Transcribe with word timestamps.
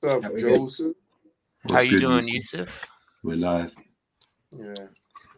What's 0.00 0.24
up, 0.24 0.36
Joseph? 0.36 0.96
How 1.68 1.78
you 1.78 1.96
doing, 1.96 2.26
Yusuf? 2.26 2.84
We're 3.22 3.36
live. 3.36 3.72
Yeah. 4.50 4.86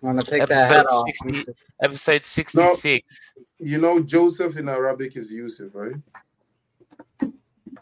Want 0.00 0.20
to 0.20 0.30
take 0.30 0.40
Episode 0.40 0.56
that 0.56 0.70
hat 0.70 0.86
off? 0.86 1.04
60 1.22 1.52
Episode 1.82 2.24
66. 2.24 3.32
You 3.58 3.76
know, 3.76 4.00
Joseph 4.00 4.56
in 4.56 4.70
Arabic 4.70 5.18
is 5.18 5.30
Yusuf, 5.30 5.74
right? 5.74 5.96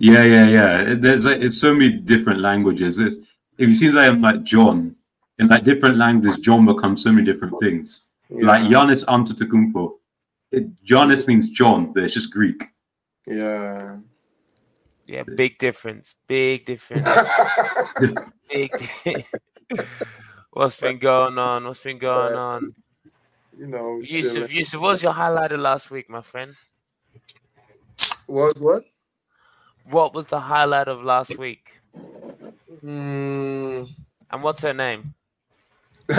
Yeah, 0.01 0.25
yeah, 0.25 0.49
yeah. 0.49 0.95
There's 0.99 1.25
like 1.25 1.41
it's 1.41 1.57
so 1.57 1.73
many 1.73 1.91
different 1.91 2.41
languages. 2.41 2.99
It's, 2.99 3.17
if 3.59 3.69
you 3.69 3.75
see 3.75 3.93
like 3.93 4.19
like 4.19 4.43
John 4.43 4.97
in 5.39 5.47
like 5.47 5.63
different 5.63 5.99
languages, 5.99 6.41
John 6.41 6.67
becomes 6.67 7.05
so 7.05 7.13
many 7.13 7.25
different 7.25 7.55
things. 7.63 8.07
Like 8.29 8.63
Giannis 8.63 9.05
Antetokounmpo, 9.05 9.93
it, 10.51 10.85
Giannis 10.85 11.29
means 11.29 11.49
John, 11.49 11.93
but 11.93 12.03
it's 12.03 12.15
just 12.15 12.33
Greek. 12.33 12.65
Yeah. 13.25 13.99
Yeah, 15.07 15.23
big 15.23 15.59
difference. 15.59 16.17
Big 16.27 16.67
difference. 16.67 17.09
big. 18.49 18.71
di- 18.77 19.25
What's 20.53 20.77
been 20.77 20.99
going 20.99 21.39
on? 21.39 21.65
What's 21.65 21.81
been 21.81 21.99
going 21.99 22.35
Uh, 22.35 22.39
on? 22.39 22.75
you 23.59 23.67
know, 23.67 24.01
Yusuf, 24.01 24.33
chilling. 24.33 24.51
Yusuf, 24.51 24.81
what 24.81 24.91
was 24.91 25.03
your 25.03 25.13
highlight 25.13 25.53
of 25.53 25.61
last 25.61 25.91
week, 25.91 26.11
my 26.11 26.23
friend? 26.23 26.55
What? 28.27 28.59
What? 28.59 28.85
What 29.85 30.15
was 30.15 30.27
the 30.27 30.41
highlight 30.41 30.89
of 30.89 31.05
last 31.05 31.39
week? 31.39 31.71
Mm. 32.85 33.89
And 34.33 34.43
what's 34.43 34.63
her 34.63 34.75
name? 34.75 35.15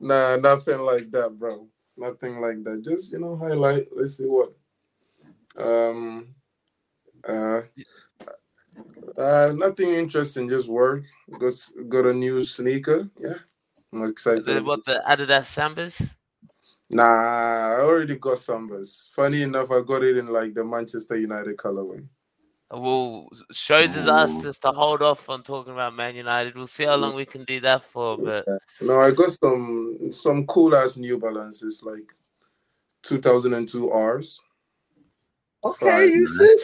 nah, 0.00 0.36
nothing 0.36 0.80
like 0.80 1.10
that, 1.10 1.38
bro. 1.38 1.68
Nothing 1.96 2.40
like 2.40 2.62
that. 2.64 2.82
Just 2.82 3.12
you 3.12 3.18
know, 3.18 3.36
highlight. 3.36 3.88
Let's 3.94 4.18
see 4.18 4.26
what. 4.26 4.52
Um. 5.58 6.34
Uh. 7.26 7.60
Uh, 9.16 9.52
nothing 9.56 9.90
interesting. 9.90 10.48
Just 10.48 10.68
work. 10.68 11.04
Got 11.38 11.52
got 11.88 12.06
a 12.06 12.12
new 12.12 12.44
sneaker. 12.44 13.08
Yeah, 13.18 13.38
I'm 13.92 14.04
excited. 14.04 14.44
The, 14.44 14.62
what 14.62 14.84
the 14.84 15.02
Adidas 15.08 15.46
Sambas? 15.46 16.14
Nah, 16.90 17.02
I 17.02 17.80
already 17.80 18.16
got 18.16 18.36
Sambas. 18.36 19.08
Funny 19.10 19.42
enough, 19.42 19.70
I 19.70 19.80
got 19.80 20.04
it 20.04 20.16
in 20.18 20.28
like 20.28 20.54
the 20.54 20.64
Manchester 20.64 21.16
United 21.16 21.56
colorway. 21.56 22.06
Well, 22.70 23.28
Showz 23.52 23.94
has 23.94 24.08
asked 24.08 24.44
us 24.44 24.58
to 24.60 24.72
hold 24.72 25.00
off 25.00 25.28
on 25.28 25.44
talking 25.44 25.72
about 25.72 25.94
Man 25.94 26.16
United. 26.16 26.56
We'll 26.56 26.66
see 26.66 26.84
how 26.84 26.96
long 26.96 27.14
we 27.14 27.24
can 27.24 27.44
do 27.44 27.60
that 27.60 27.84
for, 27.84 28.18
but 28.18 28.44
No, 28.80 29.00
I 29.00 29.12
got 29.12 29.30
some 29.30 30.10
some 30.10 30.46
cool 30.46 30.74
ass 30.76 30.96
New 30.96 31.18
Balances, 31.18 31.82
like 31.82 32.12
2002 33.02 33.88
Rs. 33.88 34.42
Okay, 35.70 35.90
Fine. 35.90 36.12
Yusuf. 36.12 36.60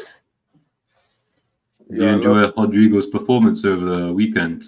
Did 1.90 1.98
you 2.00 2.04
Yeah, 2.06 2.14
enjoy 2.14 2.50
Rodrygo's 2.52 3.06
performance 3.06 3.64
over 3.64 3.84
the 3.84 4.12
weekend? 4.12 4.64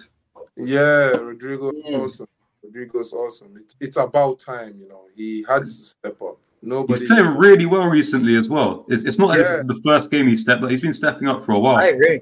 Yeah, 0.55 1.11
Rodrygo 1.17 1.71
Mm. 1.71 1.99
awesome. 2.03 2.27
Rodrygo's 2.65 3.13
awesome. 3.13 3.57
It's 3.57 3.75
it's 3.79 3.97
about 3.97 4.39
time, 4.39 4.73
you 4.77 4.87
know. 4.87 5.05
He 5.15 5.43
had 5.47 5.59
to 5.59 5.65
step 5.65 6.21
up. 6.21 6.37
Nobody. 6.61 6.99
He's 7.01 7.07
playing 7.09 7.37
really 7.37 7.65
well 7.65 7.87
recently 7.89 8.35
as 8.37 8.49
well. 8.49 8.85
It's, 8.89 9.03
it's 9.03 9.19
not 9.19 9.37
Yeah. 9.37 9.61
the 9.63 9.79
first 9.85 10.09
game 10.09 10.27
he 10.27 10.35
stepped, 10.35 10.61
but 10.61 10.71
he's 10.71 10.81
been 10.81 10.93
stepping 10.93 11.27
up 11.27 11.45
for 11.45 11.51
a 11.53 11.59
while. 11.59 11.77
I 11.77 11.87
agree. 11.87 12.21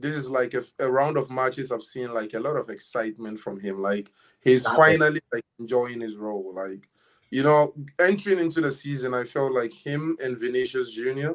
This 0.00 0.14
is 0.14 0.30
like 0.30 0.54
a, 0.54 0.62
a 0.78 0.88
round 0.88 1.16
of 1.16 1.28
matches 1.28 1.72
I've 1.72 1.82
seen 1.82 2.12
like 2.12 2.32
a 2.34 2.38
lot 2.40 2.56
of 2.56 2.68
excitement 2.70 3.40
from 3.40 3.58
him. 3.58 3.82
Like 3.82 4.12
he's 4.40 4.60
Stop 4.62 4.74
it. 4.74 4.76
finally 4.76 5.20
like 5.32 5.44
enjoying 5.58 6.00
his 6.00 6.16
role. 6.16 6.52
Like 6.54 6.88
you 7.30 7.42
know, 7.42 7.74
entering 7.98 8.40
into 8.40 8.60
the 8.60 8.70
season, 8.70 9.14
I 9.14 9.24
felt 9.24 9.52
like 9.52 9.72
him 9.72 10.16
and 10.22 10.38
Vinicius 10.38 10.90
Junior. 10.90 11.34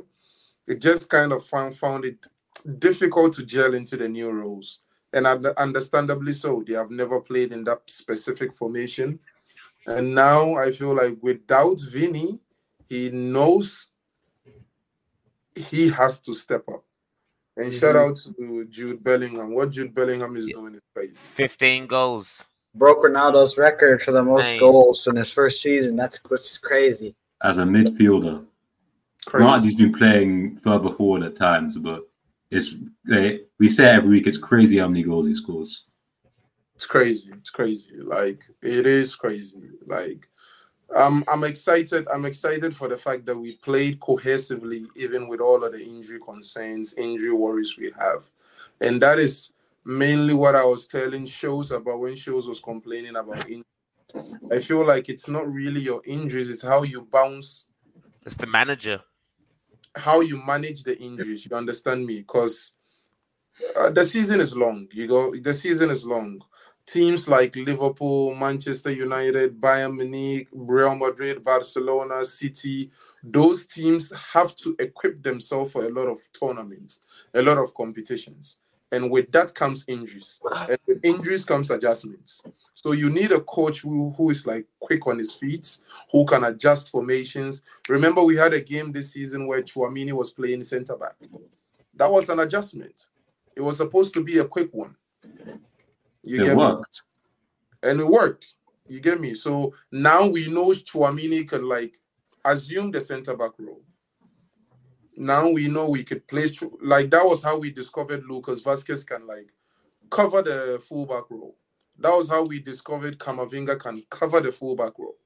It 0.68 0.82
just 0.82 1.10
kind 1.10 1.32
of 1.32 1.46
found 1.46 1.76
found 1.76 2.06
it 2.06 2.26
difficult 2.80 3.34
to 3.34 3.46
gel 3.46 3.74
into 3.74 3.98
the 3.98 4.08
new 4.08 4.32
roles, 4.32 4.80
and 5.12 5.28
un- 5.28 5.54
understandably 5.58 6.34
so. 6.34 6.64
They 6.66 6.74
have 6.74 6.90
never 6.90 7.20
played 7.20 7.52
in 7.52 7.64
that 7.66 7.82
specific 7.88 8.54
formation, 8.54 9.20
and 9.86 10.16
now 10.16 10.56
I 10.56 10.72
feel 10.72 10.96
like 10.96 11.18
without 11.22 11.80
Vinny, 11.92 12.40
he 12.88 13.10
knows 13.10 13.90
he 15.56 15.90
has 15.90 16.20
to 16.22 16.34
step 16.34 16.64
up. 16.70 16.84
And 17.56 17.72
shout 17.72 17.96
mm-hmm. 17.96 18.10
out 18.10 18.38
to 18.38 18.66
Jude 18.66 19.04
Bellingham. 19.04 19.54
What 19.54 19.70
Jude 19.70 19.94
Bellingham 19.94 20.36
is 20.38 20.50
doing 20.50 20.76
is 20.76 20.82
crazy. 20.94 21.16
15 21.16 21.86
goals. 21.86 22.44
Broke 22.76 23.04
Ronaldo's 23.04 23.58
record 23.58 24.02
for 24.02 24.12
the 24.12 24.24
most 24.24 24.46
Dang. 24.46 24.60
goals 24.60 25.08
in 25.08 25.16
his 25.16 25.32
first 25.32 25.62
season. 25.62 25.96
That's 25.96 26.20
what's 26.28 26.58
crazy. 26.58 27.16
As 27.44 27.58
a 27.58 27.64
midfielder, 27.64 28.46
Crazy. 29.26 29.46
granted 29.46 29.66
he's 29.66 29.76
been 29.76 29.94
playing 29.94 30.58
further 30.58 30.92
forward 30.92 31.24
at 31.24 31.36
times, 31.36 31.78
but 31.78 32.08
it's 32.50 32.76
eh, 33.12 33.38
we 33.60 33.70
say 33.70 33.90
every 33.90 34.10
week 34.10 34.28
it's 34.28 34.38
crazy 34.38 34.78
how 34.78 34.88
many 34.88 35.04
goals 35.04 35.28
he 35.28 35.36
scores. 35.36 35.86
It's 36.76 36.86
crazy. 36.86 37.30
It's 37.34 37.50
crazy. 37.50 37.98
Like 37.98 38.44
it 38.62 38.86
is 38.86 39.16
crazy. 39.16 39.70
Like 39.86 40.28
um, 40.96 41.24
I'm 41.28 41.44
excited. 41.44 42.08
I'm 42.14 42.26
excited 42.26 42.76
for 42.76 42.88
the 42.88 42.98
fact 42.98 43.26
that 43.26 43.38
we 43.38 43.58
played 43.58 44.00
cohesively, 44.00 44.86
even 44.96 45.28
with 45.28 45.42
all 45.42 45.64
of 45.64 45.74
the 45.74 45.84
injury 45.84 46.20
concerns, 46.20 46.94
injury 46.96 47.34
worries 47.34 47.78
we 47.78 47.92
have, 48.00 48.24
and 48.82 49.02
that 49.02 49.20
is 49.20 49.53
mainly 49.86 50.34
what 50.34 50.56
I 50.56 50.66
was 50.66 50.88
telling 50.88 51.26
Showz 51.26 51.72
about 51.76 52.00
when 52.00 52.14
Showz 52.14 52.48
was 52.48 52.60
complaining 52.60 53.16
about 53.16 53.50
injury. 53.50 53.64
I 54.52 54.60
feel 54.60 54.86
like 54.86 55.10
it's 55.10 55.28
not 55.28 55.52
really 55.52 55.82
your 55.82 56.02
injuries; 56.06 56.50
it's 56.50 56.62
how 56.64 56.84
you 56.84 57.02
bounce 57.12 57.68
It's 58.26 58.36
the 58.36 58.48
manager. 58.48 59.02
how 59.96 60.22
you 60.22 60.44
manage 60.44 60.84
the 60.84 60.98
injuries. 61.00 61.48
You 61.50 61.56
understand 61.58 62.06
me? 62.06 62.20
Because 62.20 62.74
uh, 63.78 63.90
the 63.92 64.06
season 64.06 64.40
is 64.40 64.56
long. 64.58 64.88
You 64.94 65.08
go. 65.08 65.36
The 65.36 65.54
season 65.54 65.90
is 65.92 66.06
long. 66.06 66.42
Teams 66.86 67.30
like 67.30 67.56
Liverpool, 67.56 68.36
Manchester 68.36 68.92
United, 68.92 69.60
Bayern 69.62 69.96
Munich, 69.96 70.50
Real 70.52 70.96
Madrid, 70.96 71.42
Barcelona, 71.44 72.26
City, 72.26 72.92
those 73.24 73.66
teams 73.68 74.12
have 74.34 74.54
to 74.58 74.76
equip 74.80 75.24
themselves 75.24 75.72
for 75.72 75.86
a 75.86 75.90
lot 75.90 76.08
of 76.08 76.20
tournaments, 76.38 77.02
a 77.34 77.42
lot 77.42 77.58
of 77.58 77.74
competitions. 77.74 78.58
And 78.94 79.10
with 79.10 79.32
that 79.32 79.56
comes 79.56 79.86
injuries. 79.88 80.40
And 80.70 80.78
with 80.86 81.04
injuries 81.04 81.46
comes 81.46 81.72
adjustments. 81.72 82.44
So 82.76 82.92
you 82.92 83.10
need 83.10 83.32
a 83.32 83.40
coach 83.40 83.82
who, 83.82 84.12
who 84.16 84.30
is 84.30 84.46
like 84.46 84.68
quick 84.80 85.08
on 85.08 85.18
his 85.18 85.34
feet, 85.34 85.80
who 86.12 86.24
can 86.26 86.44
adjust 86.44 86.92
formations. 86.92 87.64
Remember, 87.90 88.24
we 88.24 88.36
had 88.36 88.54
a 88.54 88.62
game 88.62 88.92
this 88.92 89.12
season 89.12 89.48
where 89.48 89.64
Tchouameni 89.64 90.14
was 90.14 90.30
playing 90.30 90.62
center 90.62 90.96
back. 90.96 91.16
That 91.96 92.12
was 92.12 92.30
an 92.30 92.40
adjustment. 92.40 93.08
It 93.56 93.62
was 93.62 93.78
supposed 93.78 94.14
to 94.14 94.24
be 94.24 94.38
a 94.38 94.46
quick 94.46 94.72
one. 94.72 94.96
You 96.24 96.42
it 96.42 96.46
get 96.46 96.56
me? 96.56 96.64
worked. 96.64 97.02
and 97.82 98.00
it 98.00 98.08
worked. 98.08 98.54
You 98.88 99.00
get 99.00 99.20
me? 99.20 99.34
So 99.34 99.74
now 99.92 100.28
we 100.28 100.52
know 100.52 100.68
Tchouameni 100.68 101.48
can 101.48 101.68
like 101.68 101.98
assume 102.46 102.92
the 102.92 103.02
center 103.02 103.36
back 103.36 103.54
role. 103.58 103.82
Now 105.18 105.50
we 105.50 105.68
know 105.70 105.90
we 105.90 106.04
could 106.04 106.28
play 106.28 106.50
Chou- 106.50 106.80
like 106.82 107.12
that 107.12 107.24
was 107.26 107.44
how 107.44 107.60
we 107.60 107.72
discovered 107.72 108.26
Lucas 108.26 108.62
Vázquez 108.64 109.06
can 109.08 109.28
like 109.28 109.52
cover 110.10 110.42
the 110.44 110.82
fullback 110.88 111.30
role. 111.30 111.58
That 112.00 112.12
was 112.12 112.30
how 112.30 112.46
we 112.46 112.60
discovered 112.60 113.20
Camavinga 113.20 113.80
can 113.80 114.04
cover 114.10 114.42
the 114.42 114.52
fullback 114.52 114.98
role. 115.00 115.18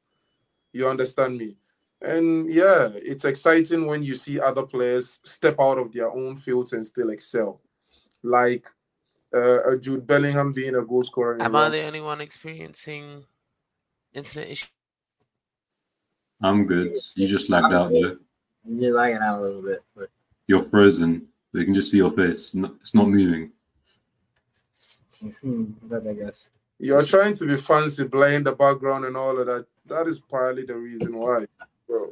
You 0.74 0.88
understand 0.88 1.38
me? 1.38 1.58
And 2.02 2.52
yeah, 2.54 2.90
it's 2.96 3.26
exciting 3.26 3.88
when 3.88 4.04
you 4.04 4.16
see 4.16 4.40
other 4.40 4.64
players 4.64 5.20
step 5.24 5.56
out 5.60 5.80
of 5.80 5.94
their 5.94 6.12
own 6.12 6.36
fields 6.38 6.74
and 6.74 6.86
still 6.86 7.10
excel. 7.10 7.62
Like 8.24 8.68
uh, 9.34 9.72
a 9.72 9.78
Jude 9.80 10.08
Bellingham 10.08 10.54
being 10.54 10.76
a 10.76 10.84
goal 10.84 11.04
scorer. 11.04 11.42
Am 11.42 11.56
I 11.56 11.70
the 11.70 11.84
only 11.84 12.02
one 12.02 12.22
experiencing 12.22 13.26
internet 14.14 14.50
issues? 14.50 14.70
I'm 16.42 16.66
good. 16.68 16.94
You 17.16 17.28
just 17.28 17.50
lagged 17.50 17.74
out 17.74 17.92
though. 18.68 18.82
You're 18.82 18.96
lagging 18.96 19.22
out 19.22 19.40
a 19.40 19.42
little 19.42 19.62
bit, 19.62 19.84
but 19.96 20.10
You're 20.48 20.64
frozen. 20.70 21.28
We 21.54 21.66
can 21.66 21.74
just 21.74 21.92
see 21.92 21.98
your 21.98 22.12
face. 22.12 22.56
It's 22.82 22.94
not, 22.94 23.08
moving. 23.08 23.52
I 25.24 26.14
guess. 26.14 26.50
You're 26.80 27.04
trying 27.04 27.34
to 27.36 27.46
be 27.48 27.58
fancy, 27.58 28.08
playing 28.08 28.44
the 28.44 28.54
background 28.54 29.06
and 29.06 29.18
all 29.18 29.40
of 29.40 29.48
that. 29.48 29.66
That 29.86 30.08
is 30.08 30.20
partly 30.20 30.64
the 30.64 30.78
reason 30.78 31.18
why, 31.18 31.46
bro. 31.88 32.12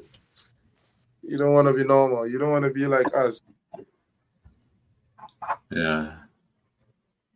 You 1.22 1.38
don't 1.38 1.54
want 1.54 1.68
to 1.68 1.74
be 1.74 1.84
normal. 1.84 2.28
You 2.28 2.40
don't 2.40 2.52
want 2.52 2.66
to 2.66 2.72
be 2.72 2.88
like 2.88 3.08
us. 3.16 3.42
Yeah. 5.72 6.14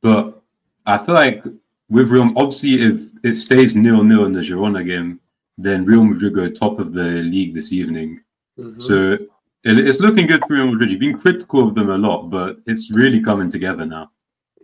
But 0.01 0.41
I 0.85 0.97
feel 0.97 1.15
like 1.15 1.43
with 1.89 2.09
Real, 2.09 2.29
obviously, 2.35 2.81
if 2.81 3.01
it 3.23 3.35
stays 3.35 3.75
nil 3.75 4.03
nil 4.03 4.25
in 4.25 4.33
the 4.33 4.39
Girona 4.39 4.85
game, 4.85 5.19
then 5.57 5.85
Real 5.85 6.03
Madrid 6.03 6.33
go 6.33 6.49
top 6.49 6.79
of 6.79 6.93
the 6.93 7.03
league 7.03 7.53
this 7.53 7.73
evening. 7.73 8.21
Mhm. 8.59 8.81
So 8.81 9.13
it, 9.13 9.79
it's 9.79 9.99
looking 9.99 10.27
good 10.27 10.41
for 10.41 10.53
Real 10.53 10.71
Madrid. 10.71 10.91
You've 10.91 10.99
been 10.99 11.17
critical 11.17 11.67
of 11.67 11.75
them 11.75 11.89
a 11.89 11.97
lot, 11.97 12.29
but 12.29 12.57
it's 12.65 12.91
really 12.91 13.21
coming 13.21 13.49
together 13.49 13.85
now. 13.85 14.11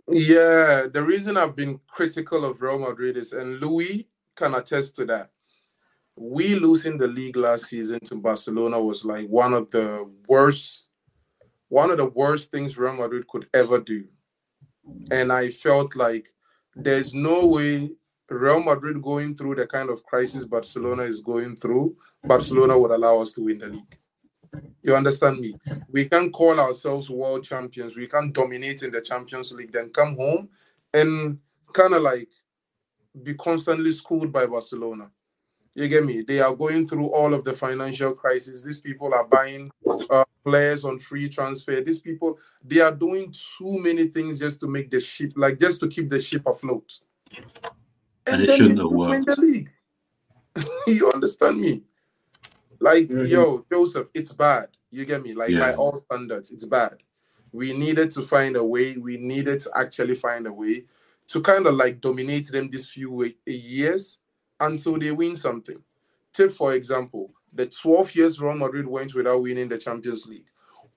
Yeah, 0.08 0.86
the 0.92 1.02
reason 1.02 1.36
I've 1.36 1.56
been 1.56 1.80
critical 1.86 2.44
of 2.44 2.62
Real 2.62 2.78
Madrid 2.78 3.16
is, 3.16 3.32
and 3.32 3.60
Louis 3.60 4.08
can 4.36 4.54
attest 4.54 4.94
to 4.96 5.04
that. 5.06 5.30
We 6.16 6.54
losing 6.54 6.96
the 6.96 7.08
league 7.08 7.36
last 7.36 7.66
season 7.66 8.00
to 8.04 8.16
Barcelona 8.16 8.80
was 8.80 9.04
like 9.04 9.26
one 9.26 9.52
of 9.52 9.70
the 9.70 10.10
worst 10.28 10.86
one 11.68 11.90
of 11.90 11.98
the 11.98 12.06
worst 12.06 12.52
things 12.52 12.78
Real 12.78 12.94
Madrid 12.94 13.26
could 13.26 13.48
ever 13.52 13.80
do. 13.80 14.04
And 15.10 15.32
I 15.32 15.50
felt 15.50 15.96
like 15.96 16.28
there's 16.76 17.12
no 17.12 17.48
way 17.48 17.90
Real 18.28 18.62
Madrid 18.62 19.02
going 19.02 19.34
through 19.34 19.56
the 19.56 19.66
kind 19.66 19.90
of 19.90 20.04
crisis 20.04 20.44
Barcelona 20.44 21.02
is 21.02 21.20
going 21.20 21.56
through, 21.56 21.96
Barcelona 22.26 22.78
would 22.78 22.90
allow 22.90 23.20
us 23.20 23.32
to 23.32 23.42
win 23.42 23.58
the 23.58 23.68
league. 23.68 23.98
You 24.82 24.94
understand 24.94 25.40
me? 25.40 25.54
We 25.90 26.06
can 26.06 26.30
call 26.30 26.58
ourselves 26.60 27.10
world 27.10 27.44
champions. 27.44 27.96
We 27.96 28.06
can 28.06 28.32
dominate 28.32 28.82
in 28.82 28.92
the 28.92 29.00
Champions 29.00 29.52
League, 29.52 29.72
then 29.72 29.90
come 29.90 30.16
home 30.16 30.48
and 30.94 31.38
kind 31.72 31.94
of 31.94 32.02
like 32.02 32.28
be 33.22 33.34
constantly 33.34 33.92
schooled 33.92 34.32
by 34.32 34.46
Barcelona. 34.46 35.10
You 35.74 35.88
get 35.88 36.04
me? 36.06 36.22
They 36.22 36.40
are 36.40 36.54
going 36.54 36.86
through 36.86 37.08
all 37.08 37.34
of 37.34 37.44
the 37.44 37.52
financial 37.52 38.14
crisis. 38.14 38.62
These 38.62 38.80
people 38.80 39.12
are 39.12 39.24
buying 39.24 39.70
uh, 40.08 40.24
players 40.42 40.84
on 40.84 40.98
free 40.98 41.28
transfer. 41.28 41.82
These 41.82 41.98
people, 41.98 42.38
they 42.64 42.80
are 42.80 42.94
doing 42.94 43.32
too 43.58 43.78
many 43.78 44.06
things 44.06 44.38
just 44.38 44.60
to 44.60 44.68
make 44.68 44.90
the 44.90 45.00
ship, 45.00 45.32
like 45.36 45.58
just 45.58 45.80
to 45.80 45.88
keep 45.88 46.08
the 46.08 46.18
ship 46.18 46.46
afloat. 46.46 46.90
And, 48.26 48.40
and 48.40 48.42
it 48.42 48.56
shouldn't 48.56 48.78
have 48.78 48.90
worked. 48.90 49.26
The 49.26 49.36
league. 49.38 49.70
you 50.86 51.10
understand 51.12 51.60
me? 51.60 51.82
Like, 52.80 53.08
mm-hmm. 53.08 53.24
yo, 53.26 53.64
Joseph, 53.70 54.08
it's 54.14 54.32
bad. 54.32 54.68
You 54.90 55.04
get 55.04 55.22
me? 55.22 55.34
Like, 55.34 55.50
yeah. 55.50 55.60
by 55.60 55.74
all 55.74 55.96
standards, 55.96 56.52
it's 56.52 56.64
bad. 56.64 56.98
We 57.52 57.72
needed 57.72 58.10
to 58.12 58.22
find 58.22 58.56
a 58.56 58.64
way. 58.64 58.96
We 58.96 59.16
needed 59.16 59.60
to 59.60 59.70
actually 59.74 60.14
find 60.14 60.46
a 60.46 60.52
way 60.52 60.84
to 61.28 61.40
kind 61.40 61.66
of 61.66 61.74
like 61.74 62.00
dominate 62.00 62.48
them 62.48 62.68
these 62.68 62.88
few 62.88 63.32
years 63.46 64.18
until 64.60 64.98
they 64.98 65.10
win 65.10 65.36
something. 65.36 65.82
Take, 66.32 66.52
for 66.52 66.74
example, 66.74 67.32
the 67.52 67.66
12 67.66 68.14
years 68.14 68.40
Real 68.40 68.54
Madrid 68.54 68.86
went 68.86 69.14
without 69.14 69.42
winning 69.42 69.68
the 69.68 69.78
Champions 69.78 70.26
League. 70.26 70.48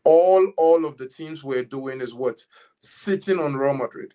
All 0.04 0.52
all 0.58 0.86
of 0.86 0.98
the 0.98 1.08
teams 1.08 1.44
were 1.44 1.64
doing 1.64 2.02
is 2.02 2.14
what? 2.14 2.46
Sitting 2.80 3.40
on 3.40 3.56
Real 3.56 3.74
Madrid. 3.74 4.14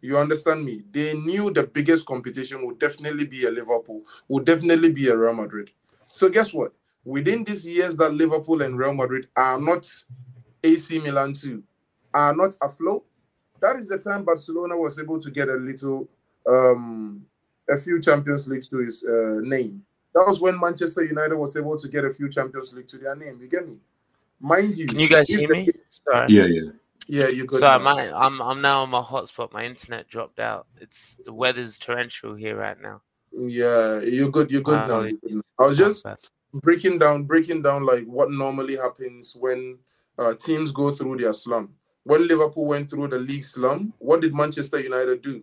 You 0.00 0.16
understand 0.16 0.64
me? 0.64 0.82
They 0.90 1.14
knew 1.14 1.50
the 1.50 1.64
biggest 1.64 2.06
competition 2.06 2.66
would 2.66 2.78
definitely 2.78 3.26
be 3.26 3.44
a 3.46 3.50
Liverpool, 3.50 4.02
would 4.28 4.44
definitely 4.44 4.92
be 4.92 5.08
a 5.08 5.16
Real 5.16 5.34
Madrid. 5.34 5.72
So 6.08 6.28
guess 6.28 6.54
what? 6.54 6.72
Within 7.04 7.44
these 7.44 7.66
years 7.66 7.96
that 7.96 8.12
Liverpool 8.12 8.62
and 8.62 8.78
Real 8.78 8.94
Madrid 8.94 9.28
are 9.36 9.60
not 9.60 9.90
AC 10.62 10.98
Milan 10.98 11.32
too, 11.32 11.62
are 12.12 12.34
not 12.34 12.56
afloat, 12.60 13.04
that 13.60 13.76
is 13.76 13.88
the 13.88 13.98
time 13.98 14.24
Barcelona 14.24 14.76
was 14.76 14.98
able 14.98 15.18
to 15.20 15.30
get 15.30 15.48
a 15.48 15.54
little 15.54 16.08
um 16.46 17.24
a 17.70 17.76
few 17.76 18.00
Champions 18.00 18.48
Leagues 18.48 18.68
to 18.68 18.78
his 18.78 19.04
uh, 19.04 19.40
name. 19.42 19.82
That 20.14 20.24
was 20.26 20.40
when 20.40 20.58
Manchester 20.58 21.04
United 21.04 21.36
was 21.36 21.56
able 21.56 21.76
to 21.76 21.88
get 21.88 22.04
a 22.04 22.12
few 22.12 22.28
Champions 22.28 22.72
League 22.72 22.88
to 22.88 22.98
their 22.98 23.14
name. 23.14 23.38
You 23.40 23.48
get 23.48 23.68
me? 23.68 23.78
Mind 24.40 24.78
you, 24.78 24.86
can 24.86 24.98
you 24.98 25.08
guys 25.08 25.28
hear 25.28 25.48
me? 25.48 25.70
Sorry. 25.90 26.32
Yeah, 26.32 26.46
yeah. 26.46 26.70
Yeah, 27.08 27.28
you 27.28 27.46
good. 27.46 27.60
Sorry, 27.60 27.82
my, 27.82 28.12
I'm 28.12 28.40
I'm 28.42 28.60
now 28.60 28.82
on 28.82 28.90
my 28.90 29.00
hotspot. 29.00 29.52
My 29.52 29.64
internet 29.64 30.08
dropped 30.08 30.38
out. 30.38 30.66
It's 30.78 31.18
the 31.24 31.32
weather's 31.32 31.78
torrential 31.78 32.34
here 32.34 32.54
right 32.54 32.80
now. 32.80 33.00
Yeah, 33.32 34.00
you're 34.00 34.28
good. 34.28 34.50
You're 34.50 34.60
good 34.60 34.78
uh, 34.78 34.86
now. 34.86 35.08
I 35.58 35.66
was 35.66 35.78
just 35.78 36.04
breaking 36.54 36.98
down, 36.98 37.24
breaking 37.24 37.62
down 37.62 37.84
like 37.84 38.04
what 38.04 38.30
normally 38.30 38.76
happens 38.76 39.36
when 39.38 39.78
uh, 40.18 40.34
teams 40.34 40.72
go 40.72 40.90
through 40.90 41.18
their 41.18 41.32
slump. 41.32 41.72
When 42.04 42.26
Liverpool 42.26 42.66
went 42.66 42.90
through 42.90 43.08
the 43.08 43.18
league 43.18 43.44
slump, 43.44 43.94
what 43.98 44.20
did 44.20 44.34
Manchester 44.34 44.80
United 44.80 45.22
do? 45.22 45.42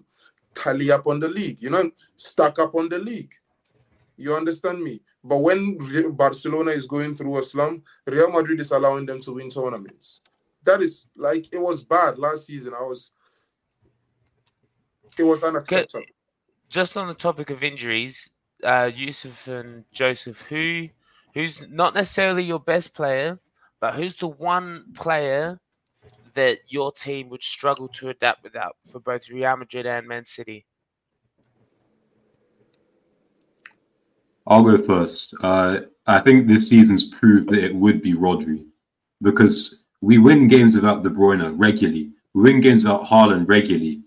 tally 0.55 0.91
up 0.91 1.05
on 1.05 1.19
the 1.19 1.27
league, 1.27 1.61
you 1.61 1.69
know, 1.69 1.91
stack 2.15 2.57
up 2.57 2.73
on 2.73 2.89
the 2.89 2.97
league. 2.97 3.33
You 4.17 4.33
understand 4.35 4.81
me? 4.81 5.01
But 5.23 5.39
when 5.39 5.77
Barcelona 6.15 6.71
is 6.71 6.85
going 6.85 7.13
through 7.13 7.37
a 7.37 7.43
slump, 7.43 7.83
Real 8.07 8.31
Madrid 8.31 8.61
is 8.61 8.71
allowing 8.71 9.05
them 9.05 9.19
to 9.21 9.33
win 9.33 9.49
tournaments. 9.49 10.21
That 10.63 10.81
is 10.81 11.07
like 11.15 11.53
it 11.53 11.59
was 11.59 11.83
bad 11.83 12.17
last 12.17 12.45
season. 12.45 12.73
I 12.73 12.81
was 12.81 13.11
it 15.17 15.23
was 15.23 15.43
unacceptable. 15.43 16.05
Just 16.69 16.97
on 16.97 17.07
the 17.07 17.13
topic 17.13 17.49
of 17.49 17.63
injuries, 17.63 18.29
uh 18.63 18.91
Yusuf 18.93 19.47
and 19.47 19.83
Joseph, 19.91 20.41
who 20.41 20.87
who's 21.33 21.63
not 21.69 21.93
necessarily 21.93 22.43
your 22.43 22.59
best 22.59 22.93
player, 22.93 23.39
but 23.79 23.93
who's 23.93 24.15
the 24.15 24.27
one 24.27 24.85
player 24.95 25.59
that 26.33 26.59
your 26.67 26.91
team 26.91 27.29
would 27.29 27.43
struggle 27.43 27.87
to 27.89 28.09
adapt 28.09 28.43
without 28.43 28.75
for 28.89 28.99
both 28.99 29.29
Real 29.29 29.55
Madrid 29.57 29.85
and 29.85 30.07
Man 30.07 30.25
City? 30.25 30.65
I'll 34.47 34.63
go 34.63 34.77
first. 34.77 35.33
Uh, 35.41 35.79
I 36.05 36.19
think 36.19 36.47
this 36.47 36.69
season's 36.69 37.09
proved 37.09 37.49
that 37.49 37.63
it 37.63 37.73
would 37.73 38.01
be 38.01 38.13
Rodri 38.13 38.65
because 39.21 39.85
we 40.01 40.17
win 40.19 40.47
games 40.47 40.75
without 40.75 41.03
De 41.03 41.09
Bruyne 41.09 41.55
regularly. 41.57 42.11
We 42.33 42.43
win 42.43 42.61
games 42.61 42.83
without 42.83 43.05
Haaland 43.05 43.47
regularly. 43.47 44.03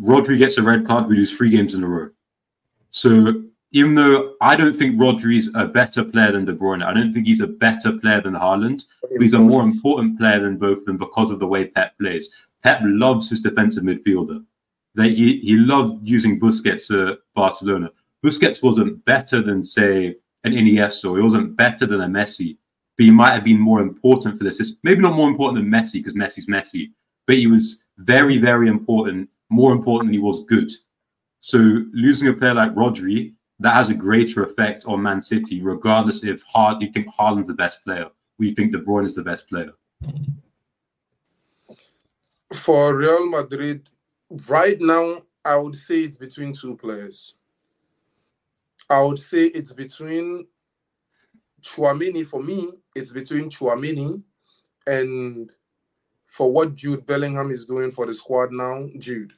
Rodri 0.00 0.38
gets 0.38 0.56
a 0.56 0.62
red 0.62 0.86
card, 0.86 1.08
we 1.08 1.16
lose 1.16 1.36
three 1.36 1.50
games 1.50 1.74
in 1.74 1.82
a 1.82 1.88
row. 1.88 2.10
So 2.90 3.41
even 3.72 3.94
though 3.94 4.34
I 4.40 4.54
don't 4.54 4.76
think 4.76 4.96
Rodri's 4.96 5.50
a 5.54 5.66
better 5.66 6.04
player 6.04 6.32
than 6.32 6.44
De 6.44 6.52
Bruyne, 6.52 6.84
I 6.84 6.92
don't 6.92 7.12
think 7.12 7.26
he's 7.26 7.40
a 7.40 7.46
better 7.46 7.92
player 7.98 8.20
than 8.20 8.34
Haaland. 8.34 8.84
He's 9.18 9.32
a 9.32 9.38
more 9.38 9.62
important 9.62 10.18
player 10.18 10.40
than 10.40 10.58
both 10.58 10.80
of 10.80 10.84
them 10.84 10.98
because 10.98 11.30
of 11.30 11.38
the 11.38 11.46
way 11.46 11.66
Pep 11.66 11.96
plays. 11.98 12.30
Pep 12.62 12.80
loves 12.82 13.30
his 13.30 13.40
defensive 13.40 13.84
midfielder. 13.84 14.44
That 14.94 15.12
he 15.12 15.38
he 15.40 15.56
loved 15.56 16.06
using 16.06 16.38
Busquets 16.38 16.90
at 16.90 17.18
Barcelona. 17.34 17.90
Busquets 18.24 18.62
wasn't 18.62 19.02
better 19.06 19.40
than 19.40 19.62
say 19.62 20.16
an 20.44 20.52
Iniesta, 20.52 21.10
or 21.10 21.16
he 21.16 21.22
wasn't 21.22 21.56
better 21.56 21.86
than 21.86 22.02
a 22.02 22.06
Messi, 22.06 22.58
but 22.98 23.04
he 23.04 23.10
might 23.10 23.32
have 23.32 23.44
been 23.44 23.58
more 23.58 23.80
important 23.80 24.36
for 24.36 24.44
this. 24.44 24.60
It's 24.60 24.74
Maybe 24.82 25.00
not 25.00 25.16
more 25.16 25.30
important 25.30 25.64
than 25.64 25.72
Messi 25.72 25.94
because 25.94 26.12
Messi's 26.12 26.46
Messi, 26.46 26.90
but 27.26 27.36
he 27.36 27.46
was 27.46 27.84
very 27.96 28.36
very 28.36 28.68
important, 28.68 29.30
more 29.48 29.72
important 29.72 30.08
than 30.08 30.14
he 30.14 30.20
was 30.20 30.44
good. 30.44 30.70
So 31.40 31.58
losing 31.94 32.28
a 32.28 32.34
player 32.34 32.54
like 32.54 32.74
Rodri 32.74 33.32
that 33.60 33.74
has 33.74 33.88
a 33.90 33.94
greater 33.94 34.44
effect 34.44 34.84
on 34.86 35.02
Man 35.02 35.20
City, 35.20 35.62
regardless 35.62 36.24
if 36.24 36.42
Hard 36.42 36.82
you 36.82 36.90
think 36.90 37.06
Haaland's 37.08 37.48
the 37.48 37.54
best 37.54 37.84
player, 37.84 38.06
we 38.38 38.54
think 38.54 38.72
De 38.72 38.78
Bruyne 38.78 39.06
is 39.06 39.14
the 39.14 39.22
best 39.22 39.48
player. 39.48 39.72
For 42.52 42.96
Real 42.96 43.26
Madrid, 43.26 43.88
right 44.48 44.76
now, 44.80 45.18
I 45.44 45.56
would 45.56 45.76
say 45.76 46.00
it's 46.00 46.16
between 46.16 46.52
two 46.52 46.76
players. 46.76 47.36
I 48.90 49.02
would 49.02 49.18
say 49.18 49.46
it's 49.46 49.72
between 49.72 50.46
Tchouameni. 51.62 52.26
For 52.26 52.42
me, 52.42 52.68
it's 52.94 53.12
between 53.12 53.48
Tchouameni 53.48 54.22
and 54.86 55.50
for 56.26 56.50
what 56.52 56.74
Jude 56.74 57.06
Bellingham 57.06 57.50
is 57.50 57.64
doing 57.64 57.90
for 57.90 58.06
the 58.06 58.14
squad 58.14 58.52
now, 58.52 58.88
Jude 58.98 59.34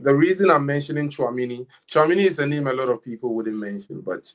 the 0.00 0.14
reason 0.14 0.50
I'm 0.50 0.66
mentioning 0.66 1.08
Tchouameni, 1.08 1.66
Tchouameni 1.90 2.26
is 2.26 2.38
a 2.38 2.46
name 2.46 2.66
a 2.66 2.72
lot 2.72 2.88
of 2.88 3.02
people 3.02 3.34
wouldn't 3.34 3.56
mention, 3.56 4.00
but 4.00 4.32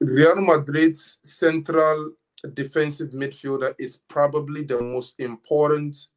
Real 0.00 0.36
Madrid's 0.36 1.18
central 1.22 2.12
defensive 2.54 3.10
midfielder 3.10 3.74
is 3.78 4.00
probably 4.08 4.62
the 4.62 4.80
most 4.80 5.14
important 5.18 6.08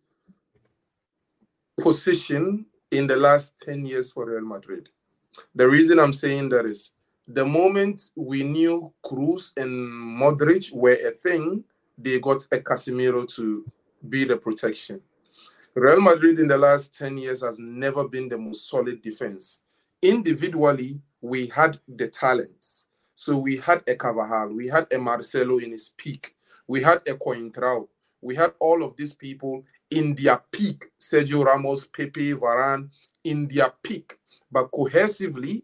position 1.79 2.65
in 2.91 3.07
the 3.07 3.15
last 3.15 3.59
10 3.65 3.85
years 3.85 4.11
for 4.11 4.29
Real 4.29 4.45
Madrid. 4.45 4.89
The 5.55 5.67
reason 5.67 5.99
I'm 5.99 6.13
saying 6.13 6.49
that 6.49 6.65
is 6.65 6.91
the 7.27 7.45
moment 7.45 8.11
we 8.15 8.43
knew 8.43 8.93
Kroos 9.03 9.53
and 9.57 9.69
Modric 9.71 10.71
were 10.71 10.97
a 11.05 11.11
thing, 11.11 11.63
they 11.97 12.19
got 12.19 12.43
a 12.51 12.57
Casemiro 12.57 13.27
to 13.35 13.65
be 14.09 14.25
the 14.25 14.37
protection. 14.37 15.01
Real 15.73 16.01
Madrid 16.01 16.37
in 16.37 16.49
the 16.49 16.57
last 16.57 16.93
10 16.97 17.17
years 17.17 17.41
has 17.41 17.57
never 17.57 18.05
been 18.05 18.27
the 18.27 18.37
most 18.37 18.69
solid 18.69 19.01
defense. 19.01 19.61
Individually, 20.01 20.99
we 21.21 21.47
had 21.47 21.79
the 21.87 22.09
talents. 22.09 22.87
So 23.15 23.37
we 23.37 23.55
had 23.57 23.81
a 23.87 23.95
Carvajal, 23.95 24.49
we 24.53 24.67
had 24.67 24.91
a 24.91 24.97
Marcelo 24.97 25.59
in 25.59 25.71
his 25.71 25.93
peak, 25.95 26.35
we 26.67 26.81
had 26.81 26.97
a 27.07 27.13
Coentrao, 27.13 27.87
we 28.21 28.35
had 28.35 28.53
all 28.59 28.83
of 28.83 28.97
these 28.97 29.13
people 29.13 29.63
in 29.89 30.13
their 30.15 30.41
peak. 30.51 30.91
Sergio 30.99 31.45
Ramos, 31.45 31.87
Pepe, 31.87 32.33
Varane, 32.33 32.89
in 33.23 33.47
their 33.47 33.71
peak. 33.81 34.17
But 34.51 34.71
cohesively, 34.71 35.63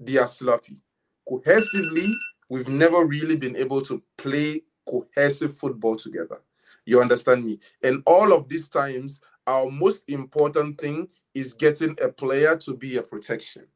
they 0.00 0.16
are 0.18 0.28
sloppy. 0.28 0.82
Cohesively, 1.28 2.12
we've 2.48 2.68
never 2.68 3.04
really 3.04 3.36
been 3.36 3.54
able 3.56 3.82
to 3.82 4.02
play 4.16 4.62
cohesive 4.88 5.56
football 5.56 5.94
together. 5.94 6.40
You 6.84 7.00
understand 7.00 7.44
me? 7.44 7.60
And 7.82 8.02
all 8.06 8.32
of 8.32 8.48
these 8.48 8.68
times, 8.68 9.20
our 9.48 9.70
most 9.70 10.04
important 10.08 10.78
thing 10.78 11.08
is 11.34 11.54
getting 11.54 11.96
a 12.02 12.08
player 12.08 12.54
to 12.58 12.74
be 12.74 12.98
a 12.98 13.02
protection. 13.02 13.66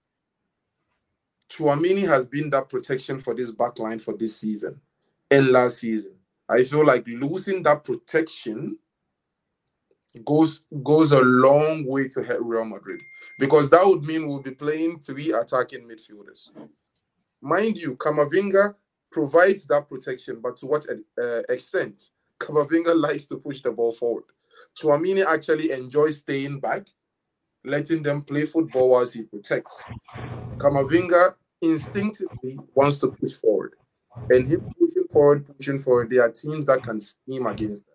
Tchouameni 1.49 2.07
has 2.07 2.27
been 2.27 2.51
that 2.51 2.69
protection 2.69 3.19
for 3.19 3.35
this 3.35 3.51
backline 3.51 4.01
for 4.01 4.15
this 4.15 4.37
season 4.37 4.79
and 5.31 5.49
last 5.49 5.79
season. 5.79 6.15
I 6.47 6.63
feel 6.65 6.85
like 6.85 7.07
losing 7.07 7.63
that 7.63 7.85
protection 7.85 8.79
goes 10.27 10.67
goes 10.83 11.13
a 11.13 11.23
long 11.23 11.87
way 11.87 12.07
to 12.09 12.23
help 12.23 12.41
Real 12.43 12.67
Madrid 12.67 13.01
because 13.39 13.71
that 13.71 13.83
would 13.83 14.03
mean 14.05 14.29
we'll 14.29 14.43
be 14.43 14.51
playing 14.51 14.99
three 14.99 15.33
attacking 15.33 15.89
midfielders. 15.89 16.51
Mind 17.41 17.79
you, 17.79 17.97
Camavinga 17.97 18.75
provides 19.11 19.67
that 19.69 19.89
protection, 19.89 20.41
but 20.43 20.57
to 20.57 20.67
what 20.67 20.85
uh, 21.19 21.43
extent? 21.49 22.11
Camavinga 22.39 22.95
likes 23.01 23.25
to 23.27 23.37
push 23.37 23.63
the 23.63 23.73
ball 23.73 23.93
forward. 23.93 24.25
Tchouameni 24.79 25.25
actually 25.25 25.71
enjoys 25.73 26.19
staying 26.19 26.61
back, 26.61 26.87
letting 27.65 28.03
them 28.03 28.23
play 28.23 28.47
football 28.47 28.91
whilst 28.91 29.15
he 29.15 29.23
protects. 29.23 29.85
Camavinga 30.59 31.35
instinctively 31.61 32.59
wants 32.75 32.99
to 32.99 33.09
push 33.09 33.35
forward. 33.35 33.75
And 34.31 34.49
him 34.49 34.65
pushing 34.79 35.07
forward, 35.11 35.47
pushing 35.47 35.79
forward, 35.79 36.11
there 36.11 36.23
are 36.23 36.31
teams 36.31 36.65
that 36.67 36.83
can 36.83 37.01
scheme 37.01 37.47
against 37.47 37.85
that. 37.87 37.93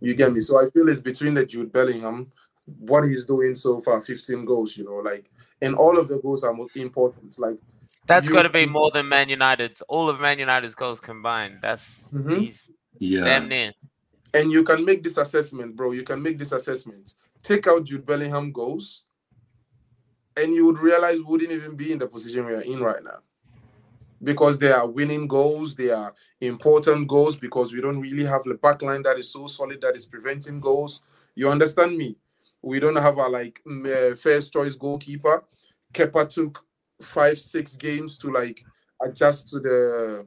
You 0.00 0.14
get 0.14 0.32
me? 0.32 0.40
So 0.40 0.58
I 0.58 0.68
feel 0.70 0.88
it's 0.88 1.00
between 1.00 1.34
the 1.34 1.46
Jude 1.46 1.72
Bellingham, 1.72 2.30
what 2.64 3.04
he's 3.04 3.24
doing 3.24 3.54
so 3.54 3.80
far, 3.80 4.00
15 4.00 4.44
goals, 4.44 4.76
you 4.76 4.84
know, 4.84 4.96
like, 4.96 5.30
and 5.60 5.74
all 5.74 5.98
of 5.98 6.08
the 6.08 6.18
goals 6.18 6.44
are 6.44 6.52
most 6.52 6.76
important. 6.76 7.38
Like, 7.38 7.58
that's 8.06 8.28
got 8.28 8.42
to 8.42 8.50
be 8.50 8.66
more 8.66 8.90
than 8.90 9.08
Man 9.08 9.28
United's. 9.28 9.80
All 9.82 10.08
of 10.08 10.20
Man 10.20 10.38
United's 10.38 10.74
goals 10.74 11.00
combined. 11.00 11.58
That's 11.62 12.10
Mhm. 12.12 12.40
he's 12.42 12.70
Yeah. 12.98 13.24
damn 13.24 13.48
near. 13.48 13.72
And 14.34 14.50
you 14.50 14.62
can 14.62 14.84
make 14.84 15.02
this 15.02 15.16
assessment, 15.16 15.76
bro. 15.76 15.92
You 15.92 16.02
can 16.02 16.22
make 16.22 16.38
this 16.38 16.52
assessment. 16.52 17.14
Take 17.42 17.66
out 17.66 17.84
Jude 17.84 18.06
Bellingham 18.06 18.52
goals, 18.52 19.04
and 20.36 20.54
you 20.54 20.66
would 20.66 20.78
realize 20.78 21.18
we 21.18 21.24
wouldn't 21.24 21.52
even 21.52 21.76
be 21.76 21.92
in 21.92 21.98
the 21.98 22.06
position 22.06 22.46
we 22.46 22.54
are 22.54 22.60
in 22.62 22.80
right 22.80 23.02
now. 23.02 23.18
Because 24.22 24.58
they 24.58 24.70
are 24.70 24.86
winning 24.86 25.26
goals, 25.26 25.74
they 25.74 25.90
are 25.90 26.14
important 26.40 27.08
goals, 27.08 27.36
because 27.36 27.72
we 27.72 27.80
don't 27.80 28.00
really 28.00 28.24
have 28.24 28.44
the 28.44 28.54
back 28.54 28.80
line 28.82 29.02
that 29.02 29.18
is 29.18 29.32
so 29.32 29.48
solid 29.48 29.80
that 29.80 29.96
is 29.96 30.06
preventing 30.06 30.60
goals. 30.60 31.00
You 31.34 31.48
understand 31.48 31.96
me? 31.96 32.16
We 32.62 32.78
don't 32.78 32.96
have 32.96 33.16
a 33.18 33.26
like 33.26 33.60
uh, 33.66 34.14
first 34.14 34.52
choice 34.52 34.76
goalkeeper. 34.76 35.42
Kepa 35.92 36.28
took 36.28 36.64
five, 37.00 37.38
six 37.38 37.74
games 37.74 38.16
to 38.18 38.30
like 38.30 38.64
adjust 39.02 39.48
to 39.48 39.58
the 39.58 40.26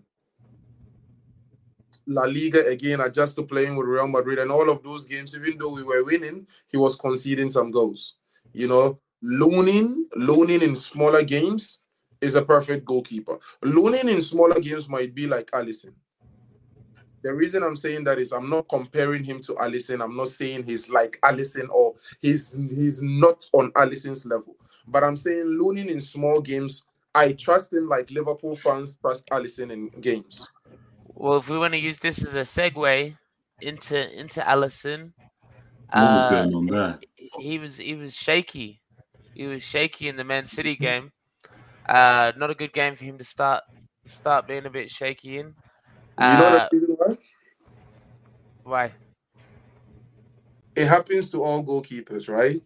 La 2.08 2.24
Liga 2.24 2.66
again, 2.68 3.02
adjust 3.02 3.36
to 3.36 3.44
playing 3.44 3.76
with 3.76 3.88
Real 3.88 4.08
Madrid, 4.08 4.40
and 4.40 4.52
all 4.52 4.70
of 4.70 4.84
those 4.84 5.06
games, 5.06 5.36
even 5.36 5.58
though 5.58 5.74
we 5.74 5.84
were 5.84 6.04
winning, 6.04 6.48
he 6.68 6.78
was 6.78 6.96
conceding 6.96 7.50
some 7.50 7.72
goals. 7.72 8.16
You 8.54 8.68
know, 8.68 9.00
Lunin, 9.24 10.04
Lunin 10.16 10.62
in 10.62 10.76
smaller 10.76 11.24
games 11.24 11.80
is 12.22 12.36
a 12.36 12.42
perfect 12.42 12.86
goalkeeper. 12.86 13.40
Lunin 13.64 14.10
in 14.10 14.22
smaller 14.22 14.60
games 14.60 14.88
might 14.88 15.14
be 15.14 15.28
like 15.28 15.50
Alisson. 15.52 15.94
The 17.24 17.34
reason 17.34 17.64
I'm 17.64 17.76
saying 17.76 18.04
that 18.04 18.20
is 18.20 18.32
I'm 18.32 18.50
not 18.52 18.70
comparing 18.70 19.24
him 19.24 19.42
to 19.42 19.54
Alisson. 19.54 20.04
I'm 20.04 20.16
not 20.16 20.28
saying 20.28 20.64
he's 20.64 20.90
like 20.90 21.18
Alisson 21.24 21.70
or 21.70 21.96
he's 22.22 22.54
he's 22.54 23.02
not 23.02 23.44
on 23.52 23.72
Alisson's 23.72 24.28
level. 24.28 24.56
But 24.88 25.04
I'm 25.04 25.16
saying 25.16 25.46
Lunin 25.46 25.90
in 25.90 26.00
small 26.00 26.40
games, 26.40 26.86
I 27.16 27.32
trust 27.32 27.74
him 27.74 27.90
like 27.90 28.12
Liverpool 28.12 28.56
fans 28.56 28.98
trust 28.98 29.28
Alisson 29.32 29.72
in 29.72 29.90
games. 30.02 30.48
Well, 31.16 31.38
if 31.38 31.50
we 31.50 31.58
want 31.58 31.74
to 31.74 31.80
use 31.80 31.98
this 32.00 32.24
as 32.24 32.34
a 32.36 32.42
segue 32.42 33.18
into 33.62 34.20
into 34.20 34.42
Alisson, 34.42 35.14
What 35.94 36.12
was 36.12 36.26
uh, 36.26 36.26
going 36.26 36.54
on 36.54 36.68
there? 36.68 37.00
he 37.40 37.58
was 37.60 37.78
he 37.78 37.96
was 37.96 38.14
shaky. 38.14 38.82
He 39.34 39.46
was 39.48 39.64
shaky 39.64 40.08
in 40.08 40.18
the 40.18 40.24
Man 40.24 40.46
City 40.46 40.76
game. 40.76 41.12
Uh, 41.88 42.32
not 42.38 42.52
a 42.52 42.56
good 42.56 42.74
game 42.74 42.96
for 42.96 43.06
him 43.06 43.18
to 43.18 43.24
start 43.24 43.64
start 44.06 44.48
being 44.48 44.66
a 44.66 44.70
bit 44.70 44.90
shaky 44.90 45.40
in. 45.40 45.56
You 46.18 46.38
know 46.38 46.50
Uh, 46.50 46.68
the 46.70 46.70
reason 46.72 46.96
why? 46.98 47.18
why? 48.64 48.94
It 50.76 50.88
happens 50.88 51.30
to 51.30 51.44
all 51.44 51.64
goalkeepers, 51.64 52.28
right? 52.30 52.62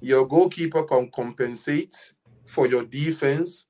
Your 0.00 0.26
goalkeeper 0.26 0.84
can 0.84 1.10
compensate 1.10 2.14
for 2.46 2.66
your 2.66 2.84
defense 2.84 3.66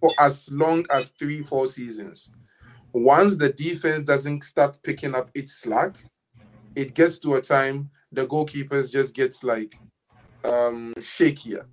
for 0.00 0.10
as 0.18 0.50
long 0.50 0.84
as 0.90 1.10
three, 1.10 1.42
four 1.42 1.66
seasons. 1.66 2.30
Once 2.92 3.36
the 3.36 3.50
defense 3.50 4.02
doesn't 4.02 4.44
start 4.44 4.78
picking 4.82 5.14
up 5.14 5.30
its 5.34 5.54
slack, 5.54 5.96
it 6.74 6.94
gets 6.94 7.18
to 7.18 7.34
a 7.34 7.40
time 7.40 7.90
the 8.10 8.26
goalkeepers 8.26 8.92
just 8.92 9.14
gets 9.14 9.42
like 9.42 9.80
um 10.44 10.92
shakier. 10.98 11.64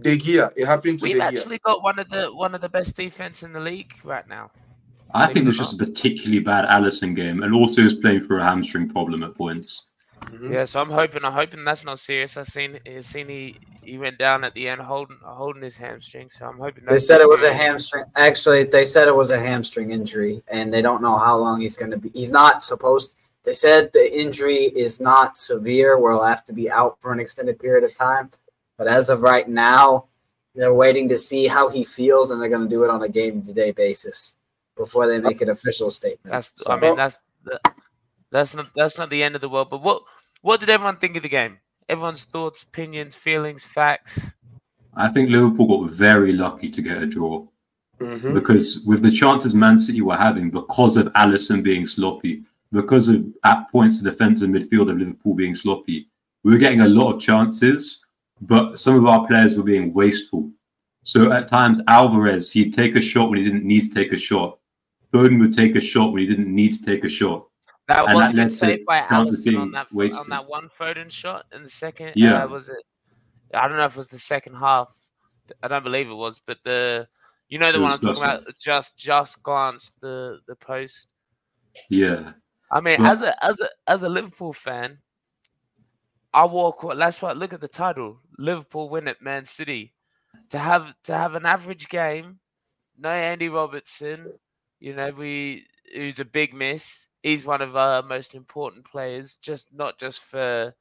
De 0.00 0.18
Gea, 0.18 0.50
it 0.56 0.66
happened 0.66 0.98
to 0.98 1.04
We've 1.04 1.14
De 1.16 1.20
Gea. 1.20 1.38
actually 1.38 1.58
got 1.58 1.82
one 1.82 1.98
of 1.98 2.08
the 2.10 2.26
one 2.34 2.54
of 2.54 2.60
the 2.60 2.68
best 2.68 2.96
defense 2.96 3.42
in 3.42 3.52
the 3.52 3.60
league 3.60 3.92
right 4.04 4.28
now. 4.28 4.50
I 5.14 5.26
think 5.26 5.38
it 5.38 5.44
was 5.46 5.56
Believe 5.56 5.60
it 5.60 5.60
or 5.60 5.64
just 5.64 5.74
a 5.74 5.84
particularly 5.86 6.40
bad 6.40 6.64
Alisson 6.68 7.14
game, 7.14 7.42
and 7.42 7.54
also 7.54 7.76
he 7.76 7.84
was 7.84 7.94
playing 7.94 8.26
for 8.26 8.38
a 8.38 8.44
hamstring 8.44 8.88
problem 8.88 9.22
at 9.22 9.34
points. 9.34 9.86
Mhm. 10.24 10.52
Yeah, 10.52 10.64
so 10.64 10.80
I'm 10.80 10.90
hoping 10.90 11.24
I'm 11.24 11.32
hoping 11.32 11.64
that's 11.64 11.84
not 11.84 11.98
serious. 11.98 12.36
I 12.36 12.42
seen 12.42 12.78
I 12.86 13.00
seen 13.02 13.28
he 13.28 13.58
he 13.84 13.96
went 13.98 14.18
down 14.18 14.44
at 14.44 14.54
the 14.54 14.68
end 14.68 14.80
holding 14.80 15.18
holding 15.22 15.62
his 15.62 15.76
hamstring. 15.76 16.30
So 16.30 16.46
I'm 16.46 16.58
hoping 16.58 16.84
They 16.84 16.98
said 16.98 17.20
it 17.20 17.28
was 17.28 17.42
a 17.42 17.52
hamstring. 17.54 18.04
Actually, 18.16 18.64
they 18.64 18.84
said 18.84 19.08
it 19.08 19.14
was 19.14 19.30
a 19.30 19.38
hamstring 19.38 19.90
injury, 19.92 20.42
and 20.48 20.72
they 20.72 20.82
don't 20.82 21.02
know 21.02 21.16
how 21.16 21.36
long 21.36 21.60
he's 21.60 21.76
going 21.76 21.90
to 21.92 21.96
be. 21.96 22.10
He's 22.10 22.32
not 22.32 22.62
supposed. 22.62 23.14
They 23.44 23.52
said 23.52 23.92
the 23.92 24.18
injury 24.18 24.64
is 24.64 25.00
not 25.00 25.36
severe, 25.36 25.98
where 25.98 26.12
he'll 26.12 26.24
have 26.24 26.44
to 26.46 26.52
be 26.52 26.68
out 26.70 27.00
for 27.00 27.12
an 27.12 27.20
extended 27.20 27.58
period 27.60 27.84
of 27.84 27.94
time. 27.94 28.30
But 28.76 28.88
as 28.88 29.08
of 29.08 29.22
right 29.22 29.48
now, 29.48 30.06
they're 30.56 30.74
waiting 30.74 31.08
to 31.10 31.16
see 31.16 31.46
how 31.46 31.68
he 31.68 31.84
feels, 31.84 32.30
and 32.32 32.42
they're 32.42 32.48
going 32.48 32.68
to 32.68 32.68
do 32.68 32.82
it 32.82 32.90
on 32.90 33.02
a 33.02 33.08
game-to-day 33.08 33.70
basis 33.70 34.34
before 34.76 35.06
they 35.06 35.20
make 35.20 35.40
an 35.42 35.50
official 35.50 35.90
statement. 35.90 36.32
That's 36.32 36.50
So- 36.56 36.72
I 36.72 36.80
mean 36.80 36.96
that's 36.96 37.18
the, 37.44 37.60
that's 38.36 38.54
not 38.54 38.68
that's 38.76 38.98
not 38.98 39.10
the 39.10 39.22
end 39.22 39.34
of 39.34 39.40
the 39.40 39.48
world. 39.48 39.70
But 39.70 39.82
what 39.82 40.02
what 40.42 40.60
did 40.60 40.70
everyone 40.70 40.96
think 40.96 41.16
of 41.16 41.22
the 41.22 41.28
game? 41.28 41.58
Everyone's 41.88 42.24
thoughts, 42.24 42.62
opinions, 42.62 43.14
feelings, 43.14 43.64
facts. 43.64 44.32
I 44.94 45.08
think 45.08 45.30
Liverpool 45.30 45.66
got 45.66 45.90
very 45.90 46.32
lucky 46.32 46.68
to 46.68 46.82
get 46.82 47.02
a 47.02 47.06
draw 47.06 47.46
Mhm. 48.00 48.34
because 48.34 48.84
with 48.86 49.02
the 49.02 49.10
chances 49.10 49.54
Man 49.54 49.78
City 49.78 50.02
were 50.02 50.16
having, 50.16 50.50
because 50.50 50.96
of 50.96 51.06
Alisson 51.14 51.62
being 51.62 51.86
sloppy, 51.86 52.42
because 52.72 53.08
of 53.08 53.24
at 53.44 53.70
points 53.72 54.00
the 54.00 54.10
defensive 54.10 54.50
midfield 54.50 54.90
of 54.90 54.98
Liverpool 54.98 55.34
being 55.34 55.54
sloppy, 55.54 56.08
we 56.44 56.52
were 56.52 56.58
getting 56.58 56.82
a 56.82 56.88
lot 56.88 57.14
of 57.14 57.20
chances, 57.20 58.04
but 58.40 58.78
some 58.78 58.96
of 58.96 59.06
our 59.06 59.26
players 59.26 59.56
were 59.56 59.62
being 59.62 59.94
wasteful. 59.94 60.50
So 61.04 61.32
at 61.32 61.48
times, 61.48 61.80
Alvarez 61.88 62.50
he'd 62.50 62.74
take 62.74 62.96
a 62.96 63.00
shot 63.00 63.30
when 63.30 63.38
he 63.38 63.44
didn't 63.44 63.64
need 63.64 63.82
to 63.82 63.94
take 63.94 64.12
a 64.12 64.18
shot. 64.18 64.58
Foden 65.12 65.38
would 65.40 65.54
take 65.54 65.76
a 65.76 65.80
shot 65.80 66.12
when 66.12 66.20
he 66.22 66.26
didn't 66.26 66.54
need 66.54 66.72
to 66.74 66.82
take 66.84 67.04
a 67.04 67.08
shot. 67.08 67.46
That 67.88 68.04
And 68.06 68.14
was 68.14 68.22
that 68.22 68.28
a 68.30 68.32
good 68.32 68.38
led 68.38 68.50
to 68.50 68.56
save 68.56 68.86
by 68.86 69.00
Alisson 69.02 69.60
on 69.60 69.70
that 69.72 69.86
on 69.92 69.96
wasted. 69.96 70.26
that 70.30 70.48
one 70.48 70.68
Foden 70.68 71.10
shot 71.10 71.46
in 71.52 71.62
the 71.62 71.70
second. 71.70 72.12
Yeah. 72.16 72.42
uh, 72.44 72.48
was 72.48 72.68
it? 72.68 72.82
I 73.54 73.68
don't 73.68 73.76
know 73.76 73.84
if 73.84 73.92
it 73.92 73.98
was 73.98 74.08
the 74.08 74.18
second 74.18 74.56
half. 74.56 74.96
I 75.62 75.68
don't 75.68 75.84
believe 75.84 76.10
it 76.10 76.14
was, 76.14 76.40
but 76.44 76.58
the 76.64 77.06
you 77.48 77.58
know 77.60 77.70
the 77.70 77.78
It 77.78 77.82
one 77.82 77.92
I'm 77.92 77.98
talking 78.00 78.22
about. 78.22 78.42
Just 78.58 78.96
just 78.96 79.42
glanced 79.44 80.00
the 80.00 80.40
the 80.48 80.56
post. 80.56 81.06
Yeah, 81.88 82.32
I 82.72 82.80
mean, 82.80 83.00
Well- 83.02 83.12
as 83.12 83.22
a 83.22 83.44
as 83.44 83.60
a 83.60 83.68
as 83.86 84.02
a 84.02 84.08
Liverpool 84.08 84.52
fan, 84.52 84.98
I 86.34 86.44
walk. 86.44 86.84
That's 86.96 87.22
why 87.22 87.32
look 87.32 87.52
at 87.52 87.60
the 87.60 87.68
title: 87.68 88.18
Liverpool 88.38 88.88
win 88.88 89.06
at 89.08 89.22
Man 89.22 89.44
City. 89.44 89.92
To 90.50 90.58
have 90.58 90.92
to 91.04 91.14
have 91.14 91.34
an 91.36 91.46
average 91.46 91.88
game, 91.88 92.40
no 92.98 93.08
Andy 93.10 93.48
Robertson. 93.48 94.32
You 94.80 94.94
know, 94.94 95.10
we 95.10 95.66
who's 95.94 96.18
a 96.18 96.24
big 96.24 96.52
miss. 96.52 97.05
He's 97.26 97.44
one 97.44 97.60
of 97.60 97.74
our 97.74 98.02
most 98.04 98.36
important 98.36 98.84
players, 98.84 99.34
just 99.42 99.66
not 99.72 99.98
just 99.98 100.20
for 100.20 100.72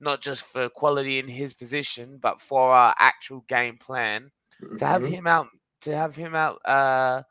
not 0.00 0.20
just 0.20 0.42
for 0.42 0.68
quality 0.68 1.20
in 1.20 1.28
his 1.28 1.54
position, 1.54 2.18
but 2.20 2.40
for 2.40 2.72
our 2.72 2.96
actual 2.98 3.44
game 3.46 3.78
plan. 3.78 4.32
To 4.78 4.84
have 4.84 5.02
Mhm. 5.02 5.08
him 5.08 5.26
out, 5.28 5.48
to 5.82 5.96
have 5.96 6.16
him 6.16 6.34
out. 6.34 6.60
Uh, 6.66 7.22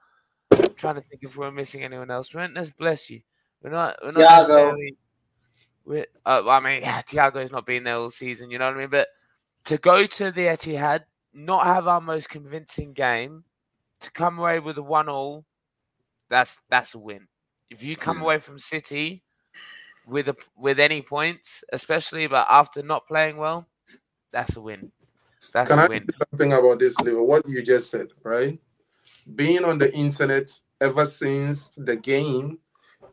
trying 0.77 0.95
to 0.95 1.01
think 1.01 1.23
if 1.23 1.35
we're 1.35 1.51
missing 1.51 1.83
anyone 1.83 2.09
else. 2.09 2.33
We're 2.33 2.47
not, 2.47 2.77
bless 2.77 3.09
you. 3.09 3.21
We're 3.61 3.71
not. 3.71 3.97
We're 4.01 4.11
not 4.11 4.39
necessarily. 4.39 4.97
We're, 5.83 6.07
uh, 6.25 6.47
I 6.47 6.61
mean, 6.61 6.83
yeah, 6.83 7.01
Thiago's 7.01 7.51
not 7.51 7.65
been 7.65 7.83
there 7.83 7.97
all 7.97 8.09
season. 8.11 8.49
You 8.49 8.59
know 8.59 8.67
what 8.67 8.77
I 8.77 8.79
mean? 8.79 8.89
But 8.89 9.09
to 9.65 9.77
go 9.77 10.05
to 10.05 10.31
the 10.31 10.45
Etihad, 10.45 11.03
not 11.33 11.65
have 11.65 11.89
our 11.89 11.99
most 11.99 12.29
convincing 12.29 12.93
game, 12.93 13.43
to 13.99 14.09
come 14.11 14.39
away 14.39 14.59
with 14.61 14.77
a 14.77 14.83
one-all, 14.83 15.43
that's 16.29 16.61
that's 16.69 16.95
a 16.95 16.99
win. 16.99 17.27
If 17.73 17.83
you 17.83 17.97
come 17.97 18.17
Yeah. 18.17 18.23
away 18.23 18.39
from 18.39 18.59
City 18.59 19.23
with 20.05 20.29
a 20.29 20.35
with 20.55 20.79
any 20.79 21.01
points, 21.01 21.63
especially 21.73 22.27
but 22.27 22.45
after 22.47 22.83
not 22.83 23.07
playing 23.07 23.37
well, 23.37 23.67
that's 24.31 24.55
a 24.57 24.61
win. 24.61 24.91
That's 25.53 25.71
Can 25.71 25.79
a 25.79 25.81
I 25.81 25.87
win. 25.87 26.05
say 26.07 26.17
something 26.29 26.53
about 26.53 26.79
this, 26.79 26.99
Liver? 27.01 27.23
What 27.23 27.49
you 27.49 27.63
just 27.63 27.89
said, 27.89 28.09
right? 28.21 28.59
Being 29.35 29.65
on 29.65 29.79
the 29.79 29.91
internet 29.95 30.51
ever 30.79 31.05
since 31.07 31.71
the 31.75 31.95
game 31.95 32.59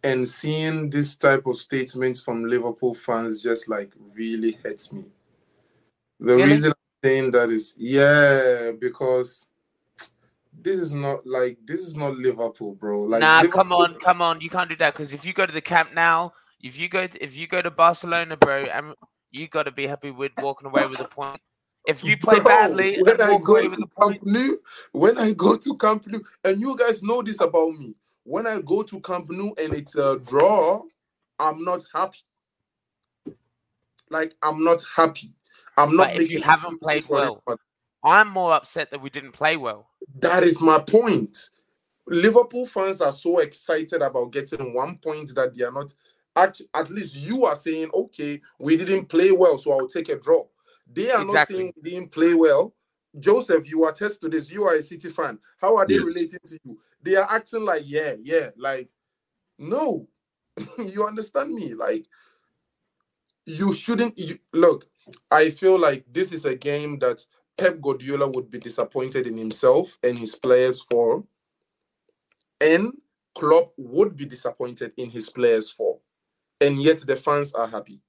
and 0.05 0.29
seeing 0.29 0.91
this 0.91 1.17
type 1.17 1.47
of 1.47 1.57
statements 1.57 2.21
from 2.21 2.45
Liverpool 2.45 2.93
fans 2.93 3.43
just 3.43 3.67
like 3.67 3.95
really 4.15 4.59
hurts 4.63 4.93
me. 4.93 5.05
The 6.19 6.37
Really? 6.37 6.51
reason 6.51 6.73
I'm 6.73 7.09
saying 7.09 7.31
that 7.31 7.49
is, 7.49 7.73
yeah, 7.79 8.73
because 8.79 9.47
this 10.63 10.79
is 10.79 10.93
not 10.93 11.27
like 11.27 11.59
this 11.65 11.81
is 11.81 11.97
not 11.97 12.17
Liverpool, 12.17 12.75
bro. 12.75 13.03
Like, 13.03 13.21
nah, 13.21 13.39
Liverpool- 13.43 13.53
come 13.53 13.73
on, 13.73 13.95
come 14.01 14.23
on. 14.23 14.41
You 14.41 14.51
can't 14.51 14.69
do 14.69 14.77
that 14.77 14.95
because 14.95 15.13
if 15.13 15.25
you 15.25 15.33
go 15.33 15.47
to 15.47 15.53
the 15.53 15.61
camp 15.61 15.95
now, 15.95 16.33
if 16.63 16.79
you 16.79 16.89
go 16.89 17.07
to, 17.07 17.25
if 17.25 17.37
you 17.37 17.47
go 17.47 17.63
to 17.63 17.71
Barcelona, 17.71 18.37
bro, 18.37 18.63
and 18.63 18.95
you 19.31 19.49
got 19.49 19.65
to 19.65 19.73
be 19.73 19.87
happy 19.87 20.11
with 20.11 20.33
walking 20.39 20.67
away 20.67 20.87
with 20.87 21.01
a 21.01 21.05
point. 21.05 21.41
If 21.87 22.05
you 22.05 22.17
play 22.17 22.37
Bro, 22.41 22.45
badly 22.45 23.01
when 23.01 23.21
I 23.21 23.39
go 23.43 23.57
to 23.57 23.69
with 23.69 23.79
a 23.79 24.01
Camp 24.01 24.19
Nou, 24.23 24.57
when 24.93 25.19
I 25.19 25.33
go 25.33 25.57
to 25.57 25.77
Camp 25.77 26.07
Nou, 26.07 26.21
and 26.45 26.61
you 26.61 26.77
guys 26.77 27.03
know 27.03 27.23
this 27.23 27.41
about 27.41 27.71
me. 27.71 27.95
When 28.25 28.47
I 28.47 28.61
go 28.61 28.83
to 28.83 29.01
Camp 29.01 29.27
Nou 29.31 29.55
and 29.59 29.73
it's 29.73 29.97
a 29.97 30.19
draw, 30.19 30.83
I'm 31.39 31.65
not 31.65 31.85
happy. 31.95 32.19
Like 34.11 34.35
I'm 34.43 34.63
not 34.63 34.85
happy. 34.95 35.33
I'm 35.77 35.97
not. 35.97 36.09
But 36.09 36.23
if 36.23 36.31
you 36.31 36.43
haven't 36.43 36.83
played 36.83 37.09
well, 37.09 37.43
I'm 38.03 38.29
more 38.29 38.53
upset 38.53 38.91
that 38.91 39.01
we 39.01 39.11
didn't 39.11 39.33
play 39.33 39.57
well. 39.57 39.89
That 40.21 40.43
is 40.43 40.61
my 40.61 40.79
point. 40.79 41.51
Liverpool 42.07 42.67
fans 42.67 43.01
are 43.01 43.13
so 43.13 43.39
excited 43.39 44.03
about 44.03 44.33
getting 44.33 44.75
one 44.75 44.97
point 44.99 45.35
that 45.35 45.55
they 45.55 45.65
are 45.65 45.73
not. 45.73 45.93
At, 46.35 46.61
at 46.75 46.91
least 46.91 47.17
you 47.17 47.45
are 47.45 47.57
saying, 47.57 47.91
okay, 47.93 48.41
we 48.59 48.77
didn't 48.77 49.07
play 49.07 49.33
well, 49.33 49.59
so 49.59 49.73
I'll 49.73 49.89
take 49.89 50.09
a 50.09 50.19
draw. 50.19 50.45
They 50.93 51.11
are 51.11 51.23
exactly. 51.23 51.35
not 51.35 51.49
saying 51.49 51.73
we 51.83 51.91
didn't 51.91 52.13
play 52.13 52.35
well. 52.35 52.75
Joseph, 53.19 53.69
you 53.69 53.87
attest 53.89 54.21
to 54.23 54.29
this. 54.29 54.51
You 54.51 54.65
are 54.65 54.75
a 54.75 54.83
City 54.83 55.11
fan. 55.11 55.39
How 55.61 55.77
are 55.77 55.87
they 55.87 55.95
yeah. 55.95 56.03
relating 56.03 56.39
to 56.47 56.59
you? 56.65 56.79
They 57.03 57.17
are 57.17 57.27
acting 57.31 57.65
like, 57.65 57.83
yeah, 57.85 58.15
yeah, 58.23 58.51
like, 58.57 58.89
no. 59.59 60.09
you 60.79 61.05
understand 61.07 61.55
me? 61.55 61.75
Like, 61.75 62.07
you 63.47 63.75
shouldn't 63.75 64.19
you, 64.19 64.39
look. 64.53 64.87
I 65.31 65.51
feel 65.51 65.79
like 65.79 66.05
this 66.11 66.33
is 66.33 66.45
a 66.45 66.55
game 66.55 66.99
that 67.01 67.25
Pep 67.61 67.79
Guardiola 67.79 68.27
would 68.31 68.51
be 68.51 68.59
disappointed 68.59 69.27
in 69.27 69.37
himself 69.37 69.99
and 70.03 70.19
his 70.19 70.35
players 70.35 70.81
for, 70.81 71.25
and 72.59 72.91
Klopp 73.35 73.75
would 73.77 74.17
be 74.17 74.25
disappointed 74.25 74.93
in 74.97 75.11
his 75.11 75.29
players 75.29 75.69
for, 75.69 75.99
and 76.59 76.83
yet 76.83 77.01
the 77.01 77.17
fans 77.17 77.53
are 77.53 77.69
happy. 77.69 78.01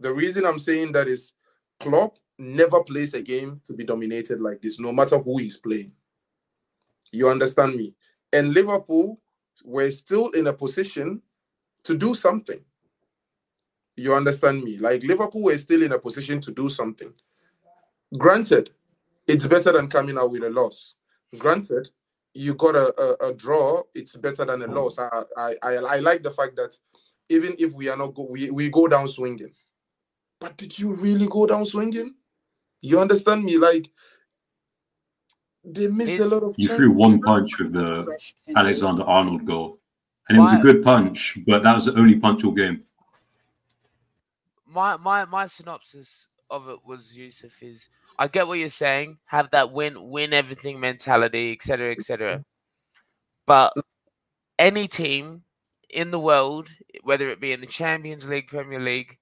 The 0.00 0.10
reason 0.10 0.46
I'm 0.46 0.58
saying 0.58 0.92
that 0.92 1.06
is 1.06 1.34
Klopp 1.80 2.16
never 2.38 2.82
plays 2.82 3.12
a 3.12 3.20
game 3.20 3.60
to 3.64 3.74
be 3.74 3.84
dominated 3.84 4.40
like 4.40 4.62
this, 4.62 4.80
no 4.80 4.90
matter 4.90 5.18
who 5.18 5.36
he's 5.36 5.58
playing. 5.58 5.92
You 7.12 7.28
understand 7.28 7.76
me? 7.76 7.94
And 8.32 8.54
Liverpool 8.54 9.20
were 9.64 9.90
still 9.90 10.30
in 10.30 10.46
a 10.46 10.52
position 10.54 11.20
to 11.84 11.94
do 11.94 12.14
something. 12.14 12.64
You 13.96 14.14
understand 14.14 14.64
me? 14.64 14.78
Like 14.78 15.02
Liverpool 15.02 15.42
were 15.42 15.58
still 15.58 15.82
in 15.82 15.92
a 15.92 15.98
position 15.98 16.40
to 16.40 16.52
do 16.52 16.70
something. 16.70 17.12
Granted, 18.16 18.70
it's 19.26 19.46
better 19.46 19.72
than 19.72 19.88
coming 19.88 20.18
out 20.18 20.30
with 20.30 20.44
a 20.44 20.50
loss. 20.50 20.94
Granted, 21.38 21.90
you 22.34 22.54
got 22.54 22.76
a, 22.76 22.94
a, 23.00 23.28
a 23.28 23.32
draw, 23.34 23.82
it's 23.94 24.16
better 24.16 24.44
than 24.44 24.62
a 24.62 24.68
mm. 24.68 24.74
loss. 24.74 24.98
I, 24.98 25.22
I, 25.36 25.54
I, 25.62 25.74
I 25.74 25.98
like 25.98 26.22
the 26.22 26.30
fact 26.30 26.56
that 26.56 26.76
even 27.28 27.54
if 27.58 27.72
we 27.74 27.88
are 27.88 27.96
not 27.96 28.14
go, 28.14 28.24
we, 28.24 28.50
we 28.50 28.68
go 28.68 28.86
down 28.88 29.08
swinging. 29.08 29.52
But 30.40 30.56
did 30.56 30.78
you 30.78 30.94
really 30.94 31.26
go 31.26 31.46
down 31.46 31.64
swinging? 31.64 32.14
You 32.80 33.00
understand 33.00 33.44
me? 33.44 33.58
Like 33.58 33.88
they 35.64 35.86
missed 35.86 36.20
a 36.20 36.24
lot 36.24 36.42
of. 36.42 36.54
You 36.58 36.68
threw 36.68 36.90
one 36.90 37.20
punch 37.20 37.58
with 37.58 37.72
the 37.72 38.18
Alexander 38.56 39.04
Arnold 39.04 39.44
goal, 39.44 39.78
and 40.28 40.36
it 40.36 40.40
was 40.40 40.54
a 40.54 40.58
good 40.58 40.82
punch, 40.82 41.38
but 41.46 41.62
that 41.62 41.74
was 41.74 41.84
the 41.84 41.94
only 41.94 42.16
punch 42.16 42.42
all 42.44 42.50
game. 42.50 42.82
My 44.66 44.96
my 44.96 45.24
my 45.26 45.46
synopsis 45.46 46.26
of 46.52 46.68
it 46.68 46.78
was 46.84 47.16
Yusuf 47.16 47.62
is 47.62 47.88
I 48.18 48.28
get 48.28 48.46
what 48.46 48.58
you're 48.58 48.68
saying, 48.68 49.18
have 49.24 49.50
that 49.50 49.72
win 49.72 50.10
win 50.10 50.32
everything 50.32 50.78
mentality, 50.78 51.52
etc. 51.52 51.90
etc. 51.92 52.44
But 53.46 53.72
any 54.58 54.86
team 54.86 55.42
in 55.90 56.10
the 56.10 56.20
world, 56.20 56.70
whether 57.02 57.28
it 57.30 57.40
be 57.40 57.52
in 57.52 57.60
the 57.60 57.66
Champions 57.66 58.28
League, 58.28 58.48
Premier 58.48 58.80
League, 58.80 59.18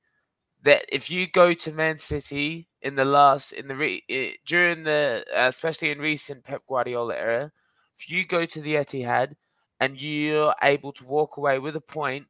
that 0.62 0.84
if 0.92 1.10
you 1.10 1.26
go 1.26 1.54
to 1.54 1.72
Man 1.72 1.98
City 1.98 2.68
in 2.82 2.96
the 2.96 3.04
last 3.04 3.52
in 3.52 3.68
the 3.68 3.76
re, 3.76 4.36
during 4.46 4.82
the 4.84 5.24
uh, 5.34 5.48
especially 5.48 5.90
in 5.90 5.98
recent 5.98 6.44
Pep 6.44 6.62
Guardiola 6.68 7.14
era, 7.14 7.52
if 7.96 8.10
you 8.10 8.26
go 8.26 8.44
to 8.44 8.60
the 8.60 8.74
Etihad 8.74 9.34
and 9.78 10.00
you're 10.00 10.54
able 10.62 10.92
to 10.92 11.06
walk 11.06 11.36
away 11.36 11.58
with 11.58 11.76
a 11.76 11.80
point, 11.80 12.26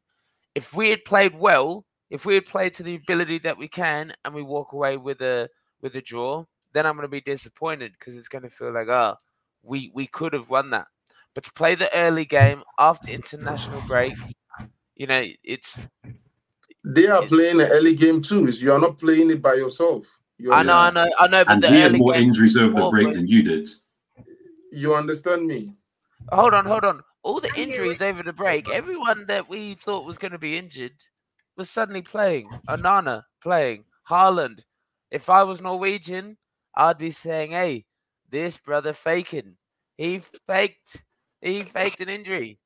if 0.55 0.75
we 0.75 0.91
had 0.91 1.05
played 1.05 1.35
well, 1.35 1.85
if 2.11 2.27
we 2.27 2.35
had 2.35 2.45
played 2.45 2.75
to 2.75 2.83
the 2.83 2.97
ability 2.97 3.39
that 3.39 3.57
we 3.57 3.69
can, 3.69 4.13
and 4.25 4.35
we 4.35 4.43
walk 4.43 4.73
away 4.73 4.97
with 4.97 5.23
a 5.23 5.49
with 5.81 5.95
a 5.97 6.03
draw, 6.03 6.45
then 6.73 6.87
I'm 6.87 6.95
going 6.95 7.05
to 7.05 7.09
be 7.09 7.21
disappointed 7.21 7.93
because 7.99 8.17
it's 8.17 8.29
going 8.29 8.43
to 8.43 8.51
feel 8.51 8.73
like, 8.73 8.89
oh, 8.89 9.17
we 9.63 9.91
we 9.95 10.07
could 10.07 10.33
have 10.33 10.51
won 10.51 10.71
that. 10.71 10.87
But 11.35 11.45
to 11.45 11.53
play 11.53 11.77
the 11.77 11.95
early 11.97 12.25
game 12.25 12.63
after 12.79 13.09
international 13.09 13.83
break, 13.87 14.15
you 14.97 15.07
know, 15.07 15.25
it's 15.45 15.81
they 16.85 17.07
are 17.07 17.23
playing 17.27 17.61
an 17.61 17.69
early 17.71 17.95
game 17.95 18.21
too. 18.21 18.47
Is 18.47 18.61
You 18.61 18.73
are 18.73 18.81
not 18.81 18.99
playing 18.99 19.31
it 19.31 19.41
by 19.41 19.55
yourself. 19.55 20.05
You 20.39 20.53
I 20.53 20.63
know, 20.63 20.77
I 20.77 20.91
know, 20.91 21.09
I 21.19 21.27
know. 21.29 21.45
But 21.45 21.53
and 21.53 21.63
the 21.63 21.69
he 21.69 21.81
had 21.81 21.93
more 21.97 22.15
injuries 22.15 22.57
over 22.57 22.81
the 22.81 22.91
break 22.91 23.15
than 23.15 23.29
you 23.29 23.43
did. 23.43 23.69
You 24.73 24.95
understand 24.95 25.47
me? 25.47 25.75
Hold 26.33 26.55
on, 26.55 26.65
hold 26.65 26.85
on. 26.85 27.03
All 27.23 27.41
the 27.41 27.53
injuries 27.55 28.01
over 28.01 28.23
the 28.23 28.33
break, 28.33 28.71
everyone 28.71 29.27
that 29.27 29.49
we 29.49 29.75
thought 29.75 30.07
was 30.07 30.17
going 30.17 30.33
to 30.33 30.39
be 30.39 30.57
injured 30.57 30.95
was 31.61 31.69
suddenly 31.69 32.01
playing. 32.01 32.49
Anana 32.69 33.23
playing. 33.43 33.85
Haaland. 34.09 34.61
If 35.11 35.29
I 35.29 35.43
was 35.43 35.61
Norwegian, 35.61 36.39
I'd 36.75 36.97
be 36.97 37.11
saying, 37.11 37.51
"Hey, 37.51 37.85
this 38.31 38.57
brother 38.57 38.95
faking. 38.95 39.57
He 39.99 40.21
faked. 40.49 41.05
He 41.43 41.63
faked 41.65 42.01
an 42.01 42.09
injury." 42.09 42.59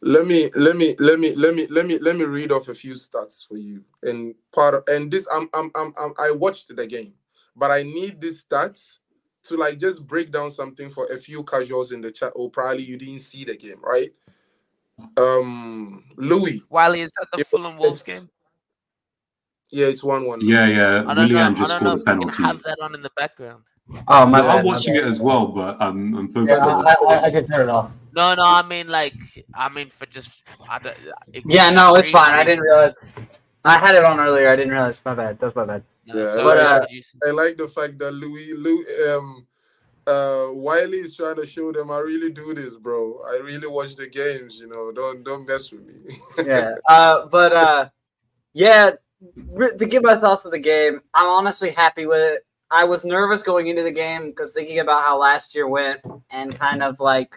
let 0.00 0.26
me 0.26 0.50
let 0.54 0.76
me 0.76 0.94
let 0.98 1.18
me 1.18 1.34
let 1.34 1.54
me 1.54 1.66
let 1.66 1.84
me 1.84 1.98
let 1.98 2.16
me 2.16 2.24
read 2.24 2.50
off 2.52 2.68
a 2.68 2.74
few 2.74 2.94
stats 2.94 3.46
for 3.46 3.56
you 3.56 3.84
and 4.02 4.34
part 4.54 4.74
of, 4.74 4.82
and 4.88 5.10
this 5.10 5.26
I'm, 5.30 5.50
I'm 5.52 5.70
I'm 5.74 5.92
I'm 5.98 6.14
I 6.18 6.30
watched 6.30 6.74
the 6.74 6.86
game 6.86 7.12
but 7.54 7.70
I 7.70 7.82
need 7.82 8.20
these 8.20 8.44
stats 8.44 9.00
to 9.44 9.56
like 9.56 9.78
just 9.78 10.06
break 10.06 10.30
down 10.30 10.50
something 10.50 10.88
for 10.88 11.06
a 11.06 11.18
few 11.18 11.44
casuals 11.44 11.92
in 11.92 12.00
the 12.00 12.10
chat 12.10 12.32
or 12.34 12.50
probably 12.50 12.84
you 12.84 12.96
didn't 12.96 13.18
see 13.20 13.44
the 13.44 13.56
game 13.56 13.80
right 13.82 14.12
um 15.16 16.04
Louis 16.16 16.62
Wiley 16.68 17.00
is 17.00 17.12
that 17.18 17.28
the 17.32 17.44
Fulham 17.44 17.76
Wolves 17.76 18.02
game 18.02 18.28
yeah 19.70 19.86
it's 19.86 20.02
one 20.02 20.26
one 20.26 20.40
yeah 20.40 20.66
yeah 20.66 21.04
I 21.06 21.14
don't 21.14 21.28
Willian 21.28 21.54
know, 21.54 21.58
just 21.58 21.70
I 21.70 21.74
don't 21.74 21.84
know 21.84 21.94
if 21.94 22.04
penalty. 22.04 22.42
have 22.42 22.62
that 22.62 22.78
on 22.80 22.94
in 22.94 23.02
the 23.02 23.10
background 23.16 23.62
Oh, 24.06 24.26
my 24.26 24.40
yeah, 24.40 24.48
I'm 24.48 24.64
watching 24.64 24.94
it 24.96 25.04
as 25.04 25.18
well, 25.18 25.46
but 25.46 25.80
I'm, 25.80 26.14
I'm 26.14 26.32
focused. 26.32 26.60
Yeah, 26.60 26.66
I, 26.66 26.94
I, 27.08 27.20
I, 27.22 27.30
can 27.30 27.46
turn 27.46 27.68
it 27.68 27.72
off. 27.72 27.90
No, 28.14 28.34
no, 28.34 28.42
I 28.44 28.62
mean 28.62 28.88
like, 28.88 29.14
I 29.54 29.68
mean 29.68 29.88
for 29.88 30.06
just. 30.06 30.42
I 30.68 30.78
don't, 30.78 30.96
it, 31.32 31.42
yeah, 31.46 31.70
no, 31.70 31.94
it's 31.94 32.10
fine. 32.10 32.32
I 32.32 32.44
didn't 32.44 32.64
realize. 32.64 32.94
I 33.64 33.78
had 33.78 33.94
it 33.94 34.04
on 34.04 34.20
earlier. 34.20 34.50
I 34.50 34.56
didn't 34.56 34.72
realize. 34.72 35.00
My 35.04 35.14
bad. 35.14 35.38
That's 35.40 35.56
my 35.56 35.64
bad. 35.64 35.82
No, 36.06 36.14
yeah, 36.16 36.32
so 36.32 36.44
but, 36.44 36.58
uh, 36.58 36.86
I 37.26 37.30
like 37.30 37.56
the 37.56 37.68
fact 37.68 37.98
that 37.98 38.12
Louis, 38.12 38.54
Louis, 38.54 38.84
um, 39.10 39.46
uh, 40.08 40.48
Wiley 40.52 40.98
is 40.98 41.14
trying 41.14 41.36
to 41.36 41.46
show 41.46 41.70
them 41.70 41.90
I 41.90 41.98
really 41.98 42.30
do 42.30 42.54
this, 42.54 42.74
bro. 42.74 43.20
I 43.28 43.38
really 43.38 43.68
watch 43.68 43.94
the 43.94 44.08
games. 44.08 44.58
You 44.58 44.68
know, 44.68 44.90
don't 44.90 45.22
don't 45.22 45.46
mess 45.46 45.70
with 45.70 45.86
me. 45.86 46.16
yeah, 46.44 46.74
uh, 46.88 47.26
but 47.26 47.52
uh, 47.52 47.88
yeah. 48.54 48.92
To 49.58 49.86
give 49.86 50.04
my 50.04 50.14
thoughts 50.14 50.44
of 50.44 50.52
the 50.52 50.60
game, 50.60 51.00
I'm 51.12 51.26
honestly 51.26 51.70
happy 51.70 52.06
with 52.06 52.20
it. 52.20 52.46
I 52.70 52.84
was 52.84 53.04
nervous 53.04 53.42
going 53.42 53.66
into 53.66 53.82
the 53.82 53.90
game 53.90 54.30
because 54.30 54.54
thinking 54.54 54.78
about 54.78 55.02
how 55.02 55.18
last 55.18 55.56
year 55.56 55.66
went 55.66 56.00
and 56.30 56.56
kind 56.56 56.84
of 56.84 57.00
like 57.00 57.36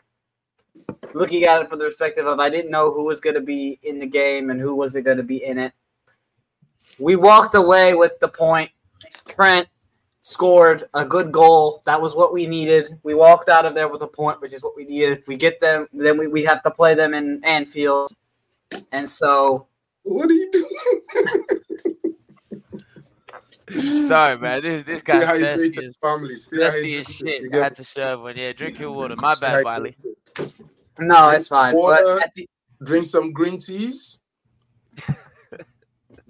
looking 1.16 1.44
at 1.46 1.60
it 1.62 1.70
from 1.70 1.80
the 1.80 1.86
perspective 1.86 2.28
of 2.28 2.40
I 2.40 2.50
didn't 2.50 2.70
know 2.70 2.94
who 2.94 3.06
was 3.06 3.20
going 3.20 3.34
to 3.34 3.42
be 3.42 3.80
in 3.82 3.98
the 3.98 4.06
game 4.06 4.52
and 4.52 4.60
who 4.60 4.76
wasn't 4.76 5.06
going 5.06 5.18
to 5.18 5.24
be 5.24 5.44
in 5.44 5.58
it. 5.58 5.74
We 7.00 7.16
walked 7.16 7.56
away 7.56 7.96
with 7.96 8.20
the 8.20 8.28
point. 8.28 8.70
Trent 9.28 9.68
scored 10.22 10.88
a 10.94 11.04
good 11.04 11.32
goal. 11.32 11.82
That 11.86 12.02
was 12.02 12.16
what 12.16 12.32
we 12.32 12.48
needed. 12.48 12.98
We 13.04 13.14
walked 13.14 13.50
out 13.50 13.66
of 13.66 13.76
there 13.76 13.88
with 13.88 14.02
a 14.02 14.08
point, 14.08 14.40
which 14.40 14.54
is 14.54 14.64
what 14.64 14.76
we 14.76 14.86
needed. 14.86 15.24
We 15.28 15.36
get 15.36 15.60
them, 15.60 15.88
then 15.92 16.18
we, 16.18 16.28
we 16.28 16.44
have 16.44 16.64
to 16.64 16.72
play 16.72 16.94
them 16.94 17.14
in 17.14 17.44
Anfield. 17.44 18.14
And 18.92 19.10
so. 19.10 19.68
What 20.04 20.30
are 20.30 20.34
you 20.34 20.50
doing? 20.52 20.68
Sorry, 24.08 24.38
man. 24.38 24.62
This 24.62 24.84
this 24.84 25.02
guy's 25.02 25.24
thirsty 25.24 25.86
as, 25.86 25.96
family. 25.98 26.36
thirsty 26.36 26.98
as 26.98 27.08
shit. 27.08 27.54
I 27.54 27.58
had 27.58 27.76
to 27.78 27.84
serve 27.84 28.22
one. 28.22 28.36
Yeah, 28.36 28.52
drink 28.54 28.80
your 28.80 28.92
water. 28.92 29.16
My 29.18 29.36
bad, 29.36 29.64
Wiley. 29.64 29.96
No, 31.00 31.30
it's 31.30 31.48
fine. 31.48 31.76
Water, 31.76 32.18
but 32.20 32.32
the... 32.36 32.50
drink 32.84 33.06
some 33.06 33.32
green 33.32 33.60
teas. 33.60 34.20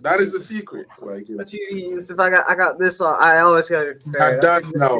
that 0.01 0.19
is 0.19 0.31
the 0.33 0.39
secret. 0.39 0.87
Like, 0.99 1.29
you 1.29 1.35
know. 1.35 1.43
but 1.43 1.53
you, 1.53 1.97
if 1.97 2.19
I 2.19 2.29
got 2.29 2.49
I 2.49 2.55
got 2.55 2.79
this 2.79 3.01
on, 3.01 3.21
I 3.21 3.39
always 3.39 3.69
got 3.69 3.87
it. 3.87 4.03
I 4.19 4.31
don't 4.31 4.41
done 4.41 4.71
now. 4.75 4.99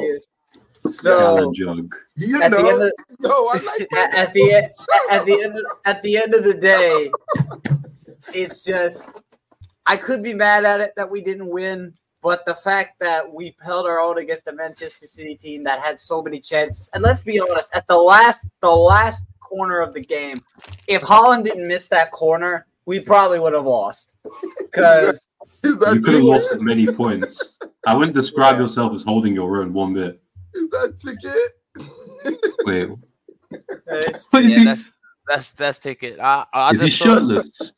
So 0.90 1.52
you 1.54 2.38
know, 2.38 2.86
of, 2.86 2.92
yo, 3.20 3.30
I 3.30 3.60
like 3.64 3.92
at, 3.96 4.14
at 4.14 4.34
the 4.34 4.52
end, 4.52 4.70
at 5.10 5.24
the 5.24 5.42
end, 5.42 5.54
of, 5.54 5.64
at 5.84 6.02
the 6.02 6.16
end 6.16 6.34
of 6.34 6.44
the 6.44 6.54
day, 6.54 7.10
it's 8.34 8.64
just 8.64 9.08
I 9.86 9.96
could 9.96 10.22
be 10.22 10.34
mad 10.34 10.64
at 10.64 10.80
it 10.80 10.92
that 10.96 11.10
we 11.10 11.20
didn't 11.20 11.48
win, 11.48 11.94
but 12.20 12.44
the 12.46 12.54
fact 12.54 12.98
that 13.00 13.32
we 13.32 13.56
held 13.62 13.86
our 13.86 14.00
own 14.00 14.18
against 14.18 14.44
the 14.44 14.52
Manchester 14.52 15.06
City 15.06 15.36
team 15.36 15.64
that 15.64 15.80
had 15.80 15.98
so 15.98 16.20
many 16.20 16.40
chances, 16.40 16.90
and 16.94 17.02
let's 17.02 17.20
be 17.20 17.40
honest, 17.40 17.74
at 17.74 17.86
the 17.86 17.96
last 17.96 18.46
the 18.60 18.70
last 18.70 19.22
corner 19.40 19.80
of 19.80 19.92
the 19.92 20.00
game, 20.00 20.40
if 20.88 21.02
Haaland 21.02 21.44
didn't 21.44 21.68
miss 21.68 21.88
that 21.88 22.10
corner, 22.10 22.66
we 22.86 23.00
probably 23.00 23.38
would 23.38 23.52
have 23.52 23.64
lost. 23.66 24.14
Because 24.60 25.28
you 25.64 25.76
could 25.76 26.14
have 26.14 26.22
lost 26.22 26.60
many 26.60 26.86
points. 26.86 27.58
I 27.86 27.94
wouldn't 27.94 28.14
describe 28.14 28.58
yourself 28.58 28.92
as 28.94 29.02
holding 29.02 29.34
your 29.34 29.60
own 29.62 29.72
one 29.72 29.94
bit. 29.94 30.20
Is 30.54 30.68
that 30.70 30.98
ticket? 30.98 31.58
Wait, 32.64 32.88
What 34.30 34.44
is 34.44 34.54
Yeah, 34.54 34.58
he? 34.58 34.64
that's 34.64 34.88
that's 35.28 35.50
that's 35.52 35.78
ticket. 35.78 36.18
I, 36.20 36.44
I 36.52 36.70
Is 36.72 36.80
he 36.80 36.88
just 36.88 37.02
thought- 37.02 37.18
shirtless? 37.18 37.72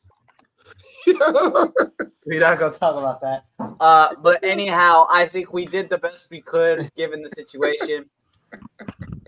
We're 2.25 2.39
not 2.39 2.57
gonna 2.59 2.73
talk 2.73 2.95
about 2.95 3.21
that. 3.21 3.45
Uh, 3.79 4.15
but 4.21 4.43
anyhow, 4.43 5.05
I 5.09 5.27
think 5.27 5.53
we 5.53 5.65
did 5.65 5.89
the 5.89 5.97
best 5.99 6.29
we 6.31 6.41
could 6.41 6.89
given 6.95 7.21
the 7.21 7.29
situation. 7.29 8.05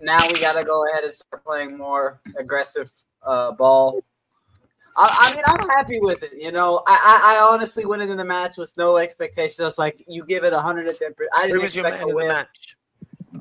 Now 0.02 0.26
we 0.28 0.40
gotta 0.40 0.64
go 0.64 0.84
ahead 0.90 1.04
and 1.04 1.12
start 1.12 1.44
playing 1.44 1.76
more 1.78 2.20
aggressive 2.36 2.90
uh, 3.22 3.52
ball. 3.52 4.02
I, 4.98 5.30
I 5.30 5.34
mean, 5.34 5.44
I'm 5.46 5.68
happy 5.70 6.00
with 6.00 6.24
it. 6.24 6.32
You 6.36 6.50
know, 6.50 6.82
I, 6.86 7.22
I, 7.24 7.36
I 7.36 7.52
honestly 7.52 7.86
went 7.86 8.02
into 8.02 8.16
the 8.16 8.24
match 8.24 8.56
with 8.58 8.76
no 8.76 8.96
expectation. 8.96 9.62
I 9.62 9.66
was 9.66 9.78
like, 9.78 10.02
you 10.08 10.24
give 10.26 10.42
it 10.42 10.52
110. 10.52 11.14
I 11.32 11.46
didn't 11.46 11.62
was 11.62 11.74
your 11.76 11.86
expect 11.86 12.00
man 12.00 12.02
a 12.02 12.04
of 12.04 12.08
the 12.10 12.16
win. 12.16 12.28
match? 12.28 12.76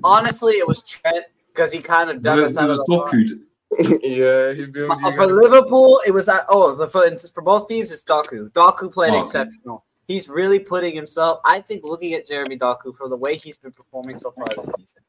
Honestly, 0.03 0.53
it 0.53 0.67
was 0.67 0.83
Trent 0.83 1.25
because 1.51 1.71
he 1.71 1.79
kind 1.79 2.11
of 2.11 2.21
dug 2.21 2.37
No, 2.37 2.45
us 2.45 2.51
it 2.51 2.57
out 2.59 2.69
of 2.69 2.77
the. 2.77 2.83
Doku. 2.85 3.39
yeah, 4.03 4.53
he 4.53 4.65
built 4.67 5.01
for 5.01 5.09
guys. 5.11 5.29
Liverpool, 5.29 5.99
it 6.07 6.11
was 6.11 6.29
uh, 6.29 6.39
oh 6.47 6.75
for, 6.87 7.09
for 7.33 7.41
both 7.41 7.67
teams, 7.67 7.91
it's 7.91 8.03
Doku. 8.05 8.49
Doku 8.51 8.93
played 8.93 9.09
Okay. 9.13 9.21
exceptional. 9.21 9.83
He's 10.07 10.29
really 10.29 10.59
putting 10.59 10.95
himself. 10.95 11.41
I 11.43 11.59
think 11.59 11.83
looking 11.83 12.13
at 12.13 12.25
Jeremy 12.27 12.57
Doku 12.57 12.95
for 12.95 13.09
the 13.09 13.17
way 13.17 13.35
he's 13.35 13.57
been 13.57 13.73
performing 13.73 14.15
so 14.17 14.31
far 14.31 14.47
this 14.55 14.73
season, 14.75 15.01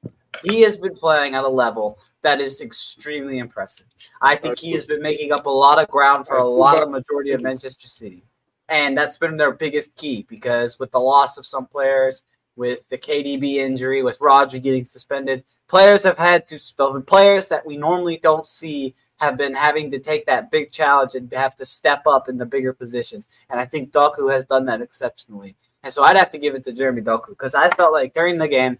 he 0.44 0.62
has 0.62 0.76
been 0.76 0.94
playing 0.94 1.34
at 1.34 1.44
a 1.44 1.48
level 1.48 1.98
that 2.22 2.40
is 2.40 2.60
extremely 2.60 3.38
impressive. 3.38 3.86
I 4.20 4.36
think 4.36 4.58
he 4.58 4.72
has 4.72 4.84
been 4.84 5.02
making 5.02 5.32
up 5.32 5.46
a 5.46 5.50
lot 5.50 5.78
of 5.78 5.88
ground 5.88 6.26
for 6.26 6.36
a 6.36 6.44
lot 6.44 6.82
of 6.82 6.90
majority 6.90 7.32
of 7.32 7.42
Manchester 7.42 7.88
City, 7.88 8.24
and 8.68 8.96
that's 8.96 9.18
been 9.18 9.36
their 9.36 9.52
biggest 9.52 9.94
key 9.96 10.26
because 10.28 10.78
with 10.78 10.90
the 10.90 11.00
loss 11.00 11.38
of 11.38 11.46
some 11.46 11.66
players, 11.66 12.24
with 12.56 12.88
the 12.88 12.98
KDB 12.98 13.54
injury, 13.54 14.02
with 14.02 14.20
Roger 14.20 14.58
getting 14.58 14.84
suspended, 14.84 15.44
players 15.68 16.02
have 16.02 16.18
had 16.18 16.48
to 16.48 16.58
players 17.06 17.48
that 17.48 17.64
we 17.64 17.76
normally 17.76 18.18
don't 18.22 18.48
see 18.48 18.94
have 19.18 19.36
been 19.36 19.54
having 19.54 19.90
to 19.90 19.98
take 19.98 20.26
that 20.26 20.50
big 20.50 20.70
challenge 20.70 21.14
and 21.14 21.32
have 21.32 21.56
to 21.56 21.64
step 21.64 22.02
up 22.06 22.28
in 22.28 22.38
the 22.38 22.46
bigger 22.46 22.72
positions. 22.72 23.28
And 23.50 23.60
I 23.60 23.64
think 23.64 23.92
Doku 23.92 24.32
has 24.32 24.44
done 24.44 24.64
that 24.66 24.80
exceptionally. 24.80 25.56
And 25.82 25.92
so 25.92 26.02
I'd 26.02 26.16
have 26.16 26.30
to 26.32 26.38
give 26.38 26.54
it 26.54 26.64
to 26.64 26.72
Jeremy 26.72 27.02
Doku 27.02 27.30
because 27.30 27.54
I 27.54 27.70
felt 27.70 27.92
like 27.92 28.14
during 28.14 28.38
the 28.38 28.48
game, 28.48 28.78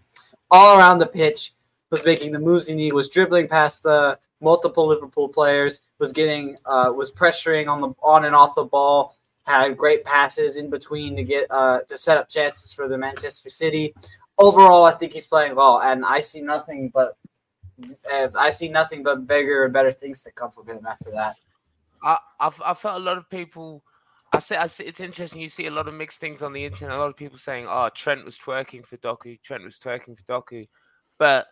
all 0.51 0.77
around 0.77 0.99
the 0.99 1.07
pitch, 1.07 1.53
was 1.89 2.05
making 2.05 2.31
the 2.31 2.39
moves 2.39 2.67
he 2.67 2.75
needed, 2.75 2.93
was 2.93 3.09
dribbling 3.09 3.47
past 3.47 3.83
the 3.83 4.17
multiple 4.41 4.87
Liverpool 4.87 5.27
players, 5.27 5.81
was 5.97 6.11
getting, 6.11 6.57
uh, 6.65 6.91
was 6.95 7.11
pressuring 7.11 7.67
on 7.67 7.81
the 7.81 7.89
on 8.01 8.25
and 8.25 8.35
off 8.35 8.55
the 8.55 8.63
ball, 8.63 9.15
had 9.43 9.77
great 9.77 10.03
passes 10.05 10.57
in 10.57 10.69
between 10.69 11.15
to 11.15 11.23
get 11.23 11.47
uh, 11.49 11.81
to 11.81 11.97
set 11.97 12.17
up 12.17 12.29
chances 12.29 12.71
for 12.71 12.87
the 12.87 12.97
Manchester 12.97 13.49
City. 13.49 13.93
Overall, 14.37 14.85
I 14.85 14.93
think 14.93 15.13
he's 15.13 15.25
playing 15.25 15.55
well, 15.55 15.81
and 15.81 16.05
I 16.05 16.19
see 16.19 16.41
nothing 16.41 16.89
but 16.89 17.17
I 18.09 18.49
see 18.49 18.69
nothing 18.69 19.03
but 19.03 19.27
bigger 19.27 19.65
and 19.65 19.73
better 19.73 19.91
things 19.91 20.21
to 20.23 20.31
come 20.31 20.51
from 20.51 20.67
him 20.67 20.85
after 20.87 21.11
that. 21.11 21.35
I 22.03 22.17
I've, 22.39 22.61
I 22.65 22.73
felt 22.73 23.01
a 23.01 23.03
lot 23.03 23.17
of 23.17 23.29
people. 23.29 23.83
I 24.39 24.57
I 24.57 24.67
see 24.67 24.83
it's 24.85 24.99
interesting. 24.99 25.41
You 25.41 25.49
see 25.49 25.67
a 25.67 25.71
lot 25.71 25.87
of 25.87 25.93
mixed 25.93 26.19
things 26.19 26.41
on 26.41 26.53
the 26.53 26.63
internet. 26.63 26.95
A 26.95 26.99
lot 26.99 27.09
of 27.09 27.15
people 27.15 27.37
saying, 27.37 27.67
"Oh, 27.69 27.89
Trent 27.89 28.25
was 28.25 28.37
twerking 28.37 28.85
for 28.85 28.97
Doku. 28.97 29.41
Trent 29.41 29.63
was 29.63 29.79
twerking 29.79 30.17
for 30.17 30.23
Doku," 30.23 30.65
but 31.17 31.47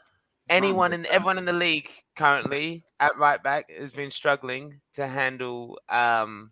anyone 0.49 0.93
in 0.93 1.05
everyone 1.07 1.37
in 1.37 1.45
the 1.45 1.53
league 1.53 1.91
currently 2.15 2.83
at 2.99 3.17
right 3.17 3.41
back 3.43 3.69
has 3.71 3.91
been 3.91 4.09
struggling 4.09 4.79
to 4.93 5.07
handle 5.07 5.79
um, 5.89 6.51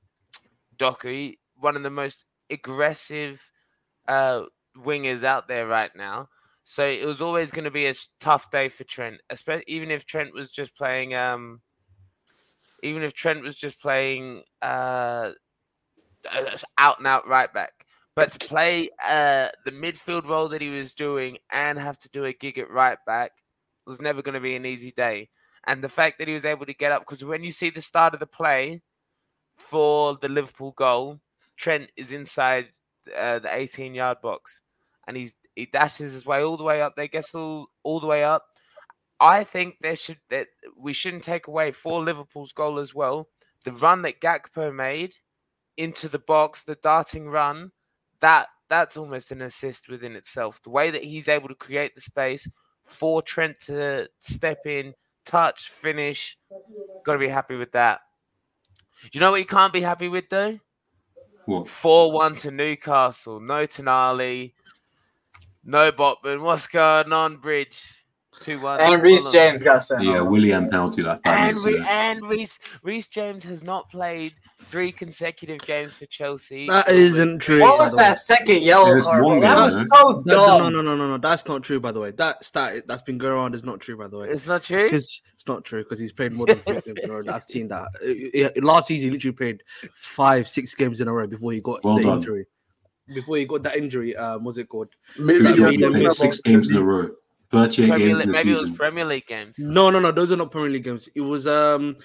Doku, 0.78 1.34
one 1.56 1.76
of 1.76 1.84
the 1.84 1.90
most 1.90 2.26
aggressive 2.50 3.42
uh, 4.08 4.44
wingers 4.78 5.24
out 5.24 5.48
there 5.48 5.68
right 5.68 5.92
now. 5.96 6.28
So 6.64 6.86
it 6.86 7.06
was 7.06 7.22
always 7.22 7.52
going 7.52 7.66
to 7.66 7.72
be 7.72 7.86
a 7.86 7.94
tough 8.20 8.50
day 8.52 8.70
for 8.70 8.84
Trent, 8.84 9.22
especially 9.30 9.66
even 9.68 9.92
if 9.92 10.06
Trent 10.06 10.34
was 10.34 10.52
just 10.52 10.76
playing. 10.76 11.16
Um, 11.16 11.62
even 12.84 13.04
if 13.04 13.14
Trent 13.14 13.42
was 13.42 13.58
just 13.58 13.82
playing 13.82 14.44
uh, 14.62 15.32
uh, 16.32 16.58
out 16.78 17.00
and 17.00 17.08
out 17.08 17.28
right 17.28 17.52
back. 17.54 17.72
But 18.16 18.32
to 18.32 18.48
play 18.48 18.90
uh, 19.06 19.50
the 19.66 19.72
midfield 19.72 20.28
role 20.28 20.48
that 20.50 20.62
he 20.62 20.70
was 20.70 20.94
doing 20.94 21.38
and 21.52 21.78
have 21.78 21.98
to 22.00 22.10
do 22.10 22.26
a 22.26 22.34
gig 22.34 22.58
at 22.58 22.70
right 22.70 22.98
back 23.06 23.32
was 23.86 24.02
never 24.02 24.22
going 24.22 24.36
to 24.36 24.40
be 24.40 24.56
an 24.56 24.66
easy 24.66 24.92
day. 24.92 25.30
And 25.68 25.84
the 25.84 25.90
fact 25.90 26.20
that 26.20 26.28
he 26.28 26.34
was 26.34 26.46
able 26.46 26.66
to 26.66 26.74
get 26.74 26.92
up, 26.92 27.02
because 27.02 27.26
when 27.26 27.44
you 27.44 27.52
see 27.52 27.70
the 27.70 27.82
start 27.82 28.14
of 28.14 28.20
the 28.20 28.28
play 28.28 28.82
for 29.56 30.18
the 30.22 30.30
Liverpool 30.30 30.72
goal, 30.78 31.20
Trent 31.58 31.90
is 31.98 32.12
inside 32.12 32.68
uh, 33.18 33.40
the 33.40 33.54
18 33.54 33.94
yard 33.94 34.18
box 34.22 34.62
and 35.08 35.18
he's 35.18 35.36
he 35.56 35.66
dashes 35.66 36.14
his 36.14 36.26
way 36.26 36.44
all 36.44 36.58
the 36.58 36.64
way 36.64 36.82
up 36.82 36.96
there, 36.96 37.08
gets 37.08 37.34
all, 37.34 37.68
all 37.84 38.02
the 38.02 38.08
way 38.08 38.24
up. 38.24 38.44
I 39.22 39.46
think 39.46 39.78
there 39.80 39.96
should 39.96 40.20
that 40.30 40.48
we 40.78 40.92
shouldn't 40.92 41.24
take 41.24 41.48
away 41.48 41.72
for 41.72 42.04
Liverpool's 42.04 42.52
goal 42.52 42.78
as 42.78 42.94
well. 42.94 43.30
The 43.64 43.72
run 43.72 44.02
that 44.02 44.20
Gakpo 44.20 44.76
made 44.76 45.16
into 45.78 46.08
the 46.10 46.20
box, 46.20 46.64
the 46.64 46.76
darting 46.76 47.28
run, 47.28 47.72
that 48.20 48.48
that's 48.70 48.98
almost 48.98 49.32
an 49.32 49.42
assist 49.42 49.90
within 49.90 50.16
itself. 50.16 50.62
The 50.64 50.70
way 50.70 50.90
that 50.90 51.04
he's 51.04 51.28
able 51.28 51.48
to 51.50 51.56
create 51.56 51.96
the 51.96 52.02
space 52.02 52.50
for 52.84 53.22
Trent 53.22 53.60
to 53.62 54.10
step 54.20 54.66
in, 54.66 54.94
touch, 55.26 55.70
finish, 55.70 56.38
got 57.04 57.14
to 57.14 57.20
be 57.20 57.28
happy 57.28 57.56
with 57.56 57.72
that. 57.74 58.02
You 59.12 59.20
know 59.20 59.32
what 59.32 59.40
you 59.40 59.46
can't 59.46 59.74
be 59.74 59.82
happy 59.82 60.08
with 60.08 60.30
though? 60.30 60.60
What? 61.46 61.68
4 61.68 62.12
1 62.12 62.36
to 62.38 62.52
Newcastle. 62.52 63.40
No 63.40 63.68
Tonali. 63.68 64.54
No 65.64 65.92
Botman. 65.92 66.42
What's 66.42 66.68
going 66.68 67.14
on, 67.14 67.38
Bridge? 67.38 68.05
2 68.42 68.60
1. 68.60 68.80
And 68.82 69.02
Reece 69.02 69.28
James 69.32 69.64
got 69.64 69.84
sent. 69.86 70.04
Yeah. 70.04 70.22
Willian 70.22 70.70
penalty 70.70 71.02
like 71.04 71.24
five 71.24 71.50
And, 71.56 71.64
minutes 71.64 71.80
Re- 71.80 71.86
and 71.90 72.26
Reece, 72.28 72.60
Reece 72.84 73.08
James 73.08 73.44
has 73.46 73.64
not 73.64 73.90
played 73.90 74.34
three 74.64 74.92
consecutive 74.92 75.60
games 75.60 75.94
for 75.94 76.06
Chelsea. 76.08 76.68
That 76.68 76.90
isn't 76.90 77.40
true. 77.40 77.62
What 77.62 77.78
was 77.78 77.96
that 77.96 78.18
second 78.18 78.62
yellow 78.64 78.86
There's 78.88 79.06
card? 79.06 79.24
one? 79.24 79.40
That 79.40 79.58
was 79.58 79.80
so 79.80 80.24
No, 80.26 80.36
no, 80.36 80.46
dumb. 80.46 80.62
no, 80.64 80.70
no, 80.70 80.82
no, 80.82 80.96
no, 80.96 81.08
no. 81.12 81.18
That's 81.18 81.46
not 81.48 81.64
true, 81.64 81.80
by 81.80 81.92
the 81.92 82.00
way. 82.00 82.12
That 82.12 82.44
stat 82.44 82.88
that's 82.88 83.02
been 83.02 83.18
going 83.18 83.34
around 83.34 83.56
is 83.56 83.64
not 83.64 83.80
true, 83.80 83.98
by 83.98 84.08
the 84.08 84.18
way. 84.18 84.28
It's 84.30 84.46
not 84.48 84.64
true. 84.64 84.84
Because 84.84 85.22
it's 85.34 85.48
not 85.48 85.64
true. 85.64 85.84
Because 85.84 86.00
he's 86.00 86.12
played 86.12 86.34
more 86.34 86.46
than 86.48 86.58
three 86.60 86.82
games 86.82 87.04
in 87.04 87.10
a 87.10 87.14
row. 87.14 87.24
I've 87.34 87.44
seen 87.44 87.68
that. 87.70 87.88
Uh, 88.58 88.62
Last 88.62 88.88
season, 88.88 89.10
he 89.10 89.12
literally 89.12 89.36
played 89.36 89.64
five, 89.94 90.48
six 90.48 90.74
games 90.76 91.00
in 91.02 91.08
a 91.08 91.14
row 91.14 91.28
before 91.28 91.52
he 91.54 91.62
got 91.62 91.84
Well 91.84 91.98
the 91.98 92.04
done. 92.04 92.16
injury. 92.18 92.46
Before 93.14 93.38
he 93.38 93.46
got 93.46 93.62
that 93.64 93.76
injury, 93.76 94.16
um, 94.16 94.44
what's 94.44 94.58
it 94.58 94.68
called? 94.68 94.88
Maybe 95.20 95.46
he 95.46 95.54
played 95.78 95.80
played 95.94 96.12
six 96.12 96.40
games 96.42 96.72
in 96.72 96.78
a 96.78 96.84
row. 96.84 97.10
38 97.52 97.88
Premier 97.90 98.08
games 98.08 98.18
League- 98.20 98.24
in 98.26 98.32
the 98.32 98.38
maybe 98.38 98.52
it 98.54 98.62
was. 98.62 98.70
Premier 98.72 99.06
League 99.06 99.28
games. 99.28 99.56
No, 99.60 99.90
no, 99.90 100.00
no. 100.00 100.12
Those 100.12 100.32
are 100.32 100.38
not 100.38 100.52
Premier 100.52 100.70
League 100.72 100.84
games. 100.84 101.08
It 101.16 101.22
was 101.22 101.48
um 101.48 101.96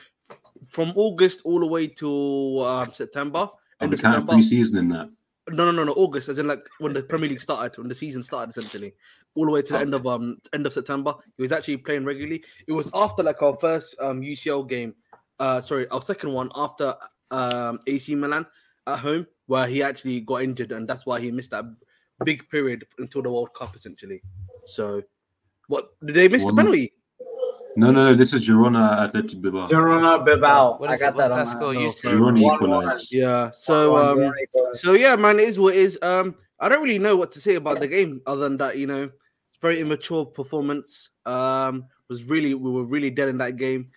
from 0.69 0.93
August 0.97 1.41
all 1.45 1.61
the 1.61 1.67
way 1.67 1.87
to 1.87 2.61
um, 2.61 2.93
September. 2.93 3.49
I'm 3.81 3.87
End 3.87 3.95
of 3.95 4.01
counting 4.03 4.21
September. 4.21 4.33
pre-season 4.35 4.79
in 4.79 4.89
that. 4.91 5.11
No, 5.49 5.65
no, 5.65 5.73
no, 5.73 5.85
no. 5.85 5.93
August, 5.93 6.29
as 6.29 6.39
in 6.39 6.47
like 6.47 6.65
when 6.79 6.93
the 6.93 7.03
Premier 7.03 7.29
League 7.31 7.41
started, 7.41 7.77
when 7.79 7.89
the 7.89 7.95
season 7.95 8.23
started, 8.23 8.51
essentially, 8.51 8.93
all 9.35 9.47
the 9.47 9.51
way 9.51 9.63
to 9.63 9.73
the 9.73 9.79
end 9.81 9.95
of 9.95 10.07
um 10.07 10.37
end 10.53 10.67
of 10.67 10.73
September. 10.73 11.15
He 11.37 11.43
was 11.43 11.51
actually 11.53 11.79
playing 11.79 12.05
regularly. 12.05 12.45
It 12.67 12.73
was 12.73 12.91
after 12.95 13.23
like 13.23 13.43
our 13.43 13.57
first 13.57 13.97
um 14.01 14.21
UCL 14.21 14.69
game, 14.69 14.95
uh, 15.41 15.61
sorry, 15.61 15.89
our 15.89 16.03
second 16.03 16.33
one 16.33 16.51
after 16.55 16.95
um 17.31 17.81
AC 17.87 18.15
Milan 18.15 18.47
at 18.87 18.99
home, 18.99 19.27
where 19.47 19.67
he 19.67 19.83
actually 19.83 20.21
got 20.21 20.43
injured, 20.43 20.73
and 20.73 20.87
that's 20.87 21.07
why 21.07 21.19
he 21.21 21.31
missed 21.33 21.51
that 21.53 21.65
big 22.25 22.49
period 22.51 22.87
until 22.99 23.23
the 23.23 23.31
World 23.31 23.53
Cup, 23.55 23.75
essentially. 23.75 24.23
So, 24.67 25.03
what 25.71 25.93
did 26.05 26.15
they 26.17 26.29
miss 26.29 26.45
One- 26.45 26.55
the 26.55 26.63
penalty? 26.63 26.93
No, 27.77 27.93
no, 27.93 28.11
no. 28.11 28.15
This 28.17 28.33
is 28.35 28.47
Girona 28.47 29.07
Athletic 29.07 29.41
Bilbao. 29.41 29.65
Girona 29.65 30.25
Bilbao. 30.25 30.77
What 30.79 30.91
I 30.91 30.99
got 30.99 31.15
it? 31.15 31.17
What's 31.17 31.29
that, 31.29 31.37
that 31.37 31.49
score? 31.49 31.73
my- 31.73 31.81
You 31.81 31.89
Girona 31.89 32.55
equalised. 32.55 33.13
Yeah. 33.13 33.53
So 33.53 33.97
um. 33.97 34.33
So 34.75 34.95
yeah, 34.95 35.15
man, 35.15 35.39
it 35.39 35.49
is 35.49 35.59
what 35.59 35.75
it 35.75 35.81
is. 35.81 35.99
Um, 36.03 36.35
I 36.59 36.69
don't 36.69 36.83
really 36.83 36.99
know 36.99 37.17
what 37.17 37.31
to 37.33 37.41
say 37.41 37.55
about 37.55 37.81
the 37.81 37.87
game 37.87 38.21
other 38.27 38.43
than 38.43 38.57
that, 38.59 38.77
you 38.77 38.87
know, 38.87 39.05
it's 39.05 39.59
very 39.63 39.81
immature 39.81 40.27
performance. 40.27 41.11
Um, 41.25 41.87
was 42.09 42.25
really 42.25 42.55
we 42.55 42.71
were 42.71 42.85
really 42.85 43.11
dead 43.11 43.29
in 43.29 43.39
that 43.39 43.57
game, 43.57 43.91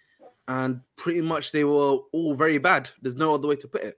and 0.47 0.79
pretty 0.95 1.21
much 1.21 1.51
they 1.51 1.63
were 1.63 1.97
all 2.13 2.35
very 2.35 2.59
bad. 2.59 2.89
There's 3.01 3.15
no 3.15 3.33
other 3.33 3.47
way 3.47 3.55
to 3.57 3.67
put 3.67 3.83
it. 3.83 3.97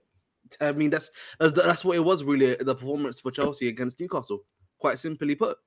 I 0.60 0.72
mean, 0.72 0.90
that's 0.90 1.10
that's, 1.38 1.52
that's 1.52 1.84
what 1.84 1.96
it 1.96 2.04
was 2.04 2.24
really 2.24 2.56
the 2.56 2.74
performance 2.74 3.20
for 3.20 3.30
Chelsea 3.30 3.68
against 3.68 4.00
Newcastle. 4.00 4.40
Quite 4.78 4.98
simply 4.98 5.34
put. 5.34 5.58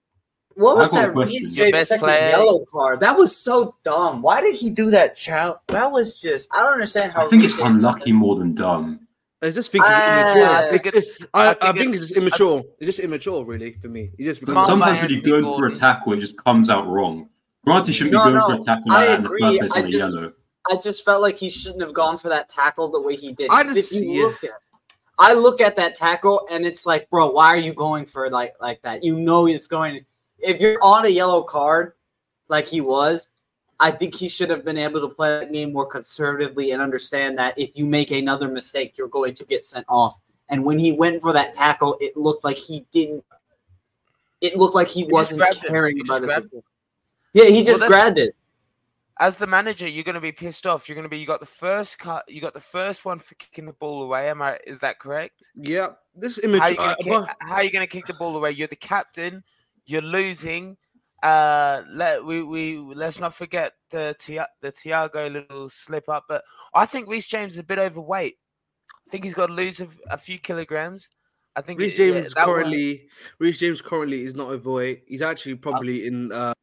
What 0.60 0.76
was 0.78 0.93
I 0.93 0.95
got 0.98 1.04
a 1.04 1.08
that 1.08 1.13
question. 1.13 1.38
Reece 1.39 1.52
James 1.52 1.88
second 1.88 2.06
player- 2.06 2.30
yellow 2.30 2.65
card? 2.72 3.00
That 3.00 3.17
was 3.17 3.36
so 3.36 3.76
dumb. 3.84 4.22
Why 4.22 4.41
did 4.41 4.56
he 4.56 4.69
do 4.69 4.91
that, 4.91 5.15
Chow? 5.15 5.60
That 5.67 5.91
was 5.91 6.19
just 6.19 6.48
I 6.52 6.63
don't 6.63 6.74
understand 6.74 7.13
how 7.13 7.26
I 7.26 7.30
think 7.30 7.43
it's 7.43 7.58
unlucky 7.58 8.12
more 8.12 8.36
than 8.36 8.54
dumb. 8.56 9.08
I 9.41 9.52
just 9.52 9.72
think 9.72 9.86
it's 9.86 9.93
Ah, 9.95 10.32
immature. 10.34 10.56
I 10.56 10.69
think 10.69 10.86
It's- 10.88 11.10
it's. 11.12 11.26
I, 11.34 11.48
I 11.48 11.50
I 11.50 11.54
think 11.54 11.62
think, 11.62 11.78
it's- 11.78 11.93
it's 11.93 12.02
just 12.10 12.17
immature. 12.17 12.63
It's 12.80 12.86
just 12.88 13.00
immature, 13.00 13.45
really, 13.45 13.72
for 13.82 13.88
me. 13.88 14.12
It 14.17 14.26
just 14.26 14.45
Come 14.45 14.56
Sometimes 14.65 15.00
when 15.00 15.10
you're 15.10 15.17
Anthony 15.19 15.22
going 15.43 15.58
for 15.58 15.67
a 15.67 15.74
tackle, 15.74 16.12
it 16.13 16.19
just 16.19 16.36
comes 16.38 16.69
out 16.69 16.88
wrong. 16.89 17.30
Granted, 17.65 17.93
shouldn't 17.93 18.13
No, 18.13 18.19
be 18.26 18.32
going 18.32 18.36
no, 18.36 18.48
for 18.48 18.54
a 18.56 18.60
tackle 18.65 18.91
I 18.91 18.95
like 18.98 19.08
that 19.08 19.15
in 19.15 19.24
the 19.24 19.30
agree. 19.30 19.39
first 19.41 19.60
place 19.60 19.72
I 19.74 19.80
on 19.80 19.86
a 19.86 19.88
just- 19.91 20.13
yellow. 20.13 20.34
I 20.69 20.76
just 20.76 21.06
felt 21.06 21.22
like 21.22 21.38
he 21.38 21.50
shouldn't 21.50 21.82
have 21.82 21.93
gone 21.93 22.17
for 22.17 22.28
that 22.30 22.50
tackle 22.50 22.89
the 22.91 23.00
way 23.02 23.15
he 23.15 23.32
did. 23.32 23.50
I 23.50 23.63
'Cause 23.63 23.76
just- 23.76 23.93
if 23.93 24.02
you 24.04 24.12
yeah. 24.12 24.24
look 24.26 24.43
at, 24.43 24.52
I 25.17 25.34
look 25.34 25.62
at 25.62 25.78
that 25.78 25.95
tackle 25.95 26.45
and 26.52 26.65
it's 26.65 26.86
like, 26.86 27.10
bro, 27.10 27.32
why 27.32 27.48
are 27.48 27.58
you 27.58 27.74
going 27.74 28.06
for 28.06 28.30
like 28.30 28.56
like 28.60 28.82
that? 28.82 29.06
You 29.06 29.15
know 29.17 29.45
it's 29.48 29.67
going. 29.67 30.06
If 30.41 30.62
you're 30.62 30.78
on 30.82 31.06
a 31.06 31.10
yellow 31.10 31.43
card, 31.43 31.93
like 32.47 32.67
he 32.67 32.82
was, 32.82 33.30
I 33.80 33.91
think 33.91 34.13
he 34.13 34.28
should 34.28 34.49
have 34.49 34.65
been 34.65 34.78
able 34.78 34.99
to 35.02 35.13
play 35.13 35.39
that 35.39 35.54
game 35.54 35.71
more 35.71 35.86
conservatively 35.86 36.71
and 36.71 36.82
understand 36.82 37.38
that 37.38 37.58
if 37.58 37.78
you 37.78 37.86
make 37.86 38.12
another 38.12 38.49
mistake, 38.49 38.97
you're 38.97 39.08
going 39.08 39.36
to 39.36 39.45
get 39.45 39.63
sent 39.63 39.86
off. 39.88 40.19
And 40.49 40.65
when 40.65 40.80
he 40.80 40.91
went 40.91 41.21
for 41.21 41.32
that 41.34 41.54
tackle, 41.54 41.97
it 42.02 42.17
looked 42.17 42.43
like 42.43 42.58
he 42.58 42.86
didn't. 42.91 43.23
It 44.41 44.58
looked 44.58 44.75
like 44.75 44.88
he, 44.88 45.04
just 45.04 45.12
wasn't 45.12 45.62
caring 45.62 45.97
He 45.97 46.02
about 46.02 46.23
it. 46.23 46.63
Yeah, 47.34 47.45
he 47.45 47.63
just 47.63 47.80
that's- 47.80 47.89
grabbed 47.89 48.17
it. 48.17 48.36
As 49.21 49.36
the 49.36 49.47
manager, 49.47 49.86
you're 49.86 50.06
going 50.06 50.15
to 50.15 50.21
be 50.21 50.32
pissed 50.32 50.65
off. 50.65 50.88
You're 50.88 50.95
going 50.95 51.04
to 51.04 51.10
be. 51.10 51.17
You 51.17 51.25
got 51.25 51.41
the 51.41 51.45
first 51.45 51.99
cut. 51.99 52.23
You 52.30 52.39
got 52.39 52.54
the 52.54 52.62
first 52.62 53.04
one 53.04 53.19
for 53.19 53.36
kicking 53.36 53.65
the 53.65 53.73
ball 53.73 54.04
away. 54.04 54.30
Am 54.30 54.41
I? 54.41 54.58
Is 54.65 54.80
that 54.80 54.97
correct? 54.97 55.52
Yeah, 55.56 55.89
this 56.15 56.38
How 56.38 56.47
image. 56.47 56.62
are 56.62 56.69
you 56.69 56.78
going 56.78 56.89
uh, 56.89 56.95
to 56.95 57.04
kick? 57.04 57.36
How 57.41 57.56
are 57.56 57.63
you 57.63 57.69
going 57.69 57.86
to 57.86 57.91
kick 57.91 58.08
the 58.08 58.13
ball 58.13 58.38
away? 58.38 58.52
You're 58.52 58.69
the 58.69 58.78
captain. 58.78 59.43
You're 59.89 60.02
losing. 60.02 60.78
Uh, 61.21 61.82
let 61.91 62.23
we 62.23 62.43
we 62.43 62.78
let's 62.78 63.19
not 63.19 63.34
forget 63.34 63.73
the 63.89 64.15
Tia- 64.19 64.47
the 64.62 64.71
Thiago 64.71 65.32
little 65.32 65.67
slip 65.67 66.08
up. 66.08 66.25
But 66.30 66.43
I 66.73 66.86
think 66.86 67.10
Reece 67.10 67.28
James 67.28 67.54
is 67.54 67.60
a 67.60 67.63
bit 67.63 67.80
overweight. 67.80 68.38
I 69.08 69.10
think 69.10 69.23
he's 69.23 69.34
got 69.34 69.47
to 69.47 69.54
lose 69.54 69.82
a, 69.82 69.88
a 70.12 70.17
few 70.17 70.38
kilograms. 70.38 71.10
I 71.56 71.62
think 71.62 71.80
Reece 71.80 71.97
yeah, 71.97 72.12
James 72.12 72.36
one- 72.36 72.45
currently, 72.45 73.08
Reece 73.39 73.58
James 73.58 73.82
currently 73.82 74.23
is 74.23 74.36
not 74.36 74.49
overweight. 74.49 75.04
He's 75.08 75.21
actually 75.21 75.56
probably 75.56 76.08
in 76.08 76.32
uh, 76.32 76.54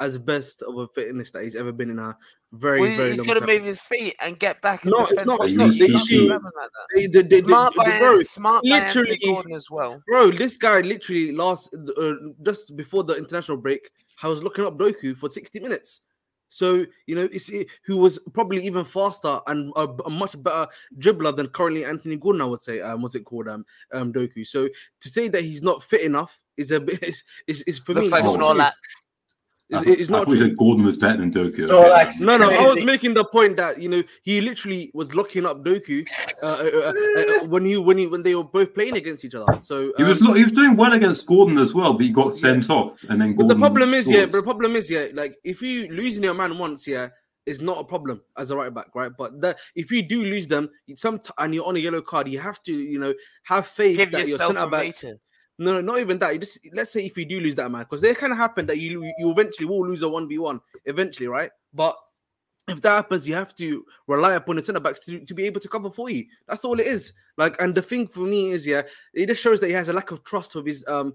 as 0.00 0.18
best 0.18 0.62
of 0.62 0.76
a 0.76 0.88
fitness 0.88 1.30
that 1.30 1.44
he's 1.44 1.54
ever 1.54 1.72
been 1.72 1.90
in 1.90 1.98
a 1.98 2.16
very 2.52 2.80
well, 2.80 2.96
very 2.96 3.10
he's 3.10 3.18
long 3.18 3.26
got 3.28 3.34
to 3.34 3.40
time. 3.40 3.48
move 3.48 3.64
his 3.64 3.80
feet 3.80 4.14
and 4.20 4.38
get 4.38 4.60
back. 4.62 4.84
No, 4.84 5.06
it's 5.06 5.24
not- 5.24 5.44
it's 5.44 5.54
not. 5.54 5.72
You 5.74 5.86
The 5.86 5.92
can't 5.92 6.02
issue- 6.04 6.26
grab 6.28 6.40
him 6.40 6.50
like 6.56 6.70
that. 6.70 6.86
They- 6.94 7.06
they- 7.06 7.22
they- 7.28 7.40
Smart 7.42 7.72
they- 7.76 7.90
by 7.90 7.98
bro, 7.98 8.22
smart 8.22 8.64
by 8.64 8.70
literally- 8.86 9.18
Gordon 9.24 9.54
as 9.54 9.70
well. 9.70 10.02
Bro, 10.06 10.32
this 10.32 10.56
guy 10.56 10.80
literally 10.82 11.32
last 11.32 11.74
uh, 11.96 12.14
just 12.42 12.76
before 12.76 13.04
the 13.04 13.14
international 13.14 13.56
break, 13.56 13.90
I 14.22 14.28
was 14.28 14.42
looking 14.42 14.64
up 14.66 14.76
Doku 14.78 15.16
for 15.16 15.30
60 15.30 15.60
minutes. 15.60 16.00
So 16.50 16.84
you 17.06 17.14
know, 17.14 17.26
it's 17.32 17.46
he 17.46 17.66
who 17.86 17.96
was 17.96 18.18
probably 18.34 18.62
even 18.66 18.84
faster 18.84 19.40
and 19.46 19.72
a, 19.74 19.88
a 20.04 20.10
much 20.10 20.40
better 20.42 20.66
dribbler 20.98 21.34
than 21.34 21.48
currently 21.48 21.86
Anthony 21.86 22.16
Gordon. 22.16 22.42
I 22.42 22.44
would 22.44 22.62
say, 22.62 22.82
um, 22.82 23.00
what's 23.00 23.14
it 23.14 23.24
called, 23.24 23.48
um, 23.48 23.64
um, 23.94 24.12
Doku. 24.12 24.46
So 24.46 24.68
to 25.00 25.08
say 25.08 25.28
that 25.28 25.42
he's 25.42 25.62
not 25.62 25.82
fit 25.82 26.02
enough 26.02 26.38
is 26.58 26.70
a 26.70 26.78
bit 26.80 27.02
is 27.02 27.22
is, 27.46 27.62
is 27.62 27.78
for 27.78 27.94
Looks 27.94 28.08
me. 28.08 28.10
like 28.12 28.24
it's. 28.24 28.36
Snorlax. 28.36 28.72
I 29.72 29.78
It's, 29.78 29.84
thought- 29.88 29.98
it's 30.00 30.10
I 30.10 30.12
not 30.12 30.26
thought 30.26 30.32
you 30.38 30.46
true. 30.48 30.56
Gordon 30.56 30.84
was 30.84 30.96
better 30.96 31.18
than 31.18 31.32
Doku. 31.32 31.68
Snorlax. 31.68 32.20
No, 32.20 32.36
no, 32.36 32.50
I 32.50 32.66
was 32.74 32.84
making 32.84 33.14
the 33.14 33.24
point 33.24 33.56
that 33.56 33.80
you 33.80 33.88
know 33.88 34.02
he 34.22 34.40
literally 34.40 34.90
was 34.94 35.14
locking 35.14 35.46
up 35.46 35.64
Doku 35.64 36.06
uh, 36.42 36.46
uh, 36.46 36.48
uh, 36.48 37.42
uh, 37.42 37.44
when 37.46 37.64
he 37.64 37.76
when 37.76 37.98
he 37.98 38.06
when 38.06 38.22
they 38.22 38.34
were 38.34 38.44
both 38.44 38.74
playing 38.74 38.96
against 38.96 39.24
each 39.24 39.34
other. 39.34 39.58
So 39.60 39.92
He 39.96 40.02
was 40.04 40.20
um, 40.20 40.28
lo- 40.28 40.34
he 40.34 40.42
was 40.44 40.52
doing 40.52 40.76
well 40.76 40.92
against 40.92 41.26
Gordon 41.26 41.58
as 41.58 41.72
well, 41.74 41.92
but 41.94 42.02
he 42.02 42.10
got 42.10 42.34
sent 42.36 42.68
off, 42.70 42.98
and 43.08 43.20
then 43.20 43.34
But 43.34 43.48
the 43.48 43.56
problem 43.56 43.94
is, 43.94 44.10
yeah, 44.10 44.26
but 44.26 44.32
the 44.32 44.42
problem 44.42 44.76
is, 44.76 44.90
yeah, 44.90 45.06
like 45.14 45.36
if 45.44 45.62
you 45.62 45.88
losing 45.88 46.24
your 46.24 46.34
man 46.34 46.58
once, 46.58 46.86
yeah, 46.86 47.08
is 47.46 47.60
not 47.60 47.78
a 47.80 47.84
problem 47.84 48.20
as 48.36 48.50
a 48.50 48.56
right 48.56 48.72
back, 48.72 48.94
right? 48.94 49.10
But 49.16 49.40
that 49.40 49.58
if 49.74 49.90
you 49.90 50.02
do 50.02 50.24
lose 50.24 50.46
them, 50.46 50.70
some 50.96 51.20
and 51.38 51.54
you're 51.54 51.64
on 51.66 51.76
a 51.76 51.78
yellow 51.80 52.00
card, 52.02 52.28
you 52.28 52.38
have 52.38 52.62
to, 52.62 52.72
you 52.72 52.98
know, 52.98 53.14
have 53.44 53.66
faith 53.66 53.96
Give 53.96 54.10
that 54.12 54.20
your 54.20 54.28
yourself 54.30 54.54
centre 54.54 54.68
a 54.68 54.70
backs. 54.70 55.02
meter. 55.02 55.18
No, 55.62 55.74
no, 55.74 55.80
not 55.80 56.00
even 56.00 56.18
that. 56.18 56.32
You 56.32 56.40
just 56.40 56.58
let's 56.72 56.92
say 56.92 57.04
if 57.04 57.16
you 57.16 57.24
do 57.24 57.40
lose 57.40 57.54
that 57.56 57.70
man, 57.70 57.82
because 57.82 58.02
it 58.02 58.18
can 58.18 58.34
happen 58.34 58.66
that 58.66 58.78
you 58.78 59.02
you 59.18 59.30
eventually 59.30 59.66
will 59.66 59.86
lose 59.86 60.02
a 60.02 60.08
one 60.08 60.28
v 60.28 60.38
one 60.38 60.60
eventually, 60.84 61.28
right? 61.28 61.50
But 61.72 61.96
if 62.68 62.80
that 62.82 62.90
happens, 62.90 63.28
you 63.28 63.34
have 63.34 63.54
to 63.56 63.84
rely 64.06 64.34
upon 64.34 64.56
the 64.56 64.62
centre 64.62 64.80
backs 64.80 65.00
to, 65.06 65.20
to 65.24 65.34
be 65.34 65.44
able 65.44 65.60
to 65.60 65.68
cover 65.68 65.90
for 65.90 66.10
you. 66.10 66.26
That's 66.46 66.64
all 66.64 66.78
it 66.78 66.86
is. 66.86 67.12
Like, 67.36 67.60
and 67.60 67.74
the 67.74 67.82
thing 67.82 68.06
for 68.06 68.20
me 68.20 68.50
is, 68.50 68.66
yeah, 68.66 68.82
it 69.14 69.26
just 69.26 69.42
shows 69.42 69.58
that 69.60 69.66
he 69.66 69.72
has 69.72 69.88
a 69.88 69.92
lack 69.92 70.10
of 70.12 70.22
trust 70.24 70.54
of 70.54 70.66
his 70.66 70.84
um 70.88 71.14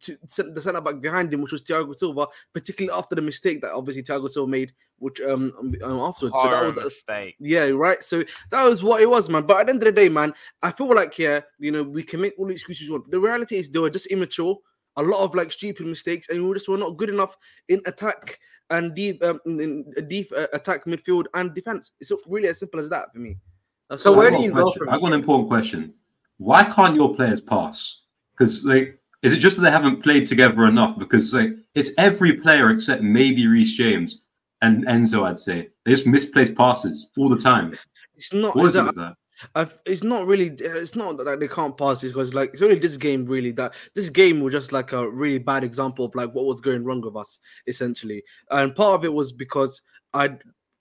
to 0.00 0.16
cen- 0.26 0.54
the 0.54 0.62
centre 0.62 0.80
back 0.80 1.00
behind 1.00 1.32
him, 1.32 1.42
which 1.42 1.52
was 1.52 1.62
Thiago 1.62 1.96
Silva, 1.98 2.26
particularly 2.52 2.96
after 2.96 3.14
the 3.14 3.22
mistake 3.22 3.60
that 3.62 3.72
obviously 3.72 4.02
Thiago 4.02 4.28
Silva 4.28 4.50
made, 4.50 4.72
which 4.98 5.20
um, 5.20 5.52
um 5.58 5.74
um, 5.82 6.00
afterwards. 6.00 6.34
So 6.40 6.48
that 6.48 6.56
Horror 6.56 6.72
was 6.72 6.84
mistake. 6.84 7.36
yeah, 7.38 7.66
right. 7.68 8.02
So 8.02 8.24
that 8.50 8.64
was 8.64 8.82
what 8.82 9.00
it 9.02 9.08
was, 9.10 9.28
man. 9.28 9.44
But 9.44 9.60
at 9.60 9.66
the 9.66 9.72
end 9.72 9.82
of 9.82 9.86
the 9.86 10.00
day, 10.00 10.08
man, 10.08 10.32
I 10.62 10.72
feel 10.72 10.94
like 10.94 11.18
yeah, 11.18 11.40
you 11.58 11.70
know, 11.70 11.82
we 11.82 12.02
can 12.02 12.20
make 12.20 12.34
all 12.38 12.46
the 12.46 12.54
excuses 12.54 12.88
we 12.88 12.92
want. 12.98 13.10
The 13.10 13.20
reality 13.20 13.56
is 13.56 13.70
they 13.70 13.78
were 13.78 13.90
just 13.90 14.06
immature, 14.06 14.56
a 14.96 15.02
lot 15.02 15.22
of 15.24 15.34
like 15.34 15.52
stupid 15.52 15.86
mistakes, 15.86 16.28
and 16.28 16.46
we 16.46 16.54
just 16.54 16.68
were 16.68 16.78
not 16.78 16.96
good 16.96 17.10
enough 17.10 17.36
in 17.68 17.80
attack 17.86 18.38
and 18.70 18.94
deep 18.94 19.22
um 19.24 19.40
in, 19.46 19.60
in 19.96 20.08
deep 20.08 20.30
uh, 20.36 20.46
attack, 20.52 20.84
midfield, 20.84 21.24
and 21.34 21.54
defense. 21.54 21.92
It's 22.00 22.12
really 22.26 22.48
as 22.48 22.58
simple 22.58 22.80
as 22.80 22.90
that 22.90 23.12
for 23.12 23.18
me. 23.18 23.38
That's 23.88 24.02
So 24.02 24.12
where 24.12 24.26
I 24.26 24.30
do 24.30 24.36
got 24.36 24.40
is. 24.40 24.44
a 24.44 24.48
you 24.48 24.52
go 24.52 24.72
from 24.72 24.88
I 24.90 24.98
got 24.98 25.06
an 25.06 25.12
important 25.14 25.48
question. 25.48 25.94
Why 26.36 26.64
can't 26.64 26.94
your 26.94 27.14
players 27.14 27.40
pass? 27.40 28.02
Because 28.36 28.64
like, 28.64 28.97
is 29.22 29.32
it 29.32 29.38
just 29.38 29.56
that 29.56 29.62
they 29.62 29.70
haven't 29.70 30.02
played 30.02 30.26
together 30.26 30.64
enough? 30.66 30.98
Because 30.98 31.32
like, 31.34 31.50
it's 31.74 31.90
every 31.98 32.34
player 32.34 32.70
except 32.70 33.02
maybe 33.02 33.46
Reece 33.46 33.76
James 33.76 34.22
and 34.62 34.86
Enzo. 34.86 35.24
I'd 35.24 35.38
say 35.38 35.70
they 35.84 35.90
just 35.92 36.06
misplaced 36.06 36.54
passes 36.54 37.10
all 37.16 37.28
the 37.28 37.38
time. 37.38 37.74
It's 38.16 38.32
not. 38.32 38.54
What 38.56 38.66
is 38.66 38.76
it 38.76 38.80
that- 38.80 38.86
with 38.86 38.96
that? 38.96 39.14
I, 39.54 39.68
it's 39.86 40.02
not 40.02 40.26
really. 40.26 40.48
It's 40.58 40.96
not 40.96 41.16
that 41.18 41.38
they 41.38 41.46
can't 41.46 41.76
pass 41.78 42.00
this 42.00 42.10
because 42.10 42.34
like 42.34 42.50
it's 42.52 42.60
only 42.62 42.80
this 42.80 42.96
game 42.96 43.24
really 43.24 43.52
that 43.52 43.72
this 43.94 44.10
game 44.10 44.40
was 44.40 44.52
just 44.52 44.72
like 44.72 44.90
a 44.92 45.08
really 45.08 45.38
bad 45.38 45.62
example 45.62 46.04
of 46.04 46.14
like 46.16 46.32
what 46.34 46.44
was 46.44 46.60
going 46.60 46.82
wrong 46.82 47.00
with 47.00 47.14
us 47.14 47.38
essentially, 47.68 48.24
and 48.50 48.74
part 48.74 48.96
of 48.96 49.04
it 49.04 49.12
was 49.12 49.30
because 49.30 49.80
I 50.12 50.38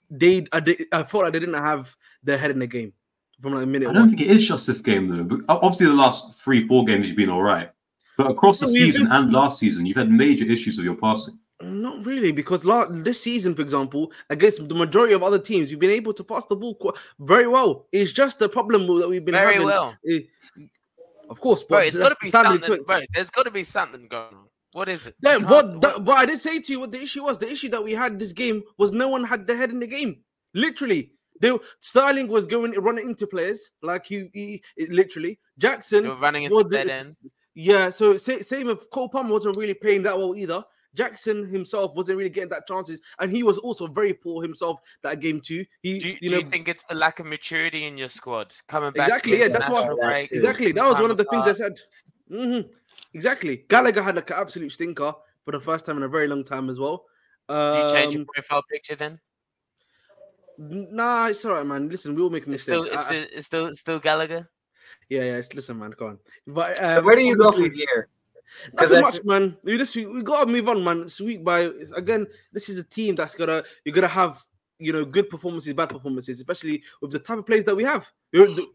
they 0.09 0.47
I 0.91 1.03
thought 1.03 1.25
I 1.25 1.29
didn't 1.29 1.53
have 1.53 1.95
their 2.23 2.39
head 2.39 2.49
in 2.49 2.57
the 2.57 2.65
game 2.65 2.93
from 3.39 3.53
like 3.53 3.61
a 3.61 3.67
minute 3.67 3.89
I 3.89 3.93
don't 3.93 4.07
one. 4.07 4.09
think 4.17 4.21
it 4.27 4.35
is 4.35 4.47
just 4.47 4.65
this 4.65 4.81
game 4.81 5.07
though. 5.07 5.23
But 5.23 5.41
obviously, 5.49 5.85
the 5.85 5.93
last 5.93 6.41
three, 6.41 6.67
four 6.67 6.83
games 6.83 7.07
you've 7.07 7.15
been 7.15 7.29
all 7.29 7.43
right. 7.43 7.69
But 8.17 8.31
across 8.31 8.59
the 8.59 8.67
season 8.67 9.07
and 9.11 9.31
last 9.31 9.59
season, 9.59 9.85
you've 9.85 9.97
had 9.97 10.09
major 10.11 10.45
issues 10.45 10.77
with 10.77 10.85
your 10.85 10.95
passing. 10.95 11.37
Not 11.61 12.05
really, 12.05 12.31
because 12.31 12.63
la- 12.65 12.85
this 12.87 13.21
season, 13.21 13.55
for 13.55 13.61
example, 13.63 14.11
against 14.29 14.67
the 14.67 14.75
majority 14.75 15.13
of 15.13 15.23
other 15.23 15.39
teams, 15.39 15.71
you've 15.71 15.79
been 15.79 15.89
able 15.91 16.13
to 16.13 16.23
pass 16.23 16.45
the 16.45 16.55
ball 16.55 16.75
qu- 16.75 16.93
very 17.19 17.47
well. 17.47 17.87
It's 17.91 18.11
just 18.11 18.37
the 18.39 18.47
problem 18.49 18.85
that 18.99 19.09
we've 19.09 19.25
been 19.25 19.33
Very 19.35 19.53
having. 19.53 19.67
well. 19.67 19.95
eh, 20.07 20.19
of 21.29 21.39
course, 21.41 21.63
Bro, 21.63 21.79
but 21.79 21.87
it's 21.87 21.97
that's 21.97 22.09
got 22.13 22.19
to 22.19 22.25
be 22.25 22.31
something. 22.31 22.61
to 22.61 22.73
it. 22.73 22.85
Bro, 22.85 22.99
there's 23.13 23.29
got 23.31 23.43
to 23.43 23.51
be 23.51 23.63
something 23.63 24.07
going 24.07 24.33
on. 24.35 24.45
What 24.73 24.87
is 24.89 25.07
it? 25.07 25.15
Then 25.19 25.41
You 25.41 25.47
what, 25.47 25.81
can't- 25.81 26.05
but 26.05 26.11
I 26.15 26.25
did 26.25 26.39
say 26.39 26.59
to 26.59 26.71
you 26.71 26.79
what 26.79 26.91
the 26.91 27.01
issue 27.01 27.23
was. 27.23 27.37
The 27.39 27.51
issue 27.51 27.69
that 27.69 27.83
we 27.83 27.93
had 27.93 28.19
this 28.19 28.33
game 28.33 28.61
was 28.77 28.91
no 28.91 29.07
one 29.07 29.23
had 29.23 29.47
their 29.47 29.57
head 29.57 29.71
in 29.71 29.79
the 29.79 29.87
game. 29.87 30.17
Literally, 30.53 31.11
they 31.41 31.57
Sterling 31.79 32.27
was 32.27 32.45
going 32.47 32.71
running 32.73 33.09
into 33.09 33.25
players 33.27 33.71
like 33.81 34.05
he, 34.05 34.29
he 34.33 34.61
it- 34.75 34.89
literally 34.91 35.39
Jackson. 35.57 36.03
You're 36.05 36.15
running 36.17 36.43
into 36.43 36.63
the- 36.63 36.69
dead 36.69 36.89
ends. 36.89 37.19
Yeah, 37.59 37.89
so 37.89 38.15
sa- 38.17 38.41
same 38.41 38.67
with 38.67 38.87
Cole 38.91 39.09
Palmer 39.09 39.33
wasn't 39.33 39.57
really 39.57 39.73
playing 39.73 40.03
that 40.03 40.15
well 40.15 40.35
either. 40.35 40.63
Jackson 40.93 41.43
himself 41.49 41.95
wasn't 41.95 42.19
really 42.19 42.29
getting 42.29 42.49
that 42.49 42.67
chances, 42.67 43.01
and 43.19 43.31
he 43.31 43.41
was 43.41 43.57
also 43.57 43.87
very 43.87 44.13
poor 44.13 44.43
himself 44.43 44.79
that 45.01 45.19
game 45.19 45.39
too. 45.39 45.65
He, 45.81 45.97
Do 45.97 46.07
you, 46.07 46.17
you 46.21 46.29
do 46.29 46.35
know, 46.35 46.41
you 46.41 46.45
think 46.47 46.67
it's 46.67 46.83
the 46.83 46.93
lack 46.93 47.19
of 47.19 47.25
maturity 47.25 47.85
in 47.85 47.97
your 47.97 48.09
squad 48.09 48.53
coming 48.67 48.91
back? 48.91 49.07
Exactly, 49.07 49.39
yeah, 49.39 49.47
that's 49.47 49.67
what- 49.69 49.99
break, 49.99 50.31
exactly 50.31 50.71
that 50.71 50.83
was 50.87 50.99
one 51.01 51.09
of 51.09 51.17
the 51.17 51.23
things 51.25 51.47
I 51.47 51.53
said. 51.53 51.79
hmm 52.29 52.59
Exactly, 53.15 53.65
Gallagher 53.69 54.03
had 54.03 54.15
like 54.15 54.29
an 54.29 54.37
absolute 54.39 54.71
stinker 54.71 55.13
for 55.43 55.51
the 55.51 55.59
first 55.59 55.83
time 55.85 55.97
in 55.97 56.03
a 56.03 56.07
very 56.07 56.27
long 56.27 56.43
time 56.43 56.69
as 56.69 56.79
well. 56.79 57.05
Do 57.49 57.55
you 57.55 57.89
change 57.91 58.13
your 58.13 58.21
Um, 58.21 58.27
profile 58.35 58.63
picture 58.69 58.95
then? 58.95 59.19
Nah, 60.59 61.27
it's 61.27 61.43
all 61.45 61.53
right, 61.55 61.65
man. 61.65 61.89
Listen, 61.89 62.13
we 62.15 62.21
all 62.21 62.29
make 62.29 62.43
It's 62.43 62.49
mistakes. 62.49 62.63
still, 62.65 62.83
it's 62.83 62.95
I- 62.97 62.99
I- 62.99 63.03
still, 63.03 63.25
it's 63.37 63.45
still, 63.47 63.65
it's 63.67 63.79
still 63.79 63.99
Gallagher. 63.99 64.47
Yeah, 65.09 65.23
yeah. 65.23 65.37
It's, 65.37 65.53
listen, 65.53 65.79
man, 65.79 65.91
go 65.91 66.07
on. 66.07 66.19
But 66.45 66.77
So 66.77 66.99
um, 66.99 67.05
where 67.05 67.15
do 67.15 67.23
you 67.23 67.35
go 67.35 67.47
obviously- 67.49 67.69
from 67.69 67.77
here? 67.77 68.07
Nothing 68.73 68.97
I 68.97 69.01
much, 69.01 69.23
man. 69.25 69.57
We 69.63 69.77
just 69.77 69.93
we, 69.95 70.05
we 70.05 70.23
gotta 70.23 70.49
move 70.49 70.69
on, 70.69 70.81
man. 70.83 71.01
It's 71.01 71.19
week 71.19 71.43
by 71.43 71.61
it's- 71.63 71.91
again. 71.91 72.25
This 72.53 72.69
is 72.69 72.79
a 72.79 72.83
team 72.83 73.13
that's 73.15 73.35
gonna 73.35 73.63
you're 73.83 73.93
gonna 73.93 74.07
have 74.07 74.41
you 74.79 74.93
know 74.93 75.03
good 75.03 75.29
performances, 75.29 75.73
bad 75.73 75.89
performances, 75.89 76.39
especially 76.39 76.81
with 77.01 77.11
the 77.11 77.19
type 77.19 77.39
of 77.39 77.45
players 77.45 77.65
that 77.65 77.75
we 77.75 77.83
have. 77.83 78.09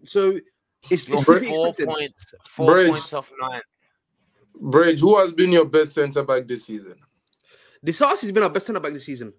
So 0.05 0.39
it's, 0.91 0.91
it's 0.91 1.05
to 1.07 1.13
four 1.23 1.37
expected. 1.39 1.89
points, 1.89 2.35
four 2.47 2.67
Bridge. 2.73 2.89
points 2.89 3.13
off 3.15 3.33
nine. 3.41 3.63
Bridge, 4.61 5.01
who 5.01 5.17
has 5.19 5.33
been 5.33 5.53
your 5.53 5.65
best 5.65 5.95
centre 5.95 6.23
back 6.23 6.47
this 6.47 6.67
season? 6.67 6.97
Disasi 7.85 8.23
has 8.23 8.33
been 8.33 8.43
our 8.43 8.51
best 8.51 8.67
centre 8.67 8.81
back 8.81 8.93
this 8.93 9.07
season. 9.07 9.33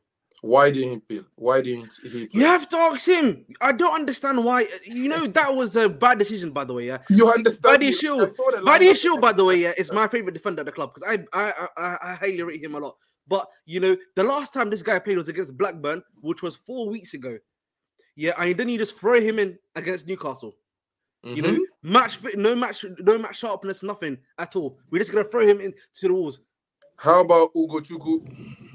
Why 0.43 0.71
didn't 0.71 0.91
he 0.91 0.99
play? 0.99 1.25
Why 1.35 1.61
didn't 1.61 1.93
he 2.03 2.09
play? 2.09 2.27
You 2.33 2.45
have 2.45 2.67
to 2.67 2.75
ask 2.75 3.07
him. 3.07 3.45
I 3.61 3.71
don't 3.71 3.93
understand 3.95 4.43
why. 4.43 4.67
You 4.83 5.07
know 5.07 5.25
that 5.25 5.55
was 5.55 5.77
a 5.77 5.87
bad 5.87 6.19
decision, 6.19 6.51
by 6.51 6.65
the 6.65 6.73
way. 6.73 6.87
Yeah, 6.87 6.97
You 7.09 7.29
understand? 7.31 7.61
Buddy? 7.63 7.93
Shield. 7.93 8.29
Buddy. 8.65 8.93
Shield, 8.93 9.21
by 9.21 9.31
the 9.31 9.45
way, 9.45 9.55
yeah, 9.55 9.71
is 9.77 9.89
my 9.93 10.05
favorite 10.09 10.33
defender 10.33 10.59
at 10.59 10.65
the 10.65 10.73
club 10.73 10.93
because 10.93 11.09
I, 11.09 11.25
I 11.47 11.67
I 11.77 11.97
I 12.09 12.13
highly 12.15 12.41
rate 12.43 12.61
him 12.61 12.75
a 12.75 12.79
lot. 12.79 12.97
But 13.25 13.47
you 13.65 13.79
know, 13.79 13.95
the 14.17 14.23
last 14.25 14.53
time 14.53 14.69
this 14.69 14.83
guy 14.83 14.99
played 14.99 15.15
was 15.17 15.29
against 15.29 15.57
Blackburn, 15.57 16.03
which 16.19 16.41
was 16.43 16.57
four 16.57 16.89
weeks 16.89 17.13
ago. 17.13 17.37
Yeah, 18.17 18.33
and 18.37 18.57
then 18.57 18.67
you 18.67 18.77
just 18.77 18.99
throw 18.99 19.21
him 19.21 19.39
in 19.39 19.57
against 19.77 20.07
Newcastle. 20.09 20.57
You 21.23 21.41
know, 21.41 21.51
Mhm. 21.53 21.59
match 21.83 22.17
fit, 22.17 22.37
no 22.37 22.53
match, 22.53 22.83
no 22.99 23.17
match 23.17 23.37
sharpness, 23.37 23.81
nothing 23.81 24.17
at 24.37 24.57
all. 24.57 24.77
We're 24.91 24.99
just 24.99 25.13
gonna 25.13 25.23
throw 25.23 25.47
him 25.47 25.61
into 25.61 25.77
the 26.01 26.13
walls. 26.13 26.41
How 26.97 27.21
about 27.21 27.53
Ugochukwu? 27.53 28.21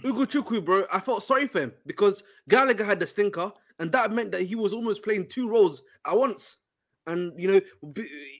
Ugo 0.04 0.24
Chukwu, 0.26 0.64
bro, 0.64 0.84
I 0.92 1.00
felt 1.00 1.22
sorry 1.24 1.46
for 1.48 1.60
him 1.60 1.72
because 1.86 2.22
Gallagher 2.48 2.84
had 2.84 3.00
the 3.00 3.06
stinker, 3.06 3.52
and 3.78 3.90
that 3.92 4.12
meant 4.12 4.32
that 4.32 4.42
he 4.42 4.54
was 4.54 4.72
almost 4.72 5.02
playing 5.02 5.26
two 5.26 5.48
roles 5.50 5.82
at 6.06 6.16
once. 6.16 6.56
And 7.06 7.32
you 7.40 7.48
know, 7.48 7.60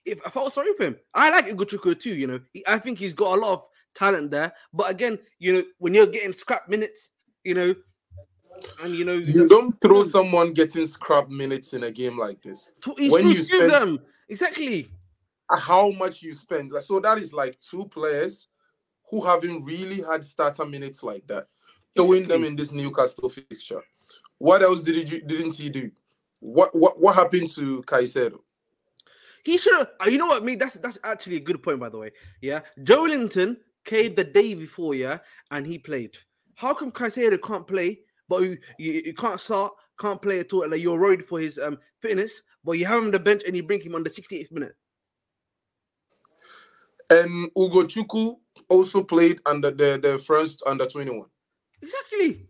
if 0.05 0.21
I 0.27 0.31
felt 0.31 0.53
sorry 0.53 0.73
for 0.77 0.85
him, 0.85 0.97
I 1.15 1.31
like 1.31 1.47
Ugochukwu 1.47 1.99
too. 1.99 2.15
You 2.15 2.27
know, 2.27 2.41
I 2.67 2.79
think 2.79 2.99
he's 2.99 3.15
got 3.15 3.37
a 3.37 3.41
lot 3.41 3.53
of 3.55 3.65
talent 3.95 4.31
there. 4.31 4.53
But 4.73 4.91
again, 4.91 5.19
you 5.39 5.53
know, 5.53 5.65
when 5.79 5.95
you're 5.95 6.07
getting 6.07 6.33
scrap 6.33 6.69
minutes, 6.69 7.11
you 7.45 7.55
know, 7.55 7.75
And 8.83 8.95
you 8.95 9.05
know, 9.05 9.15
You 9.15 9.47
don't 9.49 9.81
throw 9.81 10.05
someone 10.05 10.53
getting 10.53 10.87
scrap 10.87 11.29
minutes 11.29 11.73
in 11.75 11.85
a 11.85 11.91
game 11.91 12.19
like 12.19 12.43
this. 12.43 12.71
When 12.97 13.29
you 13.29 13.43
spend- 13.43 13.71
them 13.71 13.99
exactly. 14.29 14.89
How 15.51 15.91
much 15.91 16.23
you 16.23 16.35
spend? 16.35 16.73
So 16.83 17.01
that 17.01 17.19
is 17.19 17.33
like 17.33 17.59
two 17.61 17.87
players 17.87 18.49
who 19.11 19.25
haven't 19.25 19.65
really 19.65 20.03
had 20.03 20.25
starter 20.25 20.65
minutes 20.65 21.03
like 21.03 21.27
that. 21.29 21.47
Throwing 21.97 22.29
them 22.29 22.45
in 22.45 22.55
this 22.55 22.73
Newcastle 22.73 23.29
fixture. 23.29 23.83
What 24.39 24.63
else 24.63 24.83
did 24.83 25.11
you 25.11 25.21
didn't 25.21 25.55
he 25.55 25.69
do? 25.69 25.91
What 26.41 26.75
what 26.75 27.01
what 27.01 27.17
happened 27.17 27.51
to 27.51 27.83
Caicedo? 27.83 28.39
He 29.45 29.59
should 29.59 29.75
have. 29.77 29.89
You 30.07 30.19
know 30.19 30.27
what, 30.27 30.45
me? 30.45 30.55
That's 30.55 30.75
that's 30.75 30.99
actually 31.03 31.37
a 31.37 31.41
good 31.41 31.63
point, 31.63 31.81
by 31.81 31.89
the 31.89 31.99
way. 31.99 32.13
Yeah, 32.41 32.61
Joelinton 32.81 33.57
came 33.85 34.15
the 34.15 34.25
day 34.25 34.55
before, 34.55 34.95
yeah, 34.95 35.19
and 35.51 35.67
he 35.67 35.79
played. 35.79 36.17
How 36.55 36.75
come 36.75 36.93
Caicedo 36.93 37.41
can't 37.43 37.67
play, 37.67 38.01
but 38.29 38.43
you, 38.43 38.59
you, 38.79 39.03
you 39.07 39.15
can't 39.15 39.41
start, 39.41 39.73
can't 39.99 40.21
play 40.21 40.41
at 40.41 40.53
all? 40.53 40.69
Like 40.69 40.81
you're 40.81 41.01
worried 41.01 41.25
for 41.25 41.41
his 41.41 41.59
um 41.59 41.79
fitness, 42.01 42.43
but 42.65 42.73
you 42.73 42.87
have 42.87 42.99
him 42.99 43.07
on 43.07 43.11
the 43.11 43.19
bench 43.19 43.43
and 43.47 43.57
you 43.57 43.63
bring 43.63 43.81
him 43.81 43.95
on 43.95 44.03
the 44.03 44.11
68th 44.11 44.53
minute. 44.53 44.77
And 47.11 47.51
Ugochukwu 47.55 48.37
also 48.69 49.03
played 49.03 49.41
under 49.47 49.71
the, 49.71 49.99
the 50.03 50.19
first 50.19 50.63
under 50.67 50.87
21. 50.87 51.27
Exactly. 51.83 52.47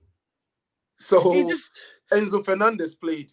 So 0.99 1.33
He 1.33 1.49
just 1.49 1.71
Enzo 2.13 2.45
Fernandez 2.45 2.95
played. 2.95 3.31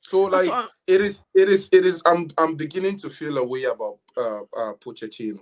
So 0.00 0.22
like 0.22 0.48
what 0.48 0.70
it 0.86 1.02
is 1.02 1.26
it 1.34 1.50
is 1.50 1.68
it 1.70 1.84
is 1.84 2.02
I'm 2.06 2.28
I'm 2.38 2.54
beginning 2.56 2.96
to 2.98 3.10
feel 3.10 3.36
a 3.36 3.44
way 3.44 3.64
about 3.64 3.98
uh 4.16 4.40
uh 4.56 4.72
Pochettino 4.80 5.40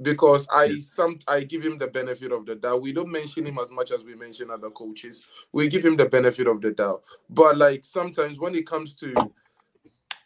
because 0.00 0.46
I 0.50 0.78
some 0.78 1.18
I 1.28 1.40
give 1.40 1.62
him 1.62 1.76
the 1.76 1.88
benefit 1.88 2.32
of 2.32 2.46
the 2.46 2.54
doubt. 2.54 2.80
We 2.80 2.92
don't 2.92 3.10
mention 3.10 3.46
him 3.46 3.58
as 3.58 3.70
much 3.70 3.90
as 3.90 4.04
we 4.04 4.14
mention 4.14 4.50
other 4.50 4.70
coaches. 4.70 5.22
We 5.52 5.68
give 5.68 5.84
him 5.84 5.96
the 5.96 6.06
benefit 6.06 6.46
of 6.46 6.62
the 6.62 6.70
doubt. 6.70 7.02
But 7.28 7.58
like 7.58 7.84
sometimes 7.84 8.38
when 8.38 8.54
it 8.54 8.66
comes 8.66 8.94
to 8.96 9.12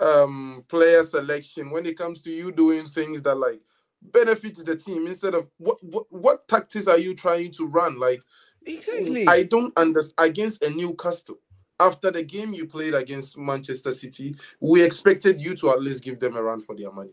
um 0.01 0.65
player 0.69 1.05
selection, 1.05 1.71
when 1.71 1.87
it 1.87 1.97
comes 1.97 2.21
to 2.21 2.31
you 2.31 2.53
doing 2.53 2.89
things 2.89 3.23
that 3.23 3.37
like 3.37 3.61
benefits 4.03 4.63
the 4.63 4.77
team 4.77 5.07
instead 5.07 5.35
of 5.35 5.51
what 5.59 5.79
what, 5.83 6.05
what 6.11 6.49
tactics 6.49 6.87
are 6.87 6.99
you 6.99 7.15
trying 7.15 7.51
to 7.53 7.67
run? 7.67 7.99
Like 7.99 8.23
exactly. 8.67 9.27
I 9.29 9.45
don't 9.45 9.77
understand 9.79 10.31
against 10.31 10.65
a 10.65 10.71
Newcastle. 10.71 11.39
After 11.81 12.13
the 12.13 12.23
game 12.23 12.55
you 12.55 12.67
played 12.67 12.95
against 12.95 13.37
Manchester 13.37 13.91
City, 13.91 14.37
we 14.61 14.83
expected 14.83 15.41
you 15.41 15.57
to 15.57 15.71
at 15.71 15.83
least 15.83 16.05
give 16.05 16.21
them 16.21 16.37
a 16.37 16.43
run 16.43 16.61
for 16.61 16.77
their 16.77 16.93
money. 16.93 17.11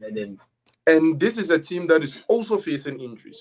They 0.00 0.10
didn't. 0.10 0.40
And 0.86 1.20
this 1.20 1.36
is 1.36 1.50
a 1.50 1.58
team 1.58 1.86
that 1.88 2.02
is 2.02 2.24
also 2.26 2.56
facing 2.58 2.98
injuries. 3.00 3.40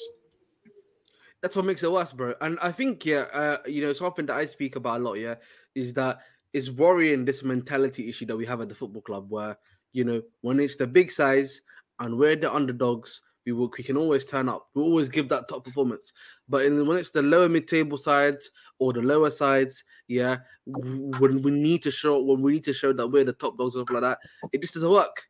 That's 1.42 1.56
what 1.56 1.66
makes 1.66 1.82
it 1.84 1.92
worse, 1.92 2.12
bro. 2.12 2.36
And 2.42 2.60
I 2.62 2.72
think, 2.72 3.06
yeah, 3.06 3.26
uh, 3.34 3.58
you 3.66 3.82
know, 3.82 3.94
something 3.94 4.26
that 4.28 4.36
I 4.36 4.46
speak 4.46 4.76
about 4.76 5.00
a 5.00 5.04
lot, 5.04 5.14
yeah, 5.14 5.36
is 5.74 5.94
that 5.94 6.20
is 6.54 6.72
worrying 6.72 7.26
this 7.26 7.44
mentality 7.44 8.10
issue 8.10 8.26
that 8.26 8.38
we 8.38 8.46
have 8.46 8.62
at 8.62 8.70
the 8.70 8.76
football 8.76 9.02
club, 9.02 9.30
where 9.30 9.58
you 9.94 10.04
know, 10.04 10.22
when 10.42 10.60
it's 10.60 10.76
the 10.76 10.88
big 10.88 11.12
size 11.12 11.62
and 12.00 12.18
we're 12.18 12.36
the 12.36 12.54
underdogs, 12.54 13.22
we 13.46 13.52
will 13.52 13.72
we 13.78 13.84
can 13.84 13.98
always 13.98 14.26
turn 14.26 14.48
up. 14.48 14.68
We 14.74 14.82
always 14.82 15.10
give 15.10 15.30
that 15.30 15.48
top 15.48 15.64
performance. 15.64 16.14
But 16.48 16.66
in, 16.66 16.86
when 16.86 16.98
it's 16.98 17.12
the 17.12 17.22
lower 17.22 17.50
mid-table 17.50 17.98
sides 17.98 18.52
or 18.80 18.94
the 18.94 19.02
lower 19.02 19.32
sides, 19.32 19.84
yeah, 20.08 20.38
when 20.66 21.42
we 21.42 21.52
need 21.52 21.82
to 21.84 21.92
show 21.92 22.22
when 22.22 22.42
we 22.42 22.54
need 22.54 22.64
to 22.66 22.74
show 22.74 22.94
that 22.94 23.08
we're 23.08 23.24
the 23.24 23.34
top 23.34 23.58
dogs 23.58 23.76
and 23.76 23.86
stuff 23.86 23.94
like 23.94 24.02
that, 24.02 24.20
it 24.52 24.62
just 24.62 24.76
doesn't 24.76 24.92
work. 24.92 25.24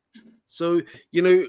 So 0.46 0.82
you 1.12 1.22
know, 1.22 1.48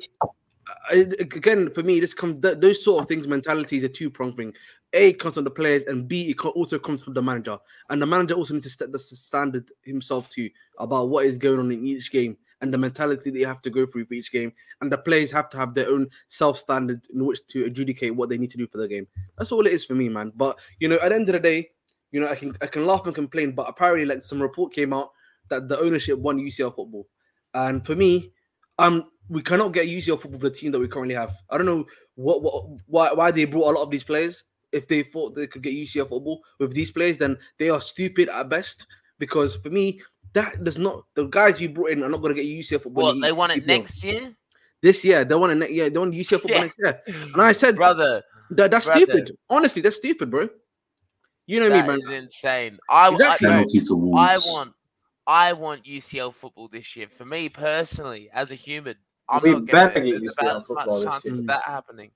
I, 0.90 1.06
again, 1.18 1.70
for 1.70 1.82
me, 1.82 2.00
this 2.00 2.14
comes 2.14 2.40
th- 2.40 2.58
those 2.58 2.84
sort 2.84 3.02
of 3.02 3.08
things. 3.08 3.26
Mentalities 3.26 3.84
are 3.84 3.88
two 3.88 4.10
pronged 4.10 4.36
thing. 4.36 4.54
A 4.94 5.12
comes 5.14 5.34
from 5.34 5.44
the 5.44 5.50
players, 5.50 5.84
and 5.84 6.06
B 6.06 6.30
it 6.30 6.40
also 6.44 6.78
comes 6.78 7.02
from 7.02 7.14
the 7.14 7.22
manager. 7.22 7.58
And 7.88 8.00
the 8.00 8.06
manager 8.06 8.34
also 8.34 8.54
needs 8.54 8.66
to 8.66 8.70
set 8.70 8.92
the 8.92 8.98
standard 8.98 9.70
himself 9.82 10.28
too 10.28 10.50
about 10.78 11.08
what 11.08 11.24
is 11.24 11.38
going 11.38 11.58
on 11.58 11.72
in 11.72 11.86
each 11.86 12.10
game 12.10 12.36
and 12.62 12.72
the 12.72 12.78
mentality 12.78 13.30
they 13.30 13.40
have 13.40 13.60
to 13.62 13.70
go 13.70 13.84
through 13.84 14.04
for 14.04 14.14
each 14.14 14.32
game. 14.32 14.52
And 14.80 14.90
the 14.90 14.96
players 14.96 15.30
have 15.32 15.48
to 15.50 15.58
have 15.58 15.74
their 15.74 15.88
own 15.88 16.08
self 16.28 16.58
standard 16.58 17.06
in 17.12 17.24
which 17.24 17.44
to 17.48 17.64
adjudicate 17.64 18.14
what 18.14 18.28
they 18.28 18.38
need 18.38 18.50
to 18.52 18.56
do 18.56 18.66
for 18.66 18.78
the 18.78 18.88
game. 18.88 19.06
That's 19.36 19.52
all 19.52 19.66
it 19.66 19.72
is 19.72 19.84
for 19.84 19.94
me, 19.94 20.08
man. 20.08 20.32
But 20.34 20.58
you 20.78 20.88
know, 20.88 20.98
at 21.02 21.10
the 21.10 21.14
end 21.16 21.28
of 21.28 21.34
the 21.34 21.40
day, 21.40 21.70
you 22.12 22.20
know, 22.20 22.28
I 22.28 22.36
can 22.36 22.56
I 22.62 22.66
can 22.66 22.86
laugh 22.86 23.06
and 23.06 23.14
complain, 23.14 23.52
but 23.52 23.68
apparently, 23.68 24.04
like 24.04 24.22
some 24.22 24.40
report 24.40 24.72
came 24.72 24.92
out 24.92 25.10
that 25.48 25.68
the 25.68 25.78
ownership 25.78 26.18
won 26.18 26.38
UCL 26.38 26.76
football, 26.76 27.08
and 27.54 27.84
for 27.84 27.96
me, 27.96 28.32
um, 28.78 29.06
we 29.28 29.42
cannot 29.42 29.72
get 29.72 29.88
UCL 29.88 30.20
football 30.20 30.38
with 30.38 30.52
the 30.52 30.58
team 30.58 30.72
that 30.72 30.78
we 30.78 30.88
currently 30.88 31.14
have. 31.14 31.34
I 31.50 31.56
don't 31.56 31.66
know 31.66 31.86
what, 32.14 32.42
what 32.42 32.64
why 32.86 33.12
why 33.12 33.30
they 33.30 33.46
brought 33.46 33.72
a 33.72 33.76
lot 33.78 33.82
of 33.82 33.90
these 33.90 34.04
players. 34.04 34.44
If 34.72 34.88
they 34.88 35.02
thought 35.02 35.34
they 35.34 35.46
could 35.46 35.62
get 35.62 35.74
UCL 35.74 36.08
football 36.08 36.42
with 36.58 36.72
these 36.72 36.90
players, 36.90 37.18
then 37.18 37.36
they 37.58 37.68
are 37.70 37.80
stupid 37.80 38.28
at 38.28 38.48
best. 38.48 38.86
Because 39.18 39.56
for 39.56 39.70
me, 39.70 40.00
that 40.32 40.64
does 40.64 40.78
not 40.78 41.04
the 41.14 41.24
guys 41.26 41.60
you 41.60 41.68
brought 41.68 41.90
in 41.90 42.02
are 42.02 42.08
not 42.08 42.22
going 42.22 42.34
to 42.34 42.42
get 42.42 42.48
UCL 42.48 42.82
football. 42.82 43.04
What 43.14 43.20
they 43.20 43.32
want 43.32 43.52
it 43.52 43.66
next 43.66 44.02
year, 44.02 44.32
this 44.82 45.04
year. 45.04 45.24
They 45.24 45.34
want 45.34 45.52
it 45.52 45.56
next 45.56 45.72
year. 45.72 45.90
They 45.90 45.98
want 45.98 46.14
UCL 46.14 46.40
football 46.40 46.56
Yeah. 46.56 46.62
next 46.62 46.76
year. 46.82 47.00
And 47.06 47.42
I 47.42 47.52
said, 47.52 47.76
brother. 47.76 48.22
that, 48.50 48.70
that's 48.70 48.86
brother. 48.86 49.00
stupid. 49.04 49.36
Honestly, 49.50 49.82
that's 49.82 49.96
stupid, 49.96 50.30
bro. 50.30 50.48
You 51.46 51.60
know 51.60 51.68
That 51.68 51.82
me, 51.86 51.88
man. 51.92 51.98
is 51.98 52.08
insane. 52.08 52.78
I, 52.88 53.10
Exactly. 53.10 53.48
I, 53.48 53.50
no, 53.50 53.56
Penalty 53.58 53.80
to 53.80 53.94
Wolves. 53.94 54.18
I 54.46 54.50
want, 54.52 54.72
I 55.26 55.52
want 55.52 55.84
UCL 55.84 56.32
football 56.32 56.68
this 56.68 56.96
year. 56.96 57.08
For 57.08 57.24
me 57.24 57.48
personally, 57.48 58.30
as 58.32 58.50
a 58.50 58.54
human, 58.54 58.96
I'm 59.28 59.42
We 59.42 59.52
not 59.52 59.66
better 59.66 60.00
getting 60.00 60.12
get 60.12 60.20
there's 60.20 60.36
UCL 60.36 60.48
about 60.48 60.60
as 60.60 60.70
much 60.70 60.86
this 60.86 61.04
chance 61.04 61.38
of 61.38 61.46
that 61.46 61.62
happening. 61.64 62.10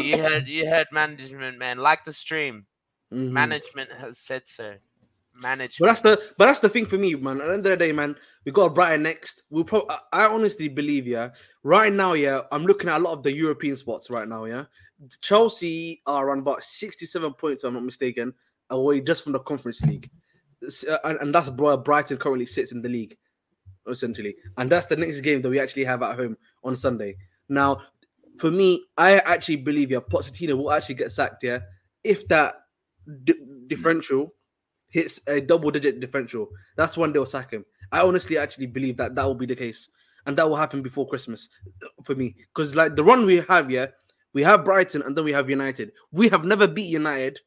You 0.00 0.18
heard, 0.18 0.48
you 0.48 0.68
heard, 0.68 0.86
management 0.92 1.58
man, 1.58 1.78
like 1.78 2.04
the 2.04 2.12
stream. 2.12 2.66
Mhm. 3.12 3.30
Management 3.30 3.90
has 3.92 4.18
said 4.18 4.46
so. 4.46 4.74
Management. 5.34 5.78
But 5.78 5.86
that's 5.86 6.00
the 6.02 6.34
but 6.36 6.46
that's 6.46 6.60
the 6.60 6.68
thing 6.68 6.84
for 6.86 6.98
me, 6.98 7.14
man. 7.14 7.40
At 7.40 7.46
the 7.46 7.52
end 7.54 7.66
of 7.66 7.70
the 7.70 7.76
day, 7.76 7.92
man, 7.92 8.16
we 8.44 8.52
got 8.52 8.74
Brighton 8.74 9.02
next. 9.04 9.44
We'll 9.50 9.64
probably 9.64 9.94
I 10.12 10.26
honestly 10.26 10.68
believe, 10.68 11.06
yeah. 11.06 11.30
Right 11.62 11.92
now, 11.92 12.14
yeah, 12.14 12.42
I'm 12.50 12.64
looking 12.66 12.90
at 12.90 12.98
a 13.00 13.04
lot 13.04 13.12
of 13.12 13.22
the 13.22 13.32
European 13.32 13.76
spots 13.76 14.10
right 14.10 14.28
now, 14.28 14.44
yeah. 14.44 14.64
Chelsea 15.20 16.02
are 16.06 16.30
on 16.30 16.40
about 16.40 16.64
67 16.64 17.32
points, 17.34 17.62
if 17.62 17.68
I'm 17.68 17.74
not 17.74 17.84
mistaken, 17.84 18.34
away 18.70 19.00
just 19.00 19.22
from 19.22 19.32
the 19.32 19.38
conference 19.40 19.80
league. 19.82 20.10
Uh, 20.90 20.98
And, 21.04 21.18
and 21.20 21.34
that's 21.34 21.50
where 21.50 21.76
Brighton 21.76 22.16
currently 22.16 22.46
sits 22.46 22.72
in 22.72 22.82
the 22.82 22.88
league, 22.88 23.16
essentially. 23.86 24.34
And 24.56 24.68
that's 24.68 24.86
the 24.86 24.96
next 24.96 25.20
game 25.20 25.40
that 25.42 25.48
we 25.50 25.60
actually 25.60 25.84
have 25.84 26.02
at 26.02 26.16
home 26.16 26.36
on 26.64 26.74
Sunday. 26.74 27.16
Now, 27.48 27.82
for 28.38 28.50
me, 28.50 28.84
I 28.96 29.18
actually 29.18 29.56
believe 29.56 29.90
yeah, 29.90 30.00
Pochettino 30.00 30.56
will 30.56 30.72
actually 30.72 30.94
get 30.96 31.12
sacked, 31.12 31.42
yeah, 31.42 31.60
if 32.04 32.26
that 32.28 32.54
di- 33.24 33.34
differential 33.66 34.34
hits 34.88 35.20
a 35.26 35.40
double 35.40 35.70
digit 35.70 36.00
differential, 36.00 36.48
that's 36.76 36.96
when 36.96 37.12
they'll 37.12 37.26
sack 37.26 37.50
him. 37.52 37.64
I 37.92 38.00
honestly 38.00 38.38
actually 38.38 38.66
believe 38.66 38.96
that 38.98 39.14
that 39.14 39.24
will 39.24 39.34
be 39.34 39.46
the 39.46 39.56
case, 39.56 39.90
and 40.26 40.36
that 40.36 40.48
will 40.48 40.56
happen 40.56 40.82
before 40.82 41.08
Christmas 41.08 41.48
uh, 41.84 41.88
for 42.04 42.14
me. 42.14 42.34
Because 42.54 42.74
like 42.74 42.96
the 42.96 43.04
run 43.04 43.26
we 43.26 43.36
have, 43.48 43.70
yeah, 43.70 43.86
we 44.32 44.42
have 44.42 44.64
Brighton 44.64 45.02
and 45.02 45.16
then 45.16 45.24
we 45.24 45.32
have 45.32 45.50
United. 45.50 45.92
We 46.12 46.28
have 46.28 46.44
never 46.44 46.66
beat 46.66 46.88
United 46.88 47.40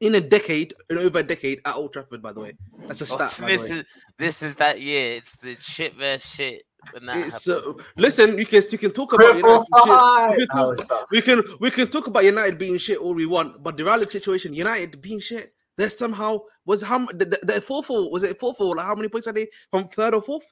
in 0.00 0.14
a 0.14 0.20
decade, 0.20 0.74
in 0.90 0.98
over 0.98 1.18
a 1.20 1.22
decade 1.22 1.60
at 1.64 1.74
Old 1.74 1.92
Trafford. 1.92 2.22
By 2.22 2.32
the 2.32 2.40
way, 2.40 2.56
that's 2.86 3.00
a 3.00 3.04
Oh, 3.04 3.26
stat. 3.26 3.36
the 3.40 3.46
this 3.46 3.70
is 3.70 3.84
this 4.18 4.42
is 4.42 4.56
that 4.56 4.80
year. 4.80 5.12
It's 5.12 5.36
the 5.36 5.56
shit 5.58 5.96
versus 5.96 6.30
shit. 6.30 6.62
When 6.92 7.06
that 7.06 7.16
happens. 7.16 7.48
uh, 7.48 7.72
listen, 7.96 8.38
you 8.38 8.46
can 8.46 8.62
you 8.70 8.78
can 8.78 8.90
talk 8.92 9.12
about 9.12 9.32
Triple 9.32 9.66
United. 9.84 10.38
shit. 10.38 10.38
We 10.38 10.46
can 10.46 10.56
talk- 10.56 10.78
it's 10.78 10.90
we 11.10 11.20
can 11.22 11.42
we 11.60 11.70
can 11.70 11.88
talk 11.88 12.06
about 12.06 12.24
United 12.24 12.58
being 12.58 12.78
shit 12.78 12.98
all 12.98 13.14
we 13.14 13.26
want, 13.26 13.62
but 13.62 13.76
the 13.76 13.84
reality 13.84 14.10
situation, 14.10 14.54
United 14.54 15.00
being 15.00 15.20
shit, 15.20 15.52
there's 15.76 15.96
somehow 15.96 16.40
was 16.64 16.82
how 16.82 16.96
m- 16.96 17.08
the, 17.14 17.24
the, 17.24 17.38
the 17.42 17.60
fourth 17.60 17.90
or 17.90 18.10
was 18.10 18.22
it 18.22 18.38
fourth 18.38 18.60
or 18.60 18.76
like 18.76 18.86
how 18.86 18.94
many 18.94 19.08
points 19.08 19.26
are 19.26 19.32
they 19.32 19.48
from 19.70 19.88
third 19.88 20.14
or 20.14 20.22
fourth? 20.22 20.44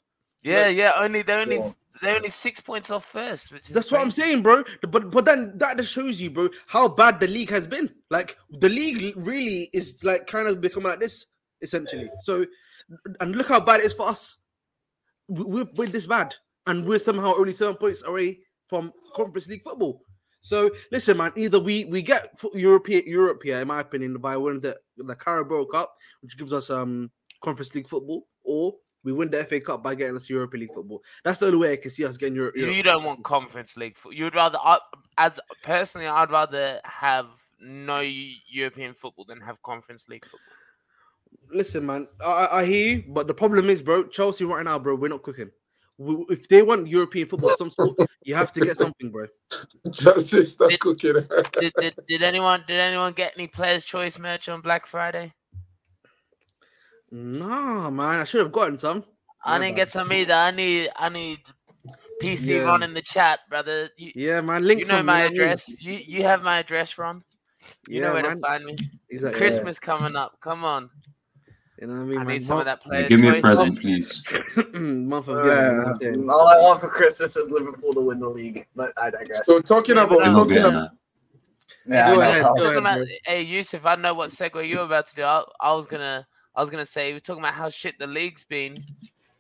yeah, 0.43 0.69
yeah. 0.69 0.93
Only 0.99 1.23
they're 1.23 1.41
only 1.41 1.57
Yeah. 1.57 1.71
they're 2.03 2.17
only 2.17 2.31
six 2.31 2.61
points 2.61 2.91
off 2.91 3.05
first, 3.07 3.53
which 3.53 3.63
is 3.69 3.71
That's 3.71 3.91
what 3.91 4.01
I'm 4.01 4.11
saying, 4.11 4.43
bro. 4.43 4.63
But 4.91 5.11
but 5.11 5.25
then 5.25 5.53
that 5.57 5.77
just 5.79 5.93
shows 5.93 6.21
you, 6.21 6.31
bro, 6.31 6.49
how 6.67 6.87
bad 6.89 7.19
the 7.21 7.27
league 7.29 7.51
has 7.51 7.67
been. 7.67 7.89
Like 8.11 8.37
the 8.51 8.69
league 8.69 9.15
really 9.17 9.71
is 9.73 10.03
like 10.05 10.27
kind 10.27 10.47
of 10.49 10.61
become 10.61 10.83
like 10.85 11.01
this 11.01 11.27
essentially. 11.63 12.11
So 12.21 12.45
and 13.21 13.35
look 13.35 13.49
how 13.49 13.61
bad 13.61 13.81
it 13.81 13.87
is 13.87 13.95
for 13.95 14.09
us. 14.09 14.37
We- 15.29 15.45
We're, 15.45 15.69
we're 15.75 15.89
this 15.89 16.07
bad, 16.07 16.35
and 16.67 16.85
we're 16.87 16.99
somehow 16.99 17.33
only 17.37 17.53
seven 17.53 17.75
points 17.77 18.03
away 18.05 18.41
from 18.69 18.93
Conference 19.15 19.49
League 19.49 19.63
football. 19.63 20.03
So 20.41 20.71
listen, 20.93 21.17
man. 21.17 21.33
Either 21.37 21.59
we 21.59 21.85
we 21.87 22.03
get 22.03 22.31
European 22.55 23.03
Europe 23.07 23.43
here, 23.43 23.59
in 23.61 23.67
my 23.69 23.81
opinion, 23.81 24.17
by 24.19 24.37
winning 24.37 24.61
the 24.61 24.79
the 24.97 25.15
Carabao 25.17 25.65
Cup, 25.65 25.93
which 26.21 26.37
gives 26.39 26.53
us 26.53 26.71
um 26.71 27.11
Conference 27.43 27.75
League 27.75 27.89
football, 27.89 28.29
or 28.45 28.75
we 29.03 29.13
win 29.13 29.31
the 29.31 29.45
FA 29.45 29.61
Cup 29.61 29.83
by 29.83 29.95
getting 29.95 30.17
us 30.17 30.31
European 30.31 30.61
League 30.63 30.75
football. 30.75 31.03
That's 31.25 31.39
the 31.41 31.47
only 31.47 31.59
way 31.59 31.73
I 31.73 31.77
can 31.77 31.91
see 31.91 32.05
us 32.05 32.17
getting 32.17 32.37
Europe. 32.37 32.57
You 32.57 32.83
don't 32.83 33.03
want 33.05 33.23
conference 33.25 33.77
league. 33.77 33.97
fo- 33.97 34.11
You'd 34.11 34.35
rather, 34.35 34.59
I, 34.63 34.79
as 35.19 35.39
personally, 35.63 36.07
I'd 36.09 36.31
rather 36.33 36.81
have 36.85 37.27
no 37.61 38.01
European 38.49 38.95
football 38.95 39.25
than 39.25 39.41
have 39.41 39.63
conference 39.63 40.07
league 40.09 40.25
football. 40.25 40.56
Listen, 41.51 41.87
man, 41.87 42.09
I, 42.25 42.25
I- 42.33 42.59
I 42.61 42.65
hear 42.67 42.97
you, 42.97 43.05
but 43.09 43.27
the 43.27 43.35
problem 43.35 43.71
is, 43.71 43.83
bro, 43.83 44.07
Chelsea 44.09 44.45
right 44.45 44.65
now, 44.65 44.79
bro, 44.79 44.95
we're 44.95 45.09
not 45.09 45.23
cooking. 45.23 45.51
w- 45.99 46.27
if 46.29 46.49
they 46.49 46.63
want 46.63 46.87
European 46.89 47.27
football 47.29 47.51
of 47.51 47.57
some 47.57 47.71
sort, 47.71 47.97
you 48.23 48.35
have 48.35 48.53
to 48.53 48.61
get 48.61 48.77
something, 48.77 49.11
bro. 49.11 49.27
Justice, 49.91 50.53
stop 50.55 50.71
Did- 50.71 50.81
cooking. 50.81 51.15
Did, 51.61 51.73
did, 51.79 51.95
did 52.07 52.23
anyone 52.23 52.65
did 52.67 52.79
anyone 52.81 53.13
get 53.13 53.33
any 53.37 53.47
players' 53.47 53.85
choice 53.85 54.19
merch 54.19 54.49
on 54.49 54.61
Black 54.61 54.87
Friday? 54.87 55.33
Nah, 57.11 57.89
man, 57.91 58.21
I 58.21 58.25
should 58.25 58.41
have 58.43 58.53
gotten 58.53 58.79
some. 58.79 59.05
I 59.45 59.53
Yeah, 59.53 59.59
didn't 59.59 59.71
man. 59.71 59.77
get 59.77 59.91
some 59.91 60.13
either. 60.13 60.35
I 60.35 60.51
need 60.51 60.89
I 60.97 61.09
need 61.09 61.39
PC 62.21 62.49
Yeah. 62.57 62.63
Ron 62.63 62.83
in 62.83 62.95
the 62.95 63.03
chat, 63.03 63.41
brother. 63.49 63.89
You, 63.97 64.11
Yeah, 64.15 64.41
man. 64.41 64.65
Link 64.65 64.81
you 64.81 64.87
know 64.87 65.03
my 65.03 65.25
you 65.25 65.31
what 65.31 65.41
I 65.41 65.43
address. 65.45 65.81
You 65.83 65.93
you 65.93 66.23
have 66.25 66.43
my 66.43 66.59
address, 66.59 66.99
Ron. 66.99 67.23
You 67.89 68.01
yeah, 68.01 68.09
know 68.09 68.15
where 68.15 68.23
man. 68.25 68.35
to 68.37 68.41
find 68.41 68.65
me. 68.65 68.77
Exactly. 69.09 69.39
Christmas 69.39 69.79
coming 69.79 70.17
up. 70.17 70.37
Come 70.41 70.65
on. 70.65 70.91
You 71.81 71.89
know 71.89 71.95
what 71.95 72.01
I 72.01 72.05
mean? 72.05 72.19
I 72.19 72.25
man? 72.25 72.33
need 72.35 72.45
some 72.45 72.59
of 72.59 72.65
that 72.65 72.81
player 72.81 73.07
Give 73.09 73.21
me 73.21 73.29
a 73.29 73.33
choice. 73.33 73.41
present, 73.43 73.81
please. 73.81 74.25
Month 74.75 75.29
of 75.29 75.43
giving, 75.45 75.87
I'm 75.87 75.97
saying. 75.97 76.31
all 76.31 76.49
I 76.49 76.61
want 76.61 76.81
for 76.81 76.89
Christmas 76.89 77.37
is 77.37 77.51
Liverpool 77.51 77.93
to 77.95 78.01
win 78.01 78.19
the 78.19 78.29
league, 78.29 78.67
but 78.75 78.93
I 78.97 79.11
digress. 79.11 79.45
So 79.45 79.61
talking 79.61 79.93
about 79.99 80.09
but 80.11 80.23
I'm 80.23 80.33
talking 80.33 80.59
about 80.59 80.91
yeah, 81.89 82.15
Go 82.15 82.21
I 82.21 82.27
ahead, 82.27 82.43
go 82.43 82.57
Talking 82.57 82.79
about, 82.79 82.97
bro. 82.97 83.07
hey 83.27 83.43
Yusuf, 83.43 83.85
I 83.87 83.95
know 83.97 84.15
what 84.15 84.31
segue 84.31 84.69
you're 84.69 84.85
about 84.85 85.07
to 85.09 85.15
do. 85.15 85.23
I, 85.23 85.45
I 85.61 85.73
was 85.73 85.87
gonna 85.87 86.27
I 86.55 86.61
was 86.61 86.71
gonna 86.71 86.87
say 86.87 87.13
we're 87.13 87.21
talking 87.21 87.43
about 87.43 87.55
how 87.55 87.69
shit 87.69 87.99
the 87.99 88.07
league's 88.07 88.45
been. 88.45 88.83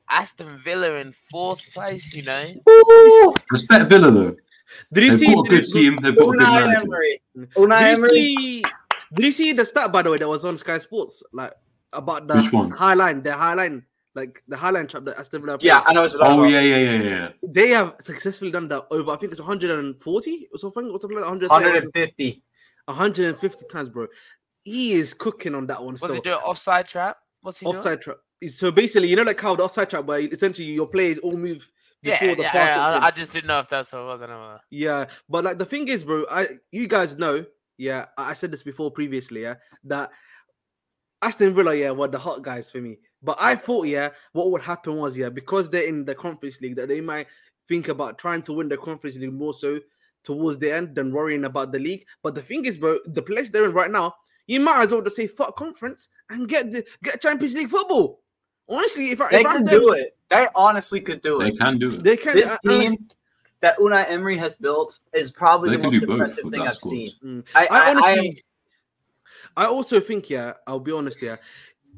Aston 0.08 0.58
Villa 0.58 0.94
in 0.96 1.10
fourth 1.12 1.62
place, 1.72 2.14
you 2.14 2.22
know. 2.22 2.44
Respect 3.50 3.86
Villa 3.90 4.10
though. 4.12 4.36
Did 4.92 5.04
you 5.04 5.10
They've 5.10 5.18
see? 5.18 5.34
got 5.34 5.46
a 5.46 5.48
good 5.48 5.66
you, 5.66 5.72
team. 5.72 5.96
They've 5.96 6.16
got 6.16 6.28
a 6.28 6.32
good 6.36 6.38
Unai 6.38 6.52
manager. 6.66 6.80
Emery. 6.82 7.20
did 7.36 7.50
Unai 7.54 7.80
you 7.80 7.96
Emery. 7.96 8.10
see? 8.10 8.64
Did 9.14 9.24
you 9.24 9.32
see 9.32 9.52
the 9.52 9.64
stat 9.66 9.90
by 9.90 10.02
the 10.02 10.10
way 10.10 10.18
that 10.18 10.28
was 10.28 10.44
on 10.44 10.56
Sky 10.56 10.78
Sports, 10.78 11.22
like 11.32 11.52
about 11.96 12.28
the 12.28 12.36
Which 12.36 12.52
one? 12.52 12.70
high 12.70 12.94
line, 12.94 13.22
the 13.22 13.32
high 13.32 13.54
line, 13.54 13.84
like 14.14 14.42
the 14.48 14.56
high 14.56 14.70
line 14.70 14.86
trap 14.86 15.04
that 15.04 15.18
Aston 15.18 15.42
Villa. 15.42 15.58
Yeah. 15.60 15.82
I 15.86 15.92
know 15.92 16.02
what 16.02 16.12
you're 16.12 16.24
Oh 16.24 16.44
yeah, 16.44 16.60
yeah, 16.60 16.76
yeah, 16.76 17.02
yeah. 17.02 17.28
they 17.42 17.68
have 17.70 17.96
successfully 18.00 18.50
done 18.50 18.68
that 18.68 18.86
over. 18.90 19.10
I 19.10 19.16
think 19.16 19.32
it's 19.32 19.40
140 19.40 20.48
or 20.52 20.58
something, 20.58 20.90
or 20.90 21.00
something 21.00 21.16
like 21.18 21.26
150. 21.26 22.42
150 22.86 23.64
times, 23.70 23.88
bro. 23.88 24.06
He 24.62 24.92
is 24.94 25.14
cooking 25.14 25.54
on 25.54 25.66
that 25.68 25.82
one 25.82 25.92
Was 25.94 26.00
still. 26.02 26.14
he 26.14 26.20
doing 26.20 26.36
offside 26.38 26.86
trap? 26.88 27.18
What's 27.42 27.60
he 27.60 27.66
doing? 27.66 27.76
offside 27.76 28.00
trap. 28.02 28.16
So 28.48 28.70
basically, 28.70 29.08
you 29.08 29.16
know, 29.16 29.22
like 29.22 29.40
how 29.40 29.56
the 29.56 29.64
offside 29.64 29.90
trap, 29.90 30.04
where 30.04 30.20
essentially 30.20 30.68
your 30.68 30.86
players 30.86 31.18
all 31.18 31.36
move 31.36 31.70
Yeah, 32.02 32.18
before 32.20 32.36
the 32.36 32.42
yeah, 32.42 32.52
pass. 32.52 32.76
yeah, 32.76 32.96
is 32.96 33.02
I. 33.02 33.06
I 33.06 33.10
just 33.10 33.32
didn't 33.32 33.46
know 33.48 33.58
if 33.60 33.68
that's 33.68 33.92
what 33.92 34.00
it 34.02 34.06
was. 34.06 34.22
I 34.22 34.26
don't 34.26 34.36
know. 34.40 34.58
Yeah, 34.70 35.06
but 35.28 35.44
like 35.44 35.58
the 35.58 35.64
thing 35.64 35.88
is, 35.88 36.04
bro, 36.04 36.24
I 36.30 36.48
you 36.70 36.86
guys 36.86 37.16
know, 37.16 37.44
yeah, 37.78 38.06
I 38.18 38.30
I 38.30 38.34
said 38.34 38.50
this 38.52 38.62
before 38.62 38.90
previously, 38.90 39.42
yeah, 39.42 39.54
that 39.84 40.10
Aston 41.22 41.54
Villa, 41.54 41.74
yeah, 41.74 41.90
were 41.90 42.08
the 42.08 42.18
hot 42.18 42.42
guys 42.42 42.70
for 42.70 42.78
me. 42.80 42.98
But 43.22 43.36
I 43.40 43.54
thought, 43.54 43.86
yeah, 43.86 44.10
what 44.32 44.50
would 44.50 44.62
happen 44.62 44.96
was, 44.96 45.16
yeah, 45.16 45.28
because 45.30 45.70
they're 45.70 45.86
in 45.88 46.04
the 46.04 46.14
conference 46.14 46.60
league, 46.60 46.76
that 46.76 46.88
they 46.88 47.00
might 47.00 47.26
think 47.68 47.88
about 47.88 48.18
trying 48.18 48.42
to 48.42 48.52
win 48.52 48.68
the 48.68 48.76
conference 48.76 49.16
league 49.16 49.32
more 49.32 49.54
so 49.54 49.80
towards 50.22 50.58
the 50.58 50.72
end 50.72 50.94
than 50.94 51.12
worrying 51.12 51.44
about 51.44 51.72
the 51.72 51.78
league. 51.78 52.04
But 52.22 52.34
the 52.34 52.42
thing 52.42 52.64
is, 52.64 52.78
bro, 52.78 52.98
the 53.06 53.22
place 53.22 53.50
they're 53.50 53.64
in 53.64 53.72
right 53.72 53.90
now, 53.90 54.14
you 54.46 54.60
might 54.60 54.82
as 54.82 54.92
well 54.92 55.02
just 55.02 55.16
say 55.16 55.26
fuck 55.26 55.56
conference 55.56 56.08
and 56.30 56.48
get 56.48 56.70
the 56.70 56.84
get 57.02 57.20
Champions 57.20 57.54
League 57.54 57.68
football. 57.70 58.20
Honestly, 58.68 59.10
if, 59.10 59.20
I, 59.20 59.30
They 59.30 59.40
if 59.40 59.46
I'm 59.46 59.56
can 59.56 59.64
them, 59.64 59.80
do 59.80 59.92
it. 59.92 60.16
They 60.28 60.46
honestly 60.54 61.00
could 61.00 61.22
do 61.22 61.40
it. 61.40 61.44
They 61.44 61.50
it. 61.50 61.58
can 61.58 61.78
do 61.78 61.92
it. 61.92 62.02
They 62.04 62.16
can. 62.16 62.34
This 62.34 62.50
I- 62.50 62.58
I- 62.66 62.68
team 62.68 63.08
that 63.60 63.78
Unai 63.78 64.08
Emery 64.10 64.36
has 64.36 64.54
built 64.54 64.98
is 65.12 65.32
probably 65.32 65.70
They 65.70 65.76
the 65.76 65.82
most 65.84 65.94
impressive 66.02 66.50
thing 66.50 66.60
I've 66.60 66.74
squad. 66.74 66.90
seen. 66.90 67.12
Mm. 67.24 67.44
I, 67.54 67.66
I 67.66 67.78
I, 67.78 67.90
honestly, 67.90 68.42
I, 69.56 69.66
also 69.66 70.00
think, 70.00 70.28
yeah, 70.30 70.54
I'll 70.66 70.80
be 70.80 70.92
honest, 70.92 71.22
yeah, 71.22 71.36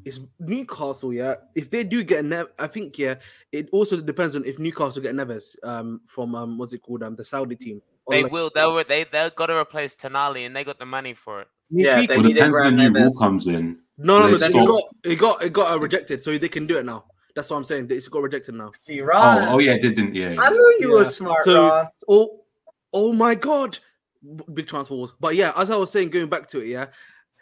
it's 0.05 0.19
Newcastle, 0.39 1.11
yeah. 1.13 1.35
If 1.55 1.69
they 1.69 1.83
do 1.83 2.03
get 2.03 2.23
Nev, 2.25 2.47
I 2.57 2.67
think, 2.67 2.97
yeah, 2.97 3.15
it 3.51 3.69
also 3.71 3.99
depends 3.99 4.35
on 4.35 4.45
if 4.45 4.57
Newcastle 4.59 5.01
get 5.01 5.13
Neves 5.15 5.55
um 5.63 5.99
from 6.05 6.35
um 6.35 6.57
what's 6.57 6.73
it 6.73 6.81
called 6.81 7.03
um 7.03 7.15
the 7.15 7.25
Saudi 7.25 7.55
team. 7.55 7.81
They 8.09 8.23
like- 8.23 8.31
will. 8.31 8.49
They 8.53 8.65
were. 8.65 8.83
They 8.83 9.03
they 9.03 9.29
got 9.35 9.47
to 9.47 9.57
replace 9.57 9.95
Tonali, 9.95 10.45
and 10.45 10.55
they 10.55 10.63
got 10.63 10.79
the 10.79 10.85
money 10.85 11.13
for 11.13 11.41
it. 11.41 11.47
Yeah, 11.69 11.95
If 11.95 12.01
he- 12.01 12.07
they 12.07 12.17
Well, 12.17 12.29
depends 12.31 12.57
when 12.59 12.77
the 12.77 12.89
new 12.89 12.99
rule 12.99 13.13
comes 13.19 13.45
in. 13.47 13.77
no, 13.97 14.19
no, 14.19 14.29
no. 14.31 14.37
they 14.37 14.47
It 14.47 14.53
got 14.53 14.83
it 15.03 15.15
got 15.17 15.43
it 15.43 15.53
got 15.53 15.73
uh, 15.73 15.79
rejected, 15.79 16.21
so 16.23 16.35
they 16.37 16.49
can 16.49 16.65
do 16.65 16.77
it 16.77 16.85
now. 16.85 17.05
That's 17.35 17.49
what 17.49 17.57
I'm 17.57 17.63
saying. 17.63 17.87
It's 17.91 18.07
got 18.07 18.23
rejected 18.23 18.55
now. 18.55 18.71
See, 18.73 19.01
Oh, 19.01 19.05
Ron. 19.05 19.47
oh 19.49 19.59
yeah, 19.59 19.73
it 19.73 19.81
didn't. 19.81 20.15
Yeah, 20.15 20.31
yeah. 20.31 20.41
I 20.41 20.49
knew 20.49 20.77
you 20.79 20.93
were 20.93 21.05
smart, 21.05 21.43
So- 21.45 21.67
Ron. 21.69 21.87
Oh, 22.07 22.41
oh 22.93 23.13
my 23.13 23.35
god, 23.35 23.77
big 24.53 24.65
transfer 24.67 24.95
wars. 24.95 25.13
But 25.19 25.35
yeah, 25.35 25.53
as 25.55 25.69
I 25.69 25.75
was 25.75 25.91
saying, 25.91 26.09
going 26.09 26.29
back 26.29 26.47
to 26.47 26.61
it, 26.61 26.67
yeah, 26.67 26.87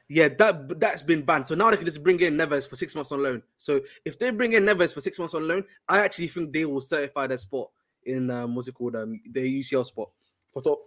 yeah, 0.09 0.29
that 0.29 0.79
that's 0.79 1.01
been 1.01 1.21
banned. 1.23 1.47
So 1.47 1.55
now 1.55 1.69
they 1.69 1.77
can 1.77 1.85
just 1.85 2.03
bring 2.03 2.19
in 2.21 2.37
Neves 2.37 2.67
for 2.69 2.75
six 2.75 2.95
months 2.95 3.11
on 3.11 3.21
loan. 3.21 3.43
So 3.57 3.81
if 4.05 4.17
they 4.17 4.29
bring 4.31 4.53
in 4.53 4.63
Neves 4.63 4.93
for 4.93 5.01
six 5.01 5.19
months 5.19 5.33
on 5.33 5.47
loan, 5.47 5.63
I 5.89 5.99
actually 5.99 6.29
think 6.29 6.53
they 6.53 6.65
will 6.65 6.81
certify 6.81 7.27
their 7.27 7.37
spot 7.37 7.69
in 8.05 8.29
um, 8.31 8.55
what's 8.55 8.69
it 8.69 8.73
called, 8.73 8.95
um, 8.95 9.19
the 9.31 9.59
UCL 9.59 9.85
spot 9.85 10.09
for 10.53 10.61
top 10.61 10.79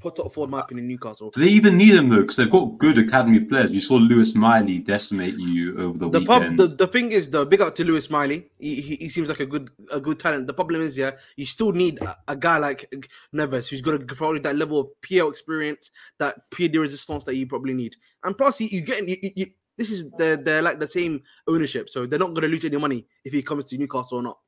for 0.00 0.10
top 0.10 0.32
four, 0.32 0.44
in 0.46 0.50
my 0.50 0.60
opinion, 0.60 0.88
Newcastle. 0.88 1.30
Do 1.30 1.40
they 1.40 1.48
even 1.48 1.76
need 1.76 1.94
him 1.94 2.08
though? 2.08 2.22
Because 2.22 2.36
they've 2.36 2.50
got 2.50 2.78
good 2.78 2.98
academy 2.98 3.40
players. 3.40 3.70
You 3.72 3.80
saw 3.80 3.94
Lewis 3.96 4.34
Miley 4.34 4.78
decimate 4.78 5.34
you 5.38 5.78
over 5.78 5.98
the, 5.98 6.08
The, 6.10 6.24
pub, 6.24 6.42
weekend. 6.42 6.58
the 6.58 6.66
the 6.68 6.86
thing 6.86 7.12
is 7.12 7.30
though, 7.30 7.44
big 7.44 7.60
up 7.60 7.74
to 7.76 7.84
Lewis 7.84 8.08
Miley. 8.10 8.50
He, 8.58 8.80
he, 8.80 8.96
he 8.96 9.08
seems 9.08 9.28
like 9.28 9.40
a 9.40 9.46
good 9.46 9.70
a 9.92 10.00
good 10.00 10.18
talent. 10.18 10.46
The 10.46 10.54
problem 10.54 10.80
is, 10.82 10.96
yeah, 10.96 11.12
you 11.36 11.44
still 11.46 11.72
need 11.72 12.00
a, 12.00 12.16
a 12.28 12.36
guy 12.36 12.58
like 12.58 12.92
Neves 13.34 13.68
who's 13.68 13.82
got 13.82 13.94
a, 13.94 13.98
probably 13.98 14.40
that 14.40 14.56
level 14.56 14.80
of 14.80 14.88
PL 15.02 15.28
experience, 15.28 15.90
that 16.18 16.50
peer 16.50 16.68
de 16.68 16.78
resistance 16.78 17.24
that 17.24 17.36
you 17.36 17.46
probably 17.46 17.74
need. 17.74 17.94
And 18.24 18.36
plus, 18.36 18.60
you, 18.60 18.68
you 18.70 18.80
getting 18.80 19.08
you, 19.08 19.16
you, 19.22 19.30
you- 19.36 19.46
this 19.78 19.90
is 19.90 20.04
they're, 20.18 20.36
they're 20.36 20.60
like 20.60 20.78
the 20.78 20.86
same 20.86 21.22
ownership, 21.48 21.88
so 21.88 22.04
they're 22.04 22.18
not 22.18 22.34
going 22.34 22.42
to 22.42 22.48
lose 22.48 22.66
any 22.66 22.76
money 22.76 23.06
if 23.24 23.32
he 23.32 23.42
comes 23.42 23.64
to 23.66 23.78
Newcastle 23.78 24.18
or 24.18 24.22
not. 24.22 24.38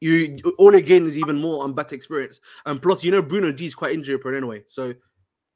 You 0.00 0.36
all 0.58 0.74
again 0.74 1.06
is 1.06 1.18
even 1.18 1.40
more 1.40 1.64
on 1.64 1.72
better 1.74 1.94
experience, 1.94 2.40
and 2.66 2.80
plus, 2.80 3.02
you 3.02 3.10
know 3.10 3.22
Bruno 3.22 3.50
G 3.52 3.66
is 3.66 3.74
quite 3.74 3.94
injury 3.94 4.18
prone 4.18 4.36
anyway, 4.36 4.62
so 4.66 4.94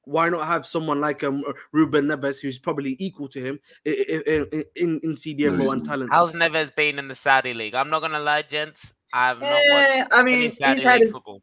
why 0.05 0.29
not 0.29 0.47
have 0.49 0.67
someone 0.67 1.01
like 1.01 1.23
um 1.23 1.45
Ruben 1.73 2.07
Neves 2.09 2.41
who's 2.41 2.59
probably 2.59 2.97
equal 2.99 3.29
to 3.29 3.41
him 3.41 3.61
i- 3.87 4.23
i- 4.27 4.47
i- 4.53 4.65
in 4.75 4.99
in 5.05 5.17
CDM 5.17 5.53
No, 5.53 5.59
role 5.65 5.73
and 5.73 5.81
he's 5.83 5.89
talent? 5.89 6.11
How's 6.13 6.33
Neves 6.33 6.75
been 6.75 6.99
in 6.99 7.07
the 7.07 7.15
Saudi 7.15 7.55
league? 7.55 7.75
I'm 7.77 7.89
not 7.89 8.01
gonna 8.01 8.19
lie, 8.19 8.43
gents. 8.43 8.95
I've 9.13 9.41
not 9.41 9.63
Eh, 9.65 9.99
watched 10.01 10.13
I 10.13 10.23
mean, 10.25 10.35
any 10.35 10.45
he's 10.49 10.59
had 10.59 11.01
his 11.01 11.13
football. 11.13 11.41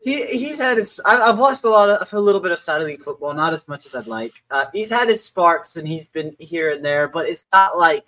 he 0.00 0.24
he's 0.24 0.56
had 0.58 0.78
his. 0.78 0.98
I, 1.04 1.20
I've 1.20 1.38
watched 1.38 1.64
a 1.64 1.68
lot 1.68 1.90
of 1.90 2.10
a 2.14 2.18
little 2.18 2.40
bit 2.40 2.52
of 2.52 2.58
Saudi 2.60 2.86
League 2.86 3.02
football, 3.02 3.34
not 3.34 3.52
as 3.52 3.68
much 3.68 3.84
as 3.84 3.94
I'd 3.94 4.06
like. 4.06 4.32
Uh, 4.50 4.64
he's 4.72 4.88
had 4.88 5.08
his 5.10 5.22
sparks 5.22 5.76
and 5.76 5.86
he's 5.86 6.08
been 6.08 6.34
here 6.38 6.70
and 6.70 6.82
there, 6.82 7.08
but 7.08 7.28
it's 7.28 7.44
not 7.52 7.76
like 7.76 8.06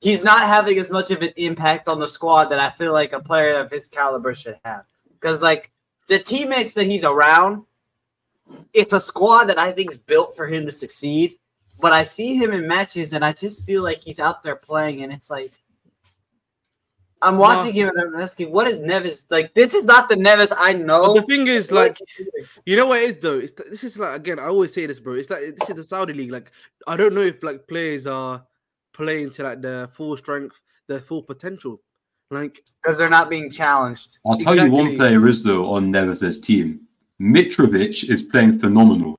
he's 0.00 0.22
not 0.22 0.46
having 0.46 0.78
as 0.78 0.90
much 0.90 1.10
of 1.10 1.22
an 1.22 1.32
impact 1.36 1.88
on 1.88 1.98
the 1.98 2.08
squad 2.08 2.46
that 2.46 2.58
I 2.60 2.70
feel 2.70 2.92
like 2.92 3.12
a 3.12 3.20
player 3.20 3.58
of 3.58 3.70
his 3.70 3.88
caliber 3.88 4.34
should 4.34 4.58
have. 4.64 4.84
Because 5.12 5.42
like 5.42 5.70
the 6.06 6.18
teammates 6.18 6.74
that 6.74 6.84
he's 6.86 7.04
around, 7.04 7.64
it's 8.72 8.92
a 8.92 9.00
squad 9.00 9.44
that 9.46 9.58
I 9.58 9.72
think 9.72 9.90
is 9.90 9.98
built 9.98 10.36
for 10.36 10.46
him 10.46 10.64
to 10.66 10.72
succeed. 10.72 11.38
But 11.80 11.92
I 11.92 12.02
see 12.02 12.34
him 12.36 12.52
in 12.52 12.66
matches 12.66 13.12
and 13.12 13.24
I 13.24 13.32
just 13.32 13.64
feel 13.64 13.82
like 13.82 14.00
he's 14.00 14.18
out 14.20 14.42
there 14.42 14.56
playing, 14.56 15.02
and 15.02 15.12
it's 15.12 15.30
like. 15.30 15.52
I'm 17.20 17.34
No. 17.34 17.40
watching 17.40 17.72
him 17.72 17.88
and 17.88 18.00
I'm 18.14 18.20
asking, 18.20 18.52
what 18.52 18.68
is 18.68 18.78
Neves 18.78 19.26
like? 19.28 19.52
This 19.52 19.74
is 19.74 19.84
not 19.84 20.08
the 20.08 20.14
Neves 20.14 20.52
I 20.56 20.72
know. 20.72 21.14
But 21.14 21.26
the 21.26 21.34
thing 21.34 21.48
is, 21.48 21.72
like, 21.72 21.90
is 21.90 21.96
he 22.16 22.22
doing? 22.22 22.46
you 22.64 22.76
know 22.76 22.86
what 22.86 23.02
it 23.02 23.10
is 23.10 23.16
though? 23.16 23.38
It's 23.40 23.50
this 23.52 23.82
is 23.82 23.98
like 23.98 24.14
again, 24.14 24.38
I 24.38 24.46
always 24.46 24.72
say 24.72 24.86
this, 24.86 25.00
bro. 25.00 25.14
It's 25.14 25.28
like 25.28 25.40
this 25.58 25.68
is 25.68 25.74
the 25.74 25.82
Saudi 25.82 26.12
league. 26.12 26.30
Like, 26.30 26.52
I 26.86 26.96
don't 26.96 27.14
know 27.14 27.22
if 27.22 27.42
like 27.42 27.66
players 27.66 28.06
are 28.06 28.46
playing 28.98 29.30
to 29.30 29.44
like 29.44 29.62
their 29.62 29.86
full 29.86 30.16
strength, 30.16 30.60
their 30.88 31.00
full 31.00 31.22
potential. 31.22 31.80
Like, 32.30 32.62
because 32.82 32.98
they're 32.98 33.08
not 33.08 33.30
being 33.30 33.50
challenged. 33.50 34.18
I'll 34.26 34.36
tell 34.36 34.54
you 34.54 34.70
one 34.70 34.98
player 34.98 35.26
is 35.28 35.42
though 35.42 35.72
on 35.72 35.90
Neves' 35.90 36.42
team. 36.42 36.80
Mitrovic 37.18 38.10
is 38.10 38.20
playing 38.20 38.58
phenomenal. 38.58 39.18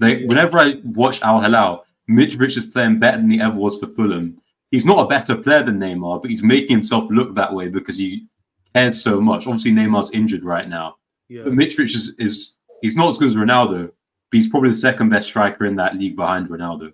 Like 0.00 0.20
whenever 0.26 0.58
I 0.58 0.80
watch 0.84 1.22
Al 1.22 1.40
Hilal, 1.40 1.86
Mitrovic 2.10 2.56
is 2.58 2.66
playing 2.66 2.98
better 2.98 3.16
than 3.16 3.30
he 3.30 3.40
ever 3.40 3.56
was 3.56 3.78
for 3.78 3.86
Fulham. 3.86 4.38
He's 4.70 4.84
not 4.84 5.04
a 5.04 5.08
better 5.08 5.36
player 5.36 5.62
than 5.62 5.78
Neymar, 5.78 6.20
but 6.20 6.30
he's 6.30 6.42
making 6.42 6.76
himself 6.76 7.10
look 7.10 7.34
that 7.34 7.52
way 7.54 7.68
because 7.68 7.96
he 7.96 8.26
cares 8.74 9.02
so 9.02 9.20
much. 9.20 9.46
Obviously, 9.46 9.72
Neymar's 9.72 10.10
injured 10.12 10.44
right 10.44 10.68
now, 10.68 10.96
yeah, 11.28 11.44
but 11.44 11.52
Mitrovic 11.52 11.94
is, 11.94 12.14
is 12.18 12.56
he's 12.80 12.96
not 12.96 13.10
as 13.10 13.18
good 13.18 13.28
as 13.28 13.34
Ronaldo, 13.34 13.86
but 13.86 14.36
he's 14.36 14.48
probably 14.48 14.70
the 14.70 14.76
second 14.76 15.08
best 15.08 15.28
striker 15.28 15.64
in 15.66 15.76
that 15.76 15.96
league 15.96 16.16
behind 16.16 16.48
Ronaldo. 16.48 16.92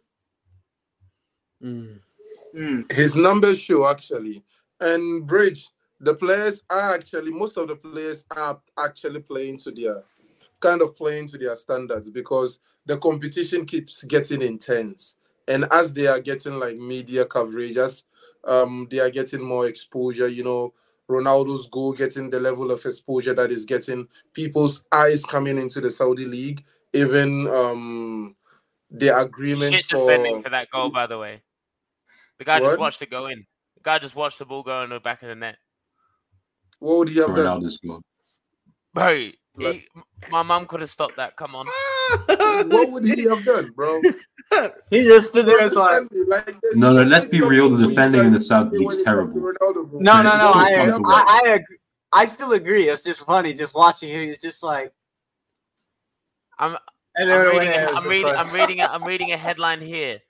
Mm. 1.63 1.99
Mm. 2.55 2.91
His 2.93 3.17
numbers 3.17 3.59
show 3.59 3.89
actually. 3.89 4.43
And 4.81 5.27
Bridge, 5.27 5.69
the 6.01 6.15
players 6.15 6.63
are 6.71 6.95
actually 6.95 7.31
most 7.31 7.57
of 7.57 7.69
the 7.69 7.77
players 7.77 8.25
are 8.31 8.61
actually 8.79 9.21
playing 9.21 9.59
to 9.59 9.71
their 9.71 10.05
kind 10.61 10.83
of 10.83 10.97
playing 10.97 11.27
to 11.29 11.39
their 11.39 11.57
standards 11.57 12.11
because 12.11 12.61
the 12.87 12.97
competition 12.99 13.65
keeps 13.65 14.03
getting 14.05 14.43
intense. 14.43 15.17
And 15.47 15.67
as 15.71 15.93
they 15.93 16.07
are 16.07 16.21
getting 16.21 16.59
like 16.59 16.77
media 16.77 17.25
coverage, 17.25 17.77
as 17.77 18.05
um 18.45 18.87
they 18.91 18.99
are 18.99 19.11
getting 19.11 19.43
more 19.43 19.67
exposure, 19.67 20.29
you 20.29 20.45
know, 20.45 20.73
Ronaldo's 21.11 21.69
goal 21.69 21.93
getting 21.93 22.31
the 22.31 22.41
level 22.41 22.71
of 22.71 22.85
exposure 22.85 23.35
that 23.35 23.51
is 23.51 23.65
getting 23.65 24.09
people's 24.33 24.85
eyes 24.93 25.25
coming 25.25 25.59
into 25.59 25.81
the 25.81 25.91
Saudi 25.91 26.27
league, 26.27 26.65
even 26.93 27.47
um 27.49 28.37
the 28.91 29.17
agreement 29.17 29.75
Shit 29.75 29.85
for 29.85 30.11
defending 30.11 30.43
for 30.43 30.51
that 30.51 30.71
goal, 30.71 30.91
by 30.91 31.07
the 31.07 31.19
way. 31.19 31.43
The 32.39 32.45
guy 32.45 32.61
just 32.61 32.79
watched 32.79 33.03
it 33.03 33.11
go 33.11 33.27
in. 33.27 33.45
The 33.77 33.83
guy 33.83 33.99
just 33.99 34.15
watched 34.15 34.39
the 34.39 34.45
ball 34.45 34.63
go 34.63 34.83
in 34.83 34.91
the 34.91 35.01
back 35.01 35.23
of 35.23 35.29
the 35.29 35.35
net. 35.35 35.57
What 36.79 36.99
would 36.99 37.09
he 37.09 37.17
have 37.17 37.35
done? 37.35 37.61
Ronaldo 37.61 37.71
scored. 37.71 38.03
Bro, 38.95 39.17
he- 39.17 39.35
Like- 39.55 39.89
my 40.31 40.43
mum 40.43 40.67
could 40.67 40.81
have 40.81 40.91
stopped 40.91 41.17
that. 41.17 41.37
Come 41.37 41.55
on. 41.55 41.67
What 42.69 42.91
would 42.91 43.05
he 43.05 43.25
have 43.25 43.45
done, 43.45 43.73
bro? 43.75 44.01
He 44.91 45.05
just 45.05 45.29
stood 45.29 45.47
there 45.47 45.61
as 45.61 45.75
like, 45.75 46.03
Like, 46.27 46.55
No, 46.75 46.93
no, 46.95 47.03
let's 47.03 47.29
be 47.29 47.43
real, 47.43 47.69
the 47.69 47.87
defending 47.87 48.25
in 48.25 48.33
the 48.33 48.41
Saudi 48.41 48.79
League's 48.79 48.97
when 48.97 49.01
it 49.01 49.05
comes 49.05 49.33
to 49.35 49.41
terrible. 49.41 50.01
No, 50.01 50.23
no, 50.23 50.37
no. 50.39 50.53
I. 50.55 50.91
I, 51.05 51.41
I 51.45 51.49
agree. 51.51 51.79
I 52.11 52.27
still 52.27 52.53
agree. 52.53 52.89
It's 52.89 53.03
just 53.03 53.25
funny 53.27 53.53
just 53.53 53.75
watching 53.75 54.09
him. 54.09 54.31
It's 54.31 54.41
just 54.41 54.63
like, 54.63 54.93
I'm. 56.59 56.77
I'm 57.17 57.29
reading, 57.29 57.69
a, 57.69 57.91
I'm, 57.93 58.09
reading, 58.09 58.27
like... 58.27 58.39
I'm 58.39 58.53
reading. 58.55 58.81
A, 58.81 58.85
I'm 58.85 59.05
reading 59.05 59.33
a 59.33 59.37
headline 59.37 59.81
here. 59.81 60.21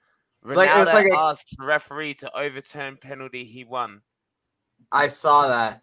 Ronaldo 0.45 0.49
It's 0.49 0.57
like- 0.57 0.82
it's 0.82 0.93
like 0.95 1.07
a- 1.12 1.18
asks 1.18 1.55
referee 1.59 2.14
to 2.14 2.36
overturn 2.36 2.97
penalty 2.97 3.45
he 3.45 3.64
won. 3.64 4.01
I 4.93 5.09
saw 5.09 5.49
that. 5.49 5.82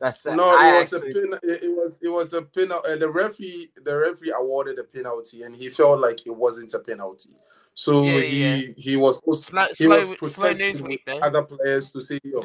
That's 0.00 0.24
No, 0.26 0.56
I 0.56 0.76
it 0.76 0.80
was 0.80 0.92
actually, 0.94 1.10
a 1.10 1.14
pin. 1.14 1.38
It, 1.42 1.62
it 1.64 1.68
was 1.76 2.00
it 2.02 2.08
was 2.08 2.32
a 2.32 2.42
penalty. 2.42 2.88
Uh, 2.92 2.96
the 2.96 3.08
referee 3.08 3.70
the 3.84 3.96
referee 3.96 4.32
awarded 4.36 4.78
a 4.78 4.84
penalty, 4.84 5.42
and 5.42 5.54
he 5.54 5.68
felt 5.68 6.00
like 6.00 6.26
it 6.26 6.34
wasn't 6.34 6.72
a 6.74 6.80
penalty. 6.80 7.30
So 7.74 8.02
Yeah, 8.02 8.20
he 8.20 8.74
he 8.76 8.96
was 8.96 9.20
Slow, 9.44 9.66
he 9.68 9.74
slow, 9.74 10.14
was 10.20 10.32
slow 10.34 10.52
news 10.52 10.82
week 10.82 11.02
with 11.06 11.20
though. 11.20 11.26
other 11.26 11.42
players 11.42 11.90
to 11.92 12.00
say, 12.00 12.18
"Yo, 12.24 12.44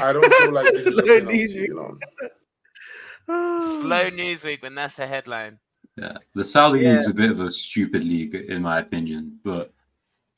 I 0.00 0.12
don't 0.12 0.32
feel 0.34 0.52
like 0.52 0.66
this 0.66 0.80
is 0.86 0.86
a 0.86 0.92
Slow 0.92 1.02
penalty." 1.06 1.36
news 1.36 1.54
You 1.54 1.74
know, 1.74 1.98
Slow 3.80 4.08
news 4.14 4.44
week 4.44 4.62
when 4.62 4.74
that's 4.74 4.96
the 4.96 5.06
headline. 5.06 5.58
Yeah, 5.96 6.16
the 6.34 6.44
Saudi 6.44 6.80
Yeah. 6.80 6.92
League's 6.92 7.08
a 7.08 7.14
bit 7.14 7.30
of 7.30 7.40
a 7.40 7.50
stupid 7.50 8.04
league, 8.04 8.34
in 8.34 8.62
my 8.62 8.78
opinion, 8.80 9.38
but 9.44 9.72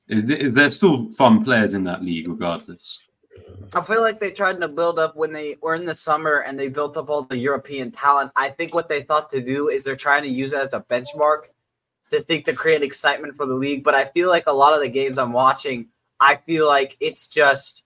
there's 0.08 0.76
still 0.76 1.10
fun 1.10 1.44
players 1.44 1.74
in 1.74 1.84
that 1.84 2.02
league, 2.02 2.28
regardless. 2.28 3.00
I 3.74 3.82
feel 3.82 4.00
like 4.00 4.20
they 4.20 4.30
tried 4.30 4.60
to 4.60 4.68
build 4.68 4.98
up 4.98 5.14
when 5.16 5.32
they 5.32 5.56
were 5.60 5.74
in 5.74 5.84
the 5.84 5.94
summer 5.94 6.38
and 6.38 6.58
they 6.58 6.68
built 6.68 6.96
up 6.96 7.10
all 7.10 7.22
the 7.22 7.36
European 7.36 7.90
talent. 7.90 8.32
I 8.34 8.48
think 8.48 8.74
what 8.74 8.88
they 8.88 9.02
thought 9.02 9.30
to 9.30 9.40
do 9.40 9.68
is 9.68 9.84
they're 9.84 9.96
trying 9.96 10.22
to 10.22 10.28
use 10.28 10.52
it 10.52 10.60
as 10.60 10.72
a 10.72 10.80
benchmark 10.80 11.48
to 12.10 12.20
think 12.20 12.46
to 12.46 12.54
create 12.54 12.82
excitement 12.82 13.36
for 13.36 13.46
the 13.46 13.54
league. 13.54 13.84
But 13.84 13.94
I 13.94 14.06
feel 14.06 14.28
like 14.28 14.44
a 14.46 14.52
lot 14.52 14.74
of 14.74 14.80
the 14.80 14.88
games 14.88 15.18
I'm 15.18 15.32
watching, 15.32 15.88
I 16.18 16.36
feel 16.36 16.66
like 16.66 16.96
it's 17.00 17.26
just 17.26 17.82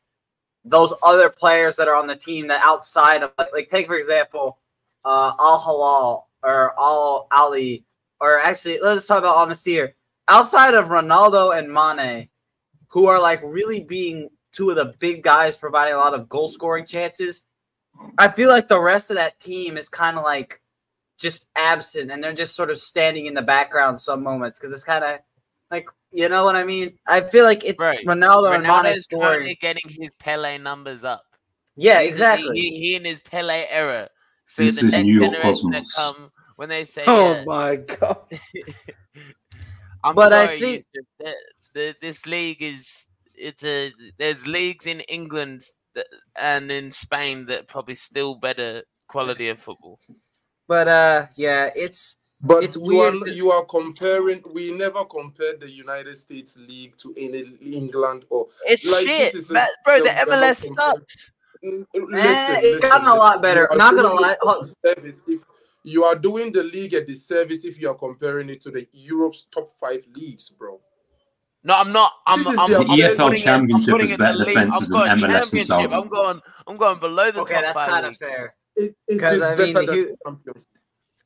those 0.64 0.94
other 1.02 1.28
players 1.28 1.76
that 1.76 1.88
are 1.88 1.96
on 1.96 2.06
the 2.06 2.16
team 2.16 2.46
that 2.46 2.62
outside 2.64 3.24
of 3.24 3.32
like, 3.36 3.52
like 3.52 3.68
take 3.68 3.88
for 3.88 3.96
example, 3.96 4.58
uh, 5.04 5.32
Al 5.38 5.60
Hilal 5.60 6.28
or 6.44 6.78
Al 6.78 7.26
Ahli, 7.32 7.82
or 8.20 8.38
actually 8.40 8.78
let's 8.80 9.06
talk 9.06 9.18
about 9.18 9.36
Al 9.36 9.46
Nassr. 9.48 9.92
Outside 10.28 10.74
of 10.74 10.86
Ronaldo 10.88 11.56
and 11.58 11.72
Mane, 11.72 12.28
who 12.88 13.06
are 13.06 13.20
like 13.20 13.40
really 13.44 13.80
being 13.80 14.28
two 14.52 14.70
of 14.70 14.76
the 14.76 14.94
big 14.98 15.22
guys 15.22 15.56
providing 15.56 15.94
a 15.94 15.98
lot 15.98 16.14
of 16.14 16.28
goal 16.28 16.48
scoring 16.48 16.86
chances. 16.86 17.44
I 18.18 18.28
feel 18.28 18.48
like 18.48 18.68
the 18.68 18.80
rest 18.80 19.10
of 19.10 19.16
that 19.16 19.38
team 19.40 19.76
is 19.76 19.88
kind 19.88 20.16
of 20.16 20.24
like 20.24 20.60
just 21.18 21.46
absent 21.56 22.10
and 22.10 22.22
they're 22.22 22.32
just 22.32 22.56
sort 22.56 22.70
of 22.70 22.78
standing 22.78 23.26
in 23.26 23.34
the 23.34 23.42
background 23.42 24.00
some 24.00 24.22
moments 24.22 24.58
because 24.58 24.72
it's 24.72 24.82
kind 24.84 25.04
of 25.04 25.20
like 25.70 25.86
you 26.10 26.28
know 26.28 26.44
what 26.44 26.56
I 26.56 26.64
mean. 26.64 26.98
I 27.06 27.20
feel 27.22 27.44
like 27.44 27.64
it's 27.64 27.78
Right. 27.80 28.04
Ronaldo 28.06 28.54
and 28.54 28.62
Mane 28.62 28.72
Ronaldo's 28.72 29.04
scoring. 29.04 29.56
getting 29.60 29.88
his 29.88 30.14
Pele 30.14 30.58
numbers 30.58 31.04
up. 31.04 31.24
Yeah, 31.76 32.00
He's- 32.00 32.10
exactly. 32.12 32.58
He, 32.58 32.78
he 32.78 32.96
in 32.96 33.04
his 33.04 33.20
Pele 33.20 33.64
era. 33.70 34.08
So 34.44 34.62
This 34.64 34.80
the 34.80 34.86
is 34.86 34.92
next 34.92 35.04
New 35.04 35.20
York 35.20 35.32
generation 35.32 35.70
that 35.70 35.82
Cosmos. 35.84 35.94
come 35.94 36.30
when 36.56 36.68
they 36.68 36.84
say, 36.84 37.04
Oh 37.06 37.32
yeah, 37.32 37.44
my 37.46 37.76
god! 37.76 38.18
I'm 40.04 40.14
But 40.14 40.32
I 40.32 40.46
think- 40.48 40.60
Yusuf, 40.94 41.06
that- 41.20 41.36
the, 41.74 41.94
this 42.02 42.26
league 42.26 42.62
is 42.62 43.08
it's 43.34 43.64
a 43.64 43.92
there's 44.18 44.46
leagues 44.46 44.86
in 44.86 45.00
England 45.02 45.62
that, 45.94 46.06
and 46.36 46.70
in 46.70 46.90
Spain 46.90 47.46
that 47.46 47.66
probably 47.66 47.94
still 47.94 48.34
better 48.34 48.82
quality 49.08 49.48
of 49.48 49.58
football. 49.58 49.98
But 50.68 50.88
uh, 50.88 51.26
yeah, 51.36 51.70
it's 51.74 52.16
but 52.42 52.64
It's 52.64 52.76
you 52.76 52.82
weird 52.82 53.22
are 53.22 53.28
you 53.28 53.50
are 53.52 53.64
comparing. 53.64 54.42
We 54.52 54.70
never 54.72 55.04
compared 55.04 55.60
the 55.60 55.70
United 55.70 56.16
States 56.16 56.56
League 56.58 56.96
to 56.98 57.14
any 57.16 57.56
England 57.62 58.26
or 58.30 58.48
It's 58.66 58.90
Like, 58.90 59.06
shit, 59.06 59.32
this 59.32 59.44
is 59.44 59.50
a- 59.50 59.54
man, 59.54 59.68
bro. 59.84 59.98
The 59.98 60.04
they're- 60.04 60.14
they're 60.14 60.26
not 60.26 60.36
MLS 60.56 60.74
sucks. 60.74 61.32
Mm, 61.64 61.86
Eh, 61.94 62.58
it's 62.62 62.82
gotten 62.82 63.06
a 63.06 63.14
lot 63.14 63.40
better. 63.40 63.68
You 63.70 63.76
are 63.76 63.78
Not 63.78 63.94
gonna 63.94 64.12
lie. 64.12 64.32
it 64.32 64.38
Hold- 64.42 64.66
a 64.66 64.90
disservice 64.92 65.22
if 65.28 65.40
you 65.84 66.04
are 66.04 66.14
doing 66.14 66.52
the 66.52 66.62
league 66.62 66.94
a 66.94 67.04
disservice 67.04 67.64
if 67.64 67.80
you 67.80 67.88
are 67.90 67.94
comparing 67.94 68.48
it 68.50 68.60
to 68.62 68.70
the 68.70 68.86
Europe's 68.92 69.46
top 69.52 69.72
five 69.80 70.06
leagues, 70.14 70.48
bro. 70.50 70.80
No, 71.64 71.74
I'm 71.74 71.92
not. 71.92 72.12
I'm. 72.26 72.38
This 72.38 72.48
is 72.54 72.58
I'm, 72.58 72.70
the 72.70 72.78
I'm 72.78 72.86
EFL 72.86 73.16
putting 73.16 73.18
it- 73.18 73.20
I'm 73.20 73.36
Championship 73.36 73.90
putting 73.92 74.10
is 74.10 74.16
better 74.16 74.38
the 74.38 74.44
league. 74.44 74.54
defenses 74.56 74.92
I've 74.92 75.08
got 75.08 75.20
than 75.20 75.30
a 75.30 75.32
MLS 75.32 75.34
and 75.34 75.42
championship. 75.42 75.66
Saudi. 75.66 75.94
I'm 75.94 76.08
going. 76.08 76.40
I'm 76.66 76.76
going 76.76 76.98
below 77.00 77.30
the 77.30 77.40
okay. 77.42 77.54
top 77.54 77.62
That's 77.64 77.78
five 77.78 77.88
kind 77.88 78.06
of 78.06 78.16
fair. 78.16 78.54
It, 78.74 78.96
it 79.06 79.20
'Cause, 79.20 79.34
is 79.36 79.42
I 79.42 79.54
better 79.54 79.64
mean, 79.66 79.86
than 79.86 79.94
you- 79.96 80.08
the 80.08 80.16
champion. 80.24 80.64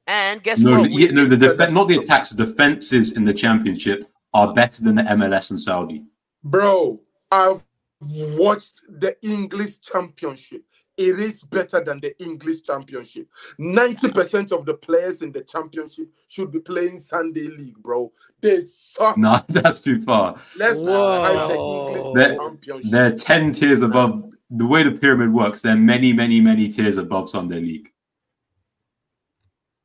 And 0.08 0.42
guess 0.42 0.60
No, 0.60 0.78
what? 0.80 0.82
the, 0.84 0.90
yeah, 0.94 1.10
no, 1.10 1.24
the 1.24 1.36
def- 1.36 1.70
not 1.72 1.88
the 1.88 1.96
attacks. 1.98 2.30
The 2.30 2.44
defenses 2.46 3.16
in 3.16 3.24
the 3.24 3.32
championship 3.34 4.04
are 4.34 4.52
better 4.52 4.82
than 4.84 4.96
the 4.96 5.02
MLS 5.02 5.50
and 5.50 5.58
Saudi. 5.58 6.04
Bro, 6.44 7.00
I've 7.32 7.64
watched 8.00 8.82
the 8.88 9.16
English 9.22 9.80
championship. 9.80 10.62
It 10.96 11.20
is 11.20 11.42
better 11.42 11.84
than 11.84 12.00
the 12.00 12.18
English 12.22 12.62
championship. 12.62 13.28
90% 13.60 14.50
of 14.52 14.64
the 14.64 14.74
players 14.74 15.20
in 15.20 15.30
the 15.30 15.42
championship 15.42 16.08
should 16.28 16.50
be 16.50 16.58
playing 16.60 16.98
Sunday 16.98 17.48
league, 17.48 17.76
bro. 17.82 18.10
They 18.40 18.62
suck. 18.62 19.18
No, 19.18 19.40
that's 19.48 19.80
too 19.82 20.00
far. 20.02 20.36
Let's 20.56 20.76
Whoa. 20.76 21.20
type 21.20 21.48
the 21.48 21.58
English 21.60 22.14
They're- 22.14 22.36
championship. 22.38 22.90
They're 22.90 23.12
ten 23.12 23.52
tiers 23.52 23.82
above. 23.82 24.32
The 24.48 24.64
way 24.64 24.84
the 24.84 24.92
pyramid 24.92 25.32
works, 25.34 25.60
they're 25.60 25.76
many, 25.76 26.12
many, 26.12 26.40
many 26.40 26.68
tiers 26.68 26.96
above 26.98 27.28
Sunday 27.28 27.60
League. 27.60 27.90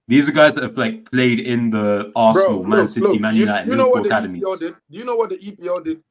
These 0.07 0.30
are 0.30 0.32
guys 0.34 0.53
that 0.55 0.64
have 0.64 0.78
like 0.78 1.09
played 1.12 1.39
in 1.39 1.72
the 1.72 2.12
Arsenal, 2.16 2.59
Bro, 2.59 2.70
Man 2.70 2.80
look, 2.82 2.89
City, 2.89 3.05
look, 3.07 3.20
Man 3.22 3.36
United, 3.36 3.70
you 3.70 3.76
know 3.76 3.88
what 3.89 4.03
Liverpool 4.03 4.09
the 4.09 4.16
academies. 4.16 4.43
EPL 4.43 4.59
did? 4.59 4.76
You 4.89 5.03
know 5.05 5.16
what 5.16 5.30
the 5.30 5.38
EPL 5.38 5.84
did? 5.84 6.03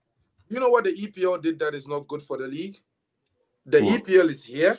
You 0.48 0.61
know 0.61 0.68
what 0.68 0.84
the 0.84 0.90
EPL 0.92 1.42
did 1.42 1.59
that 1.59 1.74
is 1.74 1.86
not 1.86 2.07
good 2.09 2.22
for 2.22 2.36
the 2.38 2.48
league? 2.48 2.76
The 3.66 3.82
What? 3.82 4.05
EPL 4.05 4.30
is 4.30 4.44
here, 4.44 4.76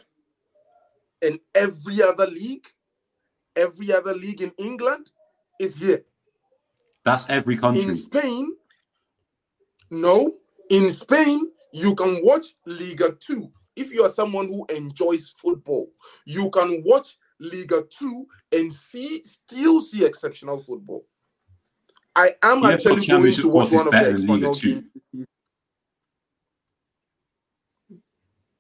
and 1.22 1.40
every 1.56 2.02
other 2.02 2.28
league, 2.28 2.68
every 3.56 3.94
other 3.94 4.14
league 4.14 4.42
in 4.42 4.52
England 4.58 5.12
is 5.60 5.76
here. 5.76 6.04
That's 7.04 7.30
every 7.30 7.58
country. 7.58 7.84
In. 7.84 7.96
Spain, 7.96 8.56
no. 9.90 10.38
In 10.70 10.90
Spain, 10.90 11.52
you 11.74 11.96
can 11.96 12.22
watch 12.24 12.56
Liga 12.66 13.12
2. 13.20 13.52
If 13.76 13.92
you 13.94 14.04
are 14.04 14.10
someone 14.10 14.48
who 14.48 14.66
enjoys 14.68 15.30
football, 15.30 15.92
you 16.26 16.50
can 16.52 16.84
watch 16.86 17.18
Liga 17.40 17.84
2 17.98 18.28
and 18.54 18.74
see 18.74 19.24
still 19.24 19.82
see 19.82 20.06
exceptional 20.06 20.60
football. 20.60 21.06
I 22.16 22.36
am 22.44 22.62
EFL 22.62 22.74
actually 22.74 23.08
going 23.08 23.34
to 23.36 23.50
watch 23.50 23.72
one 23.72 23.88
of 23.88 23.92
the 23.92 23.92
better 23.92 24.18
than 24.18 24.28
Liga 24.28 24.48
Espanyol 24.48 24.60
2. 24.60 24.74
games. 25.14 25.28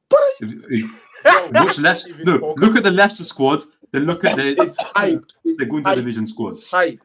But 0.09 0.19
I- 0.19 0.33
If- 0.41 0.51
if- 0.71 0.91
bro, 0.91 1.10
Watch 1.25 1.77
Leicester. 1.79 2.09
even 2.13 2.25
No, 2.25 2.37
talk- 2.39 2.59
look 2.59 2.75
at 2.75 2.83
the 2.83 2.91
Leicester 2.91 3.23
squad. 3.23 3.63
Then 3.91 4.05
look 4.05 4.23
at 4.25 4.37
the 4.37 4.61
it's 4.61 4.77
hyped. 4.77 5.31
It's 5.43 5.59
Segunda 5.59 5.89
hyped. 5.89 5.95
Division 5.95 6.23
It's 6.23 6.31
squads. 6.31 6.69
hype. 6.69 6.99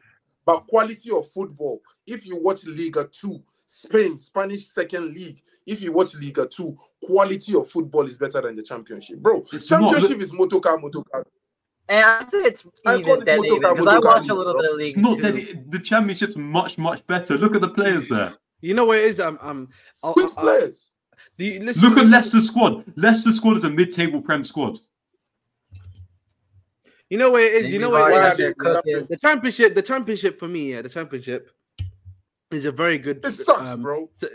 But 0.45 0.65
quality 0.67 1.11
of 1.11 1.27
football, 1.29 1.81
if 2.05 2.25
you 2.25 2.37
watch 2.41 2.65
Liga 2.65 3.07
2, 3.11 3.41
Spain, 3.67 4.17
Spanish 4.17 4.67
second 4.67 5.13
league, 5.13 5.41
if 5.65 5.81
you 5.81 5.91
watch 5.91 6.15
Liga 6.15 6.47
2, 6.47 6.77
quality 7.03 7.53
of 7.55 7.69
football 7.69 8.05
is 8.05 8.17
better 8.17 8.39
than 8.41 8.55
the 8.55 8.63
championship. 8.63 9.17
Bro, 9.19 9.43
It's 9.51 9.69
not. 9.69 9.81
championship 9.91 10.11
Look- 10.11 10.21
is 10.21 10.31
motocar, 10.33 10.77
motocar. 10.77 11.25
And 11.89 12.05
I 12.05 12.25
say 12.27 12.39
it's 12.39 12.65
I 12.85 12.95
call 12.95 12.99
even 12.99 13.21
it 13.21 13.25
dead 13.25 13.39
Motoka 13.39 13.45
even 13.45 13.59
because 13.61 13.87
I 13.87 13.99
watch 13.99 14.27
a 14.29 14.33
little 14.33 14.53
bro. 14.53 14.61
bit 14.61 14.71
of 14.73 14.79
It's 14.79 14.95
league 14.95 15.03
not 15.03 15.15
too. 15.17 15.21
that 15.31 15.71
the 15.71 15.79
championship's 15.79 16.35
much, 16.37 16.77
much 16.77 17.05
better. 17.07 17.37
Look 17.37 17.55
at 17.55 17.61
the 17.61 17.69
players 17.69 18.09
there. 18.09 18.33
You 18.61 18.73
know 18.73 18.85
what 18.85 18.97
it 18.99 19.05
is? 19.05 19.19
Um, 19.21 19.37
um, 19.41 19.69
I'll, 20.03 20.13
Which 20.13 20.25
I'll- 20.37 20.43
players? 20.43 20.91
Do 21.37 21.45
you, 21.45 21.59
listen, 21.61 21.87
Look 21.87 21.97
at 21.97 22.07
Leicester's 22.07 22.47
squad. 22.47 22.83
Leicester's 22.95 23.37
squad 23.37 23.57
is 23.57 23.63
a 23.63 23.69
mid-table 23.69 24.21
Prem 24.21 24.43
squad. 24.43 24.79
You 27.09 27.17
know 27.17 27.31
what 27.31 27.43
it 27.43 27.53
is? 27.53 27.71
You 27.71 27.79
know 27.79 27.89
what 27.89 28.01
Why 28.01 28.11
it 28.11 28.15
are 28.17 28.31
is? 28.31 28.37
they 28.37 28.43
They're 28.43 28.53
cooking. 28.53 28.73
champions? 28.73 29.07
The 29.09 29.17
championship, 29.17 29.75
the 29.75 29.81
championship 29.81 30.39
for 30.39 30.47
me, 30.47 30.71
yeah, 30.73 30.81
the 30.81 30.89
championship 30.89 31.49
is 32.51 32.65
a 32.65 32.71
very 32.71 32.97
good. 32.97 33.25
It 33.25 33.31
sucks, 33.31 33.69
um, 33.69 33.81
bro. 33.81 34.09
so- 34.11 34.27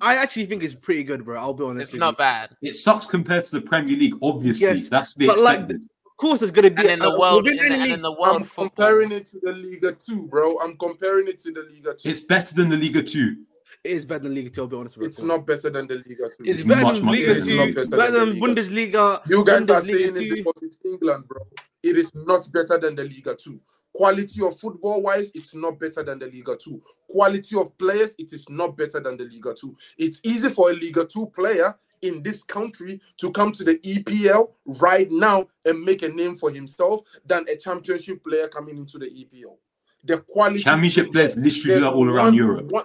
I 0.00 0.16
actually 0.16 0.46
think 0.46 0.62
it's 0.64 0.74
pretty 0.74 1.04
good, 1.04 1.24
bro. 1.24 1.38
I'll 1.38 1.54
be 1.54 1.64
honest. 1.64 1.82
It's 1.84 1.92
with 1.92 2.00
not 2.00 2.14
you. 2.14 2.18
bad. 2.18 2.56
It 2.62 2.74
sucks 2.74 3.06
compared 3.06 3.44
to 3.44 3.50
the 3.52 3.60
Premier 3.60 3.96
League, 3.96 4.16
obviously. 4.22 4.66
Yes, 4.66 4.88
That's 4.88 5.14
the. 5.14 5.18
be 5.20 5.26
but 5.28 5.38
like- 5.38 5.58
expected. 5.60 5.82
Of 6.06 6.16
course, 6.16 6.40
there's 6.40 6.50
gonna 6.50 6.70
be 6.70 6.82
And 6.82 6.90
in 6.90 6.98
the 6.98 7.18
world, 7.18 7.44
within 7.44 7.58
in 7.60 7.68
the, 7.68 7.74
and 7.74 7.82
league- 7.84 7.92
in 7.94 8.02
the 8.02 8.12
world 8.12 8.36
I'm 8.36 8.44
football, 8.44 8.68
comparing 8.68 9.12
it 9.12 9.24
to 9.26 9.40
the 9.42 9.52
Liga 9.52 9.92
2, 9.92 10.22
bro. 10.26 10.58
I'm 10.60 10.76
comparing 10.76 11.28
it 11.28 11.38
to 11.40 11.50
the 11.52 11.62
Liga 11.72 11.94
2. 11.94 12.08
It's 12.10 12.20
better 12.20 12.54
than 12.54 12.68
the 12.68 12.76
Liga 12.76 13.02
2. 13.02 13.36
It 13.84 13.92
is 13.92 14.04
better 14.04 14.24
than 14.24 14.34
Liga 14.34 14.50
Two. 14.50 14.62
I'll 14.62 14.66
be 14.66 14.76
honest 14.76 14.96
with 14.96 15.04
you. 15.04 15.08
It's 15.08 15.20
not 15.22 15.46
better 15.46 15.70
than 15.70 15.86
the 15.86 15.94
Liga 15.94 16.28
2. 16.28 16.44
It's 16.44 16.60
It's 16.60 16.62
better 16.62 16.82
much, 16.82 16.96
than 16.96 17.04
much 17.06 17.18
Liga 17.18 17.34
Two. 17.40 17.56
than 17.56 17.74
Better 17.74 17.86
the 17.86 17.96
Liga. 17.96 18.12
than 18.12 18.40
Bundesliga. 18.40 19.28
You 19.28 19.44
guys 19.44 19.62
are 19.62 19.66
Bundesliga 19.80 19.86
saying 19.86 20.14
two. 20.14 20.20
it 20.20 20.34
because 20.44 20.62
it's 20.62 20.78
England, 20.84 21.24
bro. 21.28 21.46
It 21.82 21.96
is 21.96 22.14
not 22.14 22.52
better 22.52 22.78
than 22.78 22.94
the 22.96 23.04
Liga 23.04 23.34
2. 23.34 23.60
Quality 23.92 24.44
of 24.46 24.58
football 24.60 25.02
wise, 25.02 25.32
it's 25.34 25.54
not 25.54 25.78
better 25.80 26.02
than 26.02 26.18
the 26.18 26.26
Liga 26.26 26.56
2. 26.56 26.80
Quality 27.08 27.56
of 27.56 27.76
players, 27.78 28.14
it 28.18 28.32
is 28.32 28.48
not 28.48 28.76
better 28.76 29.00
than 29.00 29.16
the 29.16 29.24
Liga 29.24 29.54
2. 29.54 29.76
It's 29.98 30.20
easy 30.24 30.48
for 30.50 30.70
a 30.70 30.74
Liga 30.74 31.04
2 31.04 31.26
player 31.34 31.74
in 32.02 32.22
this 32.22 32.42
country 32.42 33.00
to 33.18 33.30
come 33.32 33.50
to 33.52 33.64
the 33.64 33.76
EPL 33.78 34.52
right 34.64 35.08
now 35.10 35.46
and 35.64 35.82
make 35.82 36.02
a 36.02 36.08
name 36.08 36.36
for 36.36 36.50
himself 36.50 37.00
than 37.26 37.44
a 37.48 37.56
championship 37.56 38.22
player 38.24 38.46
coming 38.48 38.76
into 38.78 38.98
the 38.98 39.06
EPL. 39.06 39.56
The 40.04 40.18
quality 40.18 40.62
Championship 40.62 41.12
players 41.12 41.36
literally 41.36 41.74
do 41.74 41.80
that 41.80 41.92
all 41.92 42.08
around 42.08 42.26
one- 42.26 42.34
Europe. 42.34 42.66
one- 42.70 42.84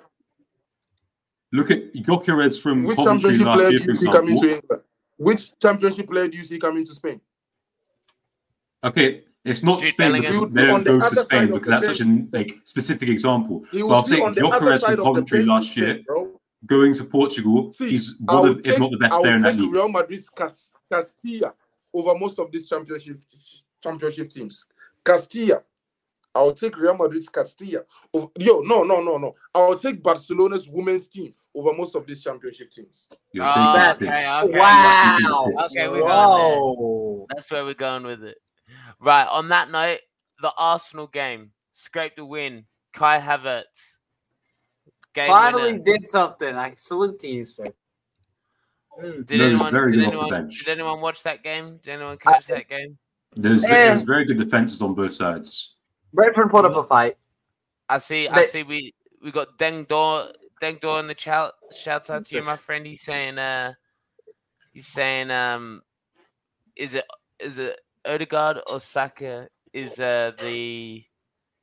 Look 1.52 1.72
at 1.72 1.94
Gyökeres 1.94 2.62
from 2.62 2.84
which 2.84 2.98
Coventry 2.98 3.38
championship 3.38 3.54
player 3.54 3.70
do 3.80 3.86
you 3.86 3.96
see 3.96 4.06
coming 4.12 4.38
to 4.42 4.50
England? 4.56 4.82
Which 5.18 5.58
championship 5.60 6.10
player 6.10 6.28
do 6.28 6.38
you 6.38 6.44
see 6.44 6.60
coming 6.60 6.86
to 6.86 6.92
Spain? 6.94 7.22
Okay, 8.84 9.24
it's 9.44 9.64
not 9.64 9.80
Jude 9.80 9.94
Spain 9.94 10.12
Bellingham. 10.12 10.32
because 10.34 10.52
they 10.54 10.62
don't 10.66 10.74
on 10.76 10.84
the 10.84 11.00
go 11.00 11.10
to 11.10 11.16
Spain 11.24 11.48
because 11.48 11.62
the 11.62 11.72
that's 11.72 11.86
such 11.86 12.02
a 12.02 12.22
like 12.34 12.58
specific 12.64 13.10
example. 13.10 13.64
He 13.72 13.80
But 13.82 13.88
will 13.88 13.96
I'll 13.96 14.04
be 14.04 14.10
say 14.10 14.22
on 14.22 14.36
Gyökeres 14.36 14.60
from 14.60 14.78
side 14.80 14.92
of 14.92 14.98
the 14.98 15.04
Coventry 15.04 15.46
last 15.46 15.78
in 15.78 15.84
year, 15.84 16.04
bro. 16.06 16.42
going 16.66 16.94
to 16.96 17.04
Portugal, 17.06 17.72
See, 17.72 17.90
he's 17.92 18.20
one 18.20 18.42
would 18.44 18.60
of, 18.60 18.66
if 18.68 18.80
not 18.80 18.92
the 18.92 18.98
best 18.98 19.12
player 19.16 19.24
would 19.24 19.36
in 19.36 19.42
that 19.44 19.58
league. 19.58 19.72
Real 19.72 19.90
Madrid's 19.90 20.30
Cas- 20.30 20.76
Castilla 20.92 21.54
over 21.94 22.16
most 22.18 22.38
of 22.40 22.52
these 22.52 22.68
championship 22.68 23.18
championship 23.82 24.30
teams. 24.30 24.66
Castilla. 25.04 25.62
I 26.36 26.42
will 26.44 26.54
take 26.54 26.78
Real 26.78 26.98
Madrid's 26.98 27.30
Castilla. 27.30 27.80
Over, 28.14 28.28
yo, 28.38 28.60
no, 28.60 28.84
no, 28.84 29.00
no, 29.02 29.18
no. 29.18 29.36
I 29.54 29.66
will 29.68 29.78
take 29.78 30.04
Barcelona's 30.04 30.68
women's 30.68 31.08
team 31.08 31.34
over 31.56 31.72
most 31.74 31.96
of 31.96 32.06
these 32.06 32.22
championship 32.22 32.70
teams. 32.72 33.08
You're 33.32 33.46
Oh, 33.46 33.74
That's- 33.74 34.02
okay, 34.02 34.30
okay. 34.44 34.60
wow. 34.60 35.52
Okay, 35.66 35.88
we're 35.88 36.02
going 36.02 36.08
there. 36.10 37.26
That's 37.36 37.50
where 37.50 37.64
we're 37.64 37.74
going 37.74 38.04
with 38.04 38.24
it. 38.26 38.38
Right. 39.00 39.26
On 39.32 39.48
that 39.50 39.72
note, 39.72 40.00
the 40.42 40.52
Arsenal 40.58 41.08
game 41.08 41.52
scraped 41.72 42.20
a 42.20 42.26
win. 42.26 42.66
Kai 42.94 43.20
Havertz. 43.20 43.98
Game 45.14 45.28
Finally 45.28 45.72
winner. 45.74 45.84
did 45.84 46.08
something. 46.08 46.56
I 46.56 46.74
salute 46.74 47.20
to 47.20 47.30
you, 47.30 47.46
sir. 47.46 47.66
Mm. 49.02 49.26
Did 49.26 49.40
No, 49.40 49.46
anyone, 49.46 49.72
very 49.72 49.92
did, 49.94 50.06
good 50.06 50.08
off 50.08 50.30
the 50.30 50.36
anyone, 50.36 50.50
did 50.50 50.68
anyone 50.68 51.02
watch 51.02 51.24
that 51.24 51.44
game? 51.44 51.80
Did 51.84 51.92
anyone 51.92 52.18
catch 52.18 52.48
that 52.48 52.68
game? 52.70 52.98
There's, 53.38 53.62
there's 53.64 54.04
very 54.04 54.26
good 54.26 54.40
defenses 54.40 54.82
on 54.82 54.94
both 54.96 55.14
sides. 55.14 55.75
Brentford 56.16 56.50
put 56.50 56.66
up 56.66 56.76
a 56.76 56.84
fight. 56.84 57.18
I 57.90 58.00
see. 58.00 58.28
I 58.28 58.44
see. 58.44 58.64
We 58.64 58.94
we 59.22 59.32
got 59.32 59.58
Deng 59.58 59.88
Dor 59.88 60.28
Deng 60.62 60.80
Dor 60.80 61.00
in 61.00 61.08
the 61.08 61.14
chat. 61.14 61.52
Shouts 61.72 62.10
out 62.10 62.26
to 62.26 62.38
you, 62.38 62.44
my 62.44 62.56
friend. 62.56 62.86
He's 62.86 63.02
saying. 63.02 63.38
Uh, 63.38 63.74
he's 64.74 64.88
saying. 64.88 65.30
Um, 65.32 65.82
is 66.76 66.94
it 66.94 67.06
is 67.40 67.60
it 67.60 67.80
Odegaard 68.08 68.60
or 68.68 68.80
Saka 68.80 69.48
is 69.74 70.00
uh 70.00 70.32
the 70.40 71.04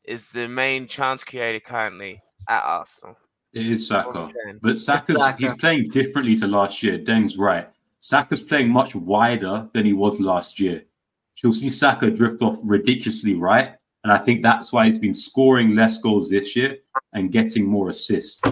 is 0.04 0.30
the 0.30 0.48
main 0.48 0.86
chance 0.86 1.24
creator 1.24 1.60
currently 1.60 2.22
at 2.48 2.62
Arsenal? 2.62 3.16
It 3.52 3.66
is 3.66 3.86
Saka. 3.86 4.30
But 4.62 4.78
Saka's 4.78 5.16
Saka. 5.16 5.36
he's 5.38 5.54
playing 5.54 5.90
differently 5.90 6.36
to 6.36 6.46
last 6.46 6.82
year. 6.82 6.98
Deng's 6.98 7.36
right. 7.36 7.68
Saka's 8.00 8.42
playing 8.42 8.70
much 8.70 8.94
wider 8.94 9.68
than 9.72 9.84
he 9.84 9.92
was 9.92 10.20
last 10.20 10.58
year. 10.58 10.84
You'll 11.42 11.52
see 11.52 11.70
Saka 11.70 12.10
drift 12.10 12.40
off 12.42 12.58
ridiculously 12.62 13.34
right. 13.34 13.74
And 14.04 14.12
I 14.12 14.18
think 14.18 14.42
that's 14.42 14.72
why 14.72 14.86
he's 14.86 14.98
been 14.98 15.14
scoring 15.14 15.74
less 15.74 15.98
goals 15.98 16.28
this 16.28 16.56
year 16.56 16.78
and 17.12 17.30
getting 17.30 17.66
more 17.66 17.88
assists. 17.90 18.42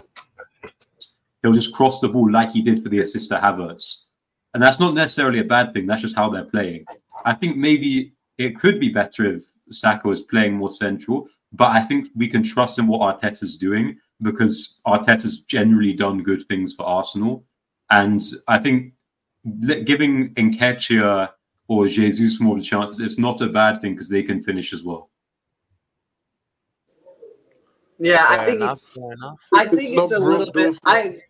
He'll 1.42 1.52
just 1.52 1.72
cross 1.72 2.00
the 2.00 2.08
ball 2.08 2.30
like 2.30 2.52
he 2.52 2.62
did 2.62 2.82
for 2.82 2.88
the 2.88 3.00
assist 3.00 3.30
to 3.30 3.36
Havertz. 3.36 4.04
And 4.54 4.62
that's 4.62 4.78
not 4.78 4.94
necessarily 4.94 5.40
a 5.40 5.44
bad 5.44 5.72
thing. 5.72 5.86
That's 5.86 6.02
just 6.02 6.16
how 6.16 6.28
they're 6.28 6.44
playing. 6.44 6.84
I 7.24 7.34
think 7.34 7.56
maybe 7.56 8.12
it 8.38 8.58
could 8.58 8.80
be 8.80 8.88
better 8.88 9.34
if 9.34 9.44
Saka 9.70 10.08
was 10.08 10.22
playing 10.22 10.54
more 10.54 10.70
central, 10.70 11.28
but 11.52 11.70
I 11.70 11.80
think 11.80 12.08
we 12.14 12.28
can 12.28 12.42
trust 12.42 12.78
in 12.78 12.86
what 12.86 13.00
Arteta's 13.00 13.56
doing 13.56 13.98
because 14.22 14.80
Arteta's 14.86 15.40
generally 15.40 15.92
done 15.92 16.22
good 16.22 16.46
things 16.46 16.74
for 16.74 16.84
Arsenal. 16.84 17.44
And 17.90 18.22
I 18.46 18.58
think 18.58 18.92
giving 19.84 20.34
Nketiah 20.34 21.30
or 21.68 21.86
Jesus 21.88 22.40
more 22.40 22.60
chances, 22.60 23.00
it's 23.00 23.18
not 23.18 23.40
a 23.40 23.46
bad 23.46 23.80
thing 23.80 23.94
because 23.94 24.08
they 24.08 24.22
can 24.22 24.42
finish 24.42 24.72
as 24.72 24.84
well. 24.84 25.09
Yeah, 28.00 28.26
I 28.28 28.44
think 28.44 28.62
enough, 28.62 28.72
it's 28.72 28.88
fair 28.88 29.12
enough. 29.12 29.46
I 29.54 29.66
think 29.66 29.94
not 29.94 30.04
it's 30.04 30.12
a 30.12 30.18
broke, 30.18 30.38
little 30.38 30.52
bit. 30.52 30.78
I 30.84 31.20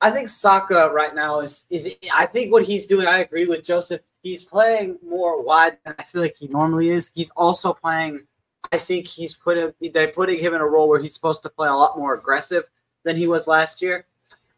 I 0.00 0.10
think 0.10 0.28
Saka 0.28 0.90
right 0.92 1.14
now 1.14 1.40
is 1.40 1.66
is. 1.70 1.94
I 2.12 2.26
think 2.26 2.52
what 2.52 2.64
he's 2.64 2.86
doing. 2.86 3.06
I 3.06 3.18
agree 3.18 3.46
with 3.46 3.64
Joseph. 3.64 4.00
He's 4.22 4.44
playing 4.44 4.98
more 5.06 5.42
wide 5.42 5.78
than 5.84 5.94
I 5.98 6.04
feel 6.04 6.22
like 6.22 6.36
he 6.38 6.46
normally 6.46 6.90
is. 6.90 7.10
He's 7.14 7.30
also 7.30 7.74
playing. 7.74 8.20
I 8.72 8.78
think 8.78 9.08
he's 9.08 9.34
put 9.34 9.56
him. 9.56 9.74
They're 9.92 10.08
putting 10.08 10.38
him 10.38 10.54
in 10.54 10.60
a 10.60 10.66
role 10.66 10.88
where 10.88 11.00
he's 11.00 11.14
supposed 11.14 11.42
to 11.42 11.50
play 11.50 11.68
a 11.68 11.74
lot 11.74 11.98
more 11.98 12.14
aggressive 12.14 12.70
than 13.02 13.16
he 13.16 13.26
was 13.26 13.48
last 13.48 13.82
year, 13.82 14.06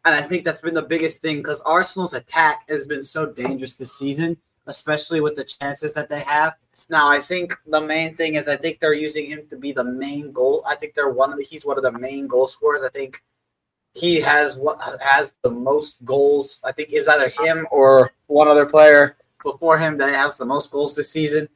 and 0.05 0.13
I 0.13 0.21
think 0.21 0.45
that's 0.45 0.61
been 0.61 0.75
the 0.75 0.81
biggest 0.81 1.21
thing 1.21 1.37
because 1.37 1.61
Arsenal's 1.61 2.13
attack 2.13 2.69
has 2.69 2.85
been 2.85 3.03
so 3.03 3.25
dangerous 3.25 3.75
this 3.75 3.97
season, 3.97 4.37
especially 4.67 5.21
with 5.21 5.35
the 5.35 5.43
chances 5.43 5.95
that 5.95 6.07
they 6.07 6.21
have. 6.21 6.53
Now, 6.89 7.09
I 7.09 7.19
think 7.19 7.53
the 7.65 7.81
main 7.81 8.15
thing 8.15 8.35
is 8.35 8.47
I 8.47 8.55
think 8.55 8.79
they're 8.79 8.93
using 8.93 9.25
him 9.25 9.41
to 9.49 9.57
be 9.57 9.71
the 9.71 9.83
main 9.83 10.31
goal. 10.31 10.63
I 10.65 10.75
think 10.75 10.93
they're 10.93 11.09
one 11.09 11.31
of 11.31 11.37
the, 11.37 11.43
he's 11.43 11.65
one 11.65 11.77
of 11.77 11.83
the 11.83 11.91
main 11.91 12.27
goal 12.27 12.47
scorers. 12.47 12.81
I 12.81 12.89
think 12.89 13.21
he 13.93 14.21
has 14.21 14.57
what 14.57 14.79
has 15.01 15.35
the 15.41 15.49
most 15.49 16.03
goals. 16.05 16.59
I 16.63 16.71
think 16.71 16.91
it 16.91 16.99
was 16.99 17.07
either 17.07 17.29
him 17.29 17.67
or 17.71 18.11
one 18.27 18.47
other 18.47 18.65
player 18.65 19.17
before 19.43 19.77
him 19.79 19.97
that 19.97 20.13
has 20.13 20.37
the 20.37 20.45
most 20.45 20.71
goals 20.71 20.95
this 20.95 21.11
season. 21.11 21.49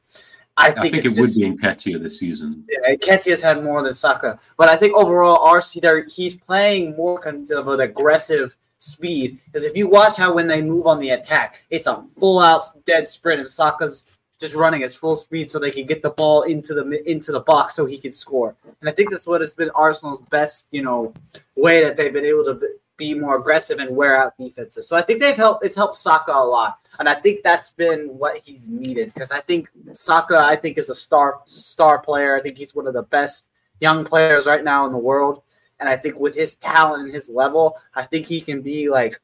I 0.56 0.68
I 0.68 0.70
think, 0.72 0.94
think, 0.94 1.04
it's 1.06 1.16
it 1.16 1.20
would 1.20 1.26
just, 1.28 1.40
be 1.40 1.50
Nketiah 1.50 2.02
this 2.02 2.18
season. 2.18 2.66
yeah, 2.68 2.94
Ketia's 2.96 3.42
had 3.42 3.64
more 3.64 3.82
than 3.82 3.94
Saka, 3.94 4.38
but 4.58 4.68
I 4.68 4.76
think 4.76 4.94
overall, 4.94 5.48
RC 5.48 5.80
there 5.80 6.04
he's 6.04 6.36
playing 6.36 6.94
more 6.94 7.18
kind 7.18 7.50
of 7.50 7.68
an 7.68 7.80
aggressive 7.80 8.56
speed. 8.78 9.40
Because 9.46 9.64
if 9.64 9.76
you 9.76 9.88
watch 9.88 10.18
how 10.18 10.34
when 10.34 10.46
they 10.46 10.60
move 10.60 10.86
on 10.86 11.00
the 11.00 11.10
attack, 11.10 11.64
it's 11.70 11.86
a 11.86 12.04
full 12.18 12.38
out 12.38 12.64
dead 12.84 13.08
sprint, 13.08 13.40
and 13.40 13.50
Saka's 13.50 14.04
just 14.42 14.54
running 14.56 14.82
at 14.82 14.92
full 14.92 15.16
speed 15.16 15.48
so 15.50 15.58
they 15.58 15.70
can 15.70 15.86
get 15.86 16.02
the 16.02 16.10
ball 16.10 16.42
into 16.42 16.74
the 16.74 17.10
into 17.10 17.32
the 17.32 17.40
box 17.40 17.76
so 17.76 17.86
he 17.86 17.96
can 17.96 18.12
score. 18.12 18.54
And 18.80 18.90
I 18.90 18.92
think 18.92 19.10
that's 19.10 19.26
what 19.26 19.40
has 19.40 19.54
been 19.54 19.70
Arsenal's 19.70 20.20
best, 20.30 20.66
you 20.72 20.82
know, 20.82 21.14
way 21.56 21.82
that 21.82 21.96
they've 21.96 22.12
been 22.12 22.26
able 22.26 22.44
to 22.44 22.60
be 22.96 23.14
more 23.14 23.36
aggressive 23.36 23.78
and 23.78 23.96
wear 23.96 24.20
out 24.20 24.36
defenses. 24.36 24.88
So 24.88 24.96
I 24.96 25.02
think 25.02 25.20
they've 25.20 25.36
helped. 25.36 25.64
It's 25.64 25.76
helped 25.76 25.96
Saka 25.96 26.32
a 26.32 26.44
lot, 26.44 26.80
and 26.98 27.08
I 27.08 27.14
think 27.14 27.42
that's 27.42 27.70
been 27.70 28.08
what 28.18 28.36
he's 28.38 28.68
needed 28.68 29.14
because 29.14 29.30
I 29.30 29.40
think 29.40 29.70
Saka, 29.92 30.38
I 30.38 30.56
think, 30.56 30.76
is 30.76 30.90
a 30.90 30.94
star 30.94 31.40
star 31.46 32.00
player. 32.00 32.36
I 32.36 32.42
think 32.42 32.58
he's 32.58 32.74
one 32.74 32.88
of 32.88 32.94
the 32.94 33.04
best 33.04 33.46
young 33.80 34.04
players 34.04 34.46
right 34.46 34.64
now 34.64 34.86
in 34.86 34.92
the 34.92 34.98
world, 34.98 35.42
and 35.78 35.88
I 35.88 35.96
think 35.96 36.18
with 36.18 36.34
his 36.34 36.56
talent 36.56 37.04
and 37.04 37.14
his 37.14 37.28
level, 37.28 37.78
I 37.94 38.02
think 38.02 38.26
he 38.26 38.40
can 38.40 38.60
be 38.60 38.90
like 38.90 39.20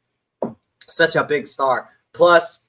such 0.87 1.17
a 1.17 1.25
big 1.25 1.47
star. 1.47 1.91
Plus. 2.13 2.61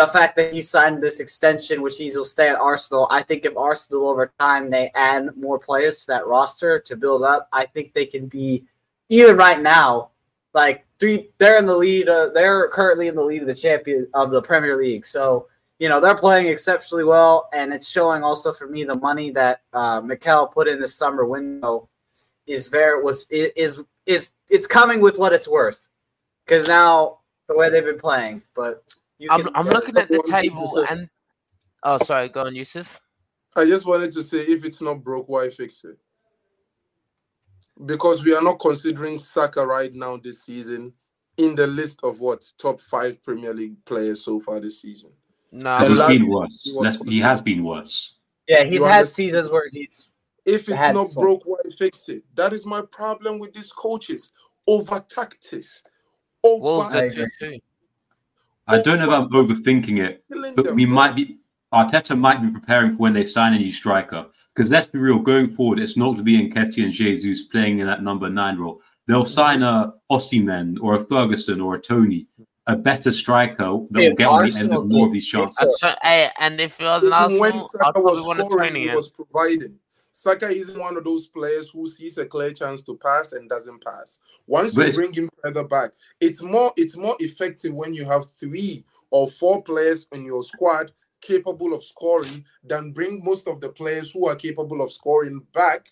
The 0.00 0.06
fact 0.06 0.34
that 0.36 0.54
he 0.54 0.62
signed 0.62 1.02
this 1.02 1.20
extension, 1.20 1.82
which 1.82 1.98
he'll 1.98 2.24
stay 2.24 2.48
at 2.48 2.54
Arsenal, 2.54 3.06
I 3.10 3.20
think 3.20 3.44
if 3.44 3.54
Arsenal 3.54 4.08
over 4.08 4.32
time 4.38 4.70
they 4.70 4.90
add 4.94 5.36
more 5.36 5.58
players 5.58 6.00
to 6.00 6.06
that 6.06 6.26
roster 6.26 6.80
to 6.80 6.96
build 6.96 7.22
up, 7.22 7.50
I 7.52 7.66
think 7.66 7.92
they 7.92 8.06
can 8.06 8.26
be 8.26 8.64
even 9.10 9.36
right 9.36 9.60
now 9.60 10.12
like 10.54 10.86
three 10.98 11.28
they're 11.36 11.58
in 11.58 11.66
the 11.66 11.76
lead 11.76 12.08
uh, 12.08 12.30
they're 12.32 12.68
currently 12.68 13.08
in 13.08 13.14
the 13.14 13.22
lead 13.22 13.42
of 13.42 13.46
the 13.46 13.54
champion 13.54 14.08
of 14.14 14.30
the 14.30 14.40
premier 14.40 14.74
league. 14.74 15.04
So 15.04 15.48
you 15.78 15.90
know 15.90 16.00
they're 16.00 16.14
playing 16.14 16.46
exceptionally 16.46 17.04
well 17.04 17.50
and 17.52 17.70
it's 17.70 17.86
showing 17.86 18.22
also 18.22 18.54
for 18.54 18.68
me 18.68 18.84
the 18.84 18.94
money 18.94 19.30
that 19.32 19.60
uh 19.74 20.00
Mikel 20.00 20.46
put 20.46 20.66
in 20.66 20.80
this 20.80 20.94
summer 20.94 21.26
window 21.26 21.90
is 22.46 22.68
very 22.68 23.02
was 23.02 23.26
is 23.28 23.82
is 24.06 24.30
it's 24.48 24.66
coming 24.66 25.02
with 25.02 25.18
what 25.18 25.34
it's 25.34 25.46
worth 25.46 25.90
because 26.46 26.66
now 26.66 27.18
the 27.48 27.54
way 27.54 27.68
they've 27.68 27.84
been 27.84 27.98
playing 27.98 28.40
but 28.56 28.82
I'm, 29.28 29.48
I'm 29.54 29.66
looking 29.66 29.96
at 29.96 30.08
the 30.08 30.22
table 30.22 30.84
and 30.88 31.08
oh, 31.82 31.98
sorry, 31.98 32.28
go 32.28 32.42
on, 32.46 32.54
Yusuf. 32.54 33.00
I 33.56 33.64
just 33.64 33.84
wanted 33.84 34.12
to 34.12 34.22
say 34.22 34.38
if 34.40 34.64
it's 34.64 34.80
not 34.80 35.02
broke, 35.02 35.28
why 35.28 35.48
fix 35.50 35.84
it? 35.84 35.98
Because 37.84 38.24
we 38.24 38.34
are 38.34 38.42
not 38.42 38.58
considering 38.60 39.18
Saka 39.18 39.66
right 39.66 39.92
now 39.92 40.16
this 40.16 40.44
season 40.44 40.92
in 41.36 41.54
the 41.54 41.66
list 41.66 42.00
of 42.02 42.20
what 42.20 42.44
top 42.58 42.80
five 42.80 43.22
Premier 43.22 43.54
League 43.54 43.82
players 43.84 44.22
so 44.24 44.40
far 44.40 44.60
this 44.60 44.80
season. 44.82 45.10
No, 45.52 45.78
Because 45.80 45.98
it's 45.98 46.08
been 46.18 46.28
worse. 46.28 46.62
he 46.62 46.72
was- 46.72 46.84
Let's- 47.00 47.08
he 47.10 47.18
has 47.20 47.40
been 47.40 47.64
worse. 47.64 48.14
yeah 48.46 48.62
he's 48.64 48.76
you 48.80 48.84
had 48.84 48.98
understand- 49.00 49.08
seasons 49.08 49.50
where 49.50 49.68
he's 49.72 50.08
If 50.44 50.68
it's 50.68 50.78
not 50.94 51.06
some. 51.06 51.22
broke, 51.22 51.42
why 51.44 51.58
fix 51.78 52.08
it? 52.08 52.24
That 52.34 52.52
is 52.52 52.64
my 52.66 52.82
problem 52.82 53.38
with 53.38 53.52
these 53.54 53.72
coaches. 53.72 54.32
Over 54.66 55.00
tactics. 55.08 55.82
Over 56.44 56.62
Wolves 56.62 56.94
I 56.94 57.02
are 57.02 57.04
agree. 57.06 57.62
Two 58.70 58.82
two. 58.82 58.90
I 58.90 58.96
don't 58.96 58.98
know 58.98 59.08
if 59.08 59.12
I'm 59.12 59.30
overthinking 59.30 59.98
it, 59.98 60.24
but 60.56 60.74
we 60.74 60.86
might 60.86 61.14
be. 61.14 61.36
Arteta 61.72 62.18
might 62.18 62.42
be 62.42 62.50
preparing 62.50 62.90
for 62.90 62.96
when 62.96 63.12
they 63.12 63.22
sign 63.22 63.54
a 63.54 63.58
new 63.58 63.70
striker. 63.70 64.26
Because 64.52 64.72
let's 64.72 64.88
be 64.88 64.98
real, 64.98 65.20
going 65.20 65.54
forward, 65.54 65.78
it's 65.78 65.96
not 65.96 66.06
going 66.06 66.16
to 66.16 66.22
be 66.24 66.50
Nketiah 66.50 66.82
and 66.82 66.92
Jesus 66.92 67.44
playing 67.44 67.78
in 67.78 67.86
that 67.86 68.02
number 68.02 68.28
nine 68.28 68.58
role. 68.58 68.80
They'll 69.06 69.22
mm. 69.22 69.28
sign 69.28 69.62
a 69.62 69.94
Osimhen 70.10 70.78
or 70.80 70.96
a 70.96 71.04
Ferguson 71.06 71.60
or 71.60 71.76
a 71.76 71.80
Toney, 71.80 72.26
a 72.66 72.74
better 72.74 73.12
striker 73.12 73.56
that 73.56 73.88
will 73.92 74.14
get 74.16 74.26
on 74.26 74.48
the 74.48 74.58
end 74.58 74.72
of 74.74 74.90
more 74.90 75.06
of 75.06 75.12
these 75.12 75.28
chances. 75.28 75.80
Hey, 76.02 76.30
and 76.40 76.60
if 76.60 76.80
it 76.80 76.84
was 76.84 77.04
an 77.04 77.12
Even 77.12 77.38
when 77.38 77.52
Arsenal, 77.52 77.64
I'd 77.64 77.70
Saka 77.70 77.92
probably 77.92 78.18
was 78.18 78.26
want 78.26 78.38
to 78.40 78.44
scoring, 78.46 78.72
training 78.72 78.94
was 78.94 79.08
providing. 79.10 79.74
Saka 80.12 80.48
isn't 80.48 80.78
one 80.78 80.96
of 80.96 81.04
those 81.04 81.26
players 81.26 81.70
who 81.70 81.86
sees 81.86 82.18
a 82.18 82.26
clear 82.26 82.52
chance 82.52 82.82
to 82.82 82.96
pass 82.96 83.32
and 83.32 83.48
doesn't 83.48 83.82
pass. 83.84 84.18
Once 84.46 84.74
you 84.74 84.92
bring 84.96 85.12
him 85.12 85.30
further 85.42 85.64
back, 85.64 85.92
it's 86.20 86.42
more 86.42 86.72
it's 86.76 86.96
more 86.96 87.16
effective 87.20 87.72
when 87.72 87.94
you 87.94 88.04
have 88.04 88.28
three 88.28 88.84
or 89.10 89.28
four 89.28 89.62
players 89.62 90.06
in 90.12 90.24
your 90.24 90.42
squad 90.42 90.92
capable 91.20 91.74
of 91.74 91.84
scoring 91.84 92.44
than 92.64 92.92
bring 92.92 93.22
most 93.22 93.46
of 93.46 93.60
the 93.60 93.68
players 93.68 94.10
who 94.10 94.26
are 94.26 94.36
capable 94.36 94.80
of 94.82 94.90
scoring 94.90 95.40
back 95.52 95.90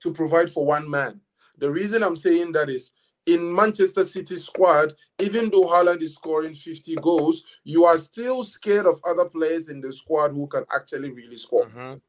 to 0.00 0.12
provide 0.12 0.50
for 0.50 0.66
one 0.66 0.88
man. 0.88 1.20
The 1.58 1.70
reason 1.70 2.02
I'm 2.02 2.16
saying 2.16 2.52
that 2.52 2.68
is 2.68 2.92
in 3.26 3.54
Manchester 3.54 4.04
City 4.04 4.36
squad, 4.36 4.94
even 5.18 5.50
though 5.50 5.66
Haaland 5.66 6.02
is 6.02 6.14
scoring 6.14 6.54
50 6.54 6.94
goals, 6.96 7.44
you 7.62 7.84
are 7.84 7.98
still 7.98 8.42
scared 8.42 8.86
of 8.86 9.00
other 9.06 9.28
players 9.28 9.68
in 9.68 9.80
the 9.80 9.92
squad 9.92 10.32
who 10.32 10.46
can 10.46 10.64
actually 10.74 11.10
really 11.10 11.36
score. 11.36 11.66
Mhm. 11.66 12.00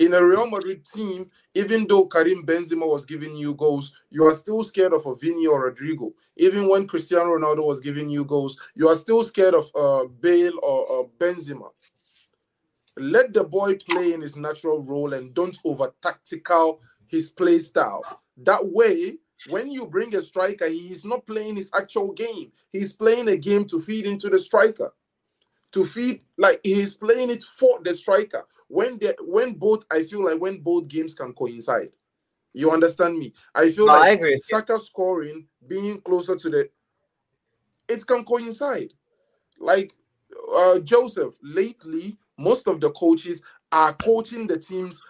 In 0.00 0.12
a 0.12 0.24
Real 0.24 0.50
Madrid 0.50 0.84
team, 0.84 1.30
even 1.54 1.86
though 1.86 2.06
Karim 2.06 2.44
Benzema 2.44 2.86
was 2.86 3.04
giving 3.04 3.36
you 3.36 3.54
goals, 3.54 3.94
you 4.10 4.24
are 4.24 4.34
still 4.34 4.64
scared 4.64 4.92
of 4.92 5.06
a 5.06 5.14
Vini 5.14 5.46
or 5.46 5.70
Rodrygo. 5.70 6.12
Even 6.36 6.68
when 6.68 6.88
Cristiano 6.88 7.26
Ronaldo 7.26 7.64
was 7.64 7.80
giving 7.80 8.10
you 8.10 8.24
goals, 8.24 8.58
you 8.74 8.88
are 8.88 8.96
still 8.96 9.22
scared 9.22 9.54
of 9.54 9.70
uh, 9.74 10.06
Bale 10.20 10.58
or 10.62 11.00
uh, 11.00 11.06
Benzema. 11.18 11.70
Let 12.96 13.32
the 13.32 13.44
boy 13.44 13.76
play 13.88 14.12
in 14.12 14.20
his 14.20 14.36
natural 14.36 14.82
role 14.82 15.14
and 15.14 15.32
don't 15.32 15.56
over 15.64 15.92
tactical 16.02 16.80
his 17.06 17.30
play 17.30 17.58
style. 17.58 18.02
That 18.38 18.60
way, 18.64 19.18
when 19.48 19.70
you 19.70 19.86
bring 19.86 20.14
a 20.16 20.22
striker, 20.22 20.66
he 20.66 20.90
is 20.90 21.04
not 21.04 21.26
playing 21.26 21.56
his 21.56 21.70
actual 21.76 22.12
game. 22.12 22.50
He's 22.72 22.92
playing 22.92 23.28
a 23.28 23.36
game 23.36 23.64
to 23.66 23.80
feed 23.80 24.06
into 24.06 24.28
the 24.28 24.38
striker. 24.38 24.92
To 25.74 25.84
feed, 25.84 26.22
like 26.38 26.60
he's 26.62 26.94
playing 26.94 27.30
it 27.30 27.42
for 27.42 27.80
the 27.82 27.94
striker. 27.94 28.44
When 28.68 28.96
the 28.98 29.16
when 29.22 29.54
both, 29.54 29.84
I 29.90 30.04
feel 30.04 30.24
like 30.24 30.40
when 30.40 30.60
both 30.60 30.86
games 30.86 31.14
can 31.14 31.32
coincide. 31.32 31.90
You 32.52 32.70
understand 32.70 33.18
me? 33.18 33.32
I 33.52 33.70
feel 33.70 33.86
No, 33.88 33.94
I 33.94 33.98
like 33.98 34.12
agree. 34.12 34.34
with. 34.34 34.44
Saka 34.44 34.78
scoring, 34.78 35.48
being 35.66 36.00
closer 36.00 36.36
to 36.36 36.48
the, 36.48 36.70
it 37.88 38.06
can 38.06 38.24
coincide. 38.24 38.92
Like 39.58 39.92
uh, 40.56 40.78
Joseph, 40.78 41.34
lately, 41.42 42.16
most 42.38 42.68
of 42.68 42.80
the 42.80 42.90
coaches 42.92 43.42
are 43.72 43.92
coaching 43.94 44.46
the 44.46 44.58
teams 44.58 45.02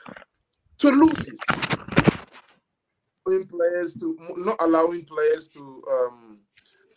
to 0.79 0.89
lose. 0.89 1.27
Allowing 3.27 3.47
players 3.47 3.95
to 3.95 4.17
not 4.39 4.57
allowing 4.61 5.05
players 5.05 5.49
to 5.49 5.83
um, 5.91 6.39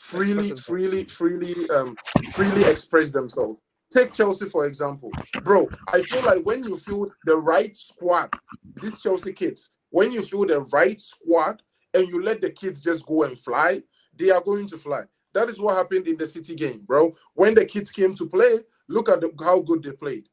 freely, 0.08 0.52
freely, 0.52 1.04
freely, 1.04 1.70
um, 1.72 1.96
freely 2.32 2.64
express 2.64 3.12
themselves. 3.12 3.60
Take 3.92 4.14
Chelsea 4.14 4.46
for 4.46 4.66
example, 4.66 5.12
bro. 5.44 5.68
I 5.90 6.02
feel 6.02 6.24
like 6.26 6.46
when 6.46 6.64
you 6.64 6.78
feel 6.78 7.12
the 7.26 7.36
right 7.36 7.76
squad, 7.76 8.34
these 8.82 9.02
Chelsea 9.02 9.34
kids, 9.34 9.70
when 9.90 10.12
you 10.12 10.22
feel 10.22 10.46
the 10.46 10.62
right 10.72 11.00
squad 11.00 11.62
and 11.94 12.08
you 12.08 12.22
let 12.22 12.42
the 12.42 12.50
kids 12.50 12.80
just 12.80 13.06
go 13.06 13.24
and 13.24 13.38
fly, 13.38 13.84
they 14.16 14.30
are 14.30 14.42
going 14.42 14.68
to 14.68 14.78
fly. 14.78 15.04
That 15.34 15.50
is 15.50 15.60
what 15.60 15.76
happened 15.76 16.08
in 16.08 16.18
the 16.18 16.26
City 16.26 16.56
game, 16.56 16.84
bro. 16.86 17.14
When 17.34 17.54
the 17.54 17.66
kids 17.66 17.92
came 17.92 18.16
to 18.16 18.28
play, 18.28 18.60
look 18.88 19.10
at 19.10 19.22
the, 19.22 19.32
how 19.40 19.60
good 19.60 19.84
they 19.84 19.92
played. 19.92 20.28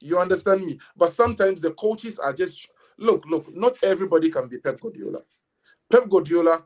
You 0.00 0.18
understand 0.18 0.64
me? 0.64 0.78
But 0.96 1.10
sometimes 1.10 1.60
the 1.60 1.72
coaches 1.72 2.18
are 2.18 2.32
just 2.32 2.68
look, 2.98 3.24
look. 3.26 3.54
Not 3.54 3.78
everybody 3.82 4.30
can 4.30 4.48
be 4.48 4.58
Pep 4.58 4.80
Guardiola. 4.80 5.20
Pep 5.90 6.08
Guardiola, 6.08 6.64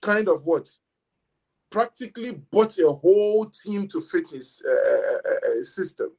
kind 0.00 0.28
of 0.28 0.44
what, 0.44 0.68
practically 1.74 2.30
bought 2.52 2.78
a 2.78 2.88
whole 2.88 3.46
team 3.46 3.88
to 3.88 4.00
fit 4.00 4.28
his 4.28 4.64
uh, 4.64 4.72
uh, 4.72 5.30
uh, 5.34 5.64
system. 5.64 6.10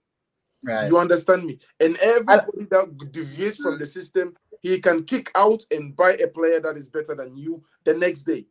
Right. 0.65 0.89
You 0.89 0.97
understand 0.97 1.45
me? 1.45 1.59
And 1.79 1.95
everybody 2.03 2.65
that 2.71 3.09
deviates 3.13 3.59
from 3.59 3.79
the 3.79 3.85
system, 3.85 4.35
he 4.61 4.79
can 4.81 5.05
kick 5.05 5.31
out 5.33 5.61
and 5.71 5.95
buy 5.95 6.17
a 6.21 6.27
player 6.27 6.59
that 6.59 6.75
is 6.75 6.89
better 6.89 7.15
than 7.15 7.37
you 7.37 7.63
the 7.85 7.93
next 7.93 8.23
day. 8.23 8.47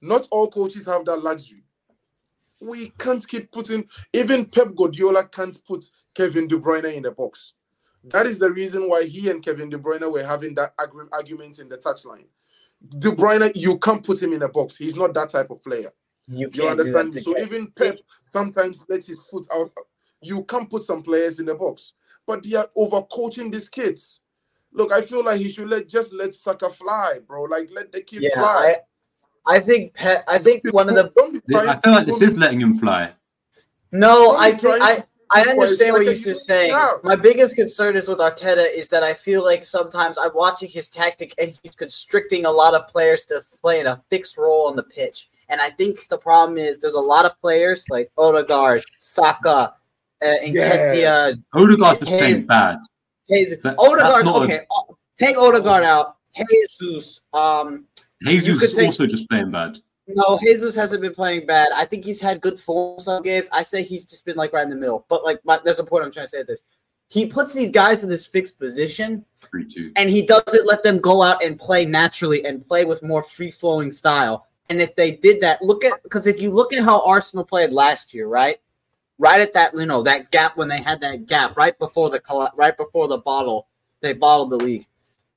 Not 0.00 0.28
all 0.30 0.46
coaches 0.46 0.86
have 0.86 1.04
that 1.06 1.24
luxury. 1.24 1.64
We 2.60 2.90
can't 3.00 3.26
keep 3.26 3.50
putting, 3.50 3.88
even 4.12 4.44
Pep 4.44 4.76
Guardiola 4.76 5.24
can't 5.24 5.58
put 5.66 5.86
Kevin 6.14 6.46
De 6.46 6.56
Bruyne 6.56 6.94
in 6.94 7.02
the 7.02 7.10
box. 7.10 7.54
That 8.04 8.26
is 8.26 8.38
the 8.38 8.52
reason 8.52 8.88
why 8.88 9.06
he 9.06 9.28
and 9.28 9.44
Kevin 9.44 9.70
De 9.70 9.78
Bruyne 9.78 10.08
were 10.12 10.22
having 10.22 10.54
that 10.54 10.76
argu- 10.76 11.08
argument 11.10 11.58
in 11.58 11.68
the 11.68 11.78
touchline. 11.78 12.26
De 12.88 13.10
Bruyne, 13.10 13.50
you 13.56 13.76
can't 13.78 14.04
put 14.04 14.22
him 14.22 14.32
in 14.32 14.42
a 14.42 14.48
box. 14.48 14.76
He's 14.76 14.94
not 14.94 15.14
that 15.14 15.30
type 15.30 15.50
of 15.50 15.60
player. 15.60 15.90
You, 16.26 16.50
You 16.52 16.68
understand 16.68 17.14
me? 17.14 17.20
So 17.20 17.34
Ke- 17.34 17.40
even 17.40 17.66
Pep 17.72 17.98
sometimes 18.24 18.84
lets 18.88 19.06
his 19.06 19.22
foot 19.26 19.46
out. 19.52 19.70
You 20.22 20.42
can 20.44 20.66
put 20.66 20.82
some 20.82 21.02
players 21.02 21.38
in 21.38 21.46
the 21.46 21.54
box, 21.54 21.92
but 22.26 22.42
they 22.42 22.54
are 22.56 22.68
overcoaching 22.76 23.52
these 23.52 23.68
kids. 23.68 24.20
Look, 24.72 24.92
I 24.92 25.02
feel 25.02 25.24
like 25.24 25.38
he 25.40 25.50
should 25.50 25.68
let 25.68 25.88
just 25.88 26.12
let 26.12 26.34
Saka 26.34 26.70
fly, 26.70 27.18
bro. 27.26 27.42
Like 27.44 27.70
let 27.72 27.92
the 27.92 28.00
kid 28.00 28.22
yeah, 28.22 28.34
fly. 28.34 28.76
I, 29.46 29.56
I 29.56 29.60
think 29.60 29.94
Pe- 29.94 30.22
I 30.26 30.38
think 30.38 30.62
one 30.72 30.88
of 30.88 30.94
the 30.94 31.12
Don't 31.16 31.32
be 31.32 31.40
trying- 31.52 31.68
I 31.68 31.80
feel 31.80 31.92
like 31.92 32.06
this 32.06 32.18
don't 32.18 32.28
is 32.30 32.38
letting 32.38 32.60
him 32.60 32.74
fly. 32.74 33.12
no, 33.92 34.32
I 34.32 34.52
be 34.52 34.58
think 34.58 34.82
I 34.82 34.96
to 34.96 35.06
I 35.30 35.42
understand 35.42 35.92
what 35.94 36.04
you're 36.06 36.34
saying. 36.34 36.72
My 37.02 37.16
biggest 37.16 37.56
concern 37.56 37.96
is 37.96 38.08
with 38.08 38.18
Arteta 38.18 38.72
is 38.72 38.88
that 38.90 39.02
I 39.02 39.14
feel 39.14 39.42
like 39.44 39.64
sometimes 39.64 40.16
I'm 40.18 40.30
watching 40.34 40.68
his 40.68 40.88
tactic 40.88 41.34
and 41.38 41.58
he's 41.62 41.74
constricting 41.74 42.46
a 42.46 42.50
lot 42.50 42.74
of 42.74 42.86
players 42.88 43.24
to 43.26 43.42
play 43.60 43.80
in 43.80 43.86
a 43.86 44.02
fixed 44.10 44.36
role 44.38 44.66
on 44.66 44.76
the 44.76 44.82
pitch. 44.84 45.28
And 45.48 45.60
I 45.60 45.70
think 45.70 46.06
the 46.08 46.18
problem 46.18 46.58
is 46.58 46.78
there's 46.78 46.94
a 46.94 47.00
lot 47.00 47.24
of 47.24 47.38
players 47.40 47.86
like 47.90 48.10
Odegaard, 48.16 48.82
Saka, 48.98 49.48
uh, 49.48 49.72
and 50.20 50.54
Yeah. 50.54 50.70
Ketia, 50.94 51.42
Odegaard's 51.54 52.00
just 52.00 52.10
playing 52.10 52.44
bad. 52.46 52.78
Jesus. 53.30 53.58
That- 53.62 53.76
Odegaard, 53.78 54.00
that's 54.00 54.24
not 54.24 54.42
a- 54.42 54.44
okay. 54.44 54.60
Take 55.18 55.36
Odegaard 55.38 55.84
out. 55.84 56.16
Jesus. 56.50 57.20
Um, 57.32 57.86
Jesus 58.22 58.62
is 58.62 58.74
take- 58.74 58.86
also 58.86 59.06
just 59.06 59.28
playing 59.28 59.50
bad. 59.50 59.78
no, 60.08 60.38
Jesus 60.42 60.74
hasn't 60.74 61.00
been 61.02 61.14
playing 61.14 61.46
bad. 61.46 61.70
I 61.74 61.84
think 61.84 62.04
he's 62.04 62.20
had 62.20 62.40
good 62.40 62.58
form 62.60 62.98
some 63.00 63.22
games. 63.22 63.48
I 63.52 63.62
say 63.62 63.82
he's 63.82 64.04
just 64.04 64.24
been 64.24 64.36
like 64.36 64.52
right 64.52 64.64
in 64.64 64.70
the 64.70 64.76
middle. 64.76 65.06
But 65.08 65.24
like, 65.24 65.40
my, 65.44 65.60
there's 65.64 65.78
a 65.78 65.84
point 65.84 66.04
I'm 66.04 66.12
trying 66.12 66.26
to 66.26 66.30
say. 66.30 66.40
at 66.40 66.46
This 66.46 66.62
he 67.10 67.26
puts 67.26 67.54
these 67.54 67.70
guys 67.70 68.02
in 68.02 68.08
this 68.08 68.26
fixed 68.26 68.58
position, 68.58 69.24
Three 69.50 69.64
two. 69.66 69.92
and 69.94 70.10
he 70.10 70.22
doesn't 70.26 70.66
let 70.66 70.82
them 70.82 70.98
go 70.98 71.22
out 71.22 71.44
and 71.44 71.58
play 71.58 71.84
naturally 71.84 72.44
and 72.44 72.66
play 72.66 72.84
with 72.84 73.02
more 73.02 73.22
free 73.22 73.50
flowing 73.50 73.90
style. 73.92 74.46
And 74.70 74.80
if 74.80 74.96
they 74.96 75.10
did 75.12 75.40
that, 75.42 75.62
look 75.62 75.84
at 75.84 76.02
because 76.02 76.26
if 76.26 76.40
you 76.40 76.50
look 76.50 76.72
at 76.72 76.82
how 76.84 77.04
Arsenal 77.04 77.44
played 77.44 77.72
last 77.72 78.14
year, 78.14 78.26
right, 78.28 78.58
right 79.18 79.40
at 79.40 79.52
that 79.54 79.74
you 79.76 79.84
know 79.86 80.02
that 80.02 80.30
gap 80.30 80.56
when 80.56 80.68
they 80.68 80.80
had 80.80 81.00
that 81.02 81.26
gap 81.26 81.56
right 81.56 81.78
before 81.78 82.08
the 82.10 82.18
colla- 82.20 82.52
right 82.56 82.76
before 82.76 83.06
the 83.08 83.18
bottle, 83.18 83.68
they 84.00 84.12
bottled 84.14 84.50
the 84.50 84.56
league. 84.56 84.86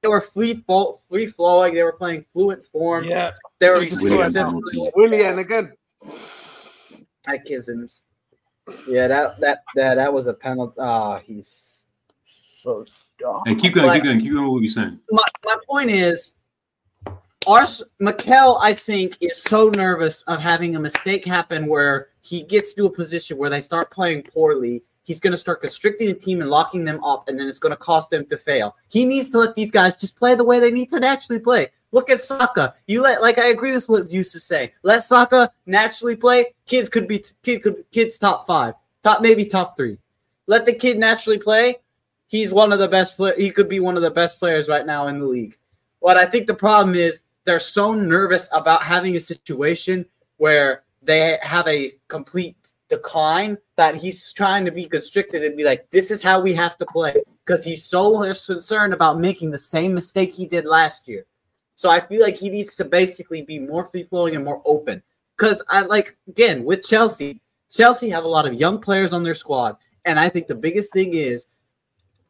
They 0.02 0.08
were 0.08 0.22
free 0.22 0.54
flow, 0.66 1.02
free 1.10 1.28
flowing. 1.28 1.74
They 1.76 1.84
were 1.84 1.92
playing 1.92 2.24
fluent 2.32 2.66
form. 2.68 3.04
Yeah. 3.04 3.32
They 3.60 3.70
were 3.70 3.80
We 3.80 3.90
just 3.90 4.04
Willian 4.04 4.32
specific- 4.32 4.96
Willian 4.96 5.40
again. 5.40 5.74
I 7.28 7.38
kiss 7.40 7.68
him. 7.68 7.88
Yeah, 8.88 9.08
that 9.08 9.40
that 9.42 9.64
that 9.76 9.96
that 9.96 10.14
was 10.14 10.28
a 10.28 10.34
penalty. 10.34 10.76
Ah, 10.80 11.20
he's 11.20 11.84
so 12.24 12.86
dumb. 13.20 13.42
Hey, 13.46 13.56
keep 13.56 13.74
going, 13.74 13.88
But- 13.88 13.96
keep 13.96 14.04
going, 14.04 14.20
keep 14.22 14.32
going. 14.34 14.48
What 14.52 14.62
you're 14.62 14.70
saying? 14.70 15.00
my, 15.12 15.24
my 15.44 15.58
point 15.68 15.90
is, 15.92 16.34
Ars 17.48 17.82
Mikel, 18.00 18.58
I 18.62 18.74
think, 18.74 19.16
is 19.22 19.42
so 19.42 19.70
nervous 19.70 20.22
of 20.24 20.42
having 20.42 20.76
a 20.76 20.82
mistake 20.82 21.24
happen 21.24 21.66
where 21.68 22.10
he 22.20 22.44
gets 22.44 22.74
to 22.74 22.88
a 22.88 22.90
position 22.90 23.38
where 23.38 23.50
they 23.50 23.62
start 23.62 23.90
playing 23.90 24.24
poorly. 24.24 24.84
He's 25.04 25.22
going 25.22 25.32
to 25.32 25.38
start 25.38 25.62
constricting 25.62 26.10
the 26.10 26.14
team 26.14 26.42
and 26.42 26.50
locking 26.50 26.84
them 26.84 27.02
up, 27.06 27.30
and 27.30 27.40
then 27.40 27.48
it's 27.48 27.58
going 27.58 27.72
to 27.72 27.78
cause 27.78 28.10
them 28.10 28.26
to 28.26 28.38
fail. 28.38 28.76
He 28.90 29.06
needs 29.06 29.30
to 29.30 29.40
let 29.40 29.56
these 29.56 29.72
guys 29.72 29.96
just 29.96 30.18
play 30.18 30.36
the 30.36 30.44
way 30.44 30.60
they 30.60 30.72
need 30.72 30.90
to 30.90 31.00
naturally 31.00 31.40
play. 31.40 31.70
Look 31.94 32.10
at 32.10 32.20
Saka. 32.20 32.76
You 32.86 33.02
let 33.02 33.22
like 33.22 33.38
I 33.38 33.48
agree 33.48 33.74
with 33.74 33.88
what 33.88 34.12
you 34.12 34.18
used 34.18 34.34
to 34.34 34.42
say. 34.42 34.74
Let 34.84 35.06
Saka 35.06 35.50
naturally 35.66 36.18
play. 36.18 36.54
Kids 36.66 36.90
could 36.90 37.08
be 37.08 37.24
kid 37.44 37.64
could 37.64 37.86
kids 37.92 38.20
top 38.20 38.46
five, 38.46 38.74
top 39.04 39.22
maybe 39.22 39.46
top 39.46 39.78
three. 39.78 39.98
Let 40.48 40.66
the 40.66 40.74
kid 40.74 41.00
naturally 41.00 41.40
play. 41.40 41.78
He's 42.28 42.52
one 42.52 42.74
of 42.74 42.80
the 42.80 42.90
best. 42.90 43.16
Play- 43.16 43.38
he 43.38 43.52
could 43.52 43.70
be 43.70 43.80
one 43.80 43.96
of 43.96 44.02
the 44.04 44.12
best 44.12 44.38
players 44.38 44.68
right 44.68 44.86
now 44.86 45.08
in 45.08 45.22
the 45.22 45.26
league. 45.26 45.58
What 46.00 46.18
I 46.18 46.26
think 46.26 46.48
the 46.48 46.54
problem 46.54 46.94
is 46.94 47.22
they're 47.48 47.60
so 47.60 47.94
nervous 47.94 48.50
about 48.52 48.84
having 48.84 49.16
a 49.16 49.22
situation 49.22 50.06
where 50.36 50.84
they 51.02 51.40
have 51.42 51.68
a 51.68 51.94
complete 52.10 52.58
decline 52.90 53.58
that 53.78 53.96
he's 53.96 54.34
trying 54.34 54.66
to 54.66 54.72
be 54.72 54.86
constricted 54.86 55.44
and 55.44 55.56
be 55.56 55.64
like, 55.64 55.90
this 55.90 56.12
is 56.12 56.22
how 56.22 56.42
we 56.42 56.54
have 56.54 56.78
to 56.78 56.86
play 56.86 57.16
because 57.46 57.64
he's 57.64 57.86
so 57.86 58.22
concerned 58.34 58.94
about 58.94 59.20
making 59.20 59.50
the 59.50 59.58
same 59.58 59.94
mistake 59.94 60.34
he 60.34 60.46
did 60.46 60.66
last 60.66 61.08
year. 61.08 61.26
So 61.78 61.90
I 61.90 62.02
feel 62.02 62.22
like 62.22 62.36
he 62.36 62.50
needs 62.50 62.76
to 62.76 62.86
basically 62.86 63.44
be 63.44 63.60
more 63.60 63.86
free 63.86 64.04
flowing 64.04 64.36
and 64.36 64.44
more 64.44 64.62
open. 64.66 65.02
Because 65.38 65.64
I 65.70 65.84
like 65.84 66.18
again 66.28 66.66
with 66.66 66.84
Chelsea, 66.84 67.40
Chelsea 67.72 68.10
have 68.10 68.26
a 68.26 68.28
lot 68.28 68.48
of 68.48 68.56
young 68.56 68.80
players 68.80 69.14
on 69.14 69.24
their 69.24 69.36
squad, 69.36 69.78
and 70.04 70.20
I 70.20 70.28
think 70.30 70.48
the 70.48 70.56
biggest 70.56 70.92
thing 70.92 71.14
is 71.14 71.48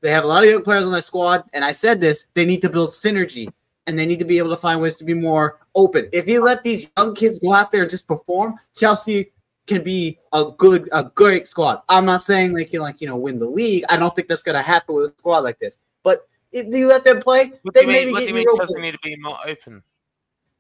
they 0.01 0.11
have 0.11 0.25
a 0.25 0.27
lot 0.27 0.43
of 0.43 0.49
young 0.49 0.63
players 0.63 0.85
on 0.85 0.91
their 0.91 1.01
squad. 1.01 1.45
And 1.53 1.63
I 1.63 1.71
said 1.71 2.01
this: 2.01 2.25
they 2.33 2.43
need 2.43 2.61
to 2.63 2.69
build 2.69 2.89
synergy, 2.89 3.47
and 3.87 3.97
they 3.97 4.05
need 4.05 4.19
to 4.19 4.25
be 4.25 4.37
able 4.37 4.49
to 4.49 4.57
find 4.57 4.81
ways 4.81 4.97
to 4.97 5.03
be 5.03 5.13
more 5.13 5.59
open. 5.73 6.09
If 6.11 6.27
you 6.27 6.43
let 6.43 6.61
these 6.61 6.89
young 6.97 7.15
kids 7.15 7.39
go 7.39 7.53
out 7.53 7.71
there 7.71 7.81
and 7.81 7.89
just 7.89 8.07
perform, 8.07 8.55
Chelsea 8.75 9.31
can 9.65 9.83
be 9.83 10.19
a 10.33 10.45
good, 10.57 10.89
a 10.91 11.05
great 11.05 11.47
squad. 11.47 11.81
I'm 11.89 12.05
not 12.05 12.21
saying 12.21 12.53
they 12.53 12.65
can 12.65 12.81
like 12.81 13.01
you 13.01 13.07
know 13.07 13.15
win 13.15 13.39
the 13.39 13.47
league. 13.47 13.85
I 13.89 13.97
don't 13.97 14.15
think 14.15 14.27
that's 14.27 14.43
gonna 14.43 14.61
happen 14.61 14.95
with 14.95 15.11
a 15.11 15.13
squad 15.17 15.39
like 15.39 15.59
this. 15.59 15.77
But 16.03 16.27
if 16.51 16.67
you 16.67 16.87
let 16.87 17.03
them 17.03 17.21
play, 17.21 17.53
What 17.63 17.73
they 17.73 17.85
maybe? 17.85 18.11
What 18.11 18.19
get 18.19 18.27
do 18.27 18.37
you 18.37 18.45
mean? 18.45 18.57
Chelsea 18.57 18.81
need 18.81 18.91
to 18.91 18.99
be 19.01 19.15
more 19.17 19.37
open. 19.45 19.83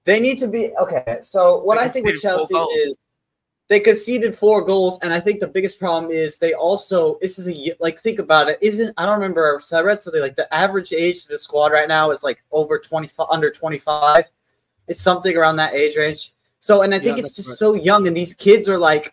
They 0.05 0.19
need 0.19 0.39
to 0.39 0.47
be 0.47 0.73
okay. 0.77 1.19
So 1.21 1.59
what 1.59 1.77
They 1.77 1.85
I 1.85 1.87
think 1.89 2.05
with 2.05 2.21
Chelsea 2.21 2.55
is 2.55 2.97
they 3.69 3.79
conceded 3.81 4.37
four 4.37 4.61
goals, 4.61 4.97
and 5.01 5.11
I 5.11 5.19
think 5.19 5.39
the 5.39 5.47
biggest 5.47 5.77
problem 5.77 6.11
is 6.11 6.37
they 6.37 6.53
also 6.53 7.17
this 7.21 7.37
is 7.37 7.49
a 7.49 7.75
like 7.79 7.99
think 7.99 8.19
about 8.19 8.49
it. 8.49 8.57
Isn't 8.61 8.93
I 8.97 9.05
don't 9.05 9.15
remember. 9.19 9.59
So 9.63 9.77
I 9.77 9.81
read 9.81 10.01
something 10.01 10.21
like 10.21 10.37
the 10.37 10.51
average 10.53 10.93
age 10.93 11.23
of 11.23 11.27
the 11.27 11.39
squad 11.39 11.71
right 11.71 11.87
now 11.87 12.11
is 12.11 12.23
like 12.23 12.41
over 12.51 12.79
twenty 12.79 13.07
five, 13.07 13.27
under 13.29 13.51
twenty 13.51 13.77
five. 13.77 14.25
It's 14.87 15.01
something 15.01 15.35
around 15.35 15.57
that 15.57 15.73
age 15.73 15.97
range. 15.97 16.33
So 16.59 16.83
and 16.83 16.93
I 16.93 16.99
think 16.99 17.17
Yeah, 17.17 17.23
it's 17.23 17.33
just 17.33 17.57
so 17.57 17.75
young, 17.75 18.07
and 18.07 18.15
these 18.15 18.33
kids 18.33 18.69
are 18.69 18.77
like 18.77 19.11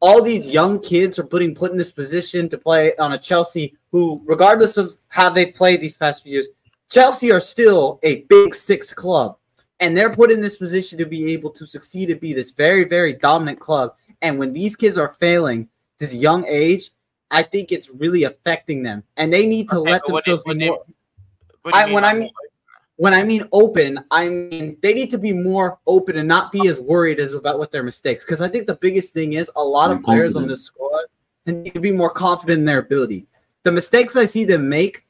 all 0.00 0.20
these 0.20 0.46
young 0.46 0.80
kids 0.80 1.18
are 1.18 1.24
putting 1.24 1.54
put 1.54 1.72
in 1.72 1.78
this 1.78 1.92
position 1.92 2.48
to 2.50 2.58
play 2.58 2.94
on 2.96 3.12
a 3.12 3.18
Chelsea 3.18 3.76
who, 3.90 4.20
regardless 4.26 4.76
of 4.76 4.98
how 5.08 5.30
they've 5.30 5.54
played 5.54 5.80
these 5.80 5.96
past 5.96 6.24
few 6.24 6.32
years, 6.32 6.48
Chelsea 6.90 7.30
are 7.30 7.40
still 7.40 8.00
a 8.02 8.22
big 8.22 8.54
six 8.54 8.92
club. 8.92 9.38
And 9.82 9.96
they're 9.96 10.10
put 10.14 10.30
in 10.30 10.40
this 10.40 10.56
position 10.56 10.96
to 10.98 11.04
be 11.04 11.32
able 11.32 11.50
to 11.50 11.66
succeed 11.66 12.08
and 12.10 12.20
be 12.20 12.32
this 12.32 12.52
very, 12.52 12.84
very 12.84 13.14
dominant 13.14 13.58
club. 13.58 13.96
And 14.22 14.38
when 14.38 14.52
these 14.52 14.76
kids 14.76 14.96
are 14.96 15.08
failing 15.18 15.68
this 15.98 16.14
young 16.14 16.46
age, 16.46 16.92
I 17.32 17.42
think 17.42 17.72
it's 17.72 17.90
really 17.90 18.22
affecting 18.22 18.84
them. 18.84 19.02
And 19.16 19.32
they 19.32 19.44
need 19.44 19.68
to 19.70 19.78
Okay, 19.78 19.90
let 19.90 20.02
but 20.02 20.12
what 20.12 20.24
do 20.24 20.30
you- 20.30 20.36
themselves 20.36 20.58
be 20.60 20.66
more 20.68 20.84
What 21.62 21.74
do 21.74 21.80
I- 21.80 21.92
when 21.92 22.04
I 22.04 22.14
mean- 22.14 22.30
when 22.96 23.12
I 23.14 23.24
mean 23.24 23.48
open, 23.50 23.98
I 24.12 24.28
mean 24.28 24.76
they 24.82 24.94
need 24.94 25.10
to 25.10 25.18
be 25.18 25.32
more 25.32 25.78
open 25.88 26.16
and 26.16 26.28
not 26.28 26.52
be 26.52 26.68
as 26.68 26.78
worried 26.78 27.18
as 27.18 27.32
about 27.32 27.58
what 27.58 27.72
their 27.72 27.82
mistakes. 27.82 28.24
Because 28.24 28.40
I 28.40 28.48
think 28.48 28.68
the 28.68 28.76
biggest 28.76 29.12
thing 29.12 29.32
is 29.32 29.50
a 29.56 29.64
lot 29.64 29.90
of 29.90 29.96
And 29.96 30.04
players 30.04 30.36
on 30.36 30.46
this 30.46 30.62
squad 30.62 31.06
need 31.46 31.74
to 31.74 31.80
be 31.80 31.90
more 31.90 32.10
confident 32.10 32.60
in 32.60 32.64
their 32.66 32.78
ability. 32.78 33.26
The 33.64 33.72
mistakes 33.72 34.14
I 34.14 34.26
see 34.26 34.44
them 34.44 34.68
make, 34.68 35.04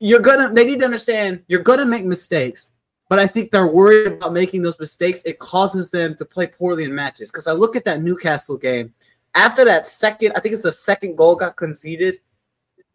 you're 0.00 0.20
gonna 0.20 0.52
they 0.52 0.64
need 0.64 0.80
to 0.80 0.84
understand 0.84 1.40
you're 1.48 1.62
gonna 1.62 1.86
make 1.86 2.04
mistakes, 2.04 2.72
but 3.10 3.18
I 3.18 3.26
think 3.26 3.50
they're 3.50 3.66
worried 3.66 4.06
about 4.06 4.32
making 4.32 4.62
those 4.62 4.78
mistakes. 4.78 5.20
It 5.26 5.40
causes 5.40 5.90
them 5.90 6.14
to 6.14 6.24
play 6.24 6.46
poorly 6.46 6.84
in 6.84 6.94
matches. 6.94 7.32
Because 7.32 7.48
I 7.48 7.52
look 7.52 7.74
at 7.74 7.84
that 7.84 8.02
Newcastle 8.02 8.56
game, 8.56 8.94
after 9.34 9.64
that 9.64 9.88
second, 9.88 10.32
I 10.36 10.40
think 10.40 10.52
it's 10.52 10.62
the 10.62 10.70
second 10.70 11.16
goal 11.16 11.34
got 11.34 11.56
conceded. 11.56 12.20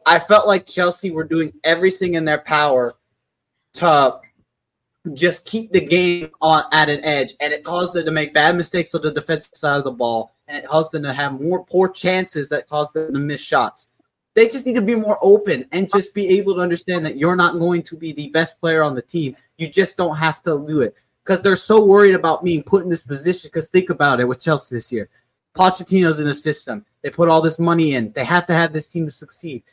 I 0.05 0.19
felt 0.19 0.47
like 0.47 0.67
Chelsea 0.67 1.11
were 1.11 1.25
doing 1.25 1.51
everything 1.65 2.13
in 2.13 2.23
their 2.23 2.37
power 2.37 2.95
to 3.73 4.19
just 5.13 5.43
keep 5.43 5.73
the 5.73 5.85
game 5.85 6.31
on 6.41 6.63
at 6.71 6.87
an 6.87 7.03
edge, 7.03 7.33
and 7.41 7.51
it 7.51 7.65
caused 7.65 7.93
them 7.93 8.05
to 8.05 8.11
make 8.11 8.33
bad 8.33 8.55
mistakes 8.55 8.95
on 8.95 9.01
the 9.01 9.11
defensive 9.11 9.53
side 9.53 9.77
of 9.77 9.83
the 9.83 9.91
ball, 9.91 10.33
and 10.47 10.57
it 10.57 10.65
caused 10.65 10.93
them 10.93 11.03
to 11.03 11.13
have 11.13 11.41
more 11.41 11.65
poor 11.65 11.89
chances 11.89 12.47
that 12.49 12.69
caused 12.69 12.93
them 12.93 13.11
to 13.13 13.19
miss 13.19 13.41
shots. 13.41 13.89
They 14.35 14.49
just 14.49 14.65
need 14.65 14.75
to 14.75 14.81
be 14.81 14.95
more 14.95 15.17
open 15.21 15.65
and 15.71 15.89
just 15.89 16.13
be 16.13 16.27
able 16.37 16.55
to 16.55 16.61
understand 16.61 17.05
that 17.05 17.17
you're 17.17 17.37
not 17.37 17.57
going 17.57 17.83
to 17.83 17.95
be 17.95 18.11
the 18.11 18.29
best 18.29 18.59
player 18.59 18.83
on 18.83 18.93
the 18.93 19.01
team. 19.01 19.35
You 19.57 19.69
just 19.69 19.95
don't 19.95 20.17
have 20.17 20.43
to 20.43 20.63
do 20.67 20.81
it 20.81 20.93
because 21.23 21.41
they're 21.41 21.55
so 21.55 21.83
worried 21.83 22.15
about 22.15 22.43
being 22.43 22.61
put 22.61 22.83
in 22.83 22.89
this 22.89 23.01
position. 23.01 23.47
Because 23.47 23.69
think 23.69 23.89
about 23.89 24.19
it 24.19 24.25
with 24.25 24.41
Chelsea 24.41 24.75
this 24.75 24.91
year, 24.91 25.09
Pochettino's 25.55 26.19
in 26.19 26.27
the 26.27 26.33
system. 26.33 26.85
They 27.01 27.09
put 27.09 27.29
all 27.29 27.41
this 27.41 27.59
money 27.59 27.95
in. 27.95 28.11
They 28.11 28.25
have 28.25 28.45
to 28.47 28.53
have 28.53 28.73
this 28.73 28.89
team 28.89 29.05
to 29.05 29.11
succeed. 29.11 29.63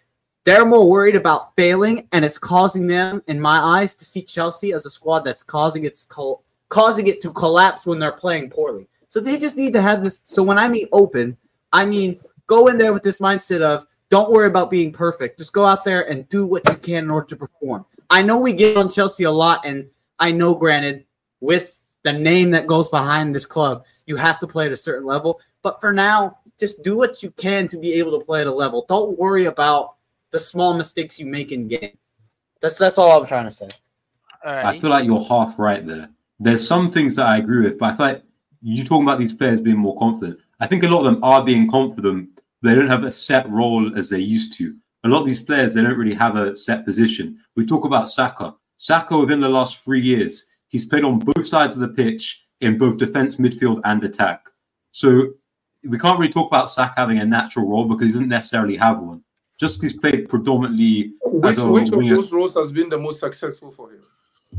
They're 0.45 0.65
more 0.65 0.89
worried 0.89 1.17
about 1.17 1.55
failing, 1.57 2.09
and 2.13 2.25
it's 2.25 2.39
causing 2.39 2.87
them, 2.87 3.23
in 3.29 3.41
my 3.41 3.59
eyes, 3.81 3.95
to 3.95 4.05
see 4.05 4.23
Chelsea 4.23 4.73
as 4.73 4.87
a 4.87 4.91
squad 4.91 5.21
that's 5.21 5.43
causing 5.43 5.85
its 5.85 6.07
causing 6.69 7.07
it 7.07 7.21
to 7.21 7.33
collapse 7.33 7.85
when 7.85 7.99
they're 7.99 8.13
playing 8.13 8.51
poorly. 8.51 8.89
So 9.09 9.21
they 9.21 9.37
just 9.39 9.57
need 9.57 9.73
to 9.75 9.83
have 9.83 10.03
this. 10.03 10.21
So 10.25 10.43
when 10.43 10.59
I 10.59 10.69
mean 10.69 10.89
open, 10.91 11.37
I 11.73 11.85
mean 11.85 12.19
go 12.47 12.69
in 12.69 12.79
there 12.79 12.93
with 12.93 13.03
this 13.03 13.19
mindset 13.19 13.61
of 13.61 13.87
don't 14.13 14.31
worry 14.31 14.47
about 14.47 14.71
being 14.71 14.93
perfect. 14.93 15.39
Just 15.39 15.55
go 15.55 15.65
out 15.65 15.87
there 15.87 16.03
and 16.03 16.29
do 16.29 16.45
what 16.45 16.69
you 16.69 16.77
can 16.77 17.05
in 17.05 17.11
order 17.11 17.29
to 17.29 17.37
perform. 17.37 17.87
I 18.11 18.21
know 18.21 18.37
we 18.37 18.53
get 18.53 18.77
on 18.77 18.91
Chelsea 18.91 19.25
a 19.25 19.31
lot, 19.31 19.65
and 19.65 19.89
I 20.19 20.31
know, 20.33 20.55
granted, 20.55 21.07
with 21.41 21.81
the 22.03 22.13
name 22.13 22.51
that 22.51 22.67
goes 22.67 22.91
behind 22.91 23.35
this 23.35 23.47
club, 23.47 23.87
you 24.05 24.17
have 24.17 24.39
to 24.41 24.47
play 24.47 24.67
at 24.67 24.73
a 24.73 24.77
certain 24.77 25.07
level. 25.07 25.41
But 25.63 25.81
for 25.81 25.95
now, 25.95 26.41
just 26.61 26.83
do 26.83 26.99
what 26.99 27.23
you 27.23 27.31
can 27.31 27.67
to 27.69 27.79
be 27.79 27.95
able 27.95 28.19
to 28.19 28.23
play 28.23 28.43
at 28.43 28.47
a 28.47 28.53
level. 28.53 28.85
Don't 28.87 29.19
worry 29.19 29.47
about 29.47 29.95
the 30.31 30.39
small 30.39 30.75
mistakes 30.75 31.19
you 31.19 31.25
make 31.25 31.51
in 31.51 31.67
game. 31.67 31.97
That's 32.61 32.77
that's 32.77 32.99
all 32.99 33.19
I'm 33.19 33.27
trying 33.27 33.47
to 33.47 33.51
say. 33.51 33.69
I 34.45 34.79
feel 34.79 34.91
like 34.91 35.07
you're 35.07 35.25
half 35.25 35.59
right 35.59 35.87
there. 35.87 36.11
There's 36.39 36.69
some 36.69 36.91
things 36.91 37.17
that 37.17 37.29
I 37.29 37.39
agree 37.39 37.65
with, 37.65 37.79
but 37.79 37.95
I 37.95 37.97
feel 37.97 38.07
like 38.07 38.23
you 38.61 38.85
talking 38.85 39.05
about 39.05 39.21
these 39.21 39.33
players 39.33 39.63
being 39.63 39.79
more 39.79 39.97
confident. 39.97 40.39
I 40.61 40.67
think 40.67 40.83
a 40.83 40.89
lot 40.89 40.99
of 40.99 41.05
them 41.07 41.25
are 41.25 41.43
being 41.43 41.71
confident. 41.71 42.29
They 42.63 42.75
don't 42.75 42.89
have 42.89 43.05
a 43.05 43.13
set 43.13 43.49
role 43.51 43.97
as 43.99 44.09
they 44.11 44.21
used 44.21 44.57
to. 44.59 44.75
A 45.05 45.09
lot 45.09 45.21
of 45.21 45.27
these 45.27 45.43
players, 45.43 45.75
they 45.75 45.83
don't 45.83 45.99
really 45.99 46.15
have 46.15 46.37
a 46.37 46.55
set 46.55 46.85
position. 46.85 47.39
We 47.57 47.67
talk 47.67 47.85
about 47.85 48.09
Saka. 48.09 48.55
Saka, 48.77 49.19
within 49.19 49.41
the 49.41 49.49
last 49.49 49.79
three 49.83 50.01
years, 50.01 50.49
he's 50.69 50.87
played 50.87 51.05
on 51.05 51.19
both 51.19 51.47
sides 51.47 51.77
of 51.77 51.81
the 51.83 51.89
pitch 51.89 52.45
in 52.61 52.79
both 52.79 52.99
defense, 52.99 53.37
midfield, 53.37 53.81
and 53.85 54.03
attack. 54.05 54.47
So 54.93 55.31
we 55.85 55.99
can't 55.99 56.19
really 56.21 56.33
talk 56.33 56.47
about 56.47 56.71
Saka 56.71 56.95
having 56.97 57.19
a 57.19 57.25
natural 57.25 57.67
role 57.69 57.85
because 57.85 58.07
he 58.07 58.13
doesn't 58.13 58.29
necessarily 58.29 58.77
have 58.77 59.01
one. 59.01 59.23
Just 59.59 59.83
he's 59.83 59.93
played 59.93 60.29
predominantly 60.29 61.13
Which 61.25 61.57
as 61.59 61.63
a 61.63 61.71
which 61.71 61.89
of 61.93 61.99
those 62.01 62.33
roles 62.33 62.55
has 62.55 62.71
been 62.73 62.89
the 62.89 62.99
most 62.99 63.21
successful 63.21 63.71
for 63.71 63.91
him? 63.93 64.03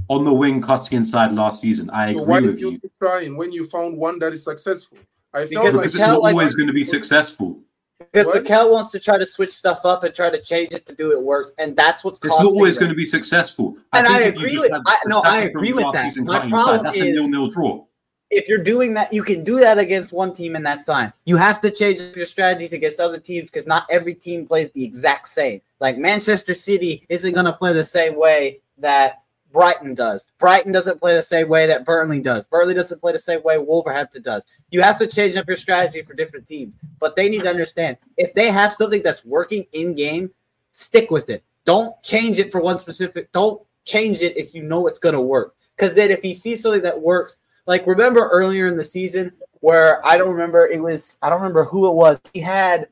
on 0.10 0.26
the 0.26 0.34
wing, 0.34 0.60
cutting 0.60 0.97
inside 0.97 1.32
last 1.34 1.62
season. 1.62 1.88
I 1.91 2.14
So 2.14 2.22
agree 2.22 2.32
why 2.32 2.41
with 2.41 2.51
did 2.51 2.60
you 2.60 2.72
you. 2.72 2.80
keep 2.80 2.95
trying 2.97 3.38
when 3.38 3.51
you 3.51 3.68
found 3.68 3.95
one 3.95 4.18
that 4.20 4.34
is 4.34 4.43
successful? 4.43 4.97
I 5.34 5.41
felt 5.41 5.49
Because 5.51 5.76
like 5.76 5.86
it's 5.86 5.93
Mikel, 5.93 6.10
not 6.10 6.22
like- 6.24 6.34
always 6.36 6.56
going 6.56 6.66
to 6.68 6.74
be 6.74 6.84
successful. 6.84 7.62
Because 8.00 8.28
What? 8.28 8.44
Mikel 8.44 8.72
wants 8.72 8.91
to 8.91 9.00
try 9.00 9.18
to 9.18 9.26
switch 9.26 9.52
stuff 9.52 9.86
up 9.86 10.04
and 10.04 10.14
try 10.14 10.30
to 10.30 10.41
change 10.41 10.74
it 10.74 10.86
to 10.88 10.94
do 10.96 11.12
it 11.12 11.22
works, 11.22 11.52
and 11.58 11.76
that's 11.76 12.04
what's 12.04 12.20
It's 12.20 12.28
not 12.38 12.46
always 12.46 12.76
them. 12.76 12.82
going 12.84 12.89
to 12.91 12.96
be 12.96 13.06
successful. 13.06 13.78
And 13.94 14.06
I 14.08 14.20
think 14.24 14.36
if 14.36 14.41
agree 14.41 14.58
with- 14.60 14.72
I- 14.86 14.98
no, 15.06 15.20
I 15.22 15.41
agree 15.41 15.74
with 15.74 15.86
that. 15.94 16.16
My 16.18 16.48
problem 16.50 16.84
That's 16.84 16.98
a 17.00 17.08
is- 17.08 17.16
nil-nil 17.16 17.48
draw. 17.48 17.86
if 18.30 18.48
you're 18.48 18.64
doing 18.64 18.94
that, 18.96 19.14
you 19.14 19.24
can 19.24 19.44
do 19.44 19.60
that 19.60 19.78
against 19.78 20.12
one 20.12 20.34
team 20.34 20.56
and 20.56 20.66
that's 20.66 20.86
fine. 20.86 21.14
You 21.26 21.38
have 21.38 21.62
to 21.62 21.70
change 21.70 22.02
your 22.16 22.26
strategies 22.26 22.74
against 22.74 23.00
other 23.00 23.20
teams 23.20 23.50
because 23.50 23.68
not 23.68 23.86
every 23.91 24.16
team 24.16 24.48
plays 24.48 24.72
the 24.72 24.84
exact 24.84 25.28
same. 25.30 25.62
Like 25.80 25.98
Manchester 26.00 26.56
City 26.56 27.06
isn't 27.10 27.34
going 27.34 27.46
to 27.46 27.54
play 27.54 27.74
the 27.74 27.84
same 27.84 28.16
way 28.18 28.60
that 28.80 29.22
Brighton 29.54 29.93
does. 29.93 30.26
Brighton 30.39 30.72
doesn't 30.72 30.99
play 30.99 31.16
the 31.16 31.24
same 31.24 31.47
way 31.47 31.68
that 31.68 31.86
Burnley 31.86 32.20
does. 32.20 32.45
Burnley 32.47 32.74
doesn't 32.74 32.99
play 32.99 33.14
the 33.14 33.20
same 33.20 33.41
way 33.43 33.58
Wolverhampton 33.60 34.24
does. 34.24 34.47
You 34.72 34.82
have 34.82 34.97
to 34.97 35.08
change 35.08 35.38
up 35.38 35.47
your 35.47 35.56
strategy 35.56 36.01
for 36.01 36.16
different 36.16 36.47
teams. 36.47 36.74
But 36.99 37.16
they 37.16 37.30
need 37.30 37.43
to 37.43 37.49
understand 37.49 37.97
if 38.18 38.34
they 38.34 38.49
have 38.49 38.74
something 38.74 39.04
that's 39.04 39.24
working 39.24 39.66
in 39.72 39.93
game, 39.93 40.32
stick 40.72 41.12
with 41.12 41.30
it. 41.30 41.43
Don't 41.66 42.01
change 42.04 42.39
it 42.39 42.51
for 42.51 42.62
one 42.62 42.80
specific. 42.80 43.32
Don't 43.32 43.62
change 43.86 44.22
it 44.22 44.36
if 44.36 44.54
you 44.56 44.64
know 44.64 44.88
it's 44.88 44.99
going 44.99 45.14
to 45.14 45.22
work. 45.22 45.56
Because 45.78 45.95
then 45.95 46.12
if 46.12 46.22
he 46.22 46.34
sees 46.34 46.62
something 46.62 46.82
that 46.82 46.99
works, 46.99 47.38
like 47.68 47.86
remember 47.88 48.28
earlier 48.30 48.68
in 48.68 48.76
the 48.76 48.84
season 48.84 49.32
where 49.62 50.06
I 50.06 50.18
don't 50.18 50.32
remember 50.32 50.68
it 50.68 50.82
was 50.82 51.18
I 51.22 51.30
don't 51.30 51.39
remember 51.39 51.64
who 51.64 51.88
it 51.88 51.93
was. 51.93 52.20
He 52.34 52.41
had 52.41 52.88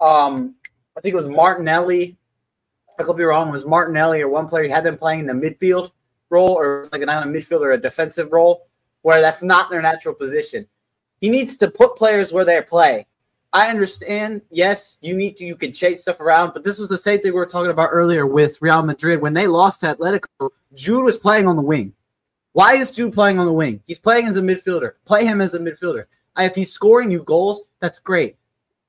um 0.00 0.54
I 0.96 1.00
think 1.00 1.14
it 1.14 1.22
was 1.24 1.34
Martinelli. 1.34 2.18
I 3.02 3.04
could 3.04 3.16
be 3.16 3.24
wrong. 3.24 3.50
Was 3.50 3.66
Martinelli 3.66 4.22
or 4.22 4.28
one 4.28 4.48
player. 4.48 4.64
He 4.64 4.70
had 4.70 4.84
them 4.84 4.96
playing 4.96 5.20
in 5.20 5.26
the 5.26 5.32
midfield 5.32 5.90
role, 6.30 6.50
or 6.50 6.80
it's 6.80 6.92
like 6.92 7.02
not 7.02 7.26
a 7.26 7.28
midfielder, 7.28 7.74
a 7.74 7.78
defensive 7.78 8.32
role, 8.32 8.68
where 9.02 9.20
that's 9.20 9.42
not 9.42 9.70
their 9.70 9.82
natural 9.82 10.14
position. 10.14 10.66
He 11.20 11.28
needs 11.28 11.56
to 11.58 11.70
put 11.70 11.96
players 11.96 12.32
where 12.32 12.44
they 12.44 12.60
play. 12.62 13.06
I 13.52 13.68
understand. 13.68 14.42
Yes, 14.50 14.98
you 15.02 15.14
need 15.14 15.36
to. 15.38 15.44
You 15.44 15.56
can 15.56 15.72
change 15.72 15.98
stuff 15.98 16.20
around, 16.20 16.52
but 16.54 16.64
this 16.64 16.78
was 16.78 16.88
the 16.88 16.96
same 16.96 17.20
thing 17.20 17.32
we 17.32 17.38
were 17.38 17.46
talking 17.46 17.70
about 17.70 17.90
earlier 17.92 18.26
with 18.26 18.62
Real 18.62 18.82
Madrid 18.82 19.20
when 19.20 19.34
they 19.34 19.46
lost 19.46 19.80
to 19.80 19.94
Atletico. 19.94 20.50
Jude 20.74 21.04
was 21.04 21.18
playing 21.18 21.48
on 21.48 21.56
the 21.56 21.62
wing. 21.62 21.92
Why 22.52 22.76
is 22.76 22.90
Jude 22.90 23.12
playing 23.12 23.38
on 23.38 23.46
the 23.46 23.52
wing? 23.52 23.82
He's 23.86 23.98
playing 23.98 24.26
as 24.26 24.36
a 24.36 24.42
midfielder. 24.42 24.92
Play 25.04 25.24
him 25.24 25.40
as 25.40 25.54
a 25.54 25.58
midfielder. 25.58 26.04
If 26.38 26.54
he's 26.54 26.72
scoring 26.72 27.10
you 27.10 27.24
goals, 27.24 27.62
that's 27.80 27.98
great. 27.98 28.36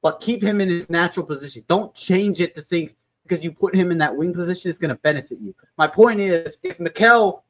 But 0.01 0.21
keep 0.21 0.43
him 0.43 0.61
in 0.61 0.69
his 0.69 0.89
natural 0.89 1.25
position. 1.25 1.63
Don't 1.67 1.93
change 1.95 2.41
it 2.41 2.55
to 2.55 2.61
think 2.61 2.95
because 3.23 3.43
you 3.43 3.51
put 3.51 3.75
him 3.75 3.91
in 3.91 3.97
that 3.99 4.15
wing 4.15 4.33
position, 4.33 4.69
it's 4.69 4.79
going 4.79 4.89
to 4.89 4.95
benefit 4.95 5.39
you. 5.41 5.55
My 5.77 5.87
point 5.87 6.19
is, 6.19 6.57
if 6.63 6.79
Mikel 6.79 7.43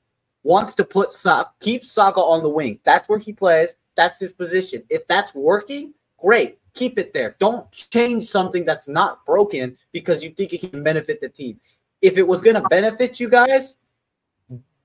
wants 0.44 0.76
to 0.76 0.84
put 0.84 1.12
Sa- 1.12 1.50
keep 1.60 1.86
Saka 1.86 2.20
on 2.20 2.44
the 2.44 2.50
wing, 2.50 2.80
that's 2.84 3.10
where 3.10 3.20
he 3.20 3.34
plays. 3.34 3.78
That's 3.96 4.20
his 4.20 4.32
position. 4.32 4.84
If 4.90 5.08
that's 5.08 5.34
working, 5.34 5.94
great. 6.18 6.60
Keep 6.74 6.98
it 6.98 7.14
there. 7.14 7.36
Don't 7.40 7.72
change 7.72 8.28
something 8.28 8.66
that's 8.66 8.88
not 8.88 9.26
broken 9.26 9.78
because 9.92 10.24
you 10.24 10.32
think 10.32 10.54
it 10.54 10.72
can 10.72 10.84
benefit 10.84 11.22
the 11.22 11.30
team. 11.30 11.60
If 12.02 12.18
it 12.18 12.28
was 12.28 12.42
going 12.42 12.56
to 12.56 12.68
benefit 12.70 13.20
you 13.20 13.30
guys, 13.30 13.78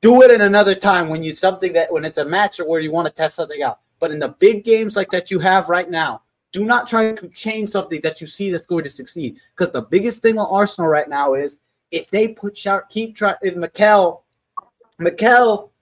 do 0.00 0.22
it 0.22 0.30
in 0.30 0.42
another 0.42 0.74
time 0.74 1.08
when 1.08 1.22
you 1.22 1.34
something 1.34 1.72
that 1.72 1.92
when 1.92 2.04
it's 2.04 2.18
a 2.18 2.24
match 2.24 2.60
or 2.60 2.68
where 2.68 2.80
you 2.80 2.92
want 2.92 3.06
to 3.06 3.12
test 3.12 3.36
something 3.36 3.62
out. 3.62 3.80
But 3.98 4.12
in 4.12 4.18
the 4.18 4.28
big 4.28 4.64
games 4.64 4.96
like 4.96 5.10
that 5.10 5.30
you 5.30 5.40
have 5.40 5.68
right 5.68 5.90
now, 5.90 6.22
do 6.52 6.64
not 6.64 6.88
try 6.88 7.12
to 7.12 7.28
change 7.28 7.68
something 7.70 8.00
that 8.02 8.20
you 8.20 8.26
see 8.26 8.50
that's 8.50 8.66
going 8.66 8.84
to 8.84 8.90
succeed. 8.90 9.36
Because 9.54 9.72
the 9.72 9.82
biggest 9.82 10.22
thing 10.22 10.38
on 10.38 10.46
Arsenal 10.46 10.88
right 10.88 11.08
now 11.08 11.34
is 11.34 11.60
if 11.90 12.08
they 12.08 12.28
put 12.28 12.56
shot, 12.56 12.88
keep 12.88 13.16
trying. 13.16 13.36
If 13.42 13.56
Mikel, 13.56 14.24
Mikel, 14.98 15.72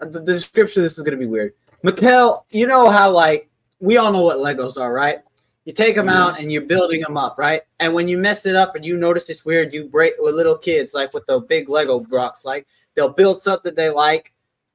the, 0.00 0.06
the 0.06 0.20
description 0.20 0.80
of 0.80 0.84
this 0.84 0.98
is 0.98 1.04
going 1.04 1.18
to 1.18 1.24
be 1.24 1.26
weird. 1.26 1.54
Mikel, 1.82 2.46
you 2.50 2.66
know 2.66 2.90
how 2.90 3.10
like 3.10 3.48
we 3.80 3.96
all 3.96 4.12
know 4.12 4.22
what 4.22 4.38
Legos 4.38 4.80
are, 4.80 4.92
right? 4.92 5.20
You 5.64 5.72
take 5.72 5.96
them 5.96 6.08
out 6.08 6.38
and 6.38 6.52
you're 6.52 6.62
building 6.62 7.00
them 7.00 7.16
up, 7.16 7.38
right? 7.38 7.62
And 7.80 7.92
when 7.92 8.06
you 8.06 8.18
mess 8.18 8.46
it 8.46 8.54
up 8.54 8.76
and 8.76 8.84
you 8.84 8.96
notice 8.96 9.28
it's 9.28 9.44
weird, 9.44 9.74
you 9.74 9.88
break 9.88 10.14
with 10.18 10.36
little 10.36 10.56
kids, 10.56 10.94
like 10.94 11.12
with 11.12 11.26
the 11.26 11.40
big 11.40 11.68
Lego 11.68 11.98
blocks, 11.98 12.44
like 12.44 12.68
they'll 12.94 13.08
build 13.08 13.42
something 13.42 13.74
they 13.74 13.90
like, 13.90 14.32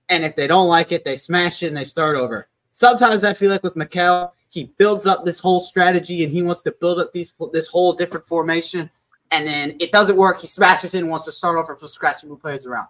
and 0.09 0.25
if 0.25 0.35
they 0.35 0.47
don't 0.47 0.67
like 0.67 0.91
it, 0.91 1.05
they 1.05 1.15
smash 1.15 1.63
it 1.63 1.67
and 1.67 1.77
they 1.77 1.85
start 1.85 2.17
over. 2.17 2.49
Sometimes 2.81 3.23
I 3.23 3.35
feel 3.35 3.51
like 3.51 3.61
with 3.61 3.75
Mikel, 3.75 4.33
he 4.49 4.73
builds 4.79 5.05
up 5.05 5.23
this 5.23 5.39
whole 5.39 5.61
strategy 5.61 6.23
and 6.23 6.33
he 6.33 6.41
wants 6.41 6.63
to 6.63 6.71
build 6.71 6.97
up 6.97 7.13
these 7.13 7.31
this 7.53 7.67
whole 7.67 7.93
different 7.93 8.27
formation, 8.27 8.89
and 9.29 9.45
then 9.45 9.75
it 9.79 9.91
doesn't 9.91 10.17
work. 10.17 10.41
He 10.41 10.47
smashes 10.47 10.95
it 10.95 10.97
and 10.97 11.07
wants 11.07 11.25
to 11.25 11.31
start 11.31 11.59
over 11.59 11.75
from 11.75 11.87
scratch 11.87 12.23
and 12.23 12.31
move 12.31 12.41
players 12.41 12.65
around. 12.65 12.87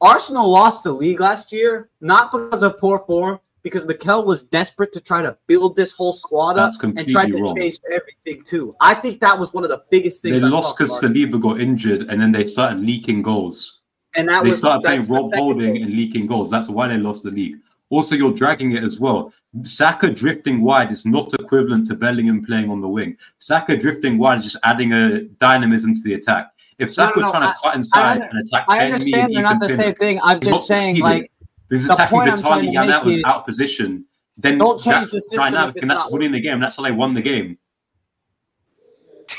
Arsenal 0.00 0.48
lost 0.48 0.84
the 0.84 0.92
league 0.92 1.18
last 1.18 1.50
year, 1.50 1.90
not 2.00 2.30
because 2.30 2.62
of 2.62 2.78
poor 2.78 3.00
form, 3.00 3.40
because 3.64 3.84
Mikel 3.84 4.24
was 4.24 4.44
desperate 4.44 4.92
to 4.92 5.00
try 5.00 5.20
to 5.20 5.36
build 5.48 5.74
this 5.74 5.90
whole 5.90 6.12
squad 6.12 6.56
up 6.56 6.72
and 6.80 7.08
tried 7.08 7.32
to 7.32 7.42
wrong. 7.42 7.56
change 7.56 7.80
everything 7.90 8.44
too. 8.44 8.76
I 8.80 8.94
think 8.94 9.18
that 9.18 9.36
was 9.36 9.52
one 9.52 9.64
of 9.64 9.70
the 9.70 9.82
biggest 9.90 10.22
They 10.22 10.30
things. 10.30 10.44
I 10.44 10.46
lost 10.46 10.78
because 10.78 11.00
Saliba 11.00 11.42
got 11.42 11.60
injured, 11.60 12.02
and 12.02 12.22
then 12.22 12.30
they 12.30 12.46
started 12.46 12.78
leaking 12.78 13.22
goals. 13.22 13.80
and 14.14 14.28
that 14.28 14.44
they 14.44 14.50
was 14.50 14.60
started 14.60 14.84
playing 14.84 15.06
Rob 15.08 15.34
Holding 15.34 15.82
and 15.82 15.90
leaking 15.90 16.28
goals. 16.28 16.50
That's 16.50 16.68
why 16.68 16.86
they 16.86 16.98
lost 16.98 17.24
the 17.24 17.32
league. 17.32 17.56
Also, 17.88 18.14
you're 18.16 18.32
dragging 18.32 18.72
it 18.72 18.82
as 18.82 18.98
well. 18.98 19.32
Saka 19.62 20.10
drifting 20.10 20.62
wide 20.62 20.90
is 20.90 21.06
not 21.06 21.32
equivalent 21.34 21.86
to 21.86 21.94
Bellingham 21.94 22.44
playing 22.44 22.68
on 22.70 22.80
the 22.80 22.88
wing. 22.88 23.16
Saka 23.38 23.76
drifting 23.76 24.18
wide 24.18 24.38
is 24.38 24.44
just 24.44 24.56
adding 24.64 24.92
a 24.92 25.20
dynamism 25.22 25.94
to 25.94 26.00
the 26.02 26.14
attack. 26.14 26.50
If 26.78 26.88
No, 26.88 26.92
Saka's 26.92 27.20
no, 27.20 27.26
no, 27.26 27.30
trying 27.32 27.52
to 27.52 27.58
cut 27.62 27.74
inside 27.76 28.20
and 28.22 28.38
attack 28.40 28.64
I 28.68 28.78
Ben 28.78 28.90
Mee 28.90 28.94
understand 28.94 29.24
and 29.24 29.34
they're 29.36 29.42
not 29.42 29.60
the 29.60 29.66
Pinnock, 29.68 29.84
same 29.84 29.94
thing. 29.94 30.20
I'm 30.22 30.38
not 30.38 30.42
just 30.42 30.66
saying, 30.66 30.98
like, 30.98 31.30
If 31.70 31.76
he's 31.76 31.86
the 31.86 31.94
attacking 31.94 32.18
point 32.18 32.30
I'm 32.30 32.38
trying 32.38 32.64
Vitali 32.64 32.72
to 32.72 32.92
Yanat 32.92 32.96
make 32.98 33.04
was 33.04 33.16
is- 33.16 33.22
out 33.24 33.36
of 33.36 33.46
position, 33.46 34.04
then 34.36 34.58
Don't 34.58 34.80
change 34.80 34.96
that's 34.96 35.10
the 35.12 35.20
system 35.20 35.38
dynamic, 35.38 35.76
and 35.80 35.90
that's 35.90 36.04
not 36.04 36.12
winning 36.12 36.32
the 36.32 36.40
game. 36.40 36.60
That's 36.60 36.76
how 36.76 36.82
they 36.82 36.92
won 36.92 37.14
the 37.14 37.22
game. 37.22 37.56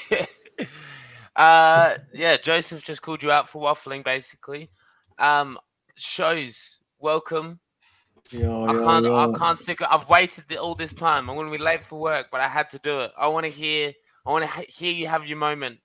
uh, 1.35 1.95
yeah, 2.13 2.37
Joseph 2.37 2.83
just 2.83 3.01
called 3.03 3.21
you 3.21 3.31
out 3.31 3.47
for 3.47 3.61
waffling, 3.61 4.03
basically. 4.03 4.71
Um, 5.19 5.59
shows 5.95 6.79
welcome. 6.99 7.59
Yo, 8.31 8.65
I 8.65 8.73
can't. 8.73 9.05
yo. 9.05 9.33
I 9.33 9.37
can't 9.37 9.57
stick. 9.57 9.81
I've 9.81 10.09
waited 10.09 10.55
all 10.57 10.75
this 10.75 10.93
time. 10.93 11.29
I'm 11.29 11.35
going 11.35 11.51
to 11.51 11.57
be 11.57 11.63
late 11.63 11.81
for 11.81 11.99
work, 11.99 12.27
but 12.31 12.41
I 12.41 12.47
had 12.47 12.69
to 12.69 12.79
do 12.79 13.01
it. 13.01 13.11
I 13.17 13.27
want 13.27 13.45
to 13.45 13.51
hear. 13.51 13.93
I 14.25 14.31
want 14.31 14.45
to 14.45 14.61
hear 14.69 14.93
you 14.93 15.07
have 15.07 15.27
your 15.27 15.37
moment. 15.37 15.79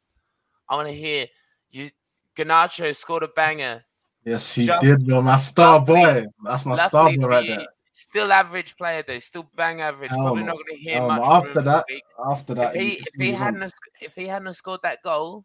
I 0.68 0.76
want 0.76 0.88
to 0.88 0.94
hear 0.94 1.26
you. 1.70 1.90
Garnacho 2.36 2.94
scored 2.96 3.22
a 3.22 3.28
banger. 3.28 3.84
Yes, 4.24 4.54
he 4.54 4.66
Just 4.66 4.82
did, 4.82 5.06
bro. 5.06 5.22
My 5.22 5.36
star 5.36 5.80
boy. 5.80 6.24
That's 6.44 6.64
my 6.64 6.76
star 6.86 7.14
boy 7.14 7.26
right 7.26 7.46
there. 7.46 7.66
Still 7.92 8.32
average 8.32 8.74
player 8.76 9.04
though. 9.06 9.18
Still 9.18 9.48
bang 9.54 9.82
average. 9.82 10.10
Probably 10.10 10.40
no. 10.40 10.46
not 10.46 10.54
going 10.54 10.64
to 10.70 10.76
hear 10.76 11.02
much. 11.02 11.20
After 11.22 11.60
that. 11.60 11.84
After 12.26 12.54
that, 12.54 12.74
if 12.74 12.80
he 12.80 12.88
if 12.92 13.06
he 13.18 13.32
hadn't 13.32 13.72
if 14.00 14.14
he 14.16 14.26
hadn't 14.26 14.54
scored 14.54 14.80
that 14.82 15.02
goal, 15.02 15.44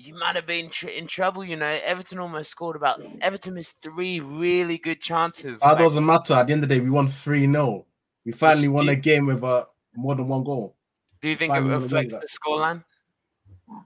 you 0.00 0.14
might 0.18 0.36
have 0.36 0.46
been 0.46 0.68
tr- 0.68 0.88
in 0.88 1.06
trouble. 1.06 1.44
You 1.44 1.56
know, 1.56 1.78
Everton 1.84 2.18
almost 2.18 2.50
scored 2.50 2.76
about. 2.76 3.02
Everton 3.20 3.54
missed 3.54 3.82
three 3.82 4.20
really 4.20 4.78
good 4.78 5.00
chances. 5.00 5.60
That 5.60 5.70
like, 5.70 5.78
doesn't 5.78 6.04
matter. 6.04 6.34
At 6.34 6.46
the 6.46 6.52
end 6.54 6.62
of 6.62 6.68
the 6.68 6.76
day, 6.76 6.80
we 6.80 6.90
won 6.90 7.08
3 7.08 7.40
0. 7.50 7.86
We 8.24 8.32
finally 8.32 8.68
won 8.68 8.86
do 8.86 8.92
a 8.92 8.96
game 8.96 9.26
with 9.26 9.42
uh, 9.44 9.64
more 9.94 10.14
than 10.14 10.28
one 10.28 10.44
goal. 10.44 10.76
do 11.20 11.28
you 11.28 11.36
think 11.36 11.50
it 11.50 11.54
finally 11.56 11.74
the 11.74 11.80
reflects 11.80 12.14
the 12.14 12.28
scoreline? 12.28 12.84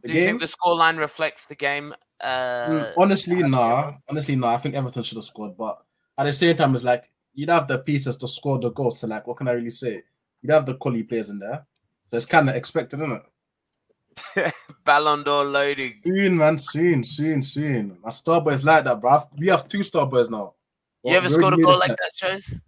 The 0.02 0.08
Do 0.08 0.14
you 0.14 0.24
think 0.24 0.40
the 0.40 0.46
scoreline 0.46 0.98
reflects 0.98 1.46
the 1.46 1.54
game? 1.54 1.94
Uh, 2.20 2.68
Mm, 2.68 2.92
honestly, 2.96 3.42
nah. 3.42 3.90
it? 3.90 3.94
Honestly, 4.08 4.36
nah. 4.36 4.54
I 4.54 4.56
think 4.58 4.74
Everton 4.74 5.02
should 5.02 5.16
have 5.16 5.24
scored, 5.24 5.56
but 5.56 5.82
at 6.16 6.24
the 6.24 6.32
same 6.32 6.56
time, 6.56 6.74
it's 6.74 6.84
like 6.84 7.10
you'd 7.34 7.50
have 7.50 7.68
the 7.68 7.78
pieces 7.78 8.16
to 8.18 8.28
score 8.28 8.58
the 8.58 8.70
goals. 8.70 9.00
So, 9.00 9.06
like, 9.06 9.26
what 9.26 9.36
can 9.36 9.48
I 9.48 9.52
really 9.52 9.70
say? 9.70 10.02
You'd 10.40 10.52
have 10.52 10.66
the 10.66 10.74
quality 10.74 11.02
players 11.02 11.30
in 11.30 11.38
there, 11.38 11.66
so 12.06 12.16
it's 12.16 12.26
kind 12.26 12.48
of 12.48 12.56
expected, 12.56 13.00
isn't 13.00 13.12
it? 13.12 13.22
Ballon 14.84 15.22
d'Or 15.22 15.44
loading. 15.44 15.94
Soon, 16.04 16.36
man. 16.36 16.58
Soon, 16.58 17.02
soon, 17.04 17.42
soon. 17.42 17.98
My 18.02 18.10
star 18.10 18.40
boys 18.40 18.64
like 18.64 18.84
that, 18.84 19.00
bro. 19.00 19.20
We 19.36 19.48
have 19.48 19.68
two 19.68 19.82
star 19.82 20.06
boys 20.06 20.28
now. 20.30 20.54
You 21.02 21.10
Well, 21.10 21.16
ever 21.16 21.28
scored 21.28 21.54
a 21.54 21.56
goal 21.58 21.78
like 21.78 21.90
that, 21.90 22.10
shows? 22.14 22.60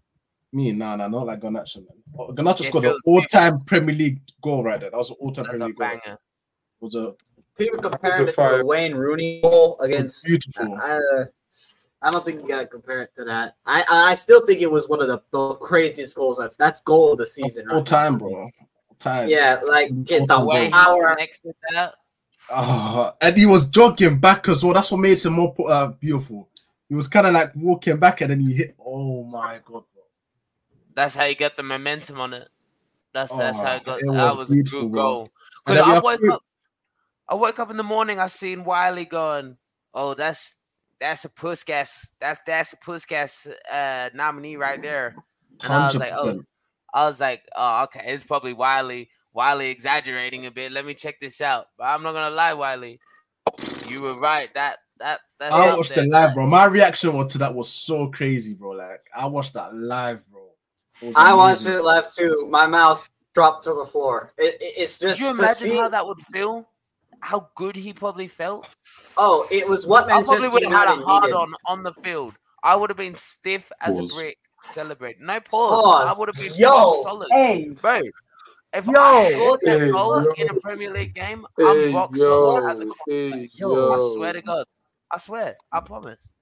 Me, 0.53 0.72
nah, 0.72 0.97
nah, 0.97 1.09
not 1.09 1.26
like 1.26 1.40
Garnacho, 1.40 1.76
man. 1.76 2.34
Garnacho 2.34 2.62
Yeah, 2.62 2.68
scored 2.68 2.84
an 2.84 2.97
all-time 3.05 3.61
Premier 3.64 3.94
League 3.94 4.20
goal 4.42 4.62
right 4.62 4.80
there. 4.80 4.90
That 4.90 4.97
was 4.97 5.11
an 5.11 5.16
all-time 5.20 5.44
That's 5.47 5.59
Premier 5.59 5.68
League 5.68 5.76
goal. 5.78 5.88
banger. 5.88 6.12
It 6.14 6.18
was 6.84 6.94
a 6.94 7.14
People 7.59 7.80
That's 7.80 7.97
comparing 7.97 8.20
a 8.20 8.30
it 8.30 8.34
to 8.34 8.59
the 8.59 8.66
Wayne 8.66 8.94
Rooney 8.94 9.40
goal 9.40 9.78
against. 9.80 10.24
beautiful. 10.24 10.76
I, 10.76 10.99
uh, 11.16 11.24
I 12.03 12.11
don't 12.11 12.22
think 12.24 12.42
you 12.42 12.49
gotta 12.49 12.66
compare 12.66 13.01
it 13.01 13.11
to 13.16 13.24
that. 13.24 13.57
I 13.64 13.82
I 13.88 14.14
still 14.14 14.47
think 14.47 14.61
it 14.61 14.70
was 14.70 14.88
one 14.88 15.01
of 15.01 15.09
the, 15.09 15.22
the 15.32 15.55
craziest 15.55 16.14
goals. 16.14 16.38
I've, 16.38 16.55
that's 16.59 16.82
goal 16.82 17.12
of 17.12 17.18
the 17.18 17.24
season. 17.26 17.68
all 17.70 17.78
right 17.78 17.86
time, 17.86 18.12
now. 18.14 18.18
bro. 18.18 18.51
All 19.05 19.12
time. 19.12 19.28
Yeah, 19.28 19.61
like 19.68 20.05
get 20.05 20.26
the 20.28 20.40
Way 20.44 20.57
goal. 20.57 20.64
he 20.64 20.70
power. 20.70 21.09
connects 21.11 21.42
with 21.44 21.57
that. 21.72 21.94
Ah, 22.51 23.12
and 23.20 23.36
he 23.36 23.47
was 23.47 23.64
jogging 23.66 24.18
back 24.18 24.49
as 24.49 24.62
well. 24.64 24.74
That's 24.74 24.90
what 24.90 24.99
makes 25.01 25.24
him 25.24 25.32
more 25.34 25.55
uh, 25.68 25.88
beautiful. 25.88 26.49
He 26.88 26.94
was 26.94 27.09
kind 27.09 27.26
of 27.26 27.32
like 27.34 27.53
walking 27.57 27.97
back 27.99 28.20
and 28.20 28.30
then 28.30 28.40
he 28.40 28.53
hit. 28.55 28.76
Oh 28.84 29.24
my 29.24 29.61
god. 29.64 29.82
That's 30.94 31.14
how 31.14 31.24
you 31.24 31.34
get 31.34 31.57
the 31.57 31.62
momentum 31.62 32.20
on 32.20 32.32
it. 32.32 32.49
That's 33.12 33.32
that's 33.34 33.61
how 33.61 33.72
Oh, 33.72 33.76
it 33.76 33.84
got. 33.84 33.99
it 34.01 34.07
that 34.12 34.28
was 34.28 34.36
was 34.36 34.51
a 34.51 34.55
beautiful, 34.55 34.82
good 34.82 34.92
bro. 34.92 35.03
goal. 35.03 35.28
Because 35.64 35.80
I 35.82 35.99
woke 35.99 36.20
two- 36.20 36.32
up, 36.32 36.42
I 37.28 37.34
woke 37.34 37.59
up 37.59 37.70
in 37.70 37.76
the 37.76 37.82
morning. 37.82 38.18
I 38.20 38.28
seen 38.28 38.62
Wiley 38.64 39.05
going, 39.05 39.57
"Oh, 39.94 40.14
that's 40.14 40.55
that's 41.01 41.24
a 41.24 41.28
Puskás. 41.30 42.12
That's 42.20 42.40
that's 42.47 42.72
a 42.72 42.76
Puskás 42.76 43.49
uh, 43.72 44.11
nominee 44.14 44.57
right 44.57 44.80
there." 44.80 45.16
And 45.64 45.72
I 45.72 45.86
was 45.86 45.97
like, 45.97 46.12
"Oh, 46.16 46.28
100%. 46.34 46.44
I 46.97 47.07
was 47.07 47.20
like, 47.20 47.42
oh, 47.55 47.84
okay, 47.84 48.01
it's 48.07 48.24
probably 48.24 48.55
Wiley. 48.55 49.11
Wiley 49.34 49.68
exaggerating 49.68 50.47
a 50.47 50.51
bit. 50.51 50.72
Let 50.72 50.86
me 50.86 50.94
check 50.94 51.20
this 51.20 51.40
out. 51.42 51.66
But 51.76 51.84
I'm 51.84 52.03
not 52.03 52.12
gonna 52.14 52.34
lie, 52.34 52.55
Wiley. 52.55 52.99
You 53.86 54.01
were 54.01 54.18
right. 54.18 54.53
That 54.55 54.78
that 54.99 55.20
that's 55.38 55.55
I 55.55 55.76
watched 55.76 55.94
there. 55.94 56.05
the 56.05 56.11
live, 56.11 56.32
bro. 56.34 56.47
My 56.47 56.64
reaction 56.64 57.28
to 57.28 57.38
that 57.38 57.55
was 57.55 57.68
so 57.68 58.09
crazy, 58.09 58.55
bro. 58.55 58.70
Like 58.70 59.07
I 59.14 59.26
watched 59.26 59.53
that 59.55 59.74
live, 59.74 60.26
bro. 60.30 60.49
Was 61.03 61.14
I 61.16 61.34
watched 61.34 61.66
it 61.66 61.82
live 61.82 62.12
too. 62.14 62.47
My 62.51 62.66
mouth 62.66 63.09
dropped 63.34 63.64
to 63.64 63.74
the 63.74 63.84
floor. 63.84 64.32
It, 64.38 64.55
it- 64.61 64.72
it's 64.78 64.97
Could 64.97 65.09
just 65.09 65.20
you 65.20 65.26
to 65.26 65.32
imagine 65.38 65.55
see. 65.55 65.76
how 65.76 65.90
that 65.90 66.07
would 66.07 66.18
feel? 66.32 66.66
How 67.20 67.51
good 67.57 67.76
he 67.76 67.92
probably 67.92 68.28
felt. 68.28 68.68
oh, 69.18 69.47
it 69.51 69.68
was 69.68 69.86
what 69.86 70.05
I 70.05 70.09
Manchester 70.14 70.36
probably 70.36 70.49
would 70.49 70.62
have 70.64 70.72
had 70.72 70.99
a 70.99 71.03
hard 71.03 71.24
needed. 71.24 71.36
on 71.36 71.55
on 71.66 71.82
the 71.82 71.92
field. 71.92 72.34
I 72.62 72.74
would 72.74 72.88
have 72.90 72.97
been 72.97 73.14
stiff 73.14 73.70
as 73.82 73.99
Pause. 73.99 74.11
a 74.11 74.14
brick, 74.14 74.38
celebrating. 74.67 75.27
No 75.27 75.41
pause. 75.41 75.85
I 76.09 76.14
would 76.19 76.29
have 76.29 76.37
been 76.37 76.53
Yo, 76.55 76.71
rock 76.71 76.97
solid, 77.03 77.29
hey, 77.31 77.69
bro. 77.71 78.01
If 78.75 78.87
Yo. 78.87 78.93
I 78.97 79.31
scored 79.33 79.61
that 79.64 79.79
Hey, 79.81 79.91
goal 79.91 80.23
yo. 80.23 80.33
in 80.39 80.49
a 80.51 80.55
Premier 80.61 80.91
League 80.93 81.14
game, 81.14 81.47
Hey, 81.57 81.89
I'm 81.89 81.95
rock 81.95 82.14
solid 82.17 82.71
at 82.71 82.79
the 82.79 82.85
yo, 82.87 82.95
corner. 82.95 83.31
hey, 83.31 83.51
Yo, 83.55 83.75
yo. 83.75 83.93
I 83.93 83.99
swear 84.14 84.33
to 84.35 84.43
God. 84.43 84.67
I 85.11 85.17
swear. 85.19 85.57
I 85.73 85.81
promise. 85.81 86.35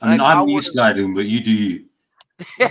I 0.00 0.10
mean, 0.12 0.18
Like, 0.20 0.28
I 0.36 0.40
I'm 0.40 0.46
knee 0.46 0.54
would've- 0.54 0.66
sliding, 0.66 1.14
but 1.14 1.24
you 1.26 1.40
do 1.40 1.50
you. 1.50 1.84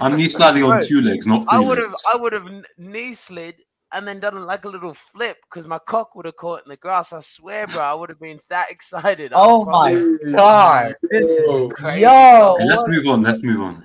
I'm 0.00 0.16
knee 0.16 0.28
sliding 0.28 0.62
on 0.64 0.82
two 0.82 1.00
legs, 1.00 1.26
not 1.26 1.44
I 1.48 1.58
would 1.60 1.78
have 1.78 1.90
legs. 1.90 2.04
I 2.12 2.16
would 2.16 2.32
have 2.32 2.48
knee 2.78 3.12
slid 3.12 3.56
and 3.92 4.06
then 4.06 4.20
done 4.20 4.44
like 4.46 4.64
a 4.64 4.68
little 4.68 4.92
flip 4.94 5.36
because 5.48 5.66
my 5.66 5.78
cock 5.78 6.14
would 6.14 6.26
have 6.26 6.36
caught 6.36 6.62
in 6.64 6.68
the 6.70 6.76
grass. 6.76 7.12
I 7.12 7.20
swear, 7.20 7.66
bro, 7.66 7.80
I 7.82 7.94
would 7.94 8.10
have 8.10 8.20
been 8.20 8.38
that 8.50 8.70
excited. 8.70 9.32
I 9.32 9.36
Oh 9.38 9.64
my 9.64 9.90
promise. 9.92 10.04
God. 10.34 10.94
This 11.10 11.40
yo. 11.46 11.68
Crazy. 11.70 12.02
yo, 12.02 12.54
Okay, 12.56 12.64
let's 12.64 12.84
move 12.86 13.06
on. 13.06 13.22
Let's 13.22 13.42
move 13.42 13.60
on. 13.60 13.84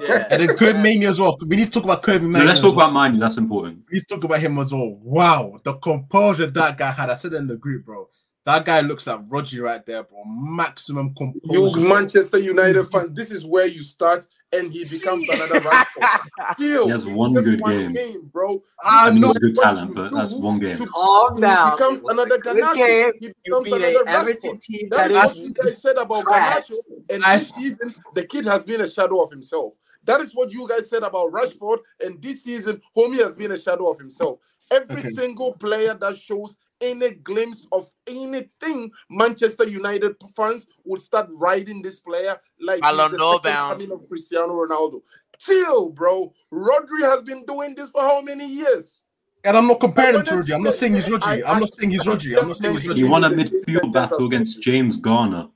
Yeah. 0.00 0.26
And 0.30 0.42
then 0.48 0.56
Kobbie 0.56 0.82
Mainoo 0.82 1.08
as 1.08 1.20
well. 1.20 1.36
We 1.46 1.56
need 1.56 1.66
to 1.66 1.70
talk 1.70 1.84
about 1.84 2.02
Kobbie 2.02 2.26
No, 2.26 2.42
let's 2.44 2.60
talk 2.60 2.74
well. 2.74 2.86
about 2.86 2.92
mine. 2.92 3.18
That's 3.20 3.36
important. 3.36 3.84
We 3.90 3.96
need 3.98 4.08
to 4.08 4.14
talk 4.16 4.24
about 4.24 4.40
him 4.40 4.58
as 4.58 4.72
well. 4.72 4.96
Wow, 5.00 5.60
the 5.62 5.74
composure 5.74 6.46
that 6.46 6.76
guy 6.76 6.90
had. 6.90 7.10
I 7.10 7.14
said 7.14 7.34
it 7.34 7.36
in 7.36 7.46
the 7.46 7.56
group, 7.56 7.84
bro. 7.84 8.08
That 8.46 8.64
guy 8.64 8.80
looks 8.80 9.08
like 9.08 9.20
Rodri 9.28 9.60
right 9.60 9.84
there, 9.84 10.04
bro. 10.04 10.22
Maximum 10.24 11.12
You. 11.42 11.72
Manchester 11.76 12.38
United 12.38 12.84
fans, 12.84 13.10
this 13.12 13.32
is 13.32 13.44
where 13.44 13.66
you 13.66 13.82
start, 13.82 14.24
and 14.52 14.70
he 14.72 14.84
becomes 14.88 15.28
another 15.28 15.58
Rashford. 15.60 16.20
Still, 16.52 16.84
He 16.84 16.90
has 16.92 17.04
one 17.04 17.34
just 17.34 17.44
good 17.44 17.60
one 17.60 17.92
game. 17.92 18.30
bro. 18.32 18.62
I 18.84 19.08
I 19.08 19.10
mean, 19.10 19.22
know. 19.22 19.26
he's 19.28 19.36
a 19.36 19.40
good 19.40 19.56
talent, 19.56 19.94
but 19.96 20.14
that's 20.14 20.34
one 20.34 20.60
game. 20.60 20.76
to- 20.76 20.86
calm 20.86 21.34
He 21.34 21.40
down. 21.40 21.72
becomes 21.76 22.02
another 22.02 22.36
a 22.36 22.38
good 22.38 22.56
Garnacho. 22.62 22.74
game. 22.76 23.12
He 23.18 23.26
You 23.26 23.34
becomes 23.44 23.66
another 23.72 24.04
a 24.06 24.10
Everton 24.10 24.50
Rashford. 24.52 24.62
team 24.62 24.88
That 24.90 24.96
that 24.96 25.10
is 25.10 25.16
what 25.16 25.30
is 25.30 25.36
you 25.38 25.52
guys 25.52 25.82
said 25.82 25.96
about 25.96 26.22
trash. 26.22 26.68
Garnacho. 26.68 26.74
And 27.10 27.24
I 27.24 27.38
this 27.38 27.50
season, 27.50 27.94
the 28.14 28.24
kid 28.24 28.44
has 28.44 28.62
been 28.62 28.80
a 28.80 28.88
shadow 28.88 29.24
of 29.24 29.30
himself. 29.32 29.74
That 30.04 30.20
is 30.20 30.30
what 30.36 30.52
you 30.52 30.68
guys 30.68 30.88
said 30.88 31.02
about 31.02 31.32
Rashford. 31.32 31.78
And 32.00 32.22
this 32.22 32.44
season, 32.44 32.80
Homie 32.96 33.18
has 33.18 33.34
been 33.34 33.50
a 33.50 33.58
shadow 33.58 33.90
of 33.90 33.98
himself. 33.98 34.38
Every 34.70 34.98
Okay. 35.00 35.10
single 35.10 35.52
player 35.54 35.94
that 35.94 36.16
shows 36.16 36.56
any 36.80 37.10
glimpse 37.10 37.66
of 37.72 37.90
anything, 38.06 38.90
Manchester 39.10 39.64
United 39.66 40.16
fans 40.34 40.66
would 40.84 41.02
start 41.02 41.28
riding 41.34 41.82
this 41.82 41.98
player 41.98 42.36
like 42.60 42.76
he's 42.76 42.80
Ballon 42.82 43.12
the 43.12 43.18
d'Or 43.18 43.40
second 43.42 43.52
coming 43.68 43.92
of 43.92 44.08
Cristiano 44.08 44.52
Ronaldo. 44.54 45.02
Chill, 45.38 45.90
bro. 45.90 46.32
Rodri 46.52 47.02
has 47.02 47.22
been 47.22 47.44
doing 47.44 47.74
this 47.74 47.90
for 47.90 48.00
how 48.02 48.20
many 48.20 48.46
years? 48.48 49.02
And 49.44 49.56
I'm 49.56 49.66
not 49.68 49.80
comparing 49.80 50.16
him 50.16 50.24
to 50.24 50.34
wanted 50.36 50.46
Rodri. 50.50 50.54
I'm 50.56 50.62
not 50.62 50.74
saying 50.74 50.94
he's 50.94 51.06
Rodri. 51.06 51.22
I- 51.22 51.52
I'm 51.52 51.60
not 51.60 51.74
saying 51.74 51.90
he's 51.90 52.06
I 52.06 52.10
Rodri. 52.10 52.38
I'm 52.40 52.48
not 52.48 52.56
saying 52.56 52.74
he's 52.74 52.86
mentioned 52.86 52.98
He 52.98 53.04
Rodri. 53.04 53.10
won 53.10 53.24
a 53.24 53.30
in 53.30 53.38
midfield 53.38 53.92
battle 53.92 54.26
against 54.26 54.60
James 54.62 54.96
Garner. 54.96 55.48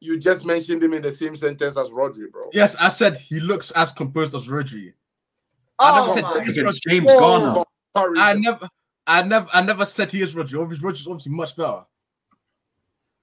You 0.00 0.18
just 0.18 0.44
mentioned 0.44 0.82
him 0.82 0.92
in 0.94 1.02
the 1.02 1.10
same 1.10 1.34
sentence 1.34 1.76
as 1.76 1.88
Rodri, 1.90 2.30
bro. 2.30 2.50
Yes, 2.52 2.76
I 2.76 2.88
said 2.88 3.16
he 3.16 3.40
looks 3.40 3.70
as 3.72 3.92
composed 3.92 4.34
as 4.34 4.46
Rodri. 4.48 4.92
I 5.78 5.90
oh 5.90 5.94
never 5.94 6.10
Oh 6.10 6.14
said 6.14 6.22
my 6.24 6.42
he 6.42 6.50
is 6.50 6.58
Against 6.58 6.82
James 6.82 7.12
Garner. 7.14 7.64
Oh, 7.94 8.14
I 8.16 8.34
never, 8.34 8.68
I 9.08 9.22
never, 9.22 9.48
I 9.52 9.62
never 9.62 9.84
said 9.84 10.12
he 10.12 10.20
is 10.22 10.34
Rodri. 10.34 10.60
Obviously, 10.60 10.86
Rodri's 10.88 11.06
obviously 11.06 11.32
much 11.32 11.56
better. 11.56 11.82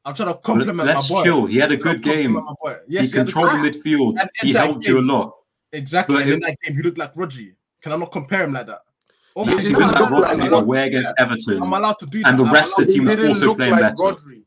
I'm 0.04 0.14
trying 0.16 0.30
to 0.34 0.40
compliment 0.40 0.88
Let's 0.88 1.10
my 1.10 1.16
boy. 1.18 1.24
chill. 1.24 1.46
He 1.46 1.58
had 1.58 1.72
a 1.72 1.76
I'm 1.76 1.80
trying 1.82 1.94
good 1.96 2.04
game. 2.04 2.34
compliment 2.34 2.58
my 2.64 2.72
boy. 2.74 2.78
Yes, 2.88 3.02
he 3.04 3.08
he 3.08 3.14
controlled 3.14 3.50
the 3.52 3.70
midfield. 3.72 4.18
He 4.42 4.54
that 4.54 4.66
helped 4.66 4.86
you 4.88 5.00
a 5.00 5.02
lot. 5.02 5.34
Exactly. 5.72 6.16
But 6.16 6.22
and 6.24 6.32
in 6.34 6.38
it- 6.40 6.44
that 6.46 6.58
game, 6.64 6.76
he 6.76 6.82
looked 6.84 6.98
like 6.98 7.14
Rodri. 7.16 7.54
Can 7.82 7.92
I 7.92 7.98
not 7.98 8.12
compare 8.12 8.44
him 8.44 8.54
like 8.54 8.68
that? 8.68 8.82
Yes, 8.88 9.22
Obviously, 9.36 9.70
he 9.70 9.76
did 9.76 9.84
I'm 9.84 9.90
looked 9.90 10.02
like 10.02 10.10
look 10.10 10.20
allowed- 10.20 10.22
like 10.40 10.50
Rodri, 10.52 10.58
I'm 10.60 10.68
but 10.68 10.88
against 10.88 11.14
Everton? 11.18 11.62
I'm 11.64 11.74
allowed 11.74 12.00
to 12.00 12.06
do 12.06 12.20
that. 12.22 12.30
And 12.30 12.40
the 12.40 12.44
rest 12.46 12.80
of 12.80 12.88
the 12.88 12.94
team 12.94 13.04
was 13.06 13.16
didn't 13.16 13.28
also 13.30 13.46
look 13.48 13.58
playing 13.58 13.72
like 13.74 13.82
better. 13.82 13.94
Rodri. 13.98 14.42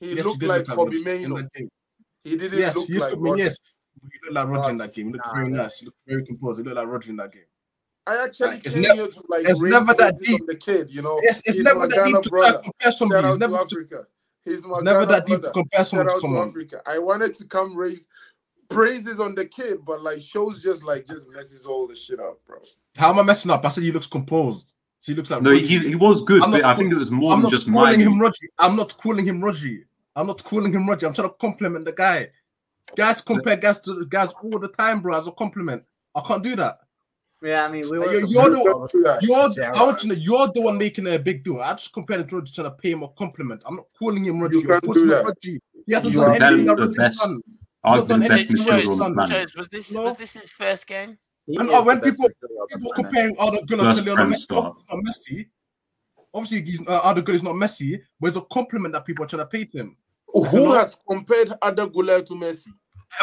He 0.00 0.14
Yes, 0.14 0.24
looked 0.24 0.40
did 0.40 0.48
like 0.48 0.68
look 0.68 0.76
Kobbie 0.78 0.96
Rodri 1.04 1.22
in 1.24 1.30
Mainoo. 1.32 1.48
He 2.24 2.36
didn't 2.36 2.58
Yes, 2.58 2.74
look 2.76 2.86
he 2.86 2.92
used 2.94 3.04
like 3.04 3.14
to 3.14 3.16
Rodri. 3.20 3.38
yes. 3.38 3.58
He 4.02 4.08
looked 4.24 4.34
like 4.34 4.46
Rodri 4.46 4.70
in 4.70 4.76
that 4.78 4.94
game. 4.94 5.06
He 5.06 5.12
looked 5.12 5.32
very 5.34 5.48
nice. 5.48 5.78
He 5.78 5.86
looked 5.86 5.98
very 6.06 6.26
composed. 6.26 6.58
He 6.58 6.64
looked 6.64 6.76
like 6.76 6.86
Rodri 6.86 7.08
in 7.10 7.16
that 7.16 7.32
game. 7.32 7.42
I 8.06 8.24
actually 8.24 8.48
Like, 8.50 8.64
it's 8.66 8.74
came 8.74 8.82
nev- 8.84 8.96
here 8.96 9.08
to 9.08 9.22
like 9.28 9.48
it's 9.48 9.62
never 9.62 9.94
that 9.94 10.16
deep. 10.18 10.40
on 10.40 10.46
the 10.46 10.54
kid, 10.56 10.90
you 10.90 11.02
know. 11.02 11.18
Yes, 11.24 11.42
it's 11.44 11.58
never 11.58 11.88
that 11.88 12.04
deep 12.06 12.22
to 12.22 12.30
brother. 12.30 12.58
to 12.58 12.62
compare 12.62 12.92
somebody. 12.92 13.26
It's 13.26 13.34
out 13.34 13.40
never 13.40 13.58
to 13.58 13.58
to- 13.58 13.76
Africa. 13.76 14.04
He's 14.44 14.64
my 14.64 14.78
never 14.80 15.00
Ghana 15.00 15.06
that 15.12 15.26
deep 15.26 15.42
to 15.42 15.50
compare 15.50 15.78
Shout 15.80 15.86
someone 15.88 16.06
to 16.14 16.20
someone. 16.20 16.48
Africa. 16.48 16.82
I 16.86 16.98
wanted 17.00 17.34
to 17.34 17.44
come 17.46 17.76
raise 17.76 18.06
praises 18.68 19.18
on 19.20 19.34
the 19.34 19.44
kid, 19.44 19.78
but 19.84 20.02
like 20.02 20.20
shows 20.22 20.62
just 20.62 20.84
like 20.84 21.06
just 21.06 21.28
messes 21.28 21.66
all 21.66 21.86
the 21.88 21.96
shit 21.96 22.20
up, 22.20 22.38
bro. 22.46 22.58
How 22.96 23.10
am 23.10 23.18
I 23.18 23.22
messing 23.22 23.50
up? 23.50 23.64
I 23.64 23.68
said 23.70 23.84
he 23.84 23.92
looks 23.92 24.06
composed. 24.06 24.72
So 25.00 25.12
he 25.12 25.16
looks 25.16 25.30
like 25.30 25.42
No, 25.42 25.50
Rodri. 25.50 25.62
he, 25.62 25.78
he 25.90 25.94
was 25.96 26.22
good, 26.22 26.42
I'm 26.42 26.50
not 26.50 26.62
but 26.62 26.64
I 26.64 26.74
think 26.76 26.92
it 26.92 26.96
was 26.96 27.10
more 27.10 27.32
I'm 27.32 27.38
than 27.40 27.44
not 27.44 27.52
just 27.52 27.70
calling 27.70 28.00
him 28.00 28.18
mine. 28.18 28.30
Rodri. 28.30 28.48
I'm 28.58 28.76
not 28.76 28.96
calling 28.96 29.26
him 29.26 29.40
Rodri. 29.40 29.84
I'm 30.16 30.26
not 30.26 30.42
calling 30.42 30.72
him 30.72 30.86
Rodri. 30.86 31.06
I'm 31.06 31.12
trying 31.14 31.28
to 31.28 31.34
compliment 31.40 31.84
the 31.84 31.92
guy. 31.92 32.28
Guys 32.96 33.20
compare 33.20 33.56
guys 33.56 33.80
to 33.80 33.94
the 33.94 34.06
guys 34.06 34.32
all 34.42 34.58
the 34.58 34.68
time, 34.68 35.00
bro, 35.02 35.16
as 35.16 35.26
a 35.26 35.32
compliment. 35.32 35.82
I 36.14 36.20
can't 36.22 36.42
do 36.42 36.56
that. 36.56 36.78
Yeah, 37.42 37.64
I 37.66 37.70
mean, 37.70 37.82
we 37.90 37.98
You're- 37.98 38.24
you're 38.28 38.50
the- 38.50 38.88
comparing 38.92 39.18
You're, 39.20 39.50
Yeah, 39.58 39.70
I 39.74 39.84
want 39.84 40.02
you 40.02 40.08
to 40.10 40.16
know, 40.16 40.22
you're 40.22 40.48
the 40.54 40.60
one 40.62 40.78
making 40.78 41.06
a 41.06 41.18
big 41.18 41.44
deal. 41.44 41.60
I 41.60 41.72
just 41.72 41.92
compared 41.92 42.26
to 42.28 42.36
Rodri 42.36 42.54
trying 42.54 42.64
to 42.66 42.70
pay 42.70 42.92
him 42.92 43.02
a 43.02 43.08
compliment. 43.10 43.62
I'm 43.66 43.76
not 43.76 43.86
calling 43.98 44.24
him 44.24 44.36
Rodri. 44.40 44.62
You 44.62 44.66
can't 44.66 44.82
do 44.94 45.06
that. 45.08 45.24
Rodri. 45.26 45.58
He 45.86 45.94
hasn't 45.94 46.14
You 46.14 46.20
done 46.20 46.42
anything 46.42 46.66
that 46.66 46.76
the 46.76 46.86
Rodri's 46.88 47.18
done. 47.18 47.42
Arguably 47.84 48.00
the 48.00 48.06
done 48.06 48.22
anything 48.32 48.56
Shows, 48.56 48.66
midfielder 48.66 48.82
Rodri's 48.86 49.00
on 49.00 49.14
the 49.14 49.22
done. 49.26 49.46
was 49.56 49.68
this 49.68 49.92
No. 49.92 50.02
was 50.02 50.16
this 50.16 50.32
his 50.32 50.50
first 50.50 50.86
game? 50.86 51.18
He 51.46 51.56
And, 51.58 51.68
is 51.68 51.74
oh, 51.74 51.84
when 51.84 52.00
people- 52.00 52.26
midfielder 52.26 52.60
on 52.60 52.66
the 52.70 52.76
People 52.78 52.92
comparing 52.94 53.38
Arda 53.38 53.58
Güler 53.58 53.94
to 53.94 54.02
Lionel 54.02 54.26
Messi. 54.26 54.46
Obviously 54.48 54.56
not 54.90 55.04
Messi. 55.04 55.46
Obviously, 56.34 56.62
he's, 56.70 56.80
uh, 56.88 57.00
Arda 57.04 57.22
Güler 57.22 57.34
is 57.34 57.42
not 57.42 57.54
Messi, 57.54 58.00
but 58.18 58.28
it's 58.28 58.36
a 58.36 58.40
compliment 58.42 58.92
that 58.94 59.04
people 59.04 59.24
are 59.24 59.28
trying 59.28 59.40
to 59.42 59.46
pay 59.46 59.64
to 59.66 59.78
him. 59.78 59.96
Who 60.32 60.72
has 60.72 60.96
compared 61.08 61.52
Arda 61.62 61.86
Güler 61.86 62.24
to 62.26 62.32
Messi? 62.34 62.66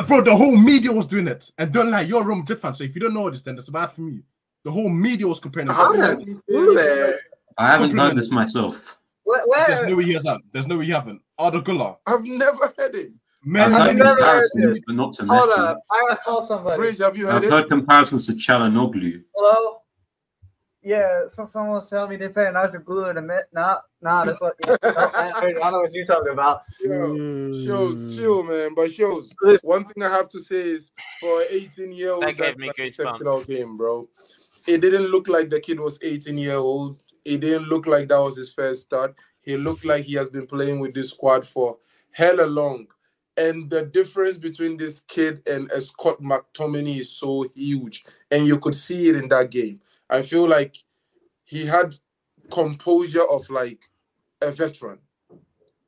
Bro, 0.08 0.22
the 0.24 0.36
whole 0.36 0.56
media 0.56 0.92
was 0.92 1.06
doing 1.06 1.28
it. 1.28 1.52
And 1.58 1.72
don't 1.72 1.92
lie, 1.92 2.02
you're 2.02 2.22
a 2.22 2.26
Real 2.26 2.38
Madrid 2.38 2.60
fan. 2.60 2.76
So 2.76 2.84
if 2.84 2.96
you 2.96 3.02
don't 3.02 3.14
know 3.14 3.30
this, 3.30 3.42
then 3.44 3.56
that's 3.56 3.70
bad 3.70 3.92
for 3.92 4.02
me. 4.02 4.24
The 4.64 4.72
whole 4.72 4.90
media 4.90 5.28
was 5.28 5.40
comparing 5.40 5.68
him. 5.70 5.76
How 5.76 5.92
to 5.92 5.98
can 5.98 6.20
him. 6.22 6.26
he 6.26 6.34
say 6.34 6.42
Who 6.50 6.58
anything 6.58 6.76
there? 6.86 7.06
like- 7.08 7.16
I 7.58 7.68
haven't 7.72 7.90
Compliment. 7.90 8.10
heard 8.10 8.18
this 8.18 8.32
myself. 8.32 8.98
Where, 9.26 9.42
There's 9.68 9.90
no 9.90 9.96
way 9.96 10.04
he 10.06 10.14
hasn't. 10.14 10.44
There's 10.52 10.66
no 10.68 10.78
way 10.78 10.86
he 10.86 10.92
haven't. 10.92 11.22
Arda 11.38 11.62
Güler. 11.62 11.98
I've 12.08 12.24
never 12.24 12.74
heard 12.78 12.96
it. 12.96 13.12
Man, 13.46 13.66
I've 13.66 13.72
Have 13.74 13.82
heard 13.88 13.98
you 13.98 14.04
heard 14.04 14.18
comparisons, 14.18 14.80
but 14.88 14.96
not 14.96 15.14
to 15.16 15.26
hold 15.26 15.50
Messi. 15.50 15.58
up. 15.60 15.80
I 15.92 16.02
gotta 16.10 16.22
call 16.22 16.42
somebody. 16.42 16.78
Bridge, 16.78 16.98
have 17.00 17.16
you 17.18 17.26
heard 17.28 17.36
I've 17.36 17.44
it? 17.44 17.52
heard 17.52 17.70
comparisons 17.70 18.26
to 18.28 18.34
Çalhanoğlu. 18.34 19.24
Hello? 19.36 19.83
Yeah, 20.84 21.28
some, 21.28 21.48
someone 21.48 21.76
was 21.76 21.90
telling 21.90 22.10
me 22.10 22.16
they're 22.18 22.30
paying 22.30 22.54
Dr. 22.54 22.80
Glue 22.80 23.14
to 23.14 23.18
admit. 23.20 23.46
Nah, 23.54 23.80
nah, 24.02 24.26
that's 24.26 24.42
what. 24.42 24.54
Yeah, 24.66 24.76
no, 24.84 24.90
I, 24.96 25.32
I 25.64 25.72
know 25.72 25.80
what 25.80 25.94
you're 25.94 26.06
talking 26.06 26.34
about. 26.34 26.62
Yo, 26.82 26.90
Mm. 26.92 27.66
shows, 27.66 28.16
chill, 28.16 28.44
man. 28.44 28.74
But 28.76 28.92
shows, 28.94 29.34
Listen. 29.42 29.68
one 29.70 29.86
thing 29.86 30.04
I 30.04 30.10
have 30.10 30.28
to 30.30 30.44
say 30.44 30.60
is 30.60 30.92
for 31.22 31.44
18 31.50 31.92
year 31.94 32.12
old, 32.12 32.24
That 32.24 32.38
gave 32.38 32.58
me 32.58 32.68
goosebumps. 32.78 32.86
exceptional 32.88 33.44
game, 33.44 33.78
bro. 33.78 34.10
It 34.68 34.82
didn't 34.82 35.08
look 35.08 35.28
like 35.28 35.50
the 35.50 35.60
kid 35.62 35.80
was 35.80 36.00
18 36.02 36.38
year 36.38 36.56
old. 36.56 37.02
It 37.24 37.40
didn't 37.40 37.70
look 37.70 37.86
like 37.88 38.10
that 38.10 38.18
was 38.20 38.36
his 38.36 38.52
first 38.54 38.82
start. 38.84 39.16
He 39.42 39.56
looked 39.58 39.86
like 39.86 40.04
he 40.06 40.16
has 40.16 40.30
been 40.30 40.48
playing 40.48 40.80
with 40.82 40.94
this 40.94 41.12
squad 41.12 41.46
for 41.48 41.78
hella 42.12 42.44
long. 42.46 42.88
And 43.36 43.70
the 43.70 43.86
difference 43.86 44.38
between 44.38 44.78
this 44.78 45.00
kid 45.00 45.42
and 45.48 45.70
Scott 45.82 46.22
McTominay 46.22 47.00
is 47.00 47.10
so 47.12 47.48
huge. 47.56 48.04
And 48.30 48.46
you 48.46 48.60
could 48.60 48.76
see 48.76 49.08
it 49.10 49.16
in 49.16 49.28
that 49.30 49.50
game. 49.50 49.80
I 50.10 50.22
feel 50.22 50.48
like 50.48 50.76
he 51.46 51.66
had 51.66 51.96
composure 52.52 53.24
of 53.30 53.50
like 53.50 53.84
a 54.42 54.52
veteran. 54.52 55.00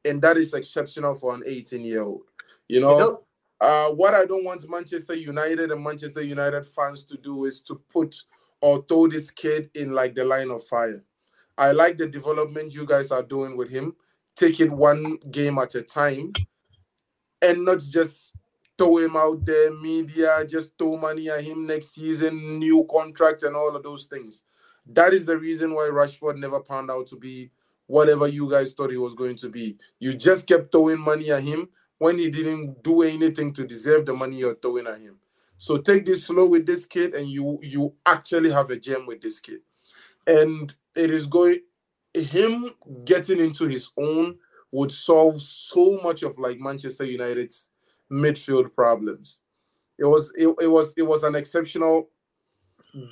And 0.04 0.22
that 0.22 0.38
is 0.38 0.54
exceptional 0.54 1.16
for 1.16 1.34
an 1.34 1.44
18 1.46 1.82
year 1.84 2.04
old. 2.04 2.24
You 2.68 2.82
know, 2.82 2.92
You 2.92 3.00
know, 3.00 3.24
uh, 3.62 3.90
what 3.92 4.14
I 4.14 4.26
don't 4.26 4.44
want 4.44 4.70
Manchester 4.70 5.16
United 5.16 5.72
and 5.72 5.84
Manchester 5.84 6.22
United 6.22 6.66
fans 6.68 7.04
to 7.06 7.18
do 7.18 7.46
is 7.46 7.62
to 7.62 7.82
put 7.92 8.16
or 8.62 8.84
throw 8.88 9.08
this 9.08 9.32
kid 9.32 9.70
in 9.76 9.92
like 9.94 10.16
the 10.16 10.24
line 10.24 10.52
of 10.52 10.64
fire. 10.64 11.04
I 11.58 11.72
like 11.72 11.98
the 11.98 12.08
development 12.08 12.74
you 12.74 12.86
guys 12.86 13.12
are 13.12 13.24
doing 13.24 13.56
with 13.56 13.70
him. 13.70 13.96
Take 14.36 14.60
it 14.60 14.72
one 14.72 15.18
game 15.32 15.58
at 15.58 15.76
a 15.76 15.82
time 15.82 16.34
and 17.42 17.64
not 17.64 17.80
just 17.80 18.36
throw 18.78 18.98
him 18.98 19.16
out 19.16 19.46
there, 19.46 19.74
media, 19.74 20.46
just 20.48 20.78
throw 20.78 20.98
money 20.98 21.30
at 21.30 21.44
him 21.44 21.66
next 21.66 21.96
season, 21.96 22.60
new 22.60 22.86
contract, 22.92 23.44
and 23.44 23.56
all 23.56 23.76
of 23.76 23.84
those 23.84 24.06
things. 24.06 24.44
That 24.86 25.14
is 25.14 25.26
the 25.26 25.38
reason 25.38 25.74
why 25.74 25.90
Rashford 25.92 26.38
never 26.38 26.60
panned 26.60 26.92
out 26.92 27.08
to 27.08 27.18
be 27.18 27.52
whatever 27.88 28.28
you 28.28 28.50
guys 28.50 28.74
thought 28.74 28.92
he 28.92 28.98
was 28.98 29.14
going 29.14 29.36
to 29.38 29.50
be. 29.50 29.78
You 30.00 30.14
just 30.14 30.48
kept 30.48 30.72
throwing 30.72 31.00
money 31.00 31.32
at 31.32 31.44
him 31.44 31.70
when 31.98 32.18
he 32.20 32.30
didn't 32.30 32.84
do 32.84 33.02
anything 33.02 33.54
to 33.54 33.66
deserve 33.66 34.06
the 34.06 34.14
money 34.14 34.38
you're 34.38 34.56
throwing 34.56 34.88
at 34.88 35.00
him. 35.00 35.18
So 35.58 35.78
take 35.78 36.06
this 36.06 36.26
slow 36.26 36.50
with 36.50 36.66
this 36.68 36.86
kid, 36.86 37.14
and 37.16 37.28
you 37.28 37.60
you 37.62 37.94
actually 38.06 38.52
have 38.52 38.70
a 38.70 38.78
gem 38.78 39.06
with 39.06 39.22
this 39.22 39.40
kid. 39.40 39.62
And 40.28 40.74
it 40.96 41.10
is 41.10 41.28
going 41.28 41.60
him 42.14 42.72
getting 43.04 43.40
into 43.40 43.68
his 43.68 43.92
own 43.98 44.38
would 44.72 44.92
solve 44.92 45.42
so 45.42 46.00
much 46.04 46.24
of 46.24 46.38
like 46.38 46.60
Manchester 46.60 47.06
United's 47.06 47.72
midfield 48.12 48.74
problems. 48.74 49.40
It 49.98 50.06
was 50.06 50.34
it, 50.38 50.48
it 50.62 50.68
was 50.68 50.94
it 50.98 51.04
was 51.04 51.24
an 51.24 51.36
exceptional 51.36 52.10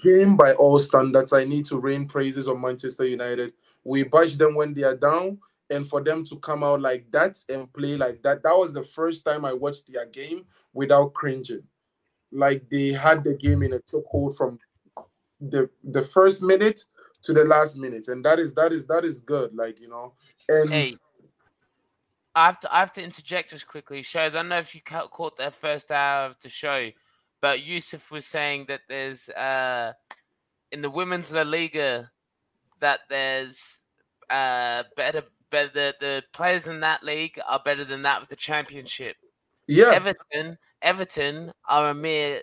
game 0.02 0.36
by 0.36 0.54
all 0.54 0.80
standards. 0.80 1.34
I 1.34 1.46
need 1.46 1.66
to 1.68 1.80
rain 1.80 2.08
praises 2.08 2.48
on 2.48 2.62
Manchester 2.62 3.06
United. 3.06 3.54
We 3.84 4.04
bash 4.04 4.34
them 4.34 4.56
when 4.56 4.74
they 4.74 4.84
are 4.84 4.96
down, 4.96 5.40
and 5.70 5.88
for 5.88 6.02
them 6.02 6.24
to 6.26 6.38
come 6.40 6.64
out 6.64 6.82
like 6.82 7.10
that 7.12 7.38
and 7.50 7.72
play 7.74 7.96
like 7.96 8.22
that, 8.24 8.44
that 8.44 8.58
was 8.58 8.74
the 8.74 8.84
first 8.84 9.26
time 9.26 9.46
I 9.46 9.54
watched 9.54 9.92
their 9.92 10.06
game 10.06 10.46
without 10.74 11.14
cringing. 11.14 11.64
Like 12.32 12.70
they 12.70 12.92
had 12.92 13.24
the 13.24 13.34
game 13.34 13.64
in 13.64 13.74
a 13.74 13.80
chokehold 13.80 14.36
from 14.36 14.60
the 15.40 15.70
the 15.84 16.06
first 16.06 16.42
minute 16.42 16.86
to 17.24 17.34
the 17.34 17.46
last 17.46 17.78
minute, 17.78 18.08
and 18.08 18.24
that 18.26 18.40
is 18.40 18.54
that 18.56 18.72
is 18.72 18.86
that 18.88 19.06
is 19.06 19.22
good. 19.22 19.56
Like 19.56 19.80
you 19.80 19.88
know, 19.88 20.14
and 20.50 20.70
Hey, 20.70 20.96
I 22.36 22.46
have 22.46 22.60
to 22.62 22.76
I 22.76 22.80
have 22.80 22.92
to 22.94 23.04
interject 23.04 23.52
just 23.52 23.68
quickly. 23.68 24.02
Shows 24.02 24.34
I 24.36 24.40
don't 24.40 24.50
know 24.50 24.58
if 24.58 24.74
you 24.74 24.82
ca- 24.82 25.08
caught 25.08 25.38
that 25.38 25.54
first 25.54 25.92
hour 25.92 26.26
of 26.26 26.40
the 26.42 26.50
show, 26.50 26.90
but 27.42 27.64
Yusuf 27.64 28.12
was 28.12 28.26
saying 28.26 28.66
that 28.68 28.82
there's 28.90 29.30
uh 29.30 29.94
in 30.72 30.82
the 30.82 30.90
women's 30.90 31.34
La 31.34 31.44
Liga 31.44 32.12
that 32.80 33.02
there's 33.10 33.84
uh 34.30 34.84
better 34.96 35.24
better 35.50 35.70
the, 35.70 35.96
the 36.00 36.24
players 36.34 36.66
in 36.66 36.80
that 36.80 37.04
league 37.04 37.40
are 37.48 37.62
better 37.64 37.84
than 37.84 38.02
that 38.02 38.22
of 38.22 38.30
the 38.30 38.36
championship. 38.36 39.16
yeah, 39.68 39.92
Everton 39.94 40.58
Everton 40.82 41.52
are 41.70 41.92
a 41.92 41.94
mere 41.94 42.42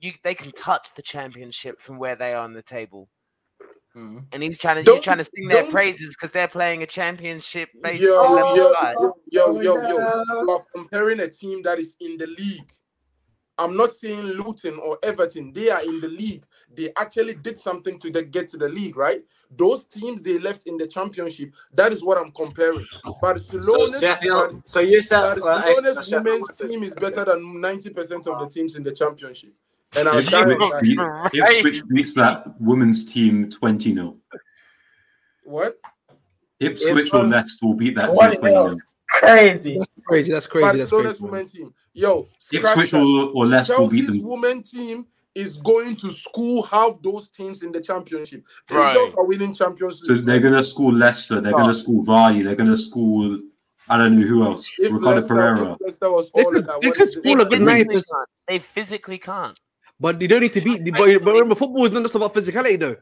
you 0.00 0.12
they 0.22 0.34
can 0.34 0.52
touch 0.52 0.94
the 0.94 1.02
championship 1.02 1.80
from 1.80 1.98
where 1.98 2.14
they 2.16 2.34
are 2.34 2.44
on 2.44 2.52
the 2.52 2.62
table. 2.62 3.08
Mhm. 3.96 4.24
And 4.32 4.42
he's 4.42 4.58
trying 4.58 4.76
to 4.76 4.82
Don't- 4.82 4.94
you're 4.96 5.02
trying 5.02 5.18
to 5.18 5.24
sing 5.24 5.48
their 5.48 5.64
praises 5.70 6.16
because 6.16 6.30
they're 6.30 6.48
playing 6.48 6.82
a 6.82 6.86
championship 6.86 7.68
based 7.82 8.02
yo, 8.02 8.34
level 8.34 8.56
yo, 8.56 8.72
yo, 8.72 9.14
yo, 9.30 9.60
yo, 9.60 9.82
yo, 9.82 9.98
you 10.42 10.50
are 10.50 10.64
comparing 10.74 11.20
a 11.20 11.28
team 11.28 11.62
that 11.62 11.78
is 11.78 11.94
in 12.00 12.16
the 12.16 12.26
league. 12.26 12.72
I'm 13.58 13.76
not 13.76 13.92
saying 13.92 14.22
Luton 14.22 14.78
or 14.78 14.98
Everton. 15.02 15.52
They 15.52 15.68
are 15.70 15.82
in 15.84 16.00
the 16.00 16.08
league. 16.08 16.44
They 16.74 16.90
actually 16.96 17.34
did 17.34 17.58
something 17.58 17.98
to 17.98 18.10
the, 18.10 18.22
get 18.22 18.48
to 18.48 18.56
the 18.56 18.68
league, 18.68 18.96
right? 18.96 19.22
Those 19.50 19.84
teams 19.84 20.22
they 20.22 20.38
left 20.38 20.66
in 20.66 20.78
the 20.78 20.86
championship. 20.86 21.54
That 21.74 21.92
is 21.92 22.02
what 22.02 22.16
I'm 22.16 22.32
comparing. 22.32 22.86
So 23.04 23.18
Barcelona's, 23.20 24.00
Sheffield. 24.00 24.62
So 24.66 24.80
you're 24.80 25.02
saying 25.02 25.22
well, 25.22 25.32
actually, 25.32 25.74
no, 25.74 25.94
Barcelona's 25.94 26.08
Sheffield 26.08 26.24
women's 26.24 26.56
team 26.56 26.82
is 26.82 26.94
better 26.94 27.26
than 27.26 27.60
90% 27.60 28.26
of 28.26 28.38
the 28.40 28.48
teams 28.48 28.76
in 28.76 28.82
the 28.82 28.92
championship. 28.92 29.52
And 29.98 30.08
I'll 30.08 30.18
If 30.18 30.24
stand 30.26 30.50
Ipswich, 30.50 30.62
on 30.62 30.70
that. 30.70 30.82
beat, 30.82 30.98
Right. 30.98 31.56
Ipswich 31.56 31.82
beats 31.88 32.14
that 32.14 32.60
women's 32.60 33.12
team 33.12 33.50
20 33.50 33.94
0. 33.94 34.16
What? 35.44 35.78
Ipswich 36.60 37.12
or 37.12 37.24
Leicester 37.26 37.66
will 37.66 37.74
beat 37.74 37.96
that 37.96 38.06
team 38.06 38.14
What 38.14 38.38
20 38.38 38.48
0. 38.48 38.54
else? 38.54 38.76
Crazy. 39.10 39.78
Crazy. 40.06 40.32
That's 40.32 40.46
crazy. 40.46 40.78
That's 40.78 40.90
Barcelona's 40.90 41.12
crazy. 41.18 41.22
man. 41.24 41.30
women 41.32 41.46
team. 41.48 41.74
Yo, 41.94 42.28
scratch 42.38 42.64
Ipswich 42.64 42.90
that. 42.92 42.98
or, 42.98 43.30
or 43.34 43.46
Leicester 43.46 43.78
will 43.78 43.88
beat 43.88 44.06
Chelsea's 44.06 44.20
them. 44.22 44.28
women 44.30 44.62
team 44.62 45.06
is 45.34 45.58
going 45.58 45.96
to 45.96 46.10
school 46.12 46.62
half 46.62 47.00
those 47.02 47.28
teams 47.28 47.62
in 47.62 47.72
the 47.72 47.80
championship. 47.80 48.42
These 48.68 48.78
Right. 48.78 48.94
girls 48.94 49.14
are 49.14 49.24
winning 49.26 49.54
champions 49.54 50.00
So 50.04 50.14
league. 50.14 50.24
they're 50.24 50.40
going 50.40 50.54
to 50.54 50.64
school 50.64 50.92
Leicester, 50.92 51.40
they're 51.40 51.52
going 51.52 51.64
to 51.64 51.70
oh. 51.70 51.72
school 51.72 52.04
Vardy, 52.04 52.44
they're 52.44 52.54
going 52.54 52.68
to 52.70 52.76
school, 52.76 53.40
I 53.88 53.96
don't 53.98 54.18
know 54.20 54.26
who 54.26 54.42
else, 54.44 54.70
if 54.78 54.92
Ricardo 54.92 55.16
Leicester, 55.16 55.28
Pereira. 55.28 55.72
if 55.74 55.80
Leicester 55.80 56.10
was 56.12 56.30
They 56.34 56.42
all 56.44 56.50
could- 56.50 56.60
of 56.60 56.66
that, 56.66 56.80
they 56.82 56.88
what 56.88 56.96
could 56.96 57.08
is 57.08 57.16
it? 57.16 57.20
school 57.22 57.40
a 57.40 57.44
They 57.44 57.50
good 57.50 57.58
physically 57.60 57.94
night. 57.94 58.04
can't. 58.10 58.28
They 58.48 58.58
physically 58.58 59.18
can't. 59.18 59.60
But 60.02 60.20
you 60.20 60.28
don't 60.28 60.40
need 60.40 60.52
to 60.54 60.60
beat. 60.60 60.84
But, 60.92 61.22
but 61.24 61.32
remember, 61.32 61.54
football 61.54 61.84
is 61.86 61.92
not 61.92 62.02
just 62.02 62.14
about 62.16 62.34
physicality, 62.34 62.78
though. 62.78 62.96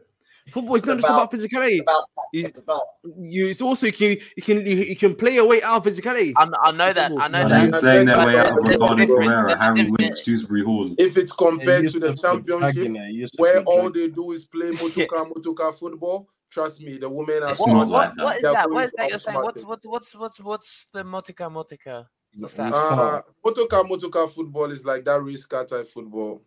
Football 0.49 0.77
is 0.77 0.81
It's 0.81 0.89
not 0.89 0.95
just 0.99 1.05
about 1.07 1.17
about- 1.17 1.33
physicality. 1.33 1.81
About, 1.81 2.05
You- 2.33 2.47
it's 2.47 2.59
about 2.59 2.83
You, 3.19 3.47
it's 3.49 3.61
also 3.61 3.87
you 3.87 3.93
can 3.93 4.11
you 4.37 4.43
can 4.43 4.57
you, 4.67 4.77
you 4.93 4.97
can 4.97 5.15
play 5.15 5.35
your 5.35 5.47
way 5.47 5.63
out 5.63 5.77
of 5.87 5.93
physicality. 5.93 6.33
I, 6.37 6.49
I 6.63 6.71
know 6.73 6.93
that. 6.93 7.13
I 7.13 7.29
know 7.29 7.39
And 7.39 7.51
that. 7.51 7.65
he's 7.67 7.79
playing 7.79 8.07
their 8.07 8.17
But 8.17 8.27
way 8.27 8.37
out 8.39 8.59
of 8.59 8.65
there's 8.65 8.77
a 8.77 8.79
Ricardo 8.81 9.07
Pereira, 9.07 9.59
Harry 9.59 9.77
difference. 9.83 9.99
Winks, 9.99 10.21
Dewsbury 10.23 10.65
Hall. 10.65 10.95
If 10.99 11.17
it's 11.17 11.33
compared 11.33 11.89
to 11.91 12.01
the 12.01 12.09
Yusuf 12.09 12.23
championship, 12.23 12.75
dragging 12.75 12.97
it, 12.97 13.13
Yusuf 13.15 13.39
where 13.41 13.63
all 13.63 13.91
they 13.91 14.09
do 14.09 14.33
is 14.33 14.45
play 14.45 14.71
motoka 14.81 15.31
motoka 15.33 15.75
football, 15.79 16.29
trust 16.51 16.81
me, 16.83 16.99
the 16.99 17.09
women 17.09 17.43
are 17.43 17.51
It's 17.51 17.61
What, 17.61 17.73
not 17.73 17.89
smart. 17.89 17.91
like 17.91 18.17
what, 18.17 18.25
what 18.27 18.37
is 18.37 18.43
that? 18.43 18.71
What 18.71 18.85
is 18.87 18.93
that 18.97 19.11
you're 19.11 19.19
saying? 19.19 19.39
What's 19.43 19.63
outsmart 19.63 19.67
what's 19.69 19.87
what's 19.87 20.15
what's 20.17 20.41
what's 20.41 20.87
the 20.93 21.03
motica 21.05 21.51
motica? 21.53 22.07
What's 22.39 22.55
that? 22.55 22.69
It's 22.69 22.77
Uh, 22.79 23.21
motoka 23.45 23.83
motoka 23.89 24.29
football 24.31 24.71
is 24.73 24.85
like 24.85 25.05
that 25.05 25.23
race 25.23 25.45
car 25.47 25.65
type 25.65 25.87
football. 25.89 26.43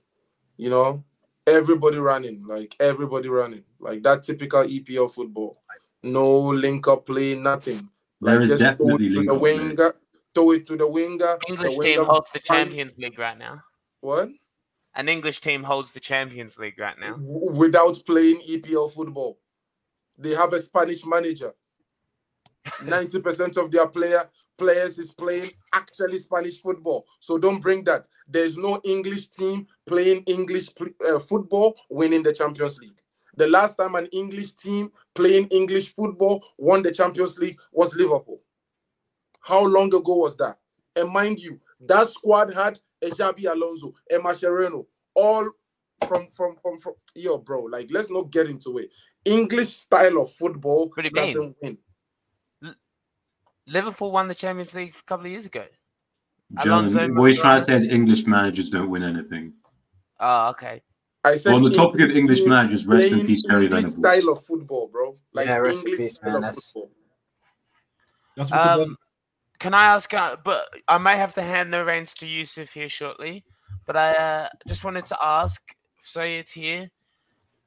You 0.58 0.70
know, 0.70 1.04
everybody 1.48 1.98
running, 1.98 2.46
like 2.46 2.76
everybody 2.80 3.30
running, 3.30 3.64
like 3.80 4.04
that 4.04 4.24
typical 4.24 4.64
EPL 4.64 5.12
football. 5.12 5.58
No 6.04 6.40
link 6.40 6.88
up 6.88 7.06
play, 7.06 7.36
nothing. 7.36 7.90
There 8.22 8.40
Like 8.40 8.50
is 8.50 8.60
just 8.60 8.78
throw 8.78 8.96
it 8.96 9.00
to 9.00 9.10
the 9.10 9.18
link-up 9.20 9.40
play. 9.40 9.58
winger, 9.60 9.94
throw 10.36 10.52
it 10.52 10.68
to 10.68 10.76
the 10.78 10.88
winger. 10.88 11.38
English 11.48 11.76
the 11.78 11.84
team 11.84 12.04
holds 12.04 12.32
the 12.32 12.40
find- 12.40 12.68
Champions 12.70 12.98
League 12.98 13.18
right 13.20 13.38
now. 13.38 13.62
What? 14.02 14.30
An 14.96 15.10
English 15.10 15.40
team 15.42 15.64
holds 15.64 15.92
the 15.92 16.00
Champions 16.00 16.60
League 16.60 16.78
right 16.80 16.98
now. 17.00 17.14
W- 17.14 17.52
without 17.52 18.00
playing 18.06 18.42
EPL 18.42 18.92
football. 18.94 19.40
They 20.18 20.32
have 20.36 20.54
a 20.54 20.62
Spanish 20.62 21.04
manager. 21.06 21.52
90% 22.84 23.58
of 23.58 23.72
their 23.72 23.88
player 23.88 24.30
players 24.58 24.98
is 24.98 25.12
playing 25.12 25.52
actually 25.74 26.20
Spanish 26.20 26.62
football. 26.62 27.06
So 27.20 27.38
don't 27.38 27.60
bring 27.60 27.84
that. 27.86 28.08
There's 28.28 28.58
no 28.58 28.80
English 28.84 29.30
team 29.30 29.68
playing 29.86 30.24
English 30.24 30.70
uh, 31.10 31.20
football 31.20 31.76
winning 31.90 32.24
the 32.24 32.34
Champions 32.34 32.78
League. 32.80 33.00
The 33.36 33.48
last 33.48 33.76
time 33.76 33.96
an 33.96 34.08
English 34.08 34.54
team 34.54 34.92
playing 35.16 35.48
English 35.48 35.94
football 35.96 36.44
won 36.58 36.84
the 36.84 36.92
Champions 36.92 37.40
League 37.40 37.60
was 37.72 37.96
Liverpool. 37.96 38.42
How 39.42 39.66
long 39.66 39.88
ago 39.88 40.18
was 40.18 40.38
that? 40.38 40.58
And 40.96 41.10
mind 41.10 41.40
you, 41.40 41.60
that 41.82 42.08
squad 42.10 42.54
had 42.54 42.80
a 43.04 43.10
Xabi 43.10 43.52
Alonso, 43.52 43.94
a 44.12 44.18
Mascherano, 44.20 44.86
all 45.16 45.50
from 46.08 46.28
from 46.30 46.56
from 46.62 46.80
from 46.80 46.94
yo, 47.16 47.38
bro. 47.38 47.64
Like, 47.64 47.88
let's 47.92 48.10
not 48.10 48.32
get 48.32 48.48
into 48.48 48.78
it. 48.78 48.90
English 49.26 49.70
style 49.70 50.20
of 50.22 50.32
football 50.34 50.90
What 50.90 51.04
do 51.04 51.10
you 51.10 51.12
mean? 51.12 51.34
doesn't 51.34 51.56
win. 51.62 51.78
Liverpool 53.68 54.12
won 54.12 54.28
the 54.28 54.36
Champions 54.36 54.74
League 54.74 54.96
a 54.98 55.04
couple 55.04 55.26
of 55.26 55.32
years 55.32 55.46
ago. 55.46 55.66
John, 56.64 56.86
Alonso, 56.86 57.08
what 57.14 57.32
he's 57.32 57.40
trying 57.40 57.60
to 57.60 57.66
say 57.66 57.78
is 57.78 57.92
English 57.92 58.26
managers 58.26 58.70
don't 58.70 58.90
win 58.90 59.04
anything. 59.04 59.54
Oh, 60.20 60.50
okay. 60.50 60.82
I 61.24 61.36
said 61.36 61.54
On 61.54 61.64
the 61.64 61.70
topic 61.70 62.02
of 62.02 62.12
English 62.12 62.42
team 62.42 62.50
managers, 62.50 62.86
rest 62.86 63.06
in 63.06 63.12
playing 63.12 63.28
peace, 63.28 63.44
Terry 63.44 63.66
English 63.66 63.84
Venables. 63.84 63.98
style 64.22 64.30
of 64.34 64.44
football, 64.46 64.88
bro. 64.90 65.16
Like 65.34 65.48
Yeah, 65.48 65.58
rest 65.58 65.86
in 65.86 65.92
English 65.94 65.98
peace, 66.06 66.14
style 66.16 66.30
man. 66.32 66.36
of 66.36 66.42
That's- 66.44 66.72
football. 66.72 66.92
That's 68.36 68.50
because 68.50 68.70
Um, 68.72 68.78
there's- 68.80 68.96
Can 69.60 69.74
I 69.74 69.86
ask? 69.86 70.14
Uh, 70.14 70.36
but 70.44 70.68
I 70.90 70.98
may 70.98 71.16
have 71.16 71.34
to 71.36 71.42
hand 71.42 71.74
the 71.74 71.86
reins 71.86 72.14
to 72.16 72.26
Yusuf 72.28 72.74
here 72.74 72.90
shortly. 72.90 73.46
But 73.86 73.96
I 73.96 74.12
uh, 74.14 74.50
just 74.68 74.84
wanted 74.84 75.06
to 75.06 75.18
ask, 75.24 75.62
so 76.00 76.22
it's 76.22 76.52
here. 76.54 76.90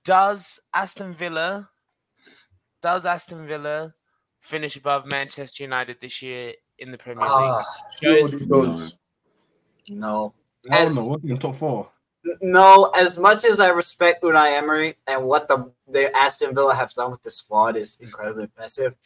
Does 0.05 0.61
Aston 0.75 1.13
Villa, 1.15 1.71
does 2.83 3.07
Aston 3.07 3.47
Villa 3.47 3.95
finish 4.47 4.77
above 4.77 5.07
Manchester 5.07 5.65
United 5.65 5.97
this 6.01 6.23
year 6.23 6.55
in 6.79 6.93
the 6.93 6.99
Premier 6.99 7.25
League? 7.25 7.33
Ah, 7.35 7.65
No, 8.03 8.17
Shows- 8.17 8.41
they 8.41 8.47
don't. 8.47 8.97
no. 9.89 10.35
I 10.71 10.75
don't 10.77 10.85
as- 10.87 10.97
know. 10.97 11.07
What's 11.07 11.25
in 11.25 11.39
top 11.39 11.57
four? 11.57 11.91
No, 12.41 12.91
as 12.97 13.19
much 13.19 13.45
as 13.45 13.61
I 13.61 13.69
respect 13.69 14.23
Unai 14.25 14.53
Emery 14.53 14.97
and 15.07 15.25
what 15.25 15.47
the 15.47 15.71
the 15.89 16.15
Aston 16.17 16.53
Villa 16.55 16.75
have 16.75 16.93
done 16.95 17.13
with 17.13 17.23
the 17.23 17.31
squad 17.31 17.77
is 17.77 17.99
incredibly 18.01 18.45
impressive. 18.45 18.97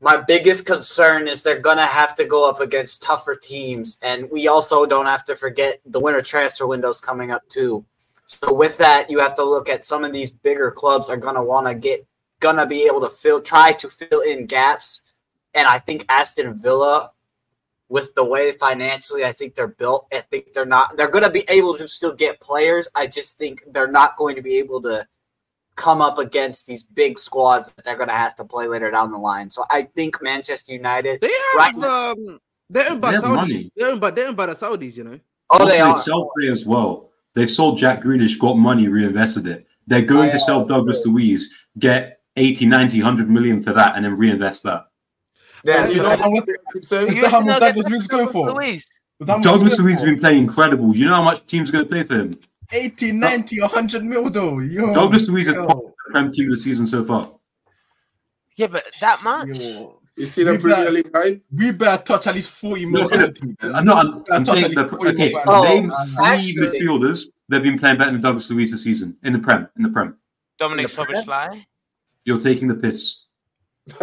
My 0.00 0.16
biggest 0.16 0.66
concern 0.66 1.28
is 1.28 1.44
they're 1.44 1.60
gonna 1.60 1.86
have 1.86 2.16
to 2.16 2.24
go 2.24 2.48
up 2.50 2.60
against 2.60 3.02
tougher 3.02 3.36
teams, 3.36 3.98
and 4.02 4.28
we 4.32 4.48
also 4.48 4.84
don't 4.84 5.06
have 5.06 5.24
to 5.26 5.36
forget 5.36 5.80
the 5.86 6.00
winter 6.00 6.22
transfer 6.22 6.66
windows 6.66 7.00
coming 7.00 7.30
up 7.30 7.48
too. 7.48 7.84
So 8.26 8.52
with 8.52 8.78
that, 8.78 9.08
you 9.08 9.20
have 9.20 9.36
to 9.36 9.44
look 9.44 9.68
at 9.68 9.84
some 9.84 10.02
of 10.04 10.12
these 10.12 10.32
bigger 10.32 10.72
clubs 10.72 11.08
are 11.08 11.16
gonna 11.16 11.44
want 11.44 11.68
to 11.68 11.74
get 11.74 12.04
gonna 12.42 12.66
be 12.66 12.82
able 12.84 13.00
to 13.00 13.08
fill 13.08 13.40
try 13.40 13.72
to 13.72 13.88
fill 13.88 14.20
in 14.20 14.44
gaps, 14.46 15.00
and 15.54 15.66
I 15.66 15.78
think 15.78 16.04
Aston 16.10 16.52
Villa 16.54 17.12
with 17.88 18.14
the 18.14 18.24
way 18.24 18.52
financially 18.52 19.22
I 19.22 19.32
think 19.32 19.54
they're 19.54 19.66
built, 19.68 20.06
I 20.12 20.20
think 20.20 20.52
they're 20.54 20.64
not 20.64 20.96
they're 20.96 21.10
going 21.10 21.24
to 21.24 21.30
be 21.30 21.44
able 21.48 21.76
to 21.76 21.86
still 21.86 22.14
get 22.14 22.40
players. 22.40 22.88
I 22.94 23.06
just 23.06 23.36
think 23.36 23.62
they're 23.70 23.86
not 24.00 24.16
going 24.16 24.34
to 24.36 24.42
be 24.42 24.56
able 24.58 24.80
to 24.82 25.06
come 25.76 26.00
up 26.00 26.16
against 26.18 26.66
these 26.66 26.82
big 26.82 27.18
squads 27.18 27.68
that 27.68 27.84
they're 27.84 27.96
going 27.96 28.08
to 28.08 28.14
have 28.14 28.34
to 28.36 28.44
play 28.44 28.66
later 28.66 28.90
down 28.90 29.10
the 29.10 29.18
line. 29.18 29.50
So 29.50 29.64
I 29.70 29.82
think 29.82 30.22
Manchester 30.22 30.72
United. 30.72 31.20
They 31.20 31.30
Right 31.54 31.74
have 31.74 31.84
um, 31.84 32.38
they're 32.70 32.90
owned 32.90 33.02
by 33.02 33.12
They 33.12 33.18
Saudis. 33.18 33.34
money. 33.34 33.70
They're 33.76 33.90
owned 33.90 34.00
by 34.00 34.10
they're 34.10 34.28
owned 34.28 34.36
by 34.38 34.46
the 34.46 34.54
Saudis. 34.54 34.96
You 34.96 35.04
know. 35.04 35.20
Oh, 35.50 35.58
also, 35.58 35.66
they 35.66 35.72
they 35.72 35.80
are. 35.80 35.98
sell 35.98 36.30
players 36.34 36.64
well. 36.64 37.10
They 37.34 37.46
sold 37.46 37.76
Jack 37.76 38.02
Grealish, 38.02 38.38
got 38.38 38.54
money, 38.56 38.88
reinvested 38.88 39.46
it. 39.46 39.66
They're 39.86 40.00
going 40.00 40.30
Oh, 40.30 40.32
to 40.32 40.38
sell 40.38 40.64
Douglas 40.64 41.04
Luiz, 41.04 41.52
get 41.78 42.20
80, 42.36 42.66
90, 42.66 42.98
100 43.02 43.30
million 43.30 43.62
for 43.62 43.72
that, 43.72 43.94
and 43.96 44.04
then 44.04 44.16
reinvest 44.16 44.62
that. 44.64 44.86
Yeah, 45.64 45.84
And 45.84 45.94
you 45.94 46.02
know 46.02 46.08
how 46.16 46.30
much- 46.30 46.44
I 46.48 46.72
could? 46.72 46.82
Is 46.82 46.90
You 46.90 47.22
that 47.22 47.30
how 47.30 47.40
much 47.40 47.60
Douglas 47.60 47.88
Luiz 47.88 48.06
going 48.06 48.28
for? 48.28 48.50
Luiz? 48.52 48.90
With 49.18 49.28
how 49.28 49.36
much 49.36 49.44
Douglas 49.44 49.72
he's 49.72 49.78
going 49.78 49.88
Luiz 49.90 50.00
has 50.00 50.10
been 50.10 50.20
playing 50.20 50.38
incredible. 50.44 50.96
You 50.96 51.04
know 51.06 51.14
how 51.14 51.22
much 51.22 51.46
teams 51.46 51.68
are 51.68 51.72
going 51.72 51.84
to 51.86 51.90
pay 51.90 52.02
for 52.04 52.14
him? 52.16 52.38
80, 52.72 53.12
90, 53.12 53.60
100 53.60 54.04
mil 54.04 54.30
though. 54.30 54.58
Yo, 54.60 54.92
Douglas 54.94 55.28
Luiz 55.28 55.46
is 55.46 55.54
yo, 55.54 55.66
probably 55.66 55.86
the 56.06 56.12
Prem 56.12 56.32
team 56.32 56.46
of 56.46 56.52
the 56.52 56.56
season 56.56 56.86
so 56.86 57.04
far. 57.04 57.30
Yeah, 58.56 58.66
but 58.68 58.84
that 59.00 59.22
much. 59.22 59.58
yo. 59.60 59.98
You 60.16 60.26
see 60.26 60.42
the 60.42 60.52
We 60.52 60.58
Premier 60.58 60.84
bet- 60.84 60.92
League 60.92 61.10
hype? 61.14 61.42
We 61.54 61.70
better 61.72 62.02
touch 62.02 62.26
at 62.26 62.34
least 62.34 62.50
40 62.50 62.84
mil. 62.86 63.02
No, 63.02 63.08
for 63.08 63.16
that 63.18 63.34
team, 63.34 63.56
man. 63.62 63.74
I'm 63.76 63.84
not. 63.84 64.04
I'm, 64.06 64.24
I'm 64.30 64.44
saying 64.44 64.74
the 64.74 64.82
least 64.82 64.90
40 64.90 65.08
okay. 65.10 65.32
mil. 65.32 65.42
Oh, 65.46 65.62
Name 65.64 65.92
three 66.16 66.24
actually- 66.26 66.80
midfielders 66.80 67.26
that 67.48 67.56
have 67.56 67.62
been 67.62 67.78
playing 67.78 67.98
better 67.98 68.12
than 68.12 68.20
Douglas 68.20 68.50
Luiz 68.50 68.70
this 68.72 68.82
season 68.82 69.16
in 69.22 69.32
the 69.32 69.38
Prem. 69.38 69.68
In 69.76 69.82
the 69.84 69.88
Prem, 69.90 70.16
Dominic 70.58 70.88
In 70.90 70.96
the 70.96 71.02
Szoboszlai. 71.14 71.64
You're 72.24 72.38
taking 72.40 72.68
the 72.68 72.74
piss. 72.74 73.24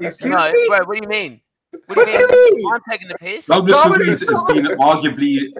Excuse 0.00 0.30
No, 0.32 0.50
me? 0.52 0.66
wait, 0.70 0.86
what 0.86 0.94
do 0.96 1.00
you 1.02 1.08
mean? 1.08 1.40
What 1.86 1.96
What 1.96 1.98
do 1.98 2.04
do 2.06 2.10
you 2.12 2.18
you 2.20 2.28
mean? 2.28 2.54
mean? 2.64 2.72
I'm 2.72 2.80
taking 2.90 3.08
the 3.08 3.14
piss. 3.16 3.46
Douglas 3.46 3.72
Dominic 3.76 4.06
Luiz 4.06 4.20
has 4.20 4.42
been 4.44 4.66
arguably 4.78 5.52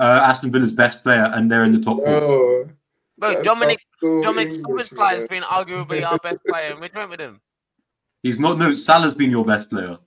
uh, 0.00 0.20
Aston 0.24 0.50
Villa's 0.50 0.72
best 0.72 1.02
player, 1.02 1.30
and 1.34 1.50
they're 1.50 1.64
in 1.64 1.72
the 1.72 1.80
top 1.80 1.98
four. 1.98 2.06
Oh, 2.08 2.68
Bro, 3.18 3.42
Dominic 3.42 3.78
so 4.00 4.22
Dominic 4.22 4.52
English, 4.52 4.90
Szoboszlai 4.90 5.10
has 5.14 5.26
been 5.28 5.42
arguably 5.42 6.04
our 6.08 6.18
best 6.18 6.38
player, 6.48 6.70
and 6.70 6.80
we're 6.80 6.88
joint 6.88 7.10
with 7.10 7.20
him. 7.20 7.40
He's 8.22 8.38
not. 8.38 8.58
No, 8.58 8.72
Salah's 8.74 9.14
been 9.14 9.30
your 9.30 9.44
best 9.44 9.70
player. 9.70 9.98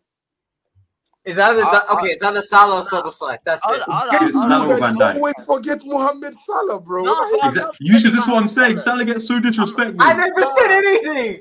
It's 1.24 1.38
either 1.38 1.64
I'll- 1.64 1.72
the, 1.72 1.94
okay. 1.98 2.08
It's 2.14 2.24
either 2.24 2.42
Salah 2.42 2.78
or 2.80 2.84
Szoboszlai. 2.84 3.38
That's 3.46 3.66
I'll, 3.66 3.76
it. 3.76 3.82
I'll, 3.88 4.12
Get 4.12 4.22
I'll, 4.22 4.28
It's 4.28 4.36
you 4.36 4.42
Salah 4.42 4.66
or 4.66 4.68
guys 4.70 4.80
Van 4.80 4.96
Dijk. 4.98 5.16
always 5.16 5.46
forget 5.46 5.82
Mohamed 5.86 6.36
Salah, 6.36 6.82
bro. 6.82 7.04
No, 7.04 7.38
but 7.40 7.48
Exactly. 7.50 7.78
You 7.88 8.00
should. 8.00 8.14
This 8.14 8.22
is 8.24 8.28
what 8.28 8.38
I'm 8.42 8.48
saying. 8.48 8.80
Salah. 8.80 8.98
Salah 8.98 9.06
gets 9.06 9.28
so 9.28 9.40
disrespected. 9.40 9.98
I 10.00 10.14
never 10.14 10.44
said 10.46 10.72
anything. 10.72 11.34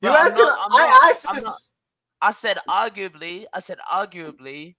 You 0.00 0.10
Bro, 0.10 0.12
I'm 0.12 0.34
not- 0.34 0.38
I'm 0.38 0.70
not- 0.70 1.02
I 1.02 1.08
I'm 1.08 1.14
said. 1.14 1.44
not. 1.44 1.54
I 2.22 2.32
said 2.32 2.58
arguably. 2.68 3.44
I 3.52 3.60
said 3.60 3.78
arguably. 3.92 4.76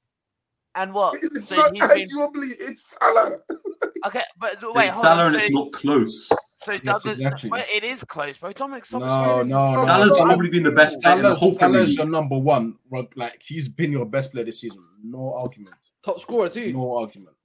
And 0.76 0.94
what? 0.94 1.16
It's 1.22 1.48
So 1.48 1.56
not 1.56 1.74
he's 1.74 1.88
been 1.88 2.10
arguably, 2.10 2.52
it's 2.60 2.96
Salah. 3.02 3.38
okay, 4.06 4.24
but 4.40 4.58
wait, 4.76 4.88
it's 4.88 4.96
hold 4.96 5.04
Salah 5.04 5.22
on. 5.22 5.28
and 5.28 5.42
So, 5.42 5.46
it's 5.46 5.54
not 5.54 5.72
close. 5.74 6.30
So 6.58 6.78
Douglas, 6.78 7.20
exactly. 7.20 7.50
well, 7.50 7.64
it 7.74 7.84
is 7.84 8.04
close, 8.06 8.38
bro. 8.38 8.52
Dominic 8.54 8.86
No, 8.94 9.00
Szoboszlai. 9.00 9.44
is- 9.44 9.50
no, 9.50 9.72
no. 9.74 9.84
Salah's 9.86 10.10
Salah- 10.16 10.26
probably 10.26 10.50
been 10.50 10.64
the 10.64 10.72
best 10.72 11.02
player 11.02 11.16
in 11.18 11.22
the 11.22 11.36
Salah's, 11.36 11.40
whole 11.40 11.52
Salah's 11.52 11.90
League. 11.90 11.98
your 11.98 12.08
number 12.08 12.38
one. 12.38 12.76
Rug- 12.90 13.12
Like 13.18 13.42
he's 13.46 13.68
been 13.68 13.92
your 13.92 14.06
best 14.06 14.32
player 14.32 14.46
this 14.46 14.62
season. 14.62 14.82
No 15.04 15.34
argument. 15.34 15.76
Top 16.04 16.20
scorer 16.22 16.48
too. 16.50 16.72
No 16.72 16.98
argument. 16.98 17.36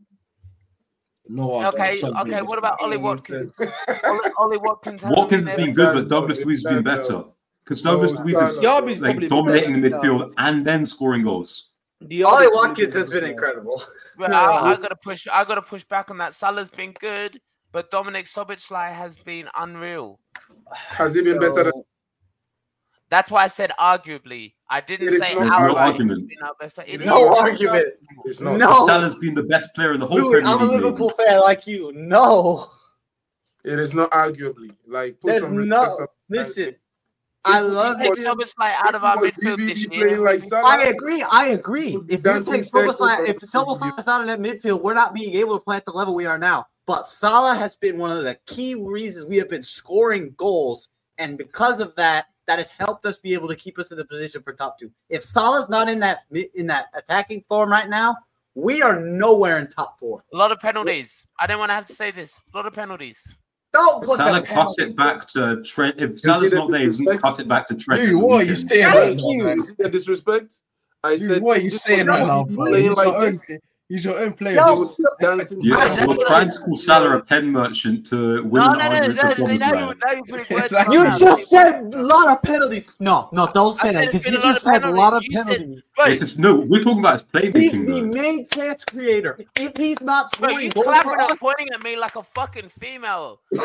No 1.29 1.55
argument. 1.57 2.05
Okay, 2.05 2.21
okay. 2.21 2.43
What 2.43 2.59
about 2.59 2.81
Ollie 2.81 2.97
Watkins? 2.99 3.57
Ollie, 4.05 4.31
Ollie 4.37 4.59
Watkins. 4.59 5.03
Watkins 5.05 5.41
been 5.45 5.47
has 5.49 5.57
been 5.57 5.73
good, 5.73 5.95
but 5.95 6.09
Douglas 6.09 6.45
Luiz 6.45 6.65
has 6.65 6.75
been 6.77 6.85
better. 6.85 7.25
Because 7.65 7.83
Douglas 7.83 8.15
Luiz 8.19 8.41
is 8.41 8.63
like 8.63 9.29
dominating 9.29 9.81
the 9.81 9.91
midfield 9.91 10.33
and 10.39 10.65
then 10.65 10.87
scoring 10.87 11.23
goals. 11.23 11.73
Diaby's 12.01 12.25
Ollie 12.25 12.49
Watkins 12.49 12.95
has 12.95 13.11
been 13.11 13.25
incredible. 13.25 13.83
But 14.17 14.33
I, 14.33 14.73
I 14.73 14.77
gotta 14.77 14.97
push. 14.97 15.27
I 15.33 15.45
gotta 15.45 15.63
push 15.63 15.85
back 15.85 16.11
on 16.11 16.19
that. 16.19 16.35
Salah's 16.35 16.71
been 16.71 16.93
good, 16.93 17.41
but 17.73 17.91
Dominic 17.91 18.27
Szoboszlai 18.27 18.93
has 18.93 19.19
been 19.19 19.49
unreal. 19.57 20.19
Has 20.75 21.15
he 21.15 21.23
been 21.23 21.39
better 21.39 21.65
than 21.65 21.73
That's 23.09 23.31
why 23.31 23.45
I 23.45 23.49
said 23.49 23.73
arguably. 23.79 24.55
I 24.69 24.81
didn't 24.81 25.11
say 25.13 25.35
not 25.35 25.41
There's 25.41 25.73
no 25.73 25.77
argument. 25.77 26.29
been 26.29 26.43
our 26.47 26.55
best. 26.61 26.79
It 26.87 27.05
No 27.05 27.37
argument. 27.37 27.87
It's 28.25 28.41
not. 28.41 28.57
No. 28.59 28.87
Salah's 28.87 29.17
been 29.17 29.35
the 29.35 29.43
best 29.43 29.75
player 29.75 29.93
in 29.95 30.01
the 30.01 30.07
whole 30.07 30.19
Dude, 30.19 30.43
Premier 30.43 30.49
I'm 30.49 30.63
a 30.63 30.65
Liverpool 30.73 31.13
maybe. 31.19 31.29
fan 31.29 31.41
like 31.41 31.67
you. 31.67 31.93
No. 31.95 32.71
It 33.65 33.79
is 33.79 33.95
not 33.95 34.11
arguably. 34.13 34.71
Like, 34.87 35.21
put 35.21 35.29
There's 35.31 35.43
some 35.43 35.59
no- 35.69 35.81
respect 35.81 36.01
on 36.01 36.07
that. 36.29 36.39
Listen, 36.39 36.77
I 37.45 37.61
love 37.61 37.97
we 37.97 38.03
Take 38.05 38.11
was- 38.11 38.25
it. 38.25 38.27
Szoboszlai 38.29 38.73
out 38.85 38.95
of 38.95 39.03
our 39.05 39.17
midfield 39.17 39.57
this 39.59 39.89
year. 39.89 40.19
like 40.21 40.43
I 40.53 40.85
agree. 40.85 41.23
I 41.23 41.49
agree. 41.49 41.97
If 42.09 42.11
you 42.11 42.19
dancing 42.19 42.53
take 42.55 42.65
circles 42.65 43.01
if 43.01 43.39
the 43.41 43.47
Szoboszlai 43.47 43.99
is 43.99 44.07
not 44.07 44.21
in 44.21 44.27
that 44.29 44.39
midfield, 44.41 44.83
we're 44.83 44.95
not 44.95 45.15
being 45.15 45.35
able 45.35 45.59
to 45.59 45.65
play 45.65 45.77
at 45.77 45.85
the 45.85 45.91
level 45.93 46.15
we 46.15 46.27
are 46.27 46.39
now. 46.39 46.67
But 46.87 47.07
Salah 47.07 47.55
has 47.55 47.77
been 47.77 47.99
one 47.99 48.11
of 48.17 48.25
the 48.25 48.37
key 48.47 48.75
reasons 48.75 49.27
we 49.27 49.37
have 49.37 49.49
been 49.49 49.63
scoring 49.63 50.35
goals, 50.37 50.89
and 51.19 51.39
because 51.39 51.81
of 51.81 51.95
that, 51.97 52.27
that 52.47 52.59
has 52.59 52.71
helped 52.71 53.07
us 53.07 53.19
be 53.19 53.33
able 53.33 53.49
to 53.49 53.55
keep 53.55 53.79
us 53.79 53.93
in 53.93 53.97
the 53.97 54.05
position 54.05 54.43
for 54.43 54.53
top 54.53 54.79
two. 54.79 54.91
If 55.09 55.23
Salah's 55.23 55.69
not 55.69 55.89
in 55.89 56.01
that 56.01 56.21
in 56.55 56.67
that 56.67 56.87
attacking 56.95 57.45
form 57.49 57.71
right 57.71 57.89
now, 57.89 58.17
we 58.55 58.83
are 58.83 58.99
nowhere 58.99 59.59
in 59.59 59.69
top 59.69 59.99
four. 60.01 60.25
A 60.33 60.37
lot 60.37 60.51
of 60.51 60.59
penalties. 60.59 61.27
I 61.39 61.47
don't 61.47 61.59
want 61.61 61.71
to 61.71 61.75
have 61.75 61.87
to 61.87 61.93
say 61.93 62.11
this. 62.11 62.41
A 62.53 62.57
lot 62.57 62.67
of 62.67 62.73
penalties. 62.73 63.37
Don't 63.73 64.03
put 64.05 64.17
Salah 64.17 64.41
the 64.41 64.47
cuts 64.49 64.79
it 64.79 64.97
back 64.97 65.29
to 65.29 65.63
Trent. 65.63 66.01
If 66.01 66.19
see 66.19 66.27
Salah's 66.27 66.53
not 66.53 66.73
there, 66.73 66.81
he's 66.81 66.99
going 67.01 67.07
to 67.07 67.23
disrespect? 67.23 67.23
cut 67.23 67.41
it 67.41 67.49
back 67.49 67.69
to 67.69 67.75
Trent. 67.77 68.01
Dude, 68.01 68.09
at 68.09 68.13
the 68.13 68.19
what 68.19 68.41
are 68.41 68.45
you 68.45 68.51
weekend. 68.51 68.69
saying 68.69 68.85
Thank 68.85 68.97
right 68.97 69.19
you. 69.21 69.45
now? 69.45 69.53
you 69.53 69.61
see 69.61 69.75
the 69.79 69.89
disrespect? 69.91 70.55
I 71.05 71.17
Dude, 71.17 71.31
said, 71.31 71.43
what 71.43 71.59
are 71.59 71.61
you 71.61 71.71
saying 71.71 72.07
right 72.07 72.27
now, 72.27 72.45
playing 72.45 72.95
like 72.95 73.21
this, 73.21 73.59
he's 73.91 74.05
your 74.07 74.19
own 74.19 74.33
player. 74.33 74.55
Yo, 74.57 74.77
bro. 74.77 74.87
Yeah, 75.21 75.29
Right, 75.29 75.37
that's 75.39 75.53
you're 75.61 76.27
trying 76.27 76.51
to 76.51 76.59
call 76.59 76.75
Salah 76.77 77.17
a 77.19 77.21
pen 77.23 77.51
merchant 77.53 78.07
to 78.07 78.43
win 78.45 78.63
No, 78.63 78.71
an 78.73 78.79
no, 78.79 78.89
no. 78.89 78.99
no, 79.01 79.01
no, 79.01 79.53
you, 79.53 79.59
now 79.59 79.73
you're 79.75 80.25
putting 80.25 80.57
words 80.57 80.65
Exactly. 80.73 80.97
in 80.97 81.03
You 81.03 81.05
my 81.05 81.11
mouth. 81.11 81.19
just 81.21 81.51
said 81.51 81.95
a 81.95 82.03
lot 82.03 82.29
of 82.29 82.43
penalties. 82.43 82.93
No, 83.01 83.29
no, 83.33 83.51
don't 83.53 83.75
say 83.75 83.93
that 83.93 84.07
because 84.07 84.25
you 84.25 84.41
just 84.41 84.63
said 84.63 84.85
a 84.85 84.91
lot 84.91 85.13
of 85.13 85.23
penalties. 85.31 85.91
You 85.99 86.05
said- 86.05 86.11
It's 86.13 86.21
just, 86.21 86.39
no, 86.39 86.55
we're 86.57 86.83
talking 86.83 87.01
about 87.01 87.23
his 87.35 87.55
He's 87.55 87.73
the 87.73 88.01
main 88.03 88.47
chance 88.47 88.85
creator. 88.85 89.39
If 89.57 89.77
he's 89.77 90.01
not 90.01 90.33
bro, 90.39 90.49
scoring 90.51 90.67
you 90.67 90.73
goals 90.73 90.87
clapping 90.87 91.17
and 91.29 91.39
pointing 91.39 91.69
at 91.75 91.83
me 91.83 91.97
like 91.97 92.17
a 92.17 92.23
fucking 92.23 92.69
female. 92.71 93.41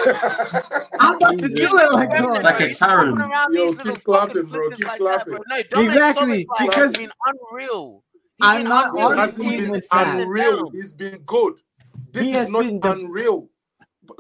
I'm 1.00 1.16
about 1.18 1.38
to 1.40 1.48
do 1.48 1.78
it 1.78 1.92
like 1.94 2.10
Like 2.10 2.60
a 2.62 2.74
Karen. 2.76 3.18
around 3.22 3.54
Yo, 3.54 3.72
these 3.72 3.82
keep 3.82 4.04
clapping, 4.04 4.44
bro, 4.46 4.70
keep 4.72 4.88
like 4.88 5.00
clapping. 5.00 5.34
that, 5.34 5.70
bro. 5.70 5.82
No, 5.82 5.86
Dominic 5.86 5.98
Exactly, 5.98 6.48
because- 6.60 6.76
has 6.76 6.94
been 6.94 7.12
unreal. 7.52 8.04
He's 8.38 8.48
I'm 8.50 8.64
not 8.66 8.90
unreal. 8.90 9.06
on 9.08 9.12
He's 9.12 9.20
hasn't 9.20 9.42
team 9.42 9.50
been 9.52 9.60
been 9.62 9.72
with 9.72 9.90
that. 9.90 9.98
up 10.02 10.08
and 10.08 10.20
unreal. 10.22 10.56
down. 10.58 10.72
He's 10.74 10.94
been 10.94 11.18
good. 11.26 11.54
This 12.12 12.24
He 12.24 12.32
is 12.32 12.38
has 12.38 12.50
not 12.50 12.64
been 12.64 12.80
the- 12.80 12.92
unreal. 12.92 13.50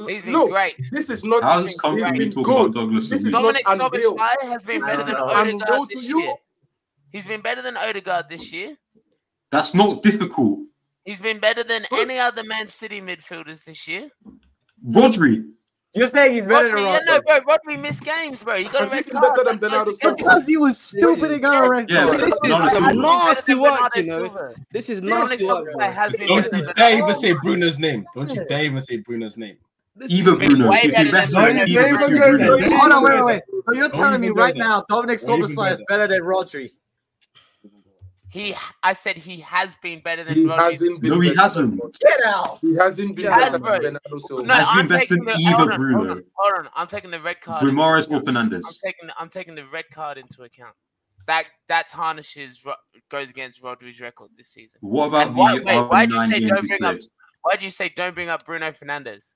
He's 0.07 0.23
been 0.23 0.33
no, 0.33 0.47
great. 0.47 0.73
this 0.91 1.09
is 1.11 1.23
not. 1.23 1.43
How's 1.43 1.61
he's 1.63 1.71
this 1.73 1.79
coming 1.81 2.03
from 2.03 2.17
been 2.17 2.29
good. 2.31 2.73
Douglas 2.73 3.07
This 3.07 3.19
is 3.19 3.25
Luiz? 3.25 3.33
not 3.33 3.41
Dominic 3.41 3.63
unreal. 3.69 4.15
Szoboszlai 4.17 4.41
has 4.49 4.63
been 4.63 4.81
better 4.81 5.03
than 5.03 5.15
is 5.15 5.21
unreal 5.21 5.55
Odegaard 5.61 5.89
to 5.89 5.95
this 5.95 6.07
you. 6.09 6.21
year. 6.21 6.33
He's 7.11 7.27
been 7.27 7.41
better 7.41 7.61
than 7.61 7.77
Odegaard 7.77 8.27
this 8.29 8.51
year. 8.51 8.75
That's 9.51 9.73
not 9.75 10.01
difficult. 10.01 10.59
He's 11.03 11.19
been 11.19 11.37
better 11.39 11.63
than 11.63 11.85
any 11.91 12.17
other 12.17 12.43
Man 12.43 12.67
City 12.67 12.99
midfielders 12.99 13.63
this 13.63 13.87
year. 13.87 14.09
Rodri, 14.83 15.45
You're 15.95 16.07
saying 16.07 16.33
he's 16.33 16.43
better 16.43 16.69
Rodri, 16.71 16.75
than 16.75 16.83
yeah, 16.85 16.99
no, 17.05 17.19
Rodri. 17.21 17.45
bro, 17.45 17.55
Rodri 17.75 17.81
missed 17.81 18.03
games, 18.03 18.43
bro. 18.43 18.55
You 18.55 18.65
got 18.69 18.79
to 18.79 18.83
a 18.83 18.89
he 18.89 18.95
red 18.95 19.09
card. 19.11 19.23
better 19.35 19.43
than 19.49 19.57
Bernardo 19.59 19.91
Silva? 19.93 20.15
Because 20.17 20.45
he 20.45 20.57
was 20.57 20.77
stupid 20.77 21.31
and 21.31 21.41
got 21.41 21.65
a 21.65 21.69
red 21.69 21.89
card. 21.89 22.07
but 22.11 22.19
This 22.19 22.33
is 22.33 22.39
Bernardo 22.41 22.79
nasty 23.01 23.53
Better 23.55 23.61
work, 23.61 23.95
you 23.95 24.03
know. 24.07 24.53
This 24.71 24.89
is 24.89 24.99
Dominic 25.01 25.29
nasty 25.29 25.45
work. 25.47 25.67
Szoboszlai 25.67 25.73
bro. 25.77 25.89
has 25.91 26.13
been 26.15 26.27
Don't 26.27 26.51
you 26.51 26.73
dare 26.73 26.97
even 26.97 27.15
say 27.15 27.33
Bruno's 27.33 27.79
name. 27.79 28.05
Don't 28.13 28.33
you 28.33 28.45
dare 28.45 28.63
even 28.65 28.81
say 28.81 28.97
Bruno's 28.97 29.37
name. 29.37 29.57
This 29.95 30.11
Even 30.11 30.35
Bruno. 30.35 30.69
way 30.69 30.89
better 30.89 31.09
than 31.09 31.31
better 31.31 31.51
you 31.65 31.79
either 31.79 31.95
dare 31.95 31.95
of 31.95 31.99
the 32.01 32.05
even 32.05 32.09
two 32.09 32.17
go 32.17 32.37
there. 32.37 32.57
Brunos. 32.57 32.69
Don't 32.69 32.79
Hold 32.79 32.91
on, 32.91 32.99
even 32.99 33.03
wait, 33.03 33.17
go 33.17 33.25
wait, 33.25 33.25
wait. 33.25 33.43
there. 33.47 33.61
So 33.73 33.79
you're 33.79 33.89
telling 33.89 34.21
me 34.21 34.29
right 34.29 34.55
now 34.57 34.83
Dominic 34.89 35.21
Don't 35.21 35.41
Szoboszlai 35.41 35.71
is 35.73 35.81
better 35.87 36.07
than 36.07 36.21
Rodri? 36.21 36.71
He, 38.35 38.53
I 38.83 38.91
said 38.91 39.15
he 39.15 39.39
has 39.39 39.77
been 39.77 40.01
better 40.01 40.25
than 40.25 40.33
He 40.35 40.43
Rodri. 40.45 40.59
hasn't 40.59 41.01
been. 41.01 41.11
No, 41.13 41.19
he 41.21 41.33
hasn't. 41.35 41.79
than- 41.79 41.91
Get 42.01 42.25
out. 42.25 42.59
He 42.59 42.75
hasn't 42.75 43.15
been 43.15 43.25
He 43.25 43.31
has, 43.31 43.45
better 43.51 43.59
bro. 43.59 43.71
than 43.79 43.93
Bernardo 44.03 44.17
Silva. 44.27 44.43
No, 44.43 44.53
Has 44.55 44.65
been 44.65 44.67
I'm 44.79 44.87
better 44.87 44.99
taking 44.99 45.17
than 45.23 45.25
the 45.37 45.41
either 45.41 45.55
hold 45.55 45.71
on, 45.71 45.77
Bruno. 45.77 45.97
Hold 45.97 46.09
on, 46.09 46.23
hold 46.35 46.53
on, 46.65 46.69
I'm 46.75 46.87
taking 46.87 47.11
the 47.11 47.19
red 47.21 47.39
card. 47.39 47.63
into 47.63 47.73
Guimaraes 47.73 48.11
or 48.11 48.17
account. 48.17 48.37
I'm 48.37 48.61
taking, 48.83 49.09
I'm 49.17 49.29
taking 49.29 49.55
the 49.55 49.65
red 49.67 49.85
card 49.89 50.17
into 50.17 50.43
account. 50.43 50.75
That 51.27 51.45
that 51.69 51.87
tarnishes 51.89 52.61
goes 53.09 53.29
against 53.29 53.63
Rodri's 53.63 54.01
record 54.01 54.31
this 54.37 54.49
season. 54.49 54.79
What 54.81 55.07
about 55.07 55.27
And 55.27 55.37
why- 55.37 55.57
the 55.57 55.63
wait, 55.63 55.79
why'd 55.87 56.11
you 56.11 56.25
say 56.25 56.39
don't 56.41 56.67
bring 56.67 56.83
up- 56.83 56.97
Why'd 57.43 57.61
you 57.63 57.69
say 57.69 57.87
don't 57.95 58.13
bring 58.15 58.27
up 58.27 58.45
Bruno 58.45 58.69
Fernandes? 58.71 59.35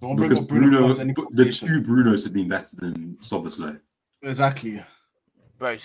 Don't 0.00 0.14
bring 0.14 0.28
Because 0.28 0.44
up 0.44 0.48
Bruno, 0.48 0.94
Bruno, 0.94 1.26
the 1.32 1.50
two 1.50 1.82
Brunos 1.82 2.22
have 2.22 2.32
been 2.34 2.48
better 2.48 2.76
than 2.76 3.16
Szoboszlai. 3.20 3.80
Exactly. 4.22 4.80
Bro, 5.60 5.76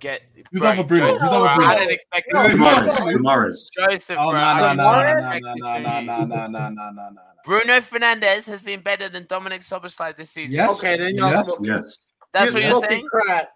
get. 0.00 0.22
Who's 0.50 0.60
bro, 0.60 0.70
other 0.70 0.82
Bruno? 0.82 1.12
Who's 1.12 1.22
other 1.22 1.38
bro, 1.38 1.54
Bruno? 1.54 1.70
I 1.70 1.74
didn't 1.78 1.92
expect 1.92 2.26
No, 2.32 2.42
this. 2.42 2.56
no, 2.56 3.06
Guimaraes, 3.06 3.68
Joseph, 3.72 4.16
Oh, 4.18 4.30
bro. 4.32 4.40
no, 4.40 4.44
I 4.44 4.60
no, 4.60 4.68
did 4.68 4.76
no, 4.76 4.82
not 4.82 4.96
no, 4.96 5.02
no, 5.02 5.18
expect 5.18 5.44
no, 5.44 5.52
this 5.54 5.62
no, 5.62 5.72
from 5.74 5.82
no, 5.84 6.00
no, 6.00 6.24
no, 6.24 6.46
no, 6.48 6.68
no, 6.68 6.90
no, 6.90 7.10
no. 7.10 7.20
Bruno 7.44 7.74
Fernandes 7.74 8.44
has 8.46 8.60
been 8.60 8.80
better 8.80 9.08
than 9.08 9.26
Dominic 9.28 9.60
Szoboszlai 9.60 10.16
this 10.16 10.30
season. 10.30 10.56
Yes. 10.56 10.78
Okay, 10.80 10.96
then 10.96 11.14
you're 11.14 11.28
Yes. 11.28 11.46
smoking- 11.46 11.64
Yes. 11.64 11.98
That's 12.32 12.52
what 12.52 12.62
you're 12.62 12.70
you're 12.72 12.80
saying. 12.88 13.08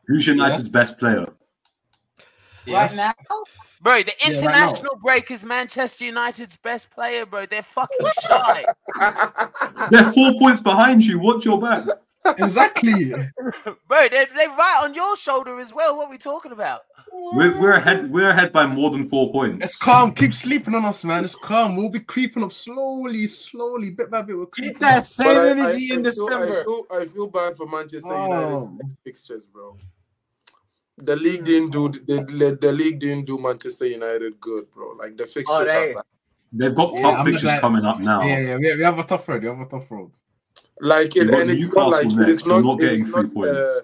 Who's 0.06 0.26
United's 0.28 0.68
best 0.68 0.96
player? 0.98 1.26
Yes. 2.66 2.96
Right 2.96 3.14
now, 3.28 3.42
bro. 3.82 4.02
The 4.02 4.12
Yeah, 4.20 4.28
right 4.28 4.36
international 4.36 4.96
break 5.02 5.30
is 5.32 5.44
Manchester 5.44 6.04
United's 6.06 6.56
best 6.56 6.88
player, 6.90 7.26
bro. 7.26 7.46
They're 7.46 7.62
fucking 7.62 8.06
shy, 8.22 8.64
They're 9.90 10.12
four 10.12 10.32
points 10.38 10.60
behind 10.62 11.04
you. 11.04 11.18
Watch 11.18 11.44
your 11.44 11.60
back. 11.60 11.84
Exactly. 12.26 13.10
bro. 13.88 14.08
They're, 14.08 14.26
they're 14.34 14.48
right 14.48 14.80
on 14.82 14.94
your 14.94 15.16
shoulder 15.16 15.58
as 15.60 15.72
well. 15.74 15.96
What 15.96 16.08
are 16.08 16.10
we 16.10 16.18
talking 16.18 16.52
about? 16.52 16.82
We're, 17.12 17.58
we're 17.60 17.74
ahead. 17.74 18.10
We're 18.10 18.30
ahead 18.30 18.52
by 18.52 18.66
more 18.66 18.90
than 18.90 19.08
four 19.08 19.30
points. 19.30 19.64
It's 19.64 19.76
calm. 19.76 20.12
Keep 20.12 20.34
sleeping 20.34 20.74
on 20.74 20.84
us, 20.84 21.04
man. 21.04 21.24
It's 21.24 21.34
calm. 21.36 21.76
We'll 21.76 21.88
be 21.90 22.00
creeping 22.00 22.42
up 22.42 22.52
slowly, 22.52 23.26
slowly, 23.26 23.90
bit 23.90 24.10
by 24.10 24.22
bit. 24.22 24.36
We're 24.36 24.46
keep 24.46 24.78
that 24.80 25.04
same 25.04 25.26
But 25.26 25.46
energy 25.46 25.92
I- 25.92 25.94
in 25.94 26.06
I 26.06 26.10
feel- 26.10 26.26
December. 26.28 26.60
I 26.60 26.64
feel, 26.64 26.86
I 26.90 27.04
feel 27.06 27.26
bad 27.28 27.56
for 27.56 27.66
Manchester 27.66 28.08
Oh. 28.10 28.62
United's 28.72 28.96
fixtures, 29.04 29.46
bro. 29.46 29.76
The 30.96 31.16
league 31.16 31.44
didn't 31.44 31.70
do 31.70 31.88
the, 31.88 32.24
the, 32.24 32.58
the 32.60 32.72
league 32.72 33.00
didn't 33.00 33.26
do 33.26 33.36
Manchester 33.38 33.86
United 33.86 34.40
good, 34.40 34.70
bro. 34.72 34.92
Like 34.92 35.16
the 35.16 35.24
fixtures 35.26 35.46
Oh, 35.50 35.64
they- 35.64 35.90
are 35.90 35.94
bad. 35.94 36.04
They've 36.56 36.74
got 36.74 36.94
Yeah, 36.94 37.02
tough 37.02 37.18
I'm 37.18 37.24
fixtures 37.26 37.44
like- 37.50 37.60
coming 37.60 37.84
up 37.84 37.98
now. 38.00 38.22
Yeah, 38.22 38.38
yeah, 38.38 38.56
we, 38.56 38.76
we 38.76 38.82
have 38.82 38.98
a 38.98 39.02
tough 39.04 39.28
road. 39.28 39.42
We 39.42 39.48
have 39.48 39.60
a 39.60 39.66
tough 39.66 39.90
road. 39.90 40.12
Like 40.80 41.16
it, 41.16 41.30
and 41.30 41.50
it's 41.50 41.72
not 41.72 41.90
like 41.90 42.06
it 42.06 42.14
next. 42.14 42.30
is 42.40 42.46
You're 42.46 42.62
not, 42.62 42.78
not 42.78 42.82
it 42.82 42.92
is 42.92 43.06
not 43.06 43.30
three 43.30 43.48
uh, 43.50 43.80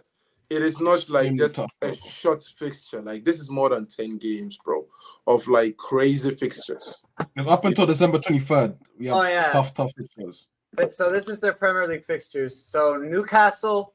it 0.50 0.62
is 0.62 0.80
not 0.80 1.08
like 1.08 1.34
just 1.36 1.58
a 1.58 1.94
short 1.94 2.42
fixture. 2.42 3.00
Like 3.00 3.24
this 3.24 3.38
is 3.38 3.50
more 3.50 3.68
than 3.68 3.86
ten 3.86 4.18
games, 4.18 4.58
bro, 4.64 4.84
of 5.26 5.46
like 5.46 5.76
crazy 5.76 6.34
fixtures. 6.34 7.02
Because 7.34 7.50
up 7.50 7.64
until 7.64 7.86
December 7.86 8.18
23rd, 8.18 8.76
we 8.98 9.06
have 9.06 9.16
Oh, 9.16 9.22
yeah. 9.22 9.52
tough, 9.52 9.72
tough 9.74 9.92
fixtures. 9.96 10.48
But- 10.72 10.92
So 10.92 11.12
this 11.12 11.28
is 11.28 11.40
their 11.40 11.52
Premier 11.52 11.86
League 11.86 12.04
fixtures. 12.04 12.56
So 12.56 12.96
Newcastle, 12.96 13.94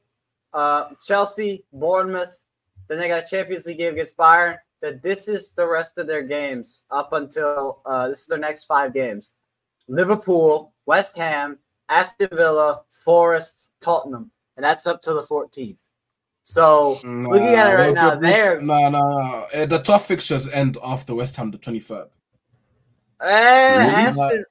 uh, 0.54 0.90
Chelsea, 1.04 1.64
Bournemouth. 1.72 2.40
Then 2.88 2.98
they 2.98 3.08
got 3.08 3.24
a 3.24 3.26
Champions 3.26 3.66
League 3.66 3.78
game 3.78 3.92
against 3.94 4.16
Bayern. 4.16 4.58
That 4.80 5.02
this 5.02 5.26
is 5.28 5.52
the 5.52 5.66
rest 5.66 5.98
of 5.98 6.06
their 6.06 6.22
games 6.22 6.82
up 6.90 7.12
until 7.12 7.80
uh, 7.84 8.08
this 8.08 8.20
is 8.22 8.26
their 8.28 8.38
next 8.38 8.64
five 8.64 8.94
games: 8.94 9.32
Liverpool, 9.88 10.72
West 10.86 11.16
Ham, 11.16 11.58
Aston 11.88 12.28
Villa, 12.32 12.80
Forest, 12.90 13.66
Tottenham, 13.80 14.30
and 14.56 14.64
that's 14.64 14.86
up 14.86 15.02
to 15.02 15.12
the 15.14 15.22
14th. 15.22 15.78
So 16.44 17.00
looking 17.04 17.48
at 17.54 17.72
it 17.72 17.76
right 17.76 17.94
now, 17.94 18.14
they're 18.14 18.60
No, 18.60 18.88
no, 18.88 19.46
no. 19.52 19.66
The 19.66 19.78
tough 19.78 20.06
fixtures 20.06 20.46
end 20.48 20.76
after 20.82 21.14
West 21.14 21.36
Ham 21.36 21.50
the 21.50 21.58
23rd. 21.58 22.08
eh, 23.20 23.76
Really? 23.78 23.90
Aston, 23.94 24.44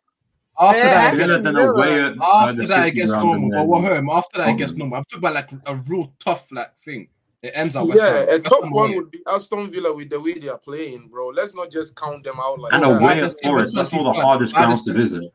After 0.60 0.78
Yeah, 0.80 0.84
that, 0.94 1.14
it 1.14 1.18
They're 1.18 1.28
gets, 1.28 1.30
Aston 1.32 1.44
then 1.44 1.53
Villa. 1.56 1.72
away 1.74 2.02
at 2.03 2.12
uh, 2.20 2.26
after 2.49 2.56
that, 2.56 2.64
it 2.64 2.68
City 2.86 2.91
gets 2.98 3.12
ground 3.12 3.26
normal. 3.28 3.49
But 3.49 3.57
then- 3.57 3.68
what 3.68 3.82
home? 3.84 4.10
After 4.10 4.38
that, 4.40 4.49
it 4.49 4.57
gets 4.57 4.72
Tottenham. 4.72 4.80
normal. 4.90 4.98
I'm 4.98 5.03
talking 5.06 5.20
about 5.20 5.34
like 5.34 5.49
a 5.66 5.76
real 5.76 6.14
tough 6.20 6.48
like 6.52 6.80
thing. 6.80 7.07
It 7.41 7.52
ends 7.53 7.76
up. 7.76 7.86
West 7.88 7.98
Yeah, 8.02 8.10
Ham. 8.10 8.24
a 8.24 8.32
West 8.32 8.44
tough 8.45 8.64
Ham 8.64 8.72
one 8.72 8.88
away. 8.90 8.95
would 8.98 9.12
be 9.12 9.20
Aston 9.32 9.70
Villa 9.72 9.94
with 9.95 10.10
the 10.10 10.20
way 10.20 10.34
they 10.34 10.48
are 10.49 10.57
playing, 10.57 11.07
bro. 11.10 11.28
Let's 11.28 11.53
not 11.53 11.72
just 11.72 11.95
count 11.95 12.24
them 12.24 12.36
out 12.41 12.60
like 12.60 12.74
And 12.74 12.84
that. 12.84 13.02
away 13.02 13.22
I 13.22 13.26
at 13.26 13.36
Forest. 13.44 13.76
That's 13.76 13.91
one 13.94 14.06
of 14.07 14.16
the 14.16 14.22
hardest 14.22 14.56
I 14.56 14.66
grounds 14.66 14.86
to 14.86 14.94
visit. 14.94 15.34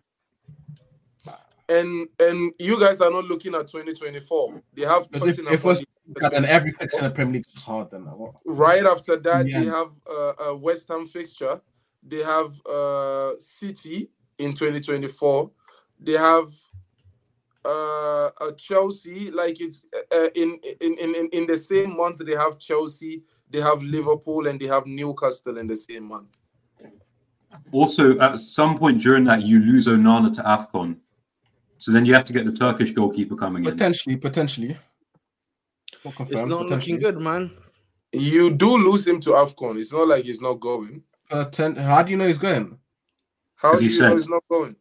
And 1.70 2.08
and 2.18 2.52
you 2.58 2.78
guys 2.80 3.00
are 3.00 3.10
not 3.10 3.26
looking 3.26 3.54
at 3.54 3.68
2024. 3.68 4.60
They 4.74 4.82
have 4.82 5.08
Because 5.10 5.38
if, 5.38 5.52
if 5.52 5.64
on 5.64 5.72
us, 5.72 5.82
every 6.48 6.72
fixture 6.72 6.98
in 6.98 7.04
the 7.04 7.10
Premier 7.10 7.34
League 7.34 7.46
is 7.54 7.62
hard. 7.62 7.92
Then 7.92 8.08
right 8.44 8.84
after 8.84 9.16
that 9.16 9.46
Yeah. 9.46 9.60
they 9.60 9.66
have 9.66 9.92
uh, 10.10 10.32
a 10.46 10.56
West 10.56 10.88
Ham 10.88 11.06
fixture. 11.06 11.60
They 12.02 12.24
have 12.24 12.50
uh, 12.66 13.32
City 13.38 14.10
in 14.38 14.54
2024. 14.54 15.50
They 16.00 16.12
have 16.12 16.48
uh, 17.64 18.30
a 18.40 18.52
Chelsea. 18.56 19.30
Like 19.30 19.60
it's 19.60 19.84
uh, 20.12 20.28
in, 20.34 20.58
in 20.80 20.94
in 20.98 21.14
in 21.14 21.28
in 21.28 21.46
the 21.46 21.58
same 21.58 21.96
month 21.96 22.18
they 22.18 22.34
have 22.34 22.58
Chelsea. 22.58 23.22
They 23.48 23.60
have 23.60 23.80
Liverpool 23.82 24.48
and 24.48 24.58
they 24.58 24.66
have 24.66 24.86
Newcastle 24.86 25.58
in 25.58 25.68
the 25.68 25.76
same 25.76 26.04
month. 26.04 26.36
Also, 27.72 28.18
at 28.18 28.38
some 28.38 28.78
point 28.78 29.00
during 29.02 29.24
that, 29.24 29.42
you 29.42 29.58
lose 29.58 29.86
Onana 29.86 30.32
to 30.34 30.42
AFCON. 30.42 30.96
So 31.80 31.92
then 31.92 32.04
you 32.04 32.12
have 32.12 32.26
to 32.26 32.32
get 32.34 32.44
the 32.44 32.52
Turkish 32.52 32.92
goalkeeper 32.92 33.34
coming 33.36 33.64
in. 33.64 33.72
Potentially, 33.72 34.16
potentially. 34.16 34.76
It's 36.04 36.46
not 36.46 36.66
looking 36.66 36.98
good, 36.98 37.18
man. 37.18 37.50
You 38.12 38.50
do 38.50 38.76
lose 38.76 39.06
him 39.06 39.18
to 39.22 39.30
Afcon. 39.30 39.78
It's 39.78 39.92
not 39.92 40.06
like 40.06 40.24
he's 40.24 40.42
not 40.42 40.60
going. 40.60 41.02
Poten- 41.30 41.78
how 41.78 42.02
do 42.02 42.12
you 42.12 42.18
know 42.18 42.26
he's 42.26 42.38
going? 42.38 42.78
How 43.54 43.70
'Cause 43.70 43.80
do 43.80 43.86
he 43.86 43.94
you 43.94 44.00
know 44.02 44.16
he's 44.16 44.28
not 44.28 44.42
going? 44.50 44.76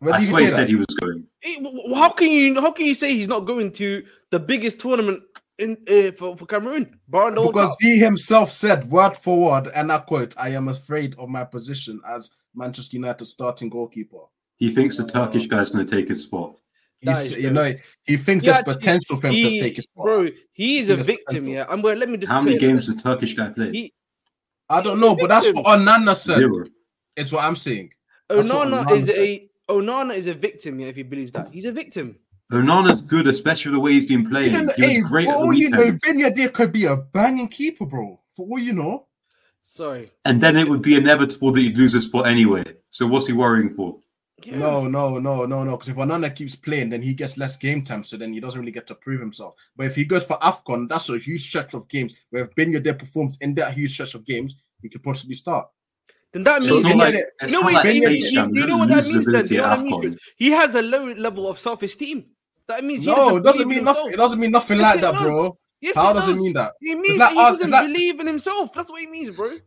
Where 0.00 0.14
I 0.14 0.18
did 0.18 0.26
he 0.26 0.32
swear 0.32 0.40
say 0.40 0.44
he 0.44 0.50
that? 0.50 0.56
said 0.56 0.68
he 0.68 0.74
was 0.74 0.86
going. 1.00 1.24
W- 1.62 1.76
w- 1.78 1.94
How 1.94 2.08
can 2.10 2.30
you 2.32 2.60
how 2.60 2.72
can 2.72 2.86
you 2.86 2.94
say 2.94 3.14
he's 3.14 3.28
not 3.28 3.40
going 3.40 3.70
to 3.72 4.04
the 4.30 4.40
biggest 4.40 4.80
tournament 4.80 5.22
in 5.58 5.76
uh, 5.88 6.10
for, 6.12 6.36
for 6.36 6.46
Cameroon. 6.46 6.98
Bar 7.06 7.30
the 7.32 7.42
Because 7.42 7.76
he 7.80 7.98
himself 7.98 8.50
said 8.50 8.90
word 8.90 9.16
for 9.16 9.38
word, 9.40 9.68
and 9.74 9.92
I 9.92 9.98
quote, 9.98 10.34
I 10.36 10.50
am 10.50 10.68
afraid 10.68 11.14
of 11.18 11.28
my 11.28 11.44
position 11.44 12.00
as 12.08 12.30
Manchester 12.54 12.96
United 12.96 13.24
starting 13.26 13.68
goalkeeper. 13.68 14.18
He 14.62 14.70
thinks 14.70 14.96
the 14.96 15.04
Turkish 15.08 15.48
guy's 15.48 15.70
going 15.70 15.84
to 15.84 15.92
take 15.96 16.08
his 16.08 16.22
spot. 16.22 16.54
He's, 17.00 17.32
you 17.32 17.50
know, 17.50 17.74
he 18.04 18.16
thinks 18.16 18.44
He 18.44 18.46
there's 18.46 18.58
actually- 18.58 18.74
potential 18.74 19.16
for 19.16 19.26
him 19.26 19.32
He- 19.34 19.58
to 19.58 19.64
take 19.64 19.74
his 19.74 19.84
spot. 19.86 20.04
bro, 20.04 20.28
he 20.52 20.78
is 20.78 20.86
He 20.86 20.92
a 20.92 20.96
victim. 20.98 21.24
potential. 21.26 21.48
Yeah, 21.54 21.66
I'm 21.68 21.80
gonna 21.82 21.96
let 21.98 22.08
me 22.08 22.16
just 22.16 22.30
How 22.32 22.40
many 22.40 22.56
put 22.58 22.62
it 22.62 22.66
like 22.68 22.74
games 22.76 22.86
the 22.86 22.94
Turkish 22.94 23.34
guy 23.34 23.48
played? 23.48 23.74
He 23.74 23.92
I 24.70 24.80
don't 24.80 25.00
know, 25.00 25.16
but 25.16 25.28
that's 25.28 25.52
what 25.52 25.64
Onana 25.64 26.14
said. 26.14 26.38
Zero. 26.38 26.64
It's 27.16 27.32
what 27.32 27.42
I'm 27.42 27.56
saying. 27.56 27.90
Onana 28.30 28.84
Onana 28.84 28.96
is 28.98 29.06
said. 29.08 29.18
a 29.18 29.48
Onana 29.68 30.14
is 30.14 30.28
a 30.28 30.34
victim. 30.34 30.78
Yeah, 30.78 30.86
if 30.86 30.94
he 30.96 31.02
believes 31.02 31.32
that 31.32 31.48
he's 31.52 31.64
a 31.64 31.72
victim. 31.72 32.14
Onana's 32.52 33.00
good, 33.02 33.26
especially 33.26 33.72
the 33.72 33.80
way 33.80 33.94
he's 33.94 34.06
been 34.06 34.30
playing. 34.30 34.52
You 34.52 34.62
know, 34.62 34.72
He 34.76 34.82
was 34.82 34.90
hey, 34.92 35.00
great 35.00 35.24
for 35.24 35.32
at 35.32 35.38
the 35.38 35.44
all 35.44 35.52
you 35.52 35.70
know, 35.70 35.82
weekend. 35.90 36.30
Ben 36.36 36.48
could 36.50 36.70
be 36.72 36.84
a 36.84 36.94
banging 36.96 37.48
keeper, 37.48 37.84
bro. 37.84 38.20
For 38.36 38.46
all 38.46 38.60
you 38.60 38.74
know. 38.74 39.06
Sorry. 39.64 40.12
And 40.24 40.40
then 40.40 40.56
it 40.56 40.68
would 40.68 40.82
be 40.82 40.94
inevitable 40.94 41.50
that 41.50 41.60
he'd 41.60 41.76
lose 41.76 41.94
a 41.94 42.00
spot 42.00 42.28
anyway. 42.28 42.62
So 42.90 43.08
what's 43.08 43.26
he 43.26 43.32
worrying 43.32 43.74
for? 43.74 43.98
Yeah. 44.46 44.58
No, 44.58 44.86
no, 44.88 45.18
no, 45.18 45.46
no, 45.46 45.64
no. 45.64 45.72
Because 45.76 45.88
if 45.90 45.96
Onana 45.96 46.34
keeps 46.34 46.56
playing, 46.56 46.90
then 46.90 47.02
he 47.02 47.14
gets 47.14 47.36
less 47.36 47.56
game 47.56 47.82
time, 47.82 48.02
so 48.04 48.16
then 48.16 48.32
he 48.32 48.40
doesn't 48.40 48.58
really 48.60 48.72
get 48.72 48.86
to 48.88 48.94
prove 48.94 49.20
himself. 49.20 49.54
But 49.76 49.86
if 49.86 49.94
he 49.94 50.04
goes 50.04 50.24
for 50.24 50.36
AFCON, 50.38 50.88
that's 50.88 51.08
a 51.08 51.18
huge 51.18 51.46
stretch 51.48 51.74
of 51.74 51.88
games 51.88 52.14
where 52.30 52.44
if 52.44 52.54
Bayındır 52.54 52.98
performs 52.98 53.38
in 53.40 53.54
that 53.54 53.74
huge 53.74 53.92
stretch 53.92 54.14
of 54.14 54.24
games, 54.24 54.56
he 54.80 54.88
could 54.88 55.02
possibly 55.02 55.34
start. 55.34 55.68
Then 56.32 56.44
that 56.44 56.62
means 56.62 56.72
it's 56.78 56.88
not 56.88 56.96
like, 56.96 57.14
Yedder- 57.14 57.18
it's 57.40 57.52
you 57.52 57.58
know 57.58 57.60
what, 57.62 57.74
like 57.74 57.94
you, 57.94 58.02
Ben 58.02 58.12
you- 58.12 58.18
He 58.62 58.66
know 58.66 58.78
what 58.78 58.88
that 58.88 59.04
means 59.06 59.26
then? 59.26 59.46
You 59.46 59.56
know 59.58 59.68
what 59.68 59.78
that 59.78 59.84
means? 59.84 60.16
He 60.36 60.50
has 60.50 60.74
a 60.74 60.82
low 60.82 61.12
level 61.12 61.48
of 61.48 61.58
self-esteem. 61.58 62.24
That 62.68 62.84
means 62.84 63.02
he 63.02 63.06
No, 63.10 63.16
doesn't 63.16 63.36
it 63.38 63.42
doesn't 63.44 63.68
mean 63.68 63.84
nothing. 63.84 64.12
It 64.12 64.16
doesn't 64.16 64.40
mean 64.40 64.50
nothing 64.50 64.78
Yes, 64.78 64.94
like 64.94 65.00
that, 65.02 65.12
does. 65.12 65.22
bro. 65.22 65.58
Yes, 65.80 65.96
How 65.96 66.10
it 66.12 66.14
does 66.14 66.28
it 66.28 66.36
mean 66.36 66.52
that? 66.54 66.72
It 66.80 66.98
means 66.98 67.18
like 67.18 67.30
that 67.30 67.32
he 67.34 67.38
uh, 67.38 67.42
us- 67.42 67.50
doesn't 67.52 67.66
it's 67.66 67.72
like- 67.72 67.86
believe 67.92 68.20
in 68.20 68.26
himself. 68.26 68.72
That's 68.72 68.88
what 68.88 69.02
it 69.02 69.10
means, 69.10 69.36
bro. 69.36 69.58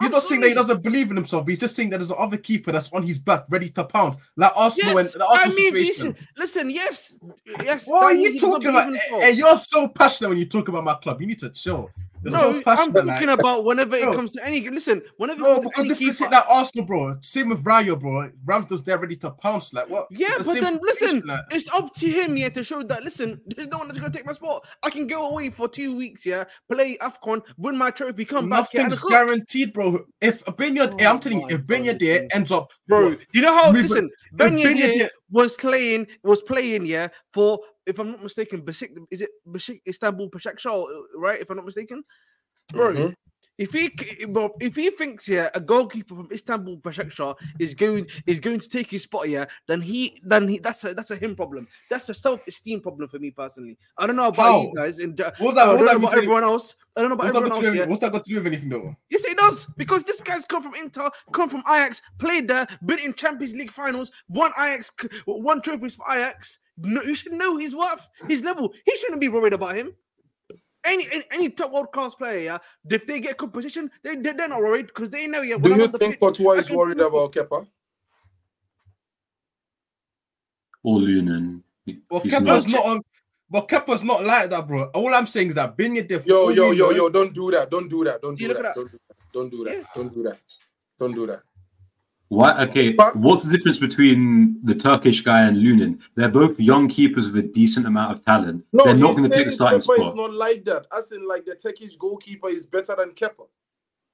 I'm 0.00 0.10
not 0.10 0.22
saying 0.22 0.40
that 0.40 0.48
he 0.48 0.54
doesn't 0.54 0.82
believe 0.82 1.10
in 1.10 1.16
himself. 1.16 1.46
He's 1.46 1.58
just 1.58 1.76
saying 1.76 1.90
that 1.90 1.98
there's 1.98 2.10
another 2.10 2.38
keeper 2.38 2.72
that's 2.72 2.90
on 2.92 3.02
his 3.02 3.18
back, 3.18 3.44
ready 3.50 3.68
to 3.70 3.84
pounce, 3.84 4.16
like 4.36 4.52
Arsenal 4.56 4.94
Yes, 4.94 5.14
and 5.14 5.20
the 5.20 5.26
Arsenal 5.26 5.52
I 5.52 5.56
mean, 5.56 5.74
situation. 5.74 6.06
listen, 6.06 6.28
listen, 6.36 6.70
yes, 6.70 7.16
yes. 7.62 7.86
What 7.86 8.04
are 8.04 8.14
you 8.14 8.38
talking 8.38 8.70
about? 8.70 8.88
And. 8.88 8.96
Eh, 8.96 9.00
hey, 9.10 9.22
eh, 9.22 9.28
you're 9.30 9.56
so 9.56 9.88
passionate 9.88 10.30
when 10.30 10.38
you 10.38 10.46
talk 10.46 10.68
about 10.68 10.84
my 10.84 10.94
club. 10.94 11.20
You 11.20 11.26
need 11.26 11.38
to 11.40 11.50
chill. 11.50 11.90
You're 12.22 12.32
no, 12.32 12.52
so 12.52 12.62
I'm 12.66 12.92
talking 12.92 13.06
like- 13.06 13.22
about 13.40 13.64
whenever 13.64 13.96
it 13.96 14.04
No. 14.04 14.14
comes 14.14 14.32
to 14.32 14.44
any. 14.46 14.68
Listen, 14.68 15.00
whenever 15.16 15.40
it 15.40 15.44
No, 15.44 15.60
comes 15.60 15.74
to 15.74 15.80
any 15.80 15.88
this 15.88 16.02
is 16.02 16.18
keeper, 16.18 16.30
that 16.30 16.44
Arsenal, 16.48 16.84
bro. 16.84 17.16
Same 17.22 17.48
with 17.48 17.64
Raya, 17.64 17.98
bro. 17.98 18.30
Ramsdale's 18.44 18.82
there 18.82 18.98
ready 18.98 19.16
to 19.16 19.30
pounce. 19.30 19.72
Like 19.72 19.88
what? 19.88 20.06
Yeah, 20.10 20.28
the 20.38 20.44
but 20.44 20.60
then 20.60 20.80
listen, 20.82 21.22
like- 21.24 21.40
it's 21.50 21.68
up 21.72 21.94
to 21.94 22.06
him, 22.06 22.36
yeah, 22.36 22.50
to 22.50 22.62
show 22.62 22.82
that 22.82 23.04
listen, 23.04 23.40
there's 23.46 23.68
no 23.68 23.78
one 23.78 23.88
that's 23.88 23.98
gonna 23.98 24.12
take 24.12 24.26
my 24.26 24.32
spot. 24.34 24.66
I 24.84 24.90
can 24.90 25.06
go 25.06 25.30
away 25.30 25.48
for 25.50 25.66
two 25.68 25.96
weeks, 25.96 26.26
yeah, 26.26 26.44
play 26.70 26.98
AFCON, 26.98 27.40
win 27.56 27.78
my 27.78 27.90
trophy, 27.90 28.24
come 28.26 28.48
back 28.50 28.70
here 28.70 28.82
and 28.82 28.90
Nothing's 28.90 29.10
guaranteed, 29.10 29.72
bro. 29.72 30.00
If 30.20 30.44
Bayındır, 30.44 30.92
Oh 31.00 31.06
I'm 31.06 31.20
telling 31.20 31.40
you, 31.40 31.46
if 31.50 31.66
Ben 31.66 31.84
God, 31.84 32.02
ends 32.32 32.52
up, 32.52 32.70
Bro, 32.86 33.10
what, 33.10 33.18
you 33.32 33.40
know 33.40 33.54
how 33.54 33.70
listen, 33.70 34.10
Ben 34.32 34.56
Bayındır 34.56 34.76
Yedder- 34.76 35.08
was 35.30 35.54
playing 35.56 36.06
was 36.22 36.42
playing, 36.42 36.84
yeah, 36.84 37.08
for 37.32 37.60
if 37.90 38.00
I'm 38.00 38.12
not 38.12 38.22
mistaken, 38.22 38.66
Beşik, 38.66 38.90
is 39.10 39.22
it 39.22 39.30
Beşik, 39.46 39.82
Istanbul 39.86 40.32
Başakşehir, 40.32 40.86
right? 41.22 41.42
If 41.42 41.50
I'm 41.50 41.56
not 41.56 41.66
mistaken, 41.66 42.02
bro. 42.74 42.92
Mhm. 42.92 43.14
If 43.60 43.72
he 43.76 43.84
well, 44.26 44.56
if 44.58 44.74
he 44.74 44.88
thinks 44.90 45.28
yeah 45.28 45.50
a 45.54 45.60
goalkeeper 45.60 46.14
from 46.16 46.28
Istanbul 46.32 46.78
Başakşehir 46.78 47.36
is 47.58 47.74
going 47.74 48.06
is 48.26 48.40
going 48.40 48.60
to 48.60 48.68
take 48.68 48.88
his 48.90 49.02
spot 49.02 49.28
yeah 49.28 49.44
then 49.68 49.82
he 49.82 50.18
then 50.24 50.48
he 50.48 50.58
that's 50.58 50.82
a 50.84 50.94
that's 50.94 51.10
a 51.10 51.16
him 51.16 51.36
problem 51.36 51.68
that's 51.90 52.08
a 52.08 52.14
self 52.14 52.40
esteem 52.48 52.80
problem 52.80 53.06
for 53.08 53.18
me 53.18 53.30
personally 53.30 53.76
I 53.98 54.06
don't 54.06 54.16
know 54.16 54.28
about 54.28 54.62
you 54.62 54.72
guys 54.74 54.98
and 54.98 55.20
uh, 55.20 55.30
what's 55.38 55.56
that? 55.56 55.68
I 55.68 55.76
don't 55.76 55.84
know 55.84 55.96
about 55.96 56.00
mean 56.00 56.08
to 56.08 56.16
you? 56.16 56.22
everyone 56.22 56.44
else 56.44 56.76
I 56.96 57.00
don't 57.02 57.10
know 57.10 57.18
about 57.20 57.26
everyone 57.36 57.52
else 57.52 57.74
yeah 57.74 57.84
what's 57.84 58.00
that 58.00 58.12
got 58.12 58.24
to 58.24 58.30
do 58.30 58.36
with 58.36 58.46
anything, 58.46 58.70
though? 58.70 58.96
Yes, 59.10 59.24
it 59.24 59.36
does 59.36 59.66
because 59.76 60.04
this 60.04 60.20
guy's 60.20 60.44
come 60.44 60.62
from 60.62 60.74
Inter, 60.74 61.10
come 61.32 61.48
from 61.48 61.62
Ajax, 61.68 62.02
played 62.18 62.48
there, 62.48 62.66
been 62.84 62.98
in 62.98 63.14
Champions 63.14 63.54
League 63.54 63.70
finals, 63.70 64.10
won 64.28 64.52
Ajax, 64.58 64.92
won 65.26 65.60
trophies 65.60 65.96
for 65.96 66.04
Ajax. 66.10 66.60
No, 66.78 67.02
you 67.02 67.14
should 67.14 67.32
know 67.32 67.58
his 67.58 67.74
worth, 67.76 68.08
his 68.28 68.42
level. 68.42 68.72
He 68.86 68.96
shouldn't 68.96 69.20
be 69.20 69.28
worried 69.28 69.52
about 69.52 69.76
him. 69.76 69.92
Any 70.84 71.06
any, 71.12 71.24
any 71.30 71.50
top 71.50 71.72
world 71.72 71.92
class 71.92 72.14
player, 72.14 72.40
yeah, 72.40 72.58
if 72.90 73.06
they 73.06 73.20
get 73.20 73.36
competition, 73.36 73.90
they 74.02 74.16
they- 74.16 74.32
they're 74.32 74.48
not 74.48 74.60
worried 74.60 74.86
because 74.86 75.10
they 75.10 75.26
know. 75.26 75.42
Yeah, 75.42 75.58
Do 75.58 75.68
you 75.70 75.82
on 75.84 75.92
think 75.92 76.12
pitch, 76.14 76.20
Courtois 76.20 76.52
is 76.60 76.70
worried 76.70 76.96
prove- 76.98 77.12
about 77.12 77.32
Kepa? 77.32 77.66
Or 80.82 80.98
Lunin. 81.00 81.62
He- 81.84 82.00
Well, 82.10 82.20
he's 82.20 82.32
Kepa's 82.32 82.66
not. 82.66 82.72
not 82.72 82.86
on. 82.86 83.00
But 83.50 83.68
Kepa's 83.68 84.02
not 84.04 84.24
like 84.24 84.48
that, 84.50 84.66
bro. 84.66 84.84
All 84.94 85.12
I'm 85.12 85.26
saying 85.26 85.48
is 85.48 85.54
that 85.56 85.76
Bayındır. 85.76 86.24
Yo, 86.24 86.50
yo, 86.50 86.70
yo, 86.70 86.90
yo! 86.90 87.08
Don't 87.10 87.34
do 87.34 87.50
that! 87.50 87.68
Don't 87.70 87.88
do 87.88 88.04
that! 88.04 88.22
Don't 88.22 88.36
do 88.38 88.46
that! 88.54 88.74
Don't 88.74 88.88
do 88.88 88.98
that! 88.98 89.12
Don't 89.32 89.50
do 89.50 89.64
that! 89.64 89.86
Don't 89.94 90.14
do 90.14 90.22
that! 90.22 90.38
Don't 90.98 91.12
do 91.14 91.26
that! 91.26 91.42
Why? 92.30 92.62
Okay, 92.62 92.92
But- 92.92 93.16
what's 93.16 93.42
the 93.42 93.56
difference 93.56 93.78
between 93.78 94.64
the 94.64 94.74
Turkish 94.74 95.20
guy 95.22 95.42
and 95.48 95.56
Lunin? 95.56 95.98
They're 96.14 96.28
both 96.28 96.60
young 96.60 96.86
keepers 96.88 97.28
with 97.28 97.44
a 97.44 97.48
decent 97.48 97.86
amount 97.86 98.12
of 98.16 98.24
talent. 98.24 98.64
No, 98.72 98.84
They're 98.84 98.94
not 98.94 99.16
going 99.16 99.28
to 99.28 99.36
take 99.36 99.46
the 99.46 99.52
starting 99.52 99.80
Kepa 99.80 99.98
is 99.98 100.10
spot. 100.10 100.16
not 100.16 100.32
like 100.32 100.64
that. 100.66 100.86
As 100.96 101.10
in, 101.10 101.26
like 101.26 101.44
the 101.44 101.56
Turkish 101.56 101.96
goalkeeper 101.96 102.48
is 102.48 102.68
better 102.68 102.94
than 102.96 103.10
Kepa. 103.10 103.48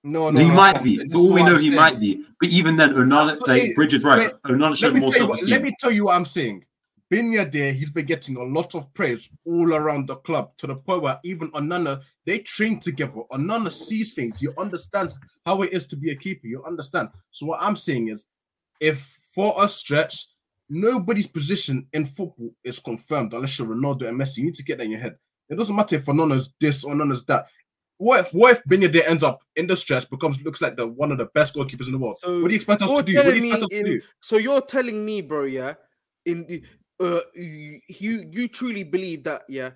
No, 0.03 0.31
no, 0.31 0.41
he 0.41 0.49
no, 0.49 0.55
might 0.55 0.77
no, 0.77 0.83
be. 0.83 1.09
For 1.11 1.19
all 1.19 1.33
we 1.35 1.43
know, 1.43 1.57
I'm 1.57 1.61
he 1.61 1.67
saying. 1.67 1.77
might 1.77 2.01
be. 2.01 2.25
But 2.41 2.49
even 2.49 2.77
then, 2.77 2.95
Onana, 2.95 3.27
That's- 3.29 3.47
like 3.49 3.63
hey, 3.63 3.75
Bridge 3.75 3.93
is 3.93 4.03
right. 4.03 4.19
wait, 4.33 4.43
Onana 4.45 4.71
Let 4.71 4.79
showed 4.79 4.95
me, 4.95 5.01
more 5.01 5.13
tell 5.13 5.29
what, 5.29 5.43
let 5.43 5.61
me 5.63 5.75
tell 5.79 5.93
you 5.93 6.07
what 6.07 6.17
I'm 6.17 6.25
saying. 6.25 6.65
Bayındır, 7.11 7.73
he's 7.73 7.91
been 7.91 8.07
getting 8.07 8.37
a 8.37 8.43
lot 8.43 8.75
of 8.75 8.93
praise 8.93 9.31
all 9.45 9.73
around 9.73 10.09
the 10.09 10.17
club 10.17 10.51
to 10.59 10.67
the 10.67 10.75
point 10.75 11.03
where 11.03 11.21
even 11.23 11.51
Onana, 11.53 12.03
they 12.25 12.41
train 12.41 12.81
together. 12.81 13.23
Onana 13.31 13.71
sees 13.71 14.13
things. 14.13 14.41
He 14.41 14.49
understands 14.59 15.15
how 15.45 15.63
it 15.63 15.73
is 15.73 15.87
to 15.87 15.97
be 15.97 16.11
a 16.11 16.17
keeper. 16.17 16.49
You 16.49 16.65
understand. 16.65 17.11
So 17.31 17.47
what 17.47 17.63
I'm 17.63 17.77
saying 17.77 18.09
is, 18.09 18.27
if 18.81 19.19
for 19.33 19.55
a 19.59 19.69
stretch, 19.69 20.27
nobody's 20.69 21.29
position 21.29 21.87
in 21.93 22.07
football 22.07 22.51
is 22.65 22.81
confirmed 22.81 23.33
unless 23.35 23.59
you're 23.59 23.69
Ronaldo 23.69 24.09
and 24.09 24.19
Messi. 24.19 24.39
You 24.39 24.45
need 24.47 24.55
to 24.57 24.65
get 24.65 24.79
that 24.79 24.85
in 24.85 24.91
your 24.91 25.01
head. 25.01 25.17
It 25.49 25.57
doesn't 25.57 25.77
matter 25.77 25.97
if 25.97 26.07
Onana's 26.07 26.53
this 26.61 26.83
or 26.83 26.95
Onana's 26.95 27.25
that. 27.27 27.47
What 27.99 28.27
if 28.27 28.35
what 28.35 28.57
if 28.57 28.65
Bayındır 28.65 29.07
ends 29.07 29.23
up 29.23 29.41
in 29.55 29.67
the 29.67 29.77
stretch, 29.77 30.11
becomes 30.11 30.43
looks 30.43 30.61
like 30.61 30.77
the 30.77 30.87
one 30.87 31.13
of 31.13 31.19
the 31.19 31.27
best 31.27 31.55
goalkeepers 31.55 31.87
in 31.87 31.93
the 31.93 31.99
world? 31.99 32.19
So 32.21 32.43
what 32.43 32.49
do 32.49 32.53
you 32.53 32.57
expect 32.57 32.83
us 32.83 32.91
to 32.91 33.03
do? 33.03 33.17
What 33.17 33.31
do 33.31 33.37
you 33.39 33.47
expect 33.47 33.63
us 33.63 33.71
me 33.71 33.83
to 33.83 33.85
do? 33.85 34.01
So 34.21 34.39
you're 34.39 34.61
telling 34.61 35.05
me, 35.05 35.23
bro, 35.23 35.45
yeah, 35.45 35.75
in 36.27 36.45
the 36.47 36.63
uh, 37.01 37.21
you 37.35 37.81
you 37.89 38.29
you 38.31 38.49
truly 38.49 38.85
believe 38.85 39.23
that, 39.25 39.43
yeah, 39.49 39.71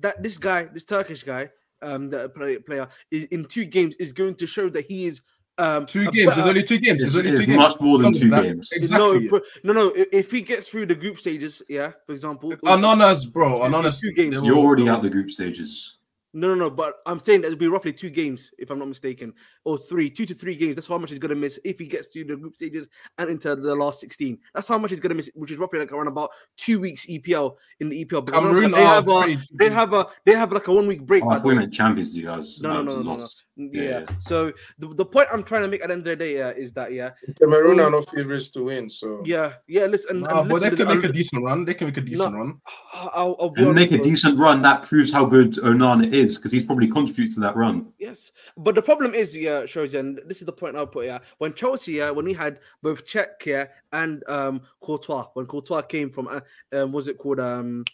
that 0.00 0.22
this 0.22 0.38
guy, 0.38 0.64
this 0.64 0.84
Turkish 0.84 1.22
guy, 1.22 1.50
um, 1.82 2.10
the 2.10 2.28
play, 2.30 2.58
player, 2.58 2.88
is 3.10 3.24
in 3.24 3.44
two 3.44 3.64
games 3.64 3.94
is 3.96 4.12
going 4.12 4.34
to 4.36 4.46
show 4.46 4.68
that 4.70 4.86
he 4.86 5.06
is 5.06 5.22
um 5.58 5.86
Two 5.86 6.10
games. 6.10 6.26
better- 6.26 6.34
There's 6.34 6.46
only 6.48 6.62
two 6.62 6.78
games. 6.78 7.00
There's 7.00 7.16
only 7.16 7.30
it's 7.30 7.40
two 7.40 7.46
games. 7.46 7.56
much 7.58 7.80
more 7.80 7.98
than 7.98 8.12
two 8.12 8.28
that. 8.28 8.42
games. 8.42 8.68
Exactly. 8.72 9.24
No, 9.24 9.28
bro, 9.30 9.40
no, 9.64 9.72
no. 9.72 9.92
If 10.12 10.30
he 10.30 10.42
gets 10.42 10.68
through 10.68 10.84
the 10.86 10.94
group 10.94 11.18
stages, 11.18 11.62
yeah, 11.68 11.92
for 12.06 12.12
example, 12.12 12.50
Onana's 12.64 13.24
bro. 13.24 13.56
Two- 13.58 13.64
Onana's 13.64 13.98
two 14.00 14.12
games. 14.12 14.44
You're 14.44 14.58
already 14.58 14.86
out 14.88 15.02
the 15.02 15.08
group 15.10 15.30
stages. 15.30 15.95
No, 16.36 16.48
no, 16.48 16.54
no. 16.54 16.70
But 16.70 16.96
I'm 17.06 17.18
saying 17.18 17.40
that 17.40 17.46
it'll 17.46 17.58
be 17.58 17.66
roughly 17.66 17.94
two 17.94 18.10
games, 18.10 18.50
if 18.58 18.70
I'm 18.70 18.78
not 18.78 18.88
mistaken, 18.88 19.32
or 19.64 19.78
three, 19.78 20.10
two 20.10 20.26
to 20.26 20.34
three 20.34 20.54
games. 20.54 20.74
That's 20.74 20.86
how 20.86 20.98
much 20.98 21.08
he's 21.08 21.18
gonna 21.18 21.34
miss 21.34 21.58
if 21.64 21.78
he 21.78 21.86
gets 21.86 22.08
to 22.12 22.24
the 22.24 22.36
group 22.36 22.56
stages 22.56 22.88
and 23.16 23.30
into 23.30 23.56
the 23.56 23.74
last 23.74 24.00
16. 24.00 24.38
That's 24.54 24.68
how 24.68 24.76
much 24.76 24.90
he's 24.90 25.00
gonna 25.00 25.14
miss, 25.14 25.30
which 25.34 25.50
is 25.50 25.56
roughly 25.56 25.78
like 25.78 25.92
around 25.92 26.08
about 26.08 26.30
two 26.58 26.78
weeks 26.78 27.06
EPL 27.06 27.56
in 27.80 27.88
the 27.88 28.04
EPL. 28.04 28.30
Cameroon 28.30 28.70
they 28.70 28.82
are 28.82 28.96
have 28.96 29.08
a, 29.08 29.38
they 29.52 29.70
have 29.70 29.94
a 29.94 30.08
they 30.26 30.32
have 30.34 30.52
like 30.52 30.68
a 30.68 30.74
one 30.74 30.86
week 30.86 31.06
break. 31.06 31.24
Oh, 31.24 31.30
I 31.30 31.36
thought 31.36 31.46
we 31.46 31.54
meant 31.54 31.72
Champions 31.72 32.14
League. 32.14 32.26
I 32.26 32.36
was, 32.36 32.60
No, 32.60 32.74
no, 32.74 32.82
no, 32.82 32.82
no, 32.82 32.96
no, 32.96 33.02
no. 33.02 33.10
lost. 33.14 33.45
Yeah. 33.56 33.82
Yeah. 33.82 34.06
So 34.20 34.52
the, 34.78 34.88
the 34.94 35.04
point 35.04 35.28
I'm 35.32 35.42
trying 35.42 35.62
to 35.62 35.68
make 35.68 35.80
at 35.82 35.88
the 35.88 35.94
end 35.94 36.00
of 36.00 36.04
the 36.04 36.16
day 36.16 36.36
yeah, 36.36 36.50
is 36.50 36.72
that 36.74 36.92
yeah, 36.92 37.12
Cameroon 37.40 37.80
are 37.80 37.90
not 37.90 38.08
favorites 38.10 38.50
to 38.50 38.64
win, 38.64 38.90
so 38.90 39.22
yeah, 39.24 39.54
yeah. 39.66 39.86
Listen, 39.86 40.20
Nah, 40.20 40.40
and 40.40 40.48
but 40.50 40.60
they 40.60 40.70
can 40.70 40.86
make 40.86 41.02
a 41.04 41.06
I'll- 41.06 41.12
decent 41.12 41.42
run. 41.42 41.64
They 41.64 41.72
can 41.74 41.86
make 41.86 41.96
a 41.96 42.00
decent 42.02 42.34
run. 42.34 42.60
I'll, 42.92 43.34
I'll 43.40 43.50
be 43.50 43.62
And 43.62 43.74
make 43.74 43.92
a 43.92 43.98
decent 43.98 44.38
run. 44.38 44.60
That 44.60 44.82
proves 44.82 45.10
how 45.10 45.24
good 45.24 45.54
Onana 45.54 46.12
is 46.12 46.36
because 46.36 46.52
he's 46.52 46.64
probably 46.64 46.88
contributed 46.88 47.32
to 47.34 47.40
that 47.40 47.56
run. 47.56 47.86
Yes, 47.98 48.32
but 48.58 48.74
the 48.74 48.82
problem 48.82 49.14
is, 49.14 49.34
yeah, 49.34 49.64
shows 49.64 49.94
and 49.94 50.20
this 50.26 50.40
is 50.40 50.46
the 50.46 50.52
point 50.52 50.76
I'll 50.76 50.86
put. 50.86 51.06
Yeah, 51.06 51.20
when 51.38 51.54
Chelsea, 51.54 51.92
yeah, 51.92 52.10
when 52.10 52.26
we 52.26 52.34
had 52.34 52.60
both 52.82 53.06
Čech, 53.06 53.46
yeah, 53.46 53.66
and 53.92 54.22
um 54.28 54.60
Courtois, 54.82 55.28
when 55.32 55.46
Courtois 55.46 55.82
came 55.82 56.10
from, 56.10 56.28
uh, 56.28 56.40
um, 56.74 56.92
was 56.92 57.08
it 57.08 57.16
called 57.16 57.40
um, 57.40 57.84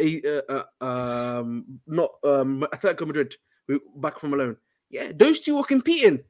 a 0.00 0.20
uh, 0.48 0.64
uh, 0.80 0.84
um, 1.40 1.64
not 1.86 2.10
um, 2.24 2.66
Atletico 2.72 3.06
Madrid, 3.06 3.36
we- 3.68 3.78
back 3.96 4.18
from 4.18 4.34
alone. 4.34 4.56
Yeah, 4.92 5.10
those 5.14 5.40
two 5.40 5.56
were 5.56 5.64
competing. 5.64 6.22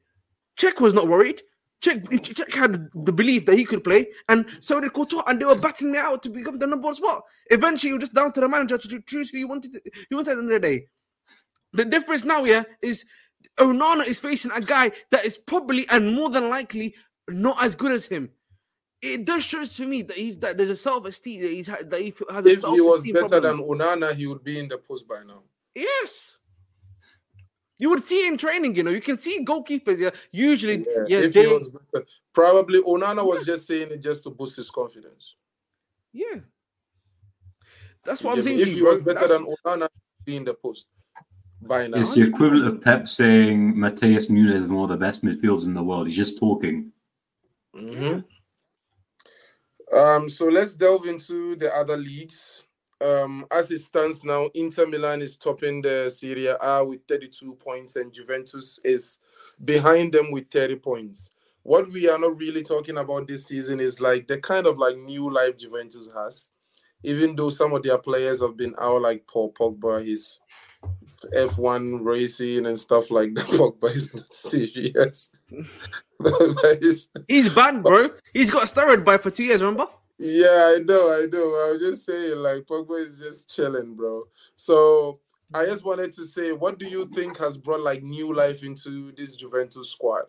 Čech 0.55 0.79
was 0.79 0.93
not 0.93 1.07
worried. 1.07 1.41
Čech, 1.81 2.09
Čech 2.23 2.53
had 2.53 2.89
the 2.95 3.11
belief 3.11 3.45
that 3.45 3.57
he 3.57 3.65
could 3.65 3.83
play, 3.83 4.07
and 4.29 4.45
so 4.61 4.79
did 4.79 4.93
Courtois, 4.93 5.23
and 5.27 5.39
they 5.39 5.45
were 5.45 5.59
battling 5.59 5.95
it 5.95 5.97
out 5.97 6.23
to 6.23 6.29
become 6.29 6.57
the 6.57 6.65
number 6.65 6.85
one 6.85 6.95
spot. 6.95 7.23
Eventually, 7.51 7.91
it 7.91 7.95
was 7.95 8.03
just 8.03 8.13
down 8.13 8.31
to 8.31 8.39
the 8.39 8.47
manager 8.47 8.77
to 8.77 9.01
choose 9.01 9.29
who 9.29 9.37
you 9.37 9.47
wanted. 9.49 9.73
To, 9.73 9.81
who 10.09 10.15
wanted 10.15 10.31
at 10.31 10.35
the 10.35 10.41
end 10.41 10.51
of 10.51 10.61
the 10.61 10.67
day. 10.67 10.87
The 11.73 11.85
difference 11.85 12.23
now, 12.23 12.45
yeah, 12.45 12.63
is 12.81 13.03
Onana 13.59 14.07
is 14.07 14.19
facing 14.19 14.51
a 14.51 14.61
guy 14.61 14.91
that 15.11 15.25
is 15.25 15.37
probably 15.37 15.87
and 15.89 16.15
more 16.15 16.29
than 16.29 16.47
likely 16.49 16.95
not 17.27 17.61
as 17.61 17.75
good 17.75 17.91
as 17.91 18.05
him. 18.05 18.29
It 19.01 19.25
does 19.25 19.43
shows 19.43 19.75
to 19.75 19.85
me 19.85 20.03
that 20.03 20.15
he's 20.15 20.37
that 20.39 20.57
there's 20.57 20.69
a 20.69 20.77
self-esteem 20.77 21.41
that 21.41 21.51
he's 21.51 21.67
ha- 21.67 21.83
that 21.85 21.99
he 21.99 22.13
has 22.31 22.45
a 22.45 22.49
if 22.49 22.61
he 22.61 22.81
was 22.81 23.03
better 23.03 23.41
problem. 23.41 23.57
than 23.57 23.67
Onana, 23.67 24.15
he 24.15 24.25
would 24.27 24.43
be 24.43 24.57
in 24.59 24.69
the 24.69 24.77
post 24.77 25.07
by 25.07 25.21
now. 25.27 25.43
Yes. 25.75 26.37
You 27.83 27.89
would 27.89 28.05
see 28.07 28.25
in 28.29 28.37
training, 28.37 28.75
you 28.77 28.83
know, 28.83 28.91
you 28.91 29.01
can 29.01 29.19
see 29.19 29.43
goalkeepers. 29.43 29.97
Yeah, 29.99 30.11
usually, 30.31 30.77
Yeah, 30.87 31.03
yeah, 31.09 31.19
if 31.19 31.33
they, 31.33 31.45
he 31.45 31.53
was 31.53 31.67
better. 31.67 32.05
Probably 32.33 32.79
Onana 32.81 33.25
was 33.25 33.45
just 33.45 33.67
saying 33.67 33.89
it 33.91 33.97
just 34.01 34.23
to 34.23 34.29
boost 34.29 34.55
his 34.55 34.69
confidence. 34.69 35.35
yeah. 36.13 36.39
That's 38.05 38.21
You 38.21 38.27
what 38.27 38.37
I'm 38.37 38.37
get 38.37 38.45
saying. 38.45 38.59
If 38.61 38.67
he 38.67 38.75
you, 38.77 38.85
was 38.85 38.99
better 38.99 39.27
That's- 39.27 39.37
than 39.37 39.53
Onana, 39.65 39.89
he'd 39.91 40.25
be 40.31 40.35
in 40.37 40.45
the 40.45 40.53
post 40.53 40.87
by 41.61 41.87
now. 41.87 41.97
It's 41.99 42.15
the 42.15 42.21
equivalent 42.21 42.67
of 42.67 42.81
Pep 42.81 43.05
saying 43.09 43.75
Matheus 43.75 44.29
Nunes 44.29 44.63
is 44.63 44.69
one 44.69 44.83
of 44.89 44.89
the 44.97 45.05
best 45.05 45.21
midfielders 45.21 45.65
in 45.65 45.73
the 45.73 45.83
world. 45.83 46.07
He's 46.07 46.15
just 46.15 46.39
talking. 46.39 46.93
hmm 47.75 48.19
Um, 49.91 50.29
so 50.29 50.45
let's 50.45 50.73
delve 50.73 51.05
into 51.07 51.55
the 51.57 51.69
other 51.75 51.97
leagues. 51.97 52.63
Um, 53.01 53.45
as 53.51 53.69
it 53.71 53.79
stands 53.79 54.23
now, 54.23 54.49
Inter 54.53 54.85
Milan 54.85 55.21
is 55.21 55.37
topping 55.37 55.81
the 55.81 56.09
Serie 56.09 56.47
A 56.47 56.83
with 56.85 57.01
32 57.07 57.55
points, 57.55 57.95
and 57.97 58.13
Juventus 58.13 58.79
is 58.83 59.19
behind 59.63 60.13
them 60.13 60.31
with 60.31 60.49
30 60.49 60.77
points. 60.77 61.31
What 61.63 61.89
we 61.91 62.09
are 62.09 62.19
not 62.19 62.37
really 62.37 62.63
talking 62.63 62.97
about 62.97 63.27
this 63.27 63.45
season 63.47 63.79
is 63.79 63.99
like 64.01 64.27
the 64.27 64.37
kind 64.37 64.67
of 64.67 64.77
like 64.77 64.97
new 64.97 65.31
life 65.31 65.57
Juventus 65.57 66.09
has, 66.15 66.49
even 67.03 67.35
though 67.35 67.49
some 67.49 67.73
of 67.73 67.83
their 67.83 67.97
players 67.97 68.41
have 68.41 68.57
been 68.57 68.75
out, 68.79 69.01
like 69.01 69.25
Paul 69.27 69.51
Pogba, 69.53 70.05
his 70.05 70.39
F1 71.33 72.03
racing 72.03 72.65
and 72.65 72.77
stuff 72.77 73.11
like 73.11 73.33
that. 73.35 73.45
Pogba 73.47 73.95
is 73.95 74.13
not 74.13 74.33
serious. 74.33 75.29
He's- 76.81 77.09
He's 77.27 77.49
banned, 77.49 77.83
bro. 77.83 78.09
He's 78.33 78.51
got 78.51 78.67
steroid 78.67 79.03
buy 79.05 79.17
for 79.17 79.29
two 79.31 79.43
years. 79.43 79.61
Remember? 79.61 79.87
Yeah, 80.19 80.75
I 80.77 80.79
know, 80.83 81.11
I 81.11 81.25
know. 81.25 81.47
I 81.55 81.71
was 81.71 81.81
just 81.81 82.05
saying, 82.05 82.37
like, 82.37 82.63
Pogba 82.63 82.99
is 82.99 83.19
just 83.19 83.53
chilling, 83.53 83.95
bro. 83.95 84.27
So 84.55 85.19
I 85.53 85.65
just 85.65 85.83
wanted 85.83 86.13
to 86.13 86.25
say, 86.25 86.51
what 86.51 86.77
do 86.79 86.87
you 86.87 87.05
think 87.05 87.37
has 87.39 87.57
brought 87.57 87.81
like 87.81 88.03
new 88.03 88.33
life 88.33 88.63
into 88.63 89.11
this 89.11 89.35
Juventus 89.35 89.89
squad? 89.91 90.25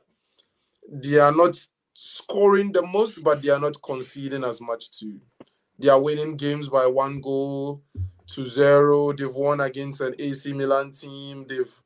They 0.91 1.19
are 1.19 1.33
not 1.33 1.59
scoring 1.95 2.73
the 2.73 2.83
most, 2.87 3.23
but 3.23 3.43
they 3.43 3.51
are 3.51 3.61
not 3.61 3.81
conceding 3.83 4.45
as 4.45 4.61
much 4.61 4.91
too. 4.99 5.21
They 5.79 5.89
are 5.89 6.03
winning 6.03 6.37
games 6.37 6.69
by 6.69 6.87
one 6.87 7.21
goal 7.21 7.83
to 8.29 8.47
zero. 8.47 9.13
They've 9.13 9.35
won 9.35 9.61
against 9.61 10.01
an 10.01 10.15
AC 10.19 10.53
Milan 10.53 10.93
team. 10.93 11.47
They've 11.49 11.81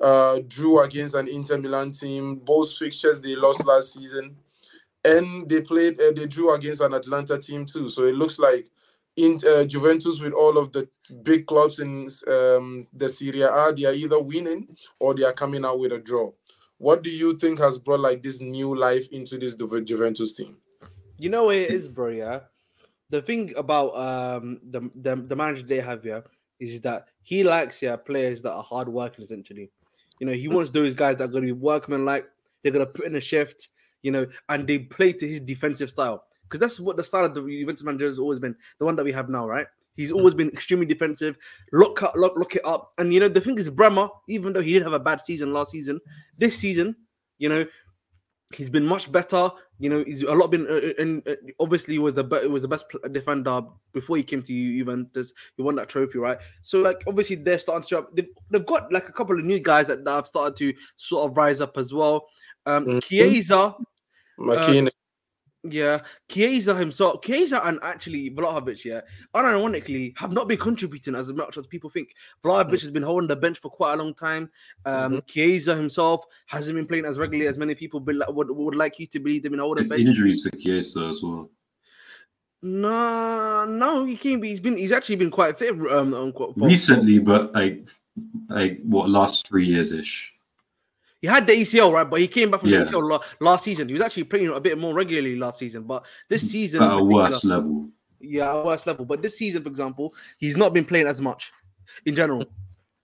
uh, 0.00 0.40
drew 0.46 0.80
against 0.80 1.14
an 1.14 1.28
Inter 1.28 1.58
Milan 1.58 1.92
team. 1.92 2.36
Both 2.36 2.72
fixtures 2.76 3.20
they 3.20 3.36
lost 3.36 3.64
last 3.66 3.92
season 3.94 4.36
and 5.04 5.48
they 5.48 5.60
played 5.60 6.00
uh, 6.00 6.12
they 6.12 6.26
drew 6.26 6.54
against 6.54 6.80
an 6.80 6.94
Atalanta 6.94 7.38
team 7.38 7.66
too. 7.66 7.88
So 7.88 8.04
it 8.04 8.14
looks 8.14 8.38
like 8.38 8.66
in 9.16 9.38
uh, 9.46 9.64
Juventus 9.64 10.20
with 10.20 10.32
all 10.32 10.58
of 10.58 10.72
the 10.72 10.88
big 11.22 11.46
clubs 11.46 11.78
in 11.78 12.08
um, 12.28 12.86
the 12.92 13.08
Serie 13.08 13.42
A, 13.42 13.72
they 13.72 13.84
are 13.84 13.92
either 13.92 14.20
winning 14.20 14.68
or 14.98 15.14
they 15.14 15.24
are 15.24 15.32
coming 15.32 15.64
out 15.64 15.78
with 15.78 15.92
a 15.92 15.98
draw. 15.98 16.32
What 16.78 17.02
do 17.02 17.10
you 17.10 17.36
think 17.36 17.58
has 17.58 17.78
brought 17.78 18.00
like 18.00 18.22
this 18.22 18.40
new 18.40 18.74
life 18.74 19.08
into 19.12 19.36
this 19.36 19.54
Ju- 19.54 19.84
Juventus 19.84 20.34
team? 20.34 20.56
You 21.18 21.28
know 21.28 21.44
what 21.44 21.56
it 21.56 21.70
is, 21.70 21.88
bro. 21.88 22.08
Yeah. 22.08 22.40
The 23.10 23.20
thing 23.20 23.52
about 23.56 23.96
um 23.96 24.60
the 24.70 24.90
the, 24.94 25.16
the 25.16 25.36
manager 25.36 25.64
they 25.64 25.80
have 25.80 26.02
here 26.02 26.24
is 26.58 26.80
that 26.82 27.08
he 27.22 27.42
likes 27.42 27.82
yeah 27.82 27.96
players 27.96 28.40
that 28.42 28.52
are 28.52 28.62
hard 28.62 28.88
working 28.88 29.24
essentially. 29.24 29.70
You 30.20 30.26
know, 30.26 30.32
he 30.32 30.48
wants 30.48 30.70
those 30.70 30.94
guys 30.94 31.16
that 31.16 31.24
are 31.24 31.28
going 31.28 31.46
to 31.46 31.54
be 31.54 31.60
workman 31.60 32.04
like. 32.04 32.26
They're 32.62 32.72
going 32.72 32.84
to 32.84 32.92
put 32.92 33.06
in 33.06 33.16
a 33.16 33.20
shift. 33.20 33.68
You 34.02 34.12
know, 34.12 34.26
and 34.48 34.66
they 34.66 34.78
play 34.78 35.12
to 35.12 35.28
his 35.28 35.40
defensive 35.40 35.90
style 35.90 36.24
because 36.44 36.60
that's 36.60 36.80
what 36.80 36.96
the 36.96 37.04
style 37.04 37.24
of 37.26 37.34
the 37.34 37.42
Juventus 37.42 37.84
manager 37.84 38.06
has 38.06 38.18
always 38.18 38.38
been. 38.38 38.56
The 38.78 38.84
one 38.86 38.96
that 38.96 39.04
we 39.04 39.12
have 39.12 39.28
now, 39.28 39.46
right? 39.46 39.66
He's 39.96 40.12
always 40.12 40.34
been 40.34 40.48
extremely 40.50 40.86
defensive. 40.86 41.36
Look 41.72 42.02
up, 42.02 42.14
look, 42.16 42.34
look 42.36 42.56
it 42.56 42.64
up. 42.64 42.92
And 42.96 43.12
you 43.12 43.20
know, 43.20 43.28
the 43.28 43.40
thing 43.40 43.58
is, 43.58 43.68
Bremer, 43.68 44.08
even 44.28 44.52
though 44.52 44.62
he 44.62 44.72
did 44.72 44.82
have 44.82 44.94
a 44.94 44.98
bad 45.00 45.20
season 45.20 45.52
last 45.52 45.72
season, 45.72 46.00
this 46.38 46.56
season, 46.56 46.96
you 47.38 47.48
know, 47.48 47.66
he's 48.54 48.70
been 48.70 48.86
much 48.86 49.12
better. 49.12 49.50
You 49.78 49.90
know, 49.90 50.04
he's 50.04 50.22
a 50.22 50.34
lot 50.34 50.50
been, 50.50 50.66
uh, 50.66 50.92
and 50.98 51.26
uh, 51.28 51.34
obviously 51.58 51.98
was 51.98 52.14
the 52.14 52.24
be- 52.24 52.46
was 52.46 52.62
the 52.62 52.68
best 52.68 52.86
defender 53.12 53.60
before 53.92 54.16
he 54.16 54.22
came 54.22 54.42
to 54.42 54.52
Juventus. 54.52 55.32
He 55.56 55.62
won 55.62 55.76
that 55.76 55.88
trophy, 55.88 56.18
right? 56.18 56.38
So 56.62 56.80
like, 56.80 57.02
obviously 57.06 57.36
they're 57.36 57.58
starting 57.58 57.82
to. 57.82 57.88
show 57.88 57.98
up. 57.98 58.16
They've, 58.16 58.28
they've 58.50 58.66
got 58.66 58.92
like 58.92 59.08
a 59.08 59.12
couple 59.12 59.38
of 59.38 59.44
new 59.44 59.60
guys 59.60 59.86
that, 59.88 60.04
that 60.04 60.10
have 60.10 60.26
started 60.26 60.56
to 60.56 60.74
sort 60.96 61.30
of 61.30 61.36
rise 61.36 61.60
up 61.60 61.76
as 61.76 61.92
well. 61.92 62.26
Um, 62.66 62.86
Mhm. 62.86 63.02
Chiesa, 63.02 63.74
McKean, 64.40 64.88
yeah, 65.64 66.00
Chiesa 66.30 66.74
himself, 66.74 67.20
Chiesa 67.22 67.60
and 67.64 67.78
actually 67.82 68.30
Vlahovic, 68.30 68.82
yeah, 68.84 69.02
unironically 69.34 70.16
have 70.16 70.32
not 70.32 70.48
been 70.48 70.56
contributing 70.56 71.14
as 71.14 71.30
much 71.32 71.58
as 71.58 71.66
people 71.66 71.90
think. 71.90 72.14
Vlahovic 72.42 72.80
has 72.80 72.90
been 72.90 73.02
holding 73.02 73.28
the 73.28 73.36
bench 73.36 73.58
for 73.58 73.70
quite 73.70 73.94
a 73.94 73.96
long 73.96 74.14
time. 74.14 74.50
Um, 74.86 75.22
Chiesa 75.26 75.76
himself 75.76 76.24
hasn't 76.46 76.76
been 76.76 76.86
playing 76.86 77.04
as 77.04 77.18
regularly 77.18 77.46
as 77.46 77.58
many 77.58 77.74
people 77.74 78.00
be, 78.00 78.18
would, 78.28 78.50
would 78.50 78.74
like 78.74 78.98
you 78.98 79.06
to 79.08 79.20
believe 79.20 79.42
they've 79.42 79.50
been 79.50 79.60
holding 79.60 79.82
There's 79.82 79.90
bench. 79.90 80.08
injuries 80.08 80.42
for 80.42 80.56
Chiesa 80.56 81.08
as 81.08 81.22
well. 81.22 81.50
No, 82.62 83.64
no, 83.64 84.04
he 84.04 84.16
can't 84.16 84.40
be. 84.42 84.48
He's 84.48 84.60
been. 84.60 84.76
He's 84.76 84.92
actually 84.92 85.16
been 85.16 85.30
quite 85.30 85.58
fit. 85.58 85.70
Um, 85.90 86.32
for, 86.32 86.52
for- 86.52 86.66
Recently, 86.66 87.18
but 87.18 87.52
like, 87.54 87.86
like 88.48 88.80
what 88.82 89.08
last 89.08 89.48
three 89.48 89.66
years 89.66 89.92
ish. 89.92 90.32
He 91.20 91.28
had 91.28 91.46
the 91.46 91.52
ACL 91.52 91.92
right, 91.92 92.08
but 92.08 92.20
he 92.20 92.28
came 92.28 92.50
back 92.50 92.60
from 92.60 92.70
Yeah. 92.70 92.78
the 92.78 92.84
ACL 92.84 93.08
la- 93.08 93.20
last 93.40 93.64
season. 93.64 93.88
He 93.88 93.92
was 93.92 94.02
actually 94.02 94.24
playing 94.24 94.48
a 94.48 94.60
bit 94.60 94.78
more 94.78 94.94
regularly 94.94 95.36
last 95.36 95.58
season, 95.58 95.82
but 95.84 96.04
this 96.28 96.50
season, 96.50 96.82
At 96.82 96.98
a 96.98 97.04
worse 97.04 97.44
level. 97.44 97.90
yeah, 98.20 98.56
at 98.58 98.64
worst 98.64 98.86
level. 98.86 99.04
But 99.04 99.22
this 99.22 99.36
season, 99.36 99.62
for 99.62 99.68
example, 99.68 100.14
he's 100.38 100.56
not 100.56 100.72
been 100.72 100.84
playing 100.84 101.06
as 101.06 101.20
much 101.20 101.52
in 102.06 102.14
general. 102.14 102.44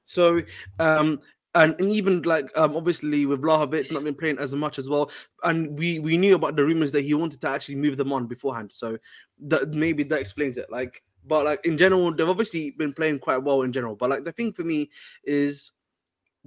So, 0.05 0.40
um, 0.78 1.20
and, 1.55 1.74
and 1.80 1.90
even 1.90 2.22
like 2.22 2.47
um, 2.56 2.76
obviously 2.76 3.24
with 3.26 3.40
Vlahovic 3.40 3.90
not 3.93 4.05
been 4.05 4.14
playing 4.14 4.38
as 4.38 4.55
much 4.55 4.78
as 4.78 4.88
well. 4.88 5.10
And 5.43 5.78
we 5.78 5.98
we 5.98 6.16
knew 6.18 6.34
about 6.34 6.55
the 6.56 6.64
rumors 6.64 6.93
that 6.93 7.02
he 7.02 7.14
wanted 7.14 7.40
to 7.40 7.48
actually 7.48 7.76
move 7.76 7.97
them 7.97 8.12
on 8.12 8.26
beforehand. 8.26 8.70
So 8.72 8.98
that 9.47 9.70
maybe 9.70 10.05
that 10.05 10.20
explains 10.20 10.59
it. 10.59 10.70
Like, 10.70 11.02
but 11.26 11.44
like 11.47 11.64
in 11.66 11.78
general, 11.78 12.12
they've 12.14 12.28
obviously 12.28 12.70
been 12.72 12.93
playing 12.93 13.18
quite 13.20 13.38
well 13.38 13.62
in 13.62 13.72
general. 13.72 13.97
But 13.97 14.10
like 14.10 14.24
the 14.24 14.32
thing 14.32 14.52
for 14.52 14.64
me 14.64 14.90
is 15.24 15.72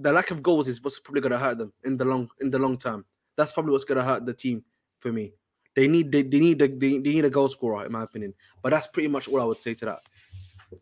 the 0.00 0.12
lack 0.12 0.30
of 0.30 0.42
goals 0.42 0.66
is 0.66 0.82
what's 0.82 0.98
probably 0.98 1.20
going 1.20 1.32
to 1.32 1.38
hurt 1.38 1.58
them 1.58 1.72
in 1.84 1.96
the 1.96 2.04
long 2.04 2.28
in 2.40 2.50
the 2.50 2.58
long 2.58 2.76
term. 2.78 3.04
That's 3.36 3.52
probably 3.52 3.72
what's 3.72 3.84
going 3.84 3.98
to 3.98 4.04
hurt 4.04 4.26
the 4.26 4.34
team 4.34 4.64
for 4.98 5.12
me. 5.12 5.32
They 5.76 5.86
need 5.86 6.10
they, 6.10 6.22
they 6.22 6.40
need 6.40 6.60
a, 6.62 6.68
they, 6.68 6.98
they 6.98 7.12
need 7.14 7.24
a 7.24 7.30
goal 7.30 7.48
scorer 7.48 7.86
in 7.86 7.92
my 7.92 8.02
opinion. 8.02 8.34
But 8.62 8.70
that's 8.70 8.86
pretty 8.88 9.08
much 9.08 9.28
all 9.28 9.40
I 9.40 9.44
would 9.44 9.62
say 9.62 9.74
to 9.74 9.84
that. 9.86 10.00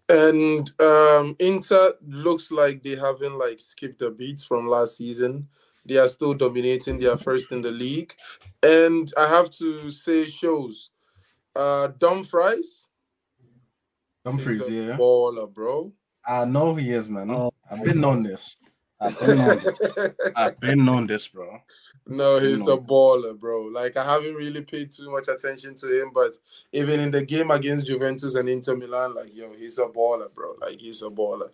and 0.08 0.70
um, 0.80 1.36
Inter 1.38 1.94
looks 2.06 2.50
like 2.50 2.82
they 2.82 2.96
haven't 2.96 3.38
like 3.38 3.60
skipped 3.60 4.02
a 4.02 4.10
beat 4.10 4.40
from 4.40 4.68
last 4.68 4.96
season. 4.96 5.48
They 5.84 5.96
are 5.96 6.08
still 6.08 6.34
dominating. 6.34 6.98
They 6.98 7.06
are 7.06 7.16
first 7.16 7.50
in 7.50 7.62
the 7.62 7.70
league, 7.70 8.12
and 8.62 9.10
I 9.16 9.26
have 9.28 9.50
to 9.52 9.88
say, 9.90 10.26
shows. 10.26 10.90
Uh, 11.56 11.88
Dumfries, 11.98 12.88
Dumfries, 14.24 14.60
is 14.60 14.68
a 14.68 14.72
yeah. 14.72 14.96
baller, 14.96 15.52
bro. 15.52 15.92
I 16.26 16.44
know 16.44 16.74
he 16.74 16.90
is, 16.90 17.08
man. 17.08 17.30
Oh. 17.30 17.50
I've 17.70 17.82
been 17.82 18.04
on 18.04 18.22
this. 18.22 18.56
I've 19.00 19.18
been 19.20 19.38
on 19.40 19.58
this. 19.58 19.80
I've 20.36 20.60
been 20.60 20.88
on 20.88 21.06
this, 21.06 21.28
bro. 21.28 21.60
No, 22.10 22.40
he's 22.40 22.62
a 22.66 22.76
baller, 22.76 23.38
bro. 23.38 23.64
Like 23.66 23.96
I 23.98 24.04
haven't 24.04 24.34
really 24.34 24.62
paid 24.62 24.90
too 24.90 25.10
much 25.10 25.28
attention 25.28 25.74
to 25.76 26.02
him, 26.02 26.10
but 26.14 26.32
even 26.72 27.00
in 27.00 27.10
the 27.10 27.22
game 27.22 27.50
against 27.50 27.86
Juventus 27.86 28.34
and 28.34 28.48
Inter 28.48 28.76
Milan, 28.76 29.14
like 29.14 29.34
yo, 29.34 29.52
he's 29.52 29.78
a 29.78 29.86
baller, 29.86 30.32
bro. 30.32 30.54
Like 30.60 30.80
he's 30.80 31.02
a 31.02 31.10
baller, 31.10 31.50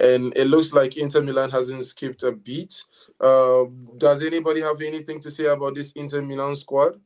and 0.00 0.34
it 0.36 0.46
looks 0.46 0.72
like 0.72 0.96
Inter 0.96 1.22
Milan 1.22 1.50
hasn't 1.50 1.84
skipped 1.84 2.22
a 2.22 2.32
beat. 2.32 2.84
Uh, 3.20 3.64
does 3.98 4.24
anybody 4.24 4.62
have 4.62 4.80
anything 4.80 5.20
to 5.20 5.30
say 5.30 5.44
about 5.44 5.74
this 5.74 5.92
Inter 5.92 6.22
Milan 6.22 6.56
squad? 6.56 6.98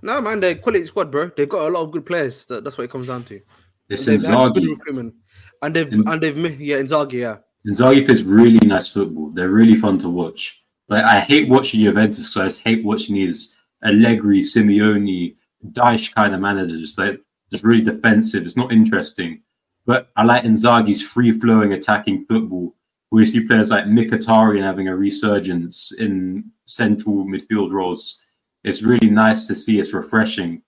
No 0.00 0.20
man, 0.20 0.38
they're 0.40 0.54
quality 0.54 0.84
squad, 0.86 1.10
bro. 1.10 1.30
They've 1.36 1.48
got 1.48 1.68
a 1.68 1.70
lot 1.72 1.82
of 1.82 1.90
good 1.90 2.06
players. 2.06 2.46
That's 2.46 2.78
what 2.78 2.84
it 2.84 2.90
comes 2.90 3.08
down 3.08 3.24
to. 3.24 3.40
It's 3.88 4.04
They've 4.04 4.22
had 4.22 4.54
good 4.54 4.62
Inzaghi. 4.62 4.68
recruitment, 4.68 5.14
and 5.60 5.74
they've 5.74 5.88
Inz- 5.88 6.12
and 6.12 6.22
they've 6.22 6.60
yeah 6.60 6.76
Inzaghi, 6.78 7.12
yeah. 7.14 7.38
Inzaghi 7.66 8.04
plays 8.04 8.24
really 8.24 8.66
nice 8.66 8.88
football. 8.88 9.30
They're 9.30 9.50
really 9.50 9.76
fun 9.76 9.98
to 9.98 10.08
watch. 10.08 10.62
Like 10.88 11.04
I 11.04 11.20
hate 11.20 11.48
watching 11.48 11.80
Juventus 11.80 12.28
because 12.28 12.36
I 12.36 12.44
just 12.46 12.60
hate 12.60 12.84
watching 12.84 13.14
these 13.14 13.56
Allegri, 13.84 14.40
Simeone, 14.40 15.36
Dyche 15.70 16.14
kind 16.14 16.34
of 16.34 16.40
managers. 16.40 16.80
Just 16.80 16.98
like 16.98 17.20
just 17.50 17.64
really 17.64 17.84
defensive. 17.84 18.44
It's 18.44 18.56
not 18.56 18.72
interesting. 18.72 19.42
But 19.86 20.10
I 20.16 20.24
like 20.24 20.44
Inzaghi's 20.44 21.02
free-flowing 21.02 21.72
attacking 21.72 22.26
football. 22.26 22.74
We 23.10 23.24
see 23.24 23.46
players 23.46 23.70
like 23.70 23.84
Mkhitaryan 23.84 24.62
having 24.62 24.88
a 24.88 24.96
resurgence 24.96 25.92
in 25.98 26.50
central 26.66 27.26
midfield 27.26 27.72
roles. 27.72 28.22
It's 28.64 28.82
really 28.82 29.10
nice 29.10 29.46
to 29.48 29.54
see. 29.54 29.80
It's 29.80 29.92
refreshing. 29.92 30.62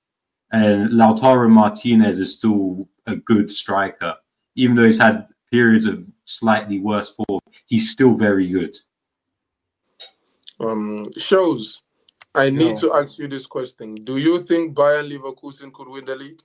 And 0.52 0.90
Lautaro 0.90 1.48
Martinez 1.48 2.18
is 2.18 2.32
still 2.36 2.88
a 3.06 3.16
good 3.16 3.50
striker, 3.50 4.14
even 4.56 4.76
though 4.76 4.84
he's 4.84 4.98
had 4.98 5.26
periods 5.54 5.86
of 5.86 6.04
slightly 6.24 6.78
worse 6.80 7.10
form. 7.14 7.40
He's 7.66 7.90
still 7.90 8.14
very 8.16 8.48
good. 8.48 8.74
Um, 10.58 11.06
shows. 11.16 11.82
I 12.34 12.50
need 12.50 12.74
Yo. 12.80 12.88
to 12.90 12.94
ask 12.94 13.18
you 13.20 13.28
this 13.28 13.46
question: 13.46 13.94
Do 13.94 14.16
you 14.16 14.38
think 14.42 14.74
Bayern 14.76 15.06
Leverkusen 15.12 15.72
could 15.72 15.88
win 15.88 16.04
the 16.04 16.16
league? 16.16 16.40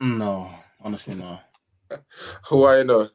No, 0.00 0.50
honestly, 0.82 1.14
no. 1.14 1.38
Why 2.50 2.82
not? 2.82 3.10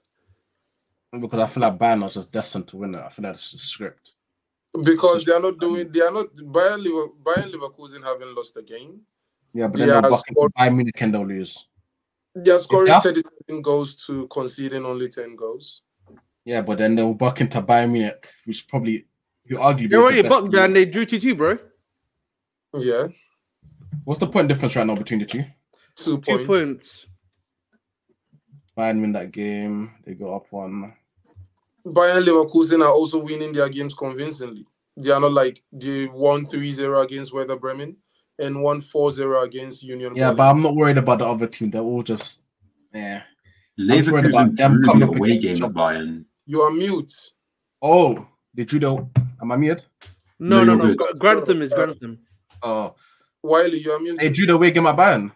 because 1.19 1.40
I 1.41 1.48
feel 1.48 1.61
like 1.61 1.78
Bayern 1.78 2.03
are 2.06 2.10
just 2.10 2.32
destined 2.32 2.68
to 2.69 2.78
win 2.78 2.95
it. 2.95 3.02
I 3.02 3.10
feel 3.10 3.23
like 3.23 3.34
it's 3.36 3.53
a 3.53 3.57
script. 3.57 4.14
Because 4.82 5.26
they 5.26 5.34
are 5.34 5.41
not 5.41 5.60
doing. 5.60 5.91
They 5.91 5.99
are 6.02 6.11
not. 6.11 6.34
Bayern, 6.36 6.82
Lever, 6.82 7.07
Bayern 7.22 7.52
Leverkusen 7.53 8.02
haven't 8.03 8.34
lost 8.34 8.56
a 8.57 8.61
game. 8.64 9.02
Yeah, 9.53 9.68
but 9.68 9.78
then 9.80 9.90
Yeah, 9.90 10.02
they'll 10.02 10.11
buck 10.11 10.26
scored- 10.28 10.53
Bayern 10.57 10.76
Munich 10.76 11.02
and 11.02 11.14
they'll 11.14 11.28
lose. 11.28 11.68
They 12.36 12.52
are 12.52 12.60
scoring 12.60 12.86
they 12.88 12.91
are- 12.94 13.02
37 13.02 13.62
goals 13.62 13.95
to 14.08 14.28
conceding 14.28 14.86
only 14.86 15.10
10 15.10 15.36
goals. 15.36 15.82
Yeah, 16.45 16.62
but 16.62 16.78
then 16.80 16.95
they 16.95 17.03
were 17.03 17.14
buck 17.14 17.40
into 17.41 17.62
Bayern 17.62 17.91
Munich, 17.91 18.28
which 18.45 18.68
probably 18.68 19.06
you 19.45 19.58
arguably 19.58 19.90
They're 19.91 19.99
is 19.99 20.03
already 20.06 20.22
the 20.24 20.30
best 20.30 20.41
bucked 20.41 20.56
and 20.56 20.76
they 20.76 20.86
drew 20.86 21.06
2 21.06 21.20
2, 21.20 21.36
bro. 21.36 21.58
Yeah, 22.74 23.08
What's 24.06 24.20
the 24.20 24.28
point 24.28 24.48
difference 24.48 24.76
right 24.76 24.88
now 24.88 24.95
between 24.95 25.20
the 25.20 25.26
two? 25.26 25.44
two 25.95 26.18
Two 26.22 26.38
points. 26.38 26.48
points. 26.48 27.08
Bayern 28.78 29.02
win 29.02 29.12
that 29.12 29.32
game. 29.32 29.91
They 30.06 30.14
go 30.14 30.34
up 30.36 30.45
one. 30.49 30.94
Bayern 31.86 32.24
Leverkusen 32.26 32.82
are 32.82 32.91
also 32.91 33.20
winning 33.20 33.52
their 33.52 33.68
games 33.70 33.94
convincingly. 33.94 34.66
They 34.95 35.12
are 35.12 35.20
not 35.20 35.34
like 35.34 35.62
they 35.72 36.08
won 36.08 36.45
3-0 36.45 37.03
against 37.03 37.34
Werder 37.34 37.58
Bremen 37.58 37.98
and 38.40 38.62
won 38.62 38.80
4-0 38.82 39.44
against 39.44 39.84
Union. 39.84 40.14
Yeah, 40.16 40.26
Berlin. 40.32 40.38
but 40.38 40.49
I'm 40.49 40.62
not 40.62 40.76
worried 40.76 40.98
about 40.98 41.20
the 41.20 41.26
other 41.26 41.48
team. 41.48 41.70
They're 41.72 41.82
all 41.82 42.03
just 42.03 42.41
yeah. 42.94 43.24
worried 43.78 44.26
about 44.26 44.56
them 44.56 44.74
drew 44.76 44.84
coming 44.84 45.10
the 45.10 45.16
away 45.16 45.38
game 45.38 45.56
each 45.58 45.62
at. 45.62 45.72
Bayern. 45.72 46.26
you 46.45 46.62
are 46.62 46.72
mute. 46.72 47.14
Oh, 47.82 48.26
they 48.53 48.64
drew 48.66 48.80
the. 48.80 49.08
Am 49.41 49.52
I 49.52 49.56
muted? 49.58 49.86
No, 50.40 50.64
No, 50.64 50.76
no, 50.76 50.84
you're 50.86 50.95
no. 50.95 50.95
good. 50.95 51.20
Grantham 51.20 51.62
is 51.62 51.74
Grantham. 51.74 52.20
Oh, 52.64 52.95
Wiley, 53.44 53.80
you 53.80 53.91
are 53.91 53.99
mute. 53.99 54.20
they 54.20 54.30
drew 54.30 54.45
the 54.45 54.53
away 54.53 54.72
game 54.72 54.86
at 54.88 54.95
Bayern. 54.95 55.32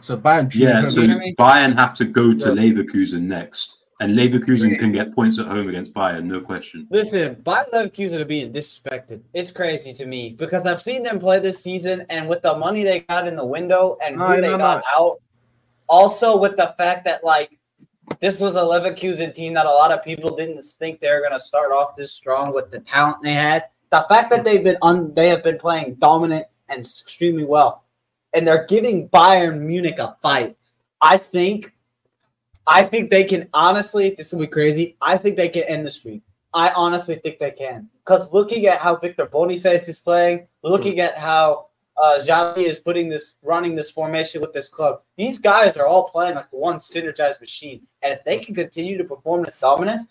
So 0.00 0.16
Bayern 0.16 0.48
drew. 0.50 0.66
Yeah, 0.66 0.80
home. 0.82 0.90
so 0.90 1.02
Bayern 1.02 1.74
have 1.76 1.94
to 1.94 2.04
go 2.04 2.32
to 2.34 2.38
Yeah. 2.38 2.52
Leverkusen 2.54 3.22
next, 3.22 3.78
and 4.02 4.18
Leverkusen 4.18 4.76
can 4.80 4.90
get 4.90 5.14
points 5.14 5.38
at 5.38 5.46
home 5.46 5.68
against 5.68 5.94
Bayern, 5.94 6.24
no 6.24 6.40
question. 6.40 6.88
Listen, 6.90 7.34
Bayer 7.44 7.66
Leverkusen 7.72 8.20
are 8.20 8.24
being 8.24 8.52
disrespected. 8.52 9.20
It's 9.32 9.52
crazy 9.52 9.94
to 9.94 10.06
me 10.06 10.34
because 10.36 10.66
I've 10.66 10.82
seen 10.82 11.04
them 11.04 11.20
play 11.20 11.38
this 11.38 11.62
season, 11.62 12.04
and 12.10 12.28
with 12.28 12.42
the 12.42 12.56
money 12.56 12.82
they 12.82 13.00
got 13.00 13.28
in 13.28 13.36
the 13.36 13.44
window 13.44 13.96
and 14.04 14.16
No, 14.16 14.26
who 14.26 14.40
they 14.40 14.50
no, 14.50 14.58
got 14.58 14.82
out, 14.92 15.20
also 15.86 16.36
with 16.36 16.56
the 16.56 16.74
fact 16.76 17.04
that 17.04 17.22
like 17.22 17.60
this 18.18 18.40
was 18.40 18.56
a 18.56 18.60
Leverkusen 18.60 19.32
team 19.32 19.54
that 19.54 19.66
a 19.66 19.70
lot 19.70 19.92
of 19.92 20.02
people 20.02 20.34
didn't 20.34 20.64
think 20.64 20.98
they 20.98 21.10
were 21.12 21.20
going 21.20 21.32
to 21.32 21.40
start 21.40 21.70
off 21.70 21.94
this 21.94 22.12
strong 22.12 22.52
with 22.52 22.72
the 22.72 22.80
talent 22.80 23.22
they 23.22 23.34
had. 23.34 23.66
The 23.90 24.04
fact 24.08 24.30
that 24.30 24.42
they've 24.42 24.64
been 24.64 24.78
un- 24.82 25.14
they 25.14 25.28
have 25.28 25.44
been 25.44 25.58
playing 25.58 25.94
dominant 25.94 26.46
and 26.68 26.80
extremely 26.80 27.44
well, 27.44 27.84
and 28.32 28.44
they're 28.44 28.66
giving 28.66 29.08
Bayern 29.10 29.60
Munich 29.60 30.00
a 30.00 30.16
fight. 30.22 30.56
I 31.00 31.18
think, 31.18 31.72
I 32.66 32.84
think 32.84 33.10
they 33.10 33.24
can 33.24 33.48
honestly. 33.52 34.14
This 34.16 34.32
will 34.32 34.40
be 34.40 34.46
crazy. 34.46 34.96
I 35.00 35.16
think 35.18 35.36
they 35.36 35.48
can 35.48 35.64
end 35.64 35.86
the 35.86 35.90
streak. 35.90 36.22
I 36.54 36.70
honestly 36.70 37.16
think 37.16 37.38
they 37.38 37.50
can. 37.50 37.88
Because 38.04 38.32
looking 38.32 38.66
at 38.66 38.78
how 38.78 38.96
Victor 38.96 39.26
Boniface 39.26 39.88
is 39.88 39.98
playing, 39.98 40.46
looking 40.62 41.00
at 41.00 41.16
how 41.16 41.68
uh, 41.96 42.18
Xabi 42.20 42.64
is 42.64 42.78
putting 42.78 43.08
this, 43.08 43.34
running 43.42 43.74
this 43.74 43.90
formation 43.90 44.40
with 44.40 44.52
this 44.52 44.68
club, 44.68 45.00
these 45.16 45.38
guys 45.38 45.76
are 45.76 45.86
all 45.86 46.08
playing 46.10 46.34
like 46.34 46.52
one 46.52 46.78
synergized 46.78 47.40
machine. 47.40 47.86
And 48.02 48.12
if 48.12 48.24
they 48.24 48.38
can 48.38 48.54
continue 48.54 48.98
to 48.98 49.04
perform 49.04 49.44
this 49.44 49.58
dominance, 49.58 50.06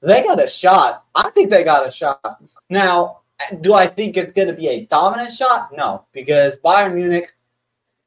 they 0.00 0.22
got 0.22 0.42
a 0.42 0.46
shot. 0.46 1.04
I 1.14 1.30
think 1.30 1.50
they 1.50 1.64
got 1.64 1.86
a 1.86 1.90
shot. 1.90 2.42
Now, 2.68 3.20
do 3.60 3.74
I 3.74 3.86
think 3.86 4.16
it's 4.16 4.32
going 4.32 4.48
to 4.48 4.54
be 4.54 4.68
a 4.68 4.86
dominant 4.86 5.32
shot? 5.32 5.70
No, 5.76 6.06
because 6.12 6.56
Bayern 6.58 6.94
Munich, 6.94 7.32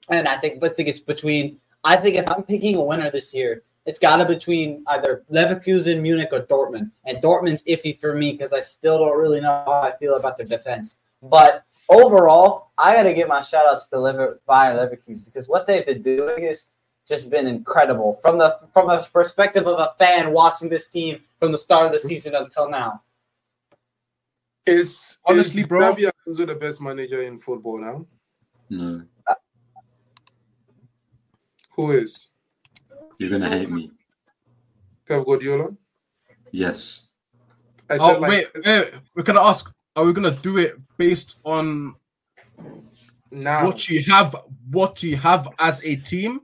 and 0.09 0.27
I 0.27 0.37
think, 0.37 0.63
I 0.63 0.69
think 0.69 0.87
it's 0.87 0.99
between. 0.99 1.59
I 1.83 1.97
think 1.97 2.15
if 2.15 2.29
I'm 2.29 2.43
picking 2.43 2.75
a 2.75 2.81
winner 2.81 3.11
this 3.11 3.33
year, 3.33 3.63
it's 3.85 3.99
got 3.99 4.17
to 4.17 4.25
between 4.25 4.83
either 4.87 5.23
Leverkusen, 5.31 6.01
Munich, 6.01 6.29
or 6.31 6.41
Dortmund. 6.41 6.91
And 7.05 7.19
Dortmund's 7.19 7.63
iffy 7.63 7.97
for 7.97 8.15
me 8.15 8.31
because 8.31 8.51
I 8.51 8.59
still 8.59 8.97
don't 8.99 9.17
really 9.17 9.41
know 9.41 9.63
how 9.65 9.81
I 9.81 9.95
feel 9.97 10.15
about 10.15 10.37
their 10.37 10.45
defense. 10.47 10.97
But 11.21 11.63
overall, 11.89 12.71
I 12.77 12.95
got 12.95 13.03
to 13.03 13.13
give 13.13 13.27
my 13.27 13.41
shout 13.41 13.65
outs 13.67 13.87
to 13.87 13.99
Lever- 13.99 14.41
Bayer 14.47 14.73
Leverkusen 14.75 15.25
because 15.25 15.47
what 15.47 15.67
they've 15.67 15.85
been 15.85 16.01
doing 16.01 16.43
is 16.45 16.69
just 17.07 17.29
been 17.29 17.45
incredible 17.45 18.19
from 18.23 18.39
the 18.39 18.59
from 18.73 18.89
a 18.89 19.03
perspective 19.03 19.67
of 19.67 19.79
a 19.79 19.93
fan 19.99 20.31
watching 20.31 20.69
this 20.69 20.89
team 20.89 21.21
from 21.39 21.51
the 21.51 21.57
start 21.57 21.85
of 21.85 21.91
the 21.91 21.99
season 21.99 22.33
until 22.33 22.67
now. 22.67 23.03
Is 24.65 25.19
Honestly, 25.25 25.61
is 25.61 25.67
bro- 25.67 25.93
Xabi 25.93 26.09
Alonso 26.25 26.45
the 26.47 26.55
best 26.55 26.81
manager 26.81 27.21
in 27.21 27.37
football 27.39 27.79
now? 27.79 28.07
No, 28.71 29.03
Who 31.75 31.91
is? 31.91 32.29
You're 33.19 33.29
gonna 33.29 33.49
hate 33.49 33.69
me. 33.69 33.91
Pep 35.07 35.25
Guardiola? 35.25 35.69
Yes. 36.51 37.07
I 37.89 37.97
Oh 37.99 38.17
like- 38.19 38.29
wait, 38.31 38.47
wait, 38.65 38.93
we're 39.15 39.23
gonna 39.23 39.41
ask. 39.41 39.71
Are 39.95 40.03
we 40.03 40.13
gonna 40.13 40.31
do 40.31 40.57
it 40.57 40.75
based 40.97 41.37
on 41.45 41.95
now. 43.31 43.65
what 43.65 43.87
you 43.87 44.03
have, 44.11 44.35
what 44.69 45.01
you 45.03 45.15
have 45.17 45.47
as 45.59 45.83
a 45.83 45.95
team, 45.97 46.41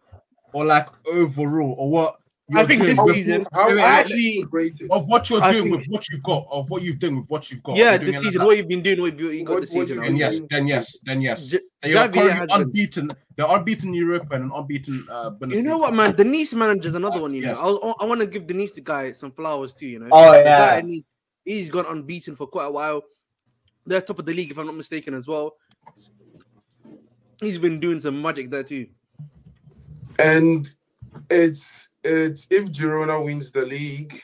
or 0.54 0.66
like 0.66 0.88
overall, 1.08 1.76
or 1.78 1.90
what? 1.90 2.21
I 2.54 2.60
you're 2.60 2.68
think 2.68 2.82
this 2.84 3.00
with- 3.02 3.16
season- 3.16 3.46
How 3.54 3.68
wait, 3.68 3.76
wait, 3.76 3.82
I 3.82 3.86
wait, 3.86 4.00
actually- 4.00 4.88
of 4.90 5.08
what 5.08 5.30
you're 5.30 5.42
I 5.44 5.52
doing 5.54 5.72
with 5.72 5.86
what 5.88 6.08
you've 6.10 6.24
got, 6.24 6.48
of 6.52 6.70
what 6.70 6.82
you've 6.82 7.00
done 7.00 7.18
with 7.18 7.30
what 7.30 7.52
you've 7.52 7.64
got. 7.64 7.78
Yeah, 7.78 7.92
You're 7.92 8.00
this 8.00 8.10
it 8.10 8.14
like 8.18 8.24
season, 8.26 8.46
what 8.46 8.58
you've 8.58 8.68
been 8.68 8.82
doing, 8.82 9.02
what 9.02 9.18
you've 9.20 9.46
got 9.46 9.54
What- 9.54 9.62
this 9.62 9.72
season. 9.72 9.88
you 9.98 10.02
I 10.02 10.06
Then 10.06 10.12
think. 10.12 10.20
yes, 10.20 10.40
then 10.50 10.68
yes, 10.68 10.98
then 11.04 11.22
yes. 11.22 11.48
J- 11.50 11.60
They 11.82 11.94
are 11.96 12.08
currently 12.10 12.32
has 12.34 12.48
been- 12.48 12.62
unbeaten. 12.62 13.12
They're 13.36 13.46
unbeaten 13.50 13.90
in 13.90 13.96
Europe 13.96 14.32
and 14.32 14.44
an 14.46 14.52
unbeaten 14.54 15.06
uh, 15.10 15.32
Bundesliga. 15.32 15.56
You 15.56 15.64
know 15.64 15.78
what, 15.78 15.94
man? 15.94 16.16
Denise 16.16 16.54
manager's 16.54 16.96
another 16.96 17.22
one. 17.22 17.34
You 17.34 17.42
know, 17.42 17.54
I, 17.54 17.64
was- 17.66 17.96
I 18.00 18.06
want 18.06 18.22
to 18.22 18.28
give 18.28 18.46
Denise 18.48 18.74
the 18.74 18.82
guy 18.82 19.12
some 19.14 19.32
flowers 19.32 19.74
too. 19.74 19.88
You 19.88 20.00
know, 20.00 20.10
Oh, 20.12 20.32
The 20.32 20.40
yeah. 20.40 20.82
guy 20.82 20.88
needs- 20.88 21.08
he's 21.46 21.70
gone 21.70 21.86
unbeaten 21.88 22.36
for 22.36 22.48
quite 22.48 22.66
a 22.66 22.72
while. 22.72 23.04
They're 23.86 24.02
top 24.02 24.20
of 24.20 24.26
the 24.26 24.34
league, 24.34 24.52
if 24.52 24.58
I'm 24.60 24.68
not 24.68 24.76
mistaken, 24.76 25.14
as 25.14 25.28
well. 25.28 25.56
He's 27.42 27.58
been 27.58 27.80
doing 27.80 28.00
some 28.00 28.22
magic 28.22 28.52
there 28.52 28.64
too. 28.64 28.88
And 30.20 30.68
it's 31.32 31.90
it's 32.04 32.48
if 32.50 32.66
Girona 32.72 33.24
wins 33.24 33.52
the 33.52 33.66
league 33.66 34.20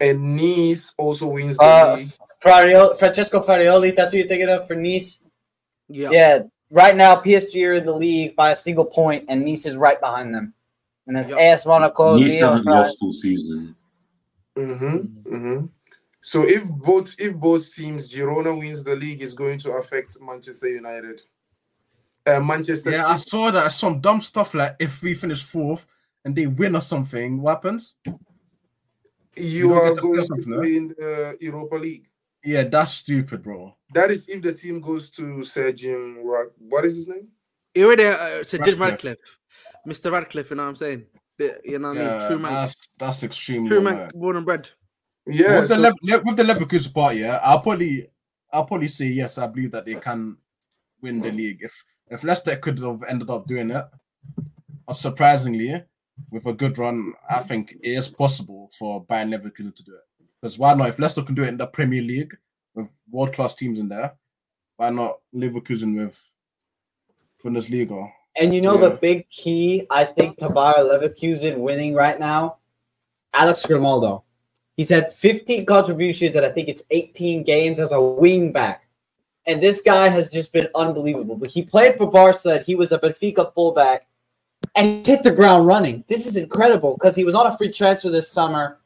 and 0.00 0.36
Nice 0.36 0.94
also 0.96 1.28
wins 1.28 1.56
the 1.56 1.62
Uh, 1.64 1.96
league. 1.98 2.12
Farioli, 2.42 2.98
Francesco 2.98 3.42
Farioli, 3.42 3.94
that's 3.94 4.12
who 4.12 4.18
you're 4.18 4.28
thinking 4.28 4.48
of 4.48 4.66
for 4.66 4.74
Nice. 4.76 5.20
Yeah, 5.88 6.10
Yeah, 6.10 6.38
right 6.70 6.94
now 6.96 7.16
PSG 7.16 7.64
are 7.66 7.74
in 7.74 7.86
the 7.86 7.92
league 7.92 8.36
by 8.36 8.52
a 8.52 8.56
single 8.56 8.84
point, 8.84 9.24
and 9.28 9.44
Nice 9.44 9.66
is 9.66 9.76
right 9.76 10.00
behind 10.00 10.34
them. 10.34 10.54
And 11.06 11.16
it's 11.16 11.30
Yep. 11.30 11.38
AS 11.38 11.66
Monaco, 11.66 12.16
Nice 12.16 12.34
Lyon, 12.34 12.42
haven't 12.48 12.64
France. 12.64 12.88
lost 12.88 12.98
all 13.02 13.12
season. 13.12 13.74
Mm-hmm, 14.56 14.96
mm-hmm. 15.34 15.66
So 16.20 16.42
if 16.46 16.68
both 16.70 17.14
if 17.18 17.34
both 17.36 17.74
teams 17.74 18.12
Girona 18.12 18.56
wins 18.58 18.84
the 18.84 18.94
league, 18.96 19.22
is 19.22 19.34
going 19.34 19.58
to 19.60 19.72
affect 19.72 20.18
Manchester 20.20 20.68
United. 20.68 21.22
Uh, 22.26 22.40
Manchester 22.40 22.90
Yeah, 22.90 23.06
I 23.06 23.16
saw 23.16 23.50
that 23.50 23.72
some 23.72 24.00
dumb 24.00 24.20
stuff 24.20 24.52
like 24.54 24.76
if 24.78 25.02
we 25.02 25.14
finish 25.14 25.42
fourth 25.42 25.86
and 26.24 26.34
they 26.34 26.46
win 26.46 26.76
or 26.76 26.80
something, 26.80 27.40
what 27.40 27.56
happens? 27.56 27.96
You 29.36 29.68
you 29.68 29.72
are 29.74 29.94
to 29.94 30.00
going 30.00 30.20
to 30.20 30.26
something, 30.26 30.50
no? 30.50 30.60
play 30.60 30.76
in 30.76 30.88
the 30.88 31.36
Europa 31.40 31.76
League. 31.76 32.08
Yeah, 32.44 32.64
that's 32.64 32.92
stupid, 32.92 33.42
bro. 33.42 33.76
That 33.94 34.10
is 34.10 34.28
if 34.28 34.42
the 34.42 34.52
team 34.52 34.80
goes 34.80 35.10
to 35.10 35.42
Sir 35.42 35.72
Jim. 35.72 36.18
Ra- 36.24 36.52
What 36.58 36.84
is 36.84 36.96
his 36.96 37.08
name? 37.08 37.28
he 37.74 37.84
already 37.84 38.06
uh, 38.06 38.42
said 38.42 38.64
Jim 38.64 38.80
Ratcliffe. 38.80 39.16
Ratcliffe, 39.86 40.02
Mr. 40.02 40.10
Ratcliffe. 40.12 40.50
You 40.50 40.56
know 40.56 40.62
what 40.64 40.68
I'm 40.70 40.76
saying? 40.76 41.06
You 41.64 41.78
know 41.78 41.88
what 41.90 41.98
I 41.98 42.02
Yeah, 42.02 42.18
mean? 42.18 42.26
True 42.28 42.38
man, 42.38 42.52
that's 42.54 42.88
that's 42.98 43.22
extremely 43.22 43.68
true 43.68 43.80
man, 43.80 44.10
born 44.14 44.36
and 44.36 44.44
bred. 44.46 44.68
Yeah. 45.26 45.60
with, 45.60 45.68
the 45.68 45.74
so- 45.76 45.80
Lev- 45.82 45.94
Le- 46.02 46.22
with 46.24 46.36
the 46.36 46.42
Leverkusen 46.42 46.92
part, 46.94 47.14
yeah, 47.16 47.38
I'll 47.42 47.60
probably 47.60 48.08
I'll 48.52 48.64
probably 48.64 48.88
say 48.88 49.06
yes. 49.06 49.38
I 49.38 49.46
believe 49.46 49.70
that 49.72 49.84
they 49.86 49.94
can 49.96 50.36
win 51.00 51.20
the 51.20 51.30
league. 51.30 51.58
If 51.62 51.84
if 52.08 52.24
Leicester 52.24 52.56
could 52.56 52.78
have 52.80 53.02
ended 53.04 53.30
up 53.30 53.46
doing 53.46 53.70
it, 53.70 53.84
uh, 54.88 54.92
surprisingly, 54.92 55.84
with 56.30 56.46
a 56.46 56.52
good 56.52 56.78
run, 56.78 57.14
I 57.28 57.40
think 57.40 57.72
it 57.82 57.88
is 57.88 58.08
possible 58.08 58.70
for 58.78 59.04
Bayern 59.04 59.34
Leverkusen 59.34 59.74
to 59.74 59.82
do 59.82 59.92
it. 59.94 60.26
Because 60.40 60.58
why 60.58 60.74
not? 60.74 60.88
If 60.88 60.98
Leicester 60.98 61.22
can 61.22 61.34
do 61.34 61.42
it 61.42 61.48
in 61.48 61.56
the 61.56 61.66
Premier 61.66 62.02
League 62.02 62.36
with 62.74 62.88
world 63.10 63.32
class 63.32 63.54
teams 63.54 63.78
in 63.78 63.88
there, 63.88 64.12
why 64.76 64.90
not 64.90 65.18
Leverkusen 65.34 65.96
with 65.96 66.32
Bundesliga? 67.44 68.10
And 68.36 68.54
you 68.54 68.60
know 68.60 68.74
Yeah. 68.74 68.88
the 68.88 68.96
big 68.96 69.28
key, 69.30 69.86
I 69.90 70.04
think, 70.04 70.38
to 70.38 70.48
Bayer 70.48 70.84
Leverkusen 70.84 71.58
winning 71.58 71.94
right 71.94 72.18
now, 72.20 72.58
Alex 73.34 73.66
Grimaldo. 73.66 74.24
He's 74.76 74.90
had 74.90 75.12
15 75.12 75.66
contributions 75.66 76.36
and 76.36 76.46
I 76.46 76.50
think 76.50 76.68
it's 76.68 76.84
18 76.90 77.42
games 77.42 77.80
as 77.80 77.90
a 77.90 78.00
wing 78.00 78.52
back. 78.52 78.86
And 79.46 79.60
this 79.60 79.80
guy 79.80 80.08
has 80.08 80.30
just 80.30 80.52
been 80.52 80.68
unbelievable. 80.74 81.34
But 81.34 81.50
he 81.50 81.62
played 81.62 81.96
for 81.96 82.08
Barca 82.08 82.50
and 82.50 82.64
he 82.64 82.76
was 82.76 82.92
a 82.92 82.98
Benfica 82.98 83.52
fullback 83.54 84.06
and 84.74 85.06
hit 85.06 85.22
the 85.22 85.30
ground 85.32 85.66
running. 85.66 86.04
This 86.08 86.26
is 86.26 86.36
incredible 86.36 86.94
because 86.94 87.16
he 87.16 87.24
was 87.24 87.34
on 87.34 87.46
a 87.46 87.56
free 87.56 87.72
transfer 87.72 88.10
this 88.10 88.30
summer 88.30 88.78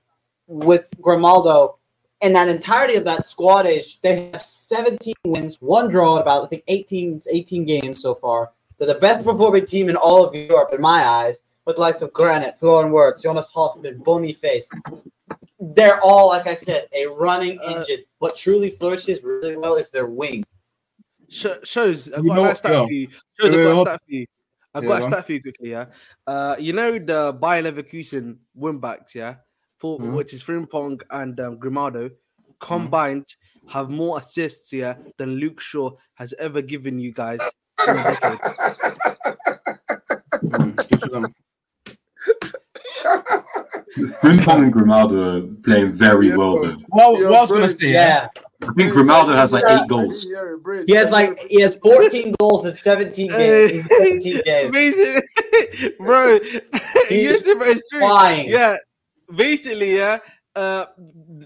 with 0.46 0.90
Grimaldo. 1.00 1.78
And 2.22 2.36
that 2.36 2.48
entirety 2.48 2.94
of 2.94 3.04
that 3.04 3.26
squad 3.26 3.66
age, 3.66 4.00
they 4.00 4.30
have 4.30 4.42
17 4.42 5.12
wins, 5.24 5.56
one 5.60 5.88
draw, 5.90 6.18
about 6.18 6.44
I 6.44 6.48
think 6.48 6.62
18, 6.68 7.22
18 7.28 7.64
games 7.64 8.00
so 8.00 8.14
far. 8.14 8.50
They're 8.78 8.86
the 8.86 8.94
best 9.00 9.24
performing 9.24 9.66
team 9.66 9.88
in 9.88 9.96
all 9.96 10.24
of 10.24 10.34
Europe, 10.34 10.72
in 10.72 10.80
my 10.80 11.04
eyes, 11.04 11.42
with 11.64 11.76
the 11.76 11.82
likes 11.82 12.00
of 12.00 12.12
Granit, 12.12 12.54
Florian 12.60 12.92
Wirtz, 12.92 13.22
Jonas 13.22 13.50
Hofmann, 13.50 13.98
Boniface. 13.98 14.70
they're 15.60 16.00
all 16.00 16.28
like 16.28 16.46
I 16.46 16.54
said, 16.54 16.86
a 16.92 17.06
running 17.06 17.58
Uh, 17.60 17.78
engine. 17.78 18.04
What 18.18 18.36
truly 18.36 18.70
flourishes 18.70 19.22
really 19.24 19.56
well 19.56 19.74
is 19.76 19.90
their 19.90 20.06
wing. 20.06 20.44
Sh- 21.28 21.46
shows. 21.64 22.12
I've 22.12 22.22
You 22.24 22.28
got 22.30 22.34
know 22.36 22.40
a 22.44 22.46
nice 22.46 22.48
what- 22.50 22.56
stat 22.58 22.72
yeah. 22.72 22.86
for 22.86 22.92
you. 22.92 23.08
Shows. 23.40 23.50
I've 23.50 23.52
got 23.52 23.58
a 23.70 23.74
hold- 23.74 23.88
stat 23.88 24.00
for 24.06 24.12
you. 24.14 24.26
I've 24.74 24.82
Yeah, 24.84 24.88
got 24.88 25.00
a 25.00 25.04
stat 25.04 25.26
for 25.26 25.32
you 25.32 25.42
quickly. 25.42 25.70
Yeah. 25.70 25.86
Uh, 26.26 26.56
you 26.58 26.72
know 26.72 26.98
the 26.98 27.36
Bayer 27.40 27.62
Leverkusen 27.62 28.38
win 28.54 28.78
backs. 28.78 29.14
Yeah. 29.14 29.36
For 29.78 29.98
Mhm. 29.98 30.14
which 30.14 30.32
is 30.32 30.42
Frimpong 30.42 31.00
and 31.10 31.38
um, 31.40 31.58
Grimaldo 31.58 32.08
Mm-hmm. 32.08 32.74
combined 32.84 33.26
have 33.68 33.90
more 33.90 34.18
assists 34.18 34.70
here 34.70 34.96
than 35.18 35.30
Luke 35.36 35.60
Shaw 35.60 35.90
has 36.14 36.32
ever 36.38 36.62
given 36.62 36.98
you 37.00 37.12
guys. 37.12 37.40
in 37.88 37.96
a 37.96 38.02
decade. 38.04 38.38
Mm, 40.42 41.10
them. 41.10 41.34
Frimpong 43.96 44.62
and 44.64 44.72
Grimaldo 44.72 45.38
are 45.38 45.46
playing 45.64 45.92
very 45.92 46.28
Yeah, 46.28 46.36
well 46.36 46.62
though. 46.62 46.76
Well, 46.88 47.18
Yo, 47.20 47.30
what 47.30 47.38
I 47.38 47.40
was 47.42 47.50
gonna 47.50 47.68
say, 47.68 47.92
yeah. 47.92 48.28
Yeah. 48.62 48.68
I 48.68 48.72
think 48.74 48.92
Grimaldo 48.92 49.32
has 49.34 49.52
like 49.52 49.64
Yeah, 49.64 49.82
eight 49.82 49.88
goals. 49.88 50.24
I 50.24 50.28
didn't 50.28 50.36
hear 50.44 50.54
it, 50.54 50.62
Bridge. 50.62 50.84
He 50.88 50.94
has 50.94 51.10
like 51.10 51.38
he 51.40 51.60
has 51.60 51.74
14 51.76 52.34
goals 52.38 52.64
in 52.66 52.74
17 52.74 53.28
games. 53.28 53.72
in 53.72 53.88
17 53.88 54.42
games. 54.44 54.68
Amazing, 54.68 55.22
bro. 55.98 56.38
He's 57.08 57.10
you 57.10 57.38
said, 57.38 57.58
bro, 57.58 57.66
it's 57.68 57.88
true. 57.88 58.00
Flying. 58.00 58.48
Yeah, 58.48 58.76
basically, 59.34 59.96
yeah. 59.96 60.18
Uh, 60.54 60.86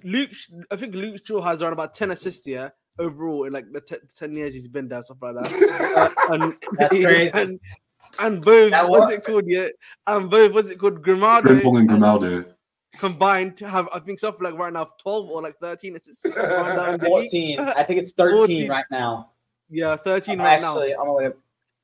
Luke, 0.05 0.31
I 0.70 0.77
think 0.77 0.94
Luke 0.94 1.24
Shaw 1.24 1.40
has 1.40 1.62
around 1.62 1.73
about 1.73 1.94
ten 1.94 2.10
assists 2.10 2.44
here 2.44 2.73
overall 2.98 3.44
in 3.44 3.52
like 3.52 3.66
the 3.73 3.81
te- 3.81 3.97
ten 4.16 4.35
years 4.36 4.52
he's 4.55 4.68
been 4.68 4.89
there, 4.89 5.02
stuff 5.02 5.18
like 5.23 5.35
that. 5.36 6.12
Uh, 6.28 6.32
and, 6.35 6.55
That's 6.78 6.93
crazy. 6.93 7.31
And, 7.35 7.60
and 8.18 8.43
both, 8.44 8.70
That 8.70 8.88
what's 8.88 9.12
it 9.12 9.24
called? 9.24 9.44
Yeah, 9.47 9.68
and 10.06 10.30
both, 10.30 10.52
what's 10.52 10.68
it 10.68 10.78
called? 10.78 11.02
Grimaldo 11.02 11.55
Frimpong 11.55 11.78
and 11.80 11.88
Grimaldo. 11.88 12.44
combined 12.98 13.56
to 13.59 13.68
have, 13.68 13.88
I 13.93 13.98
think, 14.01 14.18
something 14.18 14.43
like 14.43 14.55
right 14.55 14.72
now 14.72 14.88
twelve 15.01 15.28
or 15.30 15.43
like 15.43 15.56
thirteen 15.60 15.97
assists. 15.97 16.24
right 16.24 16.34
now 16.76 16.93
in 16.93 17.01
the 17.01 17.05
league. 17.10 17.30
14. 17.30 17.60
I 17.60 17.82
think 17.82 18.01
it's 18.01 18.12
13 18.12 18.36
14. 18.38 18.68
right 18.70 18.84
now. 18.90 19.30
Yeah, 19.68 19.97
thirteen 19.97 20.38
right 20.38 20.62
Actually, 20.62 20.93
now. 20.93 21.01
I'm 21.01 21.06
gonna 21.06 21.32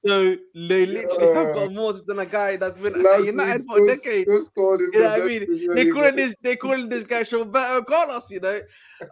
So 0.06 0.36
they 0.54 0.86
literally 0.86 1.34
have 1.34 1.54
got 1.54 1.72
more 1.72 1.92
than 1.92 2.18
a 2.20 2.26
guy 2.26 2.56
that's 2.56 2.76
been 2.78 2.94
at 2.94 3.00
Last 3.00 3.26
United 3.26 3.58
week, 3.60 3.66
for 3.68 3.76
a 3.76 3.80
Joe- 3.80 3.94
decade. 3.94 4.26
Joe 4.26 4.32
You 4.32 4.90
know 4.92 5.08
what 5.10 5.22
I 5.22 5.26
mean? 5.26 5.46
Premier 5.46 5.74
They 5.74 5.84
League 5.84 5.92
calling 5.94 6.16
this 6.16 6.34
they 6.42 6.56
calling 6.56 6.88
this 6.88 7.04
guy 7.04 7.24
Roberto 7.30 7.82
Carlos, 7.82 8.30
you 8.30 8.40
know. 8.40 8.60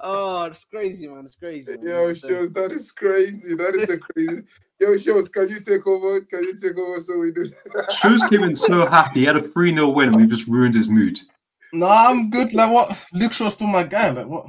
Oh, 0.00 0.44
it's 0.44 0.64
crazy, 0.64 1.08
man. 1.08 1.26
It's 1.26 1.34
crazy. 1.36 1.76
Man. 1.76 1.86
Yo, 1.86 2.14
So- 2.14 2.28
shows 2.28 2.52
that 2.52 2.70
is 2.72 2.90
crazy. 2.92 3.54
That 3.54 3.74
is 3.74 3.90
a 3.90 3.98
crazy. 3.98 4.42
Yo, 4.80 4.96
shows, 4.96 5.28
can 5.28 5.48
you 5.48 5.60
take 5.60 5.86
over? 5.86 6.22
Can 6.22 6.42
you 6.42 6.56
take 6.56 6.78
over 6.78 6.98
so 7.00 7.18
we 7.18 7.32
do? 7.32 7.44
Shows 8.00 8.22
came 8.30 8.44
in 8.44 8.56
so 8.56 8.86
happy. 8.86 9.20
He 9.20 9.26
had 9.26 9.36
a 9.36 9.46
3 9.46 9.74
0 9.74 9.88
win 9.90 10.08
and 10.08 10.16
we 10.16 10.26
just 10.26 10.48
ruined 10.48 10.74
his 10.74 10.88
mood. 10.88 11.18
No, 11.72 11.86
I'm 11.86 12.30
good. 12.30 12.54
Like 12.54 12.72
what? 12.72 12.98
Luke 13.12 13.34
Shaw's 13.34 13.52
still 13.52 13.66
my 13.66 13.82
guy. 13.82 14.10
Like 14.10 14.26
what? 14.26 14.46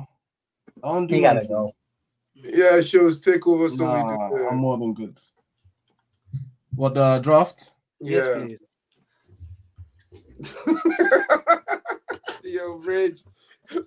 I 0.84 0.94
don't 0.94 1.08
do 1.08 1.16
He 1.16 1.22
gotta 1.22 1.46
go. 1.46 1.74
yeah, 2.34 2.80
shows 2.80 3.20
take 3.20 3.46
over 3.46 3.68
so 3.68 3.84
Nah, 3.84 4.30
we 4.30 4.38
do. 4.38 4.48
I'm 4.48 4.58
more 4.58 4.78
than 4.78 4.94
good. 4.94 5.20
What 6.76 6.96
the 6.96 7.20
draft? 7.20 7.72
Yeah. 8.00 8.48
Yo, 12.44 12.78
Bridge, 12.80 13.24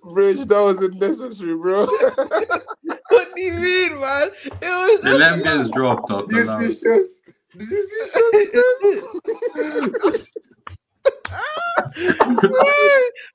Bridge, 0.03 0.45
that 0.45 0.61
was 0.61 0.77
unnecessary, 0.77 1.57
bro. 1.57 1.87
What 3.15 3.35
do 3.35 3.41
you 3.41 3.53
mean, 3.53 3.99
man? 3.99 4.29
It 4.45 4.61
was 4.61 5.01
They 5.01 5.17
let 5.17 5.33
him 5.33 5.43
get 5.43 5.57
his 5.57 5.69
draft 5.71 6.09
off. 6.11 6.25
you 6.29 6.43
allowed. 6.43 6.71
see, 6.71 6.87
shows. 6.87 7.19
Did 7.57 7.69
you 7.69 7.81
see? 7.83 9.01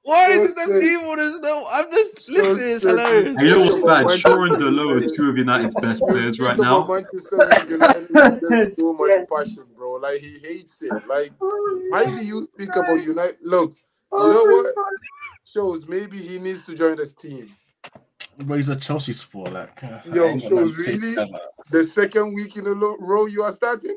Why 0.02 0.30
is 0.30 0.42
it 0.42 0.44
Just 0.44 0.56
that 0.56 0.68
say- 0.68 0.80
people 0.80 1.16
just 1.16 1.42
know? 1.42 1.66
I'm 1.70 1.90
just 1.92 2.28
listening. 2.28 2.70
It's 2.74 2.82
say- 2.82 2.88
hilarious. 2.90 3.34
You 3.38 3.48
know 3.48 3.60
what's 3.60 3.74
bad? 3.76 4.06
Manchester 4.06 4.18
Shaw 4.28 4.42
and 4.42 4.56
Dalot 4.56 5.12
are 5.12 5.14
two 5.14 5.30
of 5.30 5.38
United's 5.38 5.74
best 5.76 6.02
players 6.02 6.40
right 6.40 6.58
now. 6.58 6.86
Manchester 6.86 7.38
United 7.68 8.08
there's 8.48 8.76
so 8.76 8.92
much 8.92 9.28
passion, 9.32 9.64
bro. 9.76 9.92
Like 9.94 10.20
he 10.20 10.38
hates 10.42 10.82
it. 10.82 10.90
Oh, 10.92 11.02
like 11.08 11.32
why 11.90 12.04
do 12.04 12.24
you 12.24 12.42
speak 12.42 12.74
about 12.74 13.02
United? 13.04 13.36
Look, 13.42 13.76
you 13.76 13.82
oh 14.12 14.32
know 14.32 14.44
what? 14.44 14.74
Shows 15.44 15.86
maybe 15.88 16.18
he 16.18 16.38
needs 16.38 16.66
to 16.66 16.74
join 16.74 16.96
this 16.96 17.12
team. 17.12 17.50
Bro, 18.44 18.56
he's 18.56 18.68
a 18.68 18.76
Chelsea 18.76 19.12
supporter. 19.12 19.52
Like, 19.52 19.82
uh, 19.84 20.00
Yo, 20.12 20.24
I 20.26 20.30
ain't 20.30 20.42
got 20.42 20.50
nothing 20.52 20.66
shows 20.72 20.76
to 20.76 20.82
say 20.84 20.92
to 20.96 21.00
really? 21.00 21.32
The 21.70 21.84
second 21.84 22.34
week 22.34 22.56
in 22.56 22.66
a 22.66 22.72
row 22.74 23.26
you 23.26 23.42
are 23.42 23.52
starting 23.52 23.96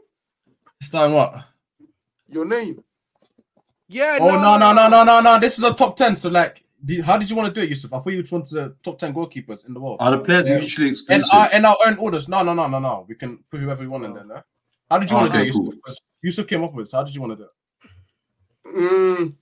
Starting 0.82 1.16
what? 1.16 1.46
your 2.28 2.46
name. 2.46 2.84
Yeah. 3.88 4.18
Oh 4.20 4.36
no 4.36 4.58
no 4.58 4.74
no 4.74 4.88
no 4.88 5.04
no 5.04 5.20
no! 5.22 5.40
This 5.40 5.58
is 5.58 5.64
a 5.64 5.74
top 5.74 5.96
ten. 5.96 6.16
So 6.16 6.30
like, 6.30 6.64
did, 6.84 7.04
how 7.06 7.18
did 7.18 7.30
you 7.30 7.36
want 7.36 7.54
to 7.54 7.60
do 7.60 7.64
it, 7.64 7.70
Yusuf? 7.70 7.94
I 7.94 8.00
thought 8.00 8.10
you 8.10 8.24
wanted 8.32 8.50
the 8.50 8.76
top 8.84 8.98
ten 8.98 9.14
goalkeepers 9.14 9.66
in 9.68 9.74
the 9.74 9.80
world. 9.80 9.98
Are 10.00 10.12
the 10.12 10.20
players 10.20 10.46
Yeah. 10.46 10.58
mutually 10.58 10.88
In 10.88 10.92
exclusive? 10.94 11.30
our 11.32 11.52
in 11.52 11.66
our 11.66 11.78
own 11.86 11.98
orders. 11.98 12.28
No 12.28 12.44
no 12.44 12.54
no 12.54 12.68
no 12.68 12.80
no. 12.80 13.06
We 13.08 13.16
can 13.16 13.38
put 13.52 13.60
whoever 13.60 13.82
we 13.82 13.88
want 13.88 14.06
in 14.06 14.14
there. 14.14 14.26
No? 14.26 14.42
How 14.90 14.98
did 15.00 15.10
you 15.10 15.16
want 15.16 15.32
to 15.32 15.38
Okay, 15.38 15.52
do 15.52 15.70
it, 15.70 15.74
cool. 15.86 15.94
Yusuf 16.22 16.48
came 16.48 16.64
up 16.64 16.74
with. 16.74 16.88
it, 16.88 16.90
So 16.90 16.98
how 16.98 17.04
did 17.04 17.14
you 17.16 17.22
want 17.22 17.34
to 17.34 17.38
do 17.38 17.44
it? 17.44 18.76
Mm. 18.76 19.36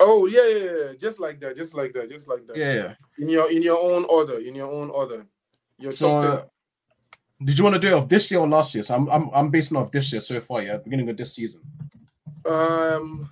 Oh 0.00 0.26
yeah, 0.26 0.48
yeah, 0.48 0.86
yeah, 0.86 0.92
just 0.98 1.20
like 1.20 1.38
that, 1.40 1.56
just 1.56 1.74
like 1.74 1.92
that, 1.92 2.08
just 2.08 2.26
like 2.26 2.46
that. 2.46 2.56
Yeah. 2.56 2.74
yeah. 2.74 2.94
In 3.18 3.28
your 3.28 3.50
in 3.52 3.62
your 3.62 3.78
own 3.78 4.06
order, 4.08 4.38
in 4.38 4.54
your 4.54 4.70
own 4.72 4.88
order. 4.90 5.26
Your 5.78 5.92
So, 5.92 6.16
uh, 6.16 6.44
did 7.44 7.58
you 7.58 7.64
want 7.64 7.74
to 7.74 7.80
do 7.80 7.88
it 7.88 7.92
of 7.92 8.08
this 8.08 8.30
year 8.30 8.40
or 8.40 8.48
last 8.48 8.74
year? 8.74 8.82
So 8.82 8.94
I'm 8.94 9.08
I'm 9.08 9.30
I'm 9.34 9.50
basing 9.50 9.76
off 9.76 9.92
this 9.92 10.10
year 10.10 10.20
so 10.20 10.40
far. 10.40 10.62
Yeah, 10.62 10.78
beginning 10.78 11.08
of 11.10 11.16
this 11.18 11.34
season. 11.34 11.60
Um, 12.46 13.28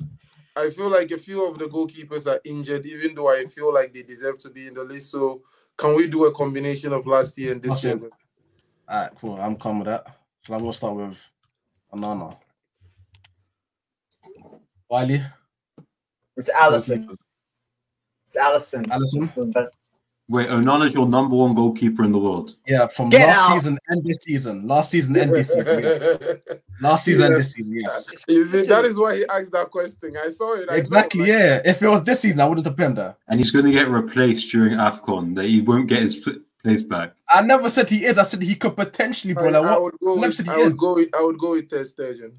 I 0.54 0.68
feel 0.70 0.90
like 0.90 1.10
a 1.10 1.18
few 1.18 1.46
of 1.46 1.58
the 1.58 1.66
goalkeepers 1.66 2.30
are 2.30 2.40
injured, 2.44 2.84
even 2.84 3.14
though 3.14 3.28
I 3.28 3.44
feel 3.46 3.72
like 3.72 3.94
they 3.94 4.02
deserve 4.02 4.38
to 4.40 4.50
be 4.50 4.66
in 4.66 4.74
the 4.74 4.84
list. 4.84 5.10
So 5.10 5.42
can 5.76 5.96
we 5.96 6.06
do 6.06 6.26
a 6.26 6.32
combination 6.32 6.92
of 6.92 7.06
last 7.06 7.38
year 7.38 7.52
and 7.52 7.62
this 7.62 7.82
Okay. 7.84 7.88
year? 7.88 8.10
All 8.88 9.02
right, 9.02 9.10
cool. 9.18 9.40
I'm 9.40 9.56
calm 9.56 9.78
with 9.78 9.86
that. 9.86 10.06
So 10.40 10.54
I'm 10.54 10.60
gonna 10.60 10.72
start 10.72 10.96
with 10.96 11.30
Onana. 11.92 12.36
Wiley. 14.90 15.22
It's 16.38 16.50
Alisson. 16.50 17.16
It's 18.28 18.36
Alisson. 18.36 18.86
Alisson? 18.86 19.22
It's 19.22 19.32
the 19.32 19.44
best. 19.46 19.72
Wait, 20.30 20.46
Onana's 20.50 20.92
your 20.92 21.06
number 21.08 21.34
one 21.34 21.54
goalkeeper 21.54 22.04
in 22.04 22.12
the 22.12 22.18
world. 22.18 22.54
Yeah, 22.66 22.86
from 22.86 23.08
Get 23.08 23.26
last 23.28 23.38
out. 23.50 23.54
season 23.54 23.78
and 23.88 24.04
this 24.04 24.18
season. 24.20 24.68
Last 24.68 24.90
season 24.90 25.16
and 25.16 25.32
this 25.34 25.50
season. 25.52 25.82
Yes. 25.82 25.98
Last 26.82 27.04
season 27.06 27.24
and 27.24 27.36
this 27.36 27.52
season. 27.54 27.76
Yes. 27.80 28.10
you 28.28 28.44
see, 28.44 28.62
that 28.66 28.84
is 28.84 28.98
why 28.98 29.16
he 29.16 29.26
asked 29.26 29.52
that 29.52 29.70
question. 29.70 30.14
I 30.22 30.28
saw 30.28 30.52
it. 30.54 30.68
I 30.68 30.74
know, 30.74 30.78
Exactly. 30.78 31.20
like- 31.20 31.28
Yeah. 31.28 31.62
If 31.64 31.82
it 31.82 31.88
was 31.88 32.04
this 32.04 32.20
season, 32.20 32.40
I 32.40 32.44
wouldn't 32.46 32.66
have 32.66 32.76
been 32.76 32.94
there. 32.94 33.16
And 33.26 33.40
he's 33.40 33.50
going 33.50 33.64
to 33.64 33.72
get 33.72 33.88
replaced 33.88 34.52
during 34.52 34.74
AFCON. 34.74 35.34
That 35.34 35.46
he 35.46 35.62
won't 35.62 35.88
get 35.88 36.02
his 36.02 36.28
place 36.62 36.82
back. 36.82 37.14
I 37.30 37.40
never 37.40 37.70
said 37.70 37.88
he 37.88 38.04
is. 38.04 38.18
I 38.18 38.22
said 38.24 38.42
he 38.42 38.54
could 38.54 38.76
potentially, 38.76 39.32
bro. 39.32 39.46
I, 39.48 39.50
Like 39.58 39.64
I 39.64 39.78
would 39.78 39.94
go 39.98 40.14
with, 40.14 40.34
said 40.34 40.46
he 40.46 40.52
I 40.52 40.58
would 40.58 40.76
go 40.76 40.94
with 40.94 41.08
I 41.16 41.22
would 41.22 41.38
go 41.38 41.50
with 41.52 41.70
Ter 41.70 41.84
Stegen. 41.84 42.34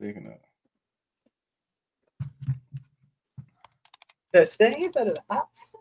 Taking 0.00 0.26
it. 0.26 0.40
Staying 4.44 4.90
better 4.90 5.14
than 5.14 5.24
us. 5.30 5.74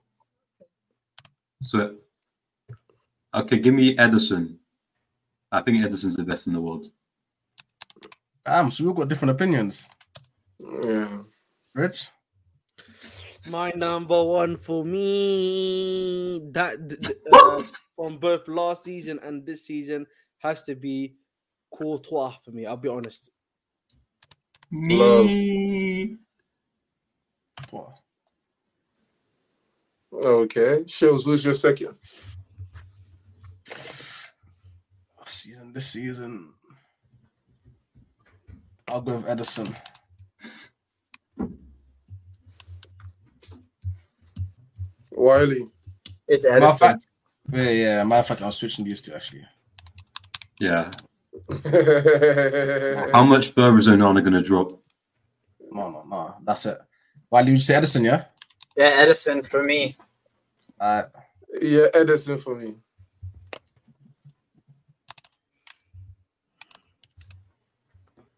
So, 1.61 1.97
okay, 3.33 3.59
give 3.59 3.73
me 3.73 3.95
Ederson. 3.95 4.57
I 5.51 5.61
think 5.61 5.77
Ederson's 5.77 6.15
the 6.15 6.23
best 6.23 6.47
in 6.47 6.53
the 6.53 6.61
world. 6.61 6.87
Damn. 8.45 8.71
So 8.71 8.85
we've 8.85 8.95
got 8.95 9.09
different 9.09 9.31
opinions. 9.31 9.87
Yeah. 10.59 11.23
Rich. 11.73 12.09
My 13.49 13.71
number 13.71 14.23
one 14.23 14.57
for 14.57 14.83
me 14.83 16.41
that 16.51 16.89
th- 16.89 17.01
th- 17.01 17.17
uh, 17.31 17.61
from 17.95 18.17
both 18.17 18.47
last 18.47 18.83
season 18.83 19.19
and 19.23 19.45
this 19.45 19.65
season 19.65 20.05
has 20.39 20.63
to 20.63 20.75
be 20.75 21.15
Courtois 21.73 22.35
for 22.43 22.51
me. 22.51 22.65
I'll 22.65 22.77
be 22.77 22.89
honest. 22.89 23.31
Me. 24.71 26.17
What? 27.69 27.99
Okay. 30.13 30.83
Shows 30.87 31.25
who's 31.25 31.43
your 31.43 31.53
second? 31.53 31.95
Season. 35.25 35.73
This 35.73 35.87
season. 35.87 36.53
I'll 38.87 39.01
go 39.01 39.15
with 39.15 39.25
Ederson. 39.25 39.75
Wiley. 45.11 45.65
It's 46.27 46.45
Ederson. 46.45 46.79
fact, 46.79 47.05
yeah, 47.51 47.69
yeah. 47.69 48.03
Matter 48.03 48.19
of 48.19 48.27
fact, 48.27 48.41
I'm 48.41 48.51
switching 48.51 48.85
these 48.85 49.01
two 49.01 49.13
actually. 49.13 49.45
Yeah. 50.59 50.91
How 53.13 53.23
much 53.23 53.49
further 53.49 53.77
is 53.77 53.87
Onana 53.87 54.21
going 54.21 54.33
to 54.33 54.41
drop? 54.41 54.81
No, 55.71 55.89
no, 55.89 56.03
no. 56.03 56.35
That's 56.43 56.65
it. 56.65 56.77
Why 57.29 57.43
did 57.43 57.51
you 57.51 57.59
say 57.59 57.75
Ederson? 57.75 58.05
Yeah. 58.05 58.25
Yeah, 58.77 59.03
Ederson 59.05 59.45
for 59.45 59.63
me. 59.63 59.97
Uh, 60.79 61.03
yeah, 61.61 61.87
Ederson 61.95 62.41
for 62.41 62.55
me. 62.55 62.75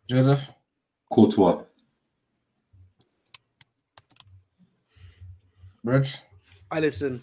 Joseph. 0.10 0.52
Courtois. 1.12 1.64
Bridge. 5.84 6.18
Alisson. 6.72 7.22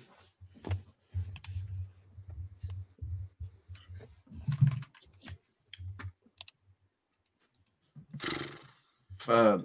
Third. 9.20 9.62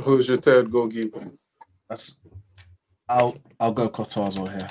Who's 0.00 0.28
your 0.28 0.38
third 0.38 0.70
goalkeeper? 0.70 1.30
That's. 1.88 2.16
I'll 3.08 3.36
I'll 3.60 3.72
go 3.72 3.88
Courtois 3.88 4.38
over 4.38 4.50
here. 4.50 4.70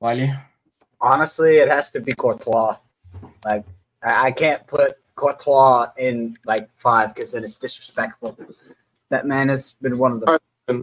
Wiley. 0.00 0.32
Honestly, 1.00 1.58
it 1.58 1.68
has 1.68 1.90
to 1.92 2.00
be 2.00 2.12
Courtois. 2.12 2.76
Like 3.44 3.64
I, 4.02 4.26
I 4.26 4.30
can't 4.32 4.66
put 4.66 4.96
Courtois 5.14 5.90
in 5.96 6.36
like 6.44 6.68
five 6.76 7.14
because 7.14 7.32
then 7.32 7.44
it's 7.44 7.58
disrespectful. 7.58 8.36
That 9.10 9.26
man 9.26 9.48
has 9.48 9.74
been 9.80 9.98
one 9.98 10.12
of 10.12 10.20
the 10.20 10.82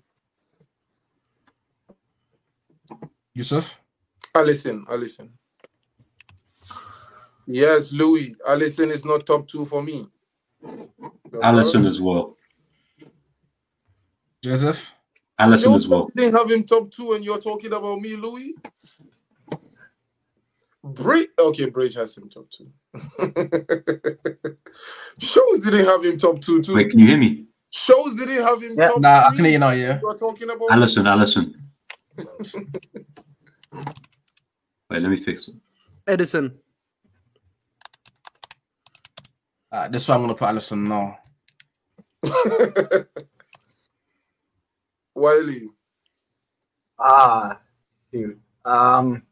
Yusuf. 3.33 3.79
Alisson, 4.33 4.85
Alisson. 4.85 5.29
Yes, 7.45 7.91
Louis. 7.91 8.35
Alisson 8.47 8.89
is 8.89 9.03
not 9.03 9.25
top 9.25 9.47
two 9.47 9.65
for 9.65 9.83
me. 9.83 10.07
Alisson 11.41 11.85
as 11.87 11.99
well. 12.01 12.37
Joseph. 14.43 14.93
Alisson 15.39 15.69
You 15.69 15.75
as 15.75 15.87
well. 15.87 16.09
didn't 16.15 16.35
have 16.37 16.51
him 16.51 16.63
top 16.63 16.91
two, 16.91 17.13
and 17.13 17.23
you're 17.25 17.39
talking 17.39 17.73
about 17.73 17.99
me, 17.99 18.15
Louis. 18.15 18.53
Bridge, 20.83 21.29
okay, 21.39 21.65
Bridge 21.69 21.95
has 21.95 22.17
him 22.17 22.29
top 22.29 22.49
two. 22.49 22.69
Shows 25.19 25.59
didn't 25.61 25.85
have 25.85 26.03
him 26.05 26.17
top 26.17 26.41
two 26.41 26.61
too. 26.61 26.75
Wait, 26.75 26.89
can 26.91 26.99
you 26.99 27.07
hear 27.07 27.17
me? 27.17 27.45
Shows 27.71 28.15
didn't 28.15 28.43
have 28.43 28.61
him 28.61 28.75
Yeah. 28.77 28.89
top 28.89 28.99
Nah, 29.01 29.23
I 29.29 29.35
can 29.35 29.45
hear 29.45 29.53
you 29.53 29.59
now. 29.59 29.69
Yeah. 29.71 29.99
You're 30.01 30.13
talking 30.15 30.49
about 30.49 30.69
Alisson, 30.69 31.05
Alisson. 31.05 31.53
Wait, 34.89 35.01
let 35.01 35.07
me 35.09 35.17
fix 35.17 35.47
it. 35.47 35.55
Ederson. 36.05 36.53
Uh, 39.71 39.87
this 39.87 40.07
one 40.07 40.17
I'm 40.17 40.23
gonna 40.23 40.35
put 40.35 40.49
Alisson 40.49 40.83
now. 40.87 41.17
Wiley. 45.15 45.69
ah, 46.99 47.59
dude. 48.11 48.39
Um, 48.65 49.23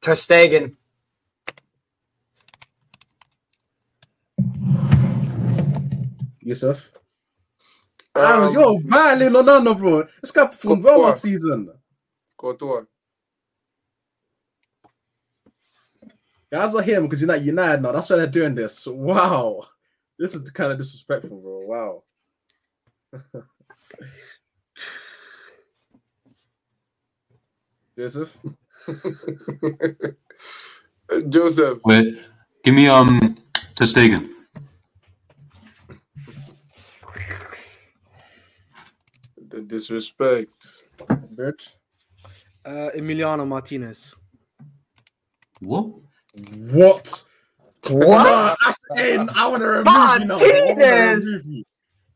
Ter 0.00 0.14
Stegen. 0.14 0.76
Yusuf. 6.40 6.92
Um, 8.14 8.52
yo, 8.54 8.78
violin 8.84 9.32
no 9.32 9.42
no 9.42 9.60
no, 9.60 9.74
bro. 9.74 10.04
This 10.20 10.30
guy 10.30 10.46
performed 10.46 10.84
well 10.84 10.94
Courtois. 10.94 11.08
last 11.08 11.22
season. 11.22 11.70
Courtois. 12.36 12.84
Guys 16.50 16.74
are 16.74 16.82
him 16.82 17.02
because 17.04 17.20
you're 17.20 17.28
not 17.28 17.42
United 17.42 17.82
now. 17.82 17.92
That's 17.92 18.08
why 18.08 18.16
they're 18.16 18.26
doing 18.28 18.54
this. 18.54 18.86
Wow. 18.86 19.66
This 20.18 20.34
is 20.34 20.48
kind 20.50 20.72
of 20.72 20.78
disrespectful, 20.78 21.38
bro. 21.40 21.60
Wow. 21.66 22.02
Joseph. 27.98 28.36
Joseph. 31.28 31.78
Wait, 31.84 32.18
give 32.64 32.74
me 32.74 32.88
um 32.88 33.36
Ter 33.74 33.84
Stegen. 33.86 34.30
The 39.48 39.60
disrespect. 39.62 40.82
Bitch. 41.34 41.74
Uh, 42.64 42.90
Emiliano 42.96 43.46
Martinez. 43.46 44.14
What? 45.60 45.90
What? 46.58 47.24
What? 47.90 48.56
Hey, 48.94 49.16
I 49.18 49.46
want 49.48 49.60
to 49.62 49.66
remove 49.68 49.86
you 49.86 49.92
now. 49.92 50.00
I 50.00 50.18
wanna 50.18 50.26
Martinez! 50.28 51.26
remove 51.26 51.46
you. 51.46 51.64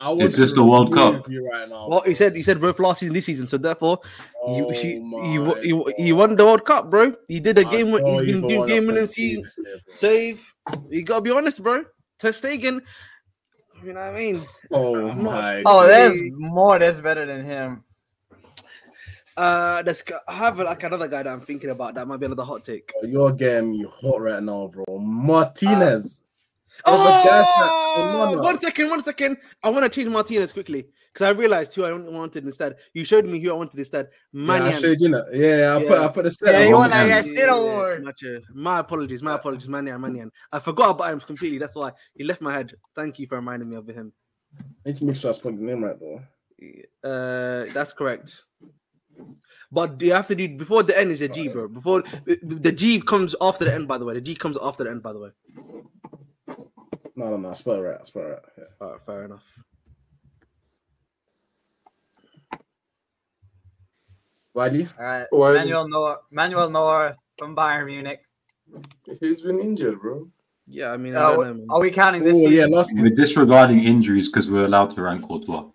I 0.02 0.12
Is 0.14 0.34
this 0.36 0.54
the 0.54 0.64
World 0.64 0.94
Cup? 0.94 1.26
Right 1.28 1.68
now. 1.68 1.86
Well, 1.88 2.00
he 2.00 2.14
said 2.14 2.34
he 2.34 2.42
said 2.42 2.58
both 2.58 2.78
last 2.78 3.00
season, 3.00 3.12
this 3.12 3.26
season, 3.26 3.46
so 3.46 3.58
therefore 3.58 3.98
he 4.02 4.62
Oh 4.62 4.70
he, 4.70 4.92
he, 4.94 4.98
my 4.98 5.60
he, 5.62 5.84
he 5.98 6.12
won 6.14 6.36
the 6.36 6.44
World 6.44 6.64
Cup, 6.64 6.90
bro. 6.90 7.14
He 7.28 7.38
did 7.38 7.58
a 7.58 7.66
I 7.66 7.70
game. 7.70 7.90
win- 7.90 8.02
know 8.04 8.18
He's 8.18 8.28
you 8.28 8.40
been 8.40 8.48
doing 8.48 8.66
game 8.66 8.86
winning 8.86 9.06
season 9.06 9.42
these 9.42 9.54
there, 9.62 9.74
bro. 9.84 9.94
save. 9.94 10.54
You 10.88 11.02
gotta 11.02 11.20
be 11.20 11.30
honest, 11.30 11.62
bro. 11.62 11.84
Ter 12.18 12.30
Stegen. 12.30 12.80
You 13.84 13.92
know 13.92 14.00
what 14.00 14.14
I 14.14 14.16
mean? 14.16 14.42
Oh 14.70 14.94
I'm 14.96 15.22
not- 15.22 15.32
my. 15.34 15.62
Oh, 15.66 15.86
there's 15.86 16.18
more 16.38 16.78
that's 16.78 17.00
better 17.00 17.26
than 17.26 17.44
him. 17.44 17.84
Uh, 19.36 19.82
there's 19.82 20.02
I 20.28 20.32
have 20.34 20.58
like 20.58 20.82
another 20.82 21.08
guy 21.08 21.22
that 21.22 21.32
I'm 21.32 21.40
thinking 21.40 21.70
about. 21.70 21.94
That 21.94 22.06
might 22.08 22.18
be 22.18 22.26
another 22.26 22.42
hot 22.44 22.64
take. 22.64 22.92
Oh, 23.02 23.06
You're 23.06 23.32
getting 23.32 23.70
me 23.72 23.86
hot 24.00 24.20
right 24.20 24.42
now, 24.42 24.66
bro. 24.68 24.84
Martinez. 24.98 26.24
Oh, 26.86 26.94
Other 26.94 27.28
guys 27.28 27.44
that- 27.44 28.12
no, 28.14 28.34
no. 28.36 28.42
one 28.42 28.58
second, 28.58 28.88
one 28.90 29.02
second. 29.02 29.36
I 29.62 29.68
want 29.70 29.82
to 29.84 29.88
change 29.90 30.10
Martinez 30.10 30.52
quickly 30.52 30.86
because 31.12 31.26
I 31.26 31.30
realized 31.30 31.74
who 31.74 31.84
I 31.84 31.92
wanted 31.92 32.44
instead. 32.44 32.76
You 32.94 33.04
showed 33.04 33.26
me 33.26 33.38
who 33.40 33.50
I 33.50 33.54
wanted 33.54 33.78
instead. 33.78 34.08
Yeah, 34.32 34.52
I 34.64 34.70
showed 34.72 35.00
you 35.00 35.10
know. 35.10 35.24
Yeah, 35.32 35.76
I 35.78 35.84
put 35.84 35.98
I 35.98 36.08
put 36.08 36.24
the 36.24 36.36
Yeah, 36.46 36.52
set. 36.52 36.68
you 36.68 36.74
Oh, 36.74 36.78
want 36.78 36.90
man. 36.92 37.18
a 37.18 37.22
shit 37.22 37.48
award. 37.50 38.04
Gotcha. 38.04 38.40
My 38.54 38.78
apologies. 38.78 39.22
My 39.22 39.34
apologies. 39.34 39.68
Maignan, 39.68 40.00
Maignan. 40.00 40.30
I 40.52 40.58
forgot 40.60 40.90
about 40.90 41.12
him 41.12 41.20
completely. 41.20 41.58
That's 41.58 41.74
why 41.76 41.92
he 42.14 42.24
left 42.24 42.40
my 42.40 42.54
head. 42.54 42.72
Thank 42.96 43.18
you 43.18 43.26
for 43.26 43.34
reminding 43.36 43.68
me 43.68 43.76
of 43.76 43.86
him. 43.86 44.12
I 44.58 44.88
need 44.88 44.96
to 44.96 45.04
make 45.04 45.16
sure 45.16 45.30
I 45.30 45.34
spelled 45.34 45.58
the 45.58 45.62
name 45.62 45.84
right 45.84 45.96
though. 46.00 46.20
Uh, 47.04 47.66
that's 47.74 47.92
correct. 47.92 48.44
But 49.72 50.00
you 50.00 50.12
have 50.12 50.26
to 50.28 50.34
do 50.34 50.48
before 50.48 50.82
the 50.82 50.98
end 50.98 51.10
is 51.12 51.20
a 51.22 51.28
G, 51.28 51.48
bro. 51.48 51.68
Before 51.68 52.02
the 52.42 52.72
G 52.72 53.00
comes 53.00 53.34
after 53.40 53.64
the 53.64 53.72
end, 53.74 53.86
by 53.86 53.98
the 53.98 54.04
way. 54.04 54.14
The 54.14 54.20
G 54.20 54.34
comes 54.34 54.56
after 54.60 54.84
the 54.84 54.90
end, 54.90 55.02
by 55.02 55.12
the 55.12 55.20
way. 55.20 55.30
No, 57.16 57.30
no, 57.30 57.36
no. 57.36 57.50
I 57.50 57.52
spelled 57.52 57.78
it 57.78 57.82
right. 57.82 57.98
I 58.00 58.04
spelled 58.04 58.26
it 58.26 58.28
right. 58.30 58.42
Yeah. 58.58 58.64
All 58.80 58.90
right, 58.92 59.00
fair 59.06 59.24
enough. 59.24 59.42
Wiley. 64.54 64.88
All 64.98 65.04
right, 65.04 65.26
Why- 65.30 65.54
Manuel 65.54 65.88
Neuer, 65.88 66.16
Manuel 66.32 66.70
Neuer 66.70 67.16
from 67.38 67.54
Bayern 67.54 67.86
Munich. 67.86 68.20
He's 69.20 69.40
been 69.40 69.60
injured, 69.60 70.00
bro. 70.00 70.28
Yeah, 70.66 70.92
I 70.92 70.96
mean, 70.96 71.16
I 71.16 71.20
Uh, 71.22 71.36
don't 71.36 71.66
know, 71.66 71.74
are 71.74 71.80
we 71.80 71.90
counting 71.90 72.22
this 72.22 72.36
Oh 72.36 72.48
yeah, 72.48 72.64
season? 72.64 72.70
last 72.72 72.92
We're 72.94 73.10
disregarding 73.10 73.82
injuries 73.84 74.28
because 74.28 74.48
we're 74.50 74.64
allowed 74.66 74.94
to 74.94 75.02
rank 75.02 75.26
Courtois. 75.26 75.68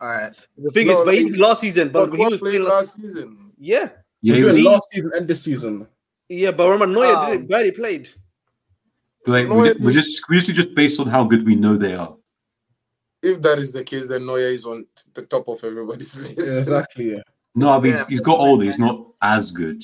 All 0.00 0.08
right. 0.08 0.32
The 0.56 0.70
thing 0.70 0.86
No, 0.86 0.92
is, 0.92 0.98
but 0.98 1.06
like- 1.06 1.16
did 1.26 1.36
last 1.38 1.60
season, 1.60 1.88
but 1.88 2.10
But 2.10 2.18
he 2.18 2.26
was 2.28 2.40
playing 2.40 2.62
last 2.62 2.70
last. 2.70 2.96
season? 2.96 3.52
Yeah, 3.58 3.90
Yeah, 4.22 4.32
We're 4.32 4.36
he 4.36 4.40
doing 4.42 4.64
was, 4.64 4.64
last 4.72 4.88
season 4.92 5.10
and 5.16 5.28
this 5.28 5.42
season. 5.42 5.88
yeah, 6.28 6.50
but 6.52 6.64
remember, 6.70 6.86
Neuer 6.86 7.14
Um, 7.16 7.30
didn't 7.30 7.48
barely 7.48 7.70
played. 7.72 8.08
wait, 9.26 9.48
No, 9.48 9.56
we, 9.60 9.68
it- 9.70 9.78
we're 9.80 9.92
just 9.92 10.22
we 10.28 10.36
used 10.36 10.46
to 10.46 10.52
just 10.52 10.74
based 10.74 11.00
on 11.00 11.06
how 11.08 11.24
good 11.24 11.44
we 11.44 11.54
know 11.56 11.76
they 11.76 11.94
are. 11.94 12.16
If 13.22 13.42
that 13.42 13.58
is 13.58 13.72
the 13.72 13.82
case, 13.82 14.06
then 14.06 14.26
Neuer 14.26 14.38
is 14.38 14.64
on 14.64 14.86
the 15.14 15.22
top 15.22 15.48
of 15.48 15.62
everybody's 15.64 16.14
list. 16.18 16.38
Yeah, 16.38 16.58
exactly. 16.58 17.12
Yeah. 17.14 17.22
No, 17.56 17.80
but 17.80 17.88
he's, 17.90 17.98
Yeah. 17.98 18.06
he's 18.08 18.20
got 18.20 18.38
older. 18.38 18.64
He's 18.64 18.78
not 18.78 19.04
as 19.20 19.50
good. 19.50 19.82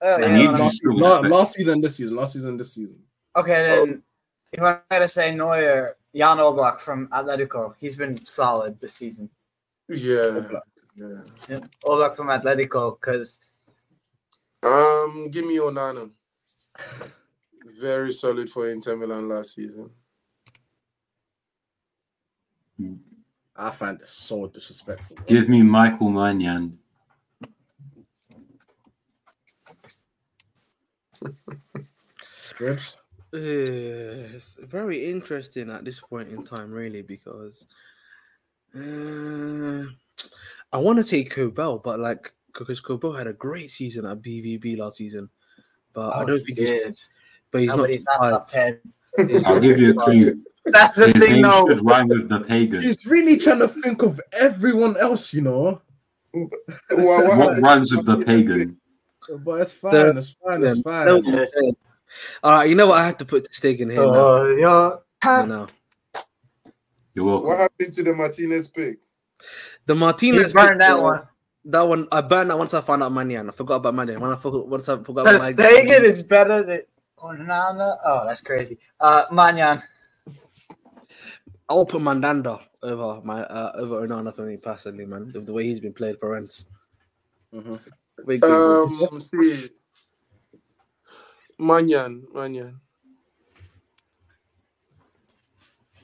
Oh, 0.00 0.14
And 0.16 0.22
yeah, 0.24 0.38
he 0.38 0.44
no, 0.44 0.50
no. 0.52 0.56
just- 0.58 0.76
still 0.76 0.96
last, 0.96 1.24
last 1.24 1.54
season, 1.54 1.80
this 1.80 1.96
season, 1.96 2.14
last 2.14 2.32
season, 2.34 2.56
this 2.56 2.72
season. 2.74 3.02
Okay, 3.36 3.62
then 3.84 4.02
if 4.52 4.62
I'm 4.62 4.78
gonna 4.88 5.08
say 5.08 5.34
Neuer, 5.34 5.96
Jan 6.14 6.38
Oblak 6.38 6.78
from 6.78 7.08
Atletico, 7.08 7.74
he's 7.78 7.96
been 7.96 8.24
solid 8.24 8.80
this 8.80 8.94
season. 8.94 9.28
Yeah. 9.88 10.48
yeah. 10.96 11.20
Yeah, 11.48 11.58
Oblak 11.84 12.14
from 12.14 12.28
Atletico, 12.28 12.98
because 13.00 13.40
Um, 14.62 15.28
give 15.30 15.44
me 15.44 15.58
Onana. 15.58 16.10
Very 17.80 18.12
solid 18.12 18.48
for 18.48 18.68
Inter 18.68 18.96
Milan 18.96 19.28
last 19.28 19.54
season. 19.54 19.90
I 23.56 23.70
find 23.70 24.00
it 24.00 24.08
so 24.08 24.46
disrespectful. 24.46 25.16
Give 25.26 25.48
me 25.48 25.62
Michael 25.62 26.08
Maignan. 26.08 26.78
Ribs. 32.58 32.96
It's 33.36 34.58
very 34.62 35.04
interesting 35.10 35.68
at 35.70 35.84
this 35.84 36.00
point 36.00 36.28
in 36.30 36.44
time, 36.44 36.70
really, 36.70 37.02
because 37.02 37.66
uh, 38.76 39.84
I 40.72 40.78
want 40.78 40.98
to 40.98 41.04
take 41.04 41.30
Kobel, 41.34 41.78
but 41.78 41.98
like 41.98 42.32
because 42.56 42.80
Kobel 42.80 43.12
had 43.12 43.26
a 43.26 43.32
great 43.32 43.70
season 43.72 44.06
at 44.06 44.22
BVB 44.22 44.78
last 44.78 44.98
season, 44.98 45.28
but 45.92 46.10
I 46.10 46.22
Oh, 46.22 46.26
don't 46.26 46.38
he 46.38 46.44
think 46.54 46.58
he's. 46.58 46.70
did. 46.70 46.98
But 47.50 47.60
he's 47.62 47.70
No, 47.70 47.76
not. 47.76 47.82
but 47.82 47.90
he's 47.90 48.04
not 48.06 48.18
top 48.18 48.30
top 48.30 48.48
ten. 48.48 48.80
I'll 49.46 49.60
give 49.60 49.78
you 49.78 49.90
a 49.90 49.94
clue. 49.94 50.42
That's 50.66 50.96
the 50.96 51.06
His 51.08 51.16
thing, 51.22 51.32
name 51.34 51.42
though. 51.42 51.66
should 51.68 51.84
rhyme 51.84 52.08
with 52.08 52.28
the 52.28 52.40
pagan. 52.40 52.82
He's 52.82 53.04
really 53.04 53.36
trying 53.36 53.58
to 53.58 53.68
think 53.68 54.02
of 54.02 54.18
everyone 54.32 54.96
else, 54.96 55.34
you 55.34 55.42
know. 55.42 55.82
What, 56.32 56.52
what 56.90 57.38
What 57.38 57.60
rhymes 57.60 57.94
with 57.94 58.06
the 58.06 58.16
pagan? 58.26 58.78
But 59.44 59.60
it's 59.60 59.72
fine. 59.72 59.92
The- 59.92 60.18
it's 60.18 60.36
fine. 60.42 60.62
Yeah, 60.62 60.70
It's 60.72 60.80
fine. 60.82 61.06
that 61.06 61.16
was 61.16 61.54
it. 61.56 61.76
All 62.42 62.58
right, 62.58 62.68
you 62.68 62.74
know 62.74 62.86
what? 62.88 62.98
I 62.98 63.06
have 63.06 63.16
to 63.18 63.24
put 63.24 63.44
the 63.48 63.54
stake 63.54 63.80
in 63.80 63.90
here 63.90 64.06
now. 64.06 64.12
So, 64.14 64.56
yeah. 64.56 64.96
No, 65.24 65.44
no. 65.44 65.66
You're 67.14 67.24
welcome. 67.24 67.48
What 67.48 67.58
happened 67.58 67.92
to 67.94 68.02
the 68.02 68.12
Martinez 68.12 68.68
pick? 68.68 68.98
The 69.86 69.94
Martinez 69.94 70.48
You 70.48 70.60
burned 70.60 70.80
that 70.80 70.98
uh, 70.98 71.02
one. 71.02 71.22
That 71.66 71.82
one 71.82 72.08
I 72.12 72.20
burned 72.20 72.50
that 72.50 72.58
once 72.58 72.74
I 72.74 72.80
found 72.80 73.02
out 73.02 73.12
Maignan. 73.12 73.48
I 73.48 73.52
forgot 73.52 73.76
about 73.76 73.94
Maignan. 73.94 74.18
When 74.18 74.32
I 74.32 74.36
forgot 74.36 74.68
once 74.68 74.88
I 74.88 74.96
forgot 75.02 75.24
The 75.24 75.36
about 75.36 75.52
Stegen 75.54 76.00
is 76.02 76.22
better 76.22 76.62
than 76.62 76.82
Onana. 77.18 77.98
Oh, 78.04 78.24
that's 78.26 78.40
crazy. 78.40 78.78
Uh, 79.00 79.26
Maignan. 79.30 79.82
I'll 81.68 81.86
put 81.86 82.02
Mandanda 82.02 82.60
over 82.82 83.22
my 83.24 83.42
uh, 83.44 83.72
over 83.76 84.06
Onana 84.06 84.34
for 84.34 84.42
me 84.44 84.56
personally, 84.56 85.06
man. 85.06 85.30
The, 85.32 85.40
the 85.40 85.52
way 85.52 85.64
he's 85.64 85.80
been 85.80 85.94
played 85.94 86.18
for 86.18 86.30
Rennes. 86.30 86.66
Mhm. 87.54 87.80
Um, 88.42 89.20
see, 89.20 89.68
Maignan, 91.58 92.24
Maignan. 92.34 92.80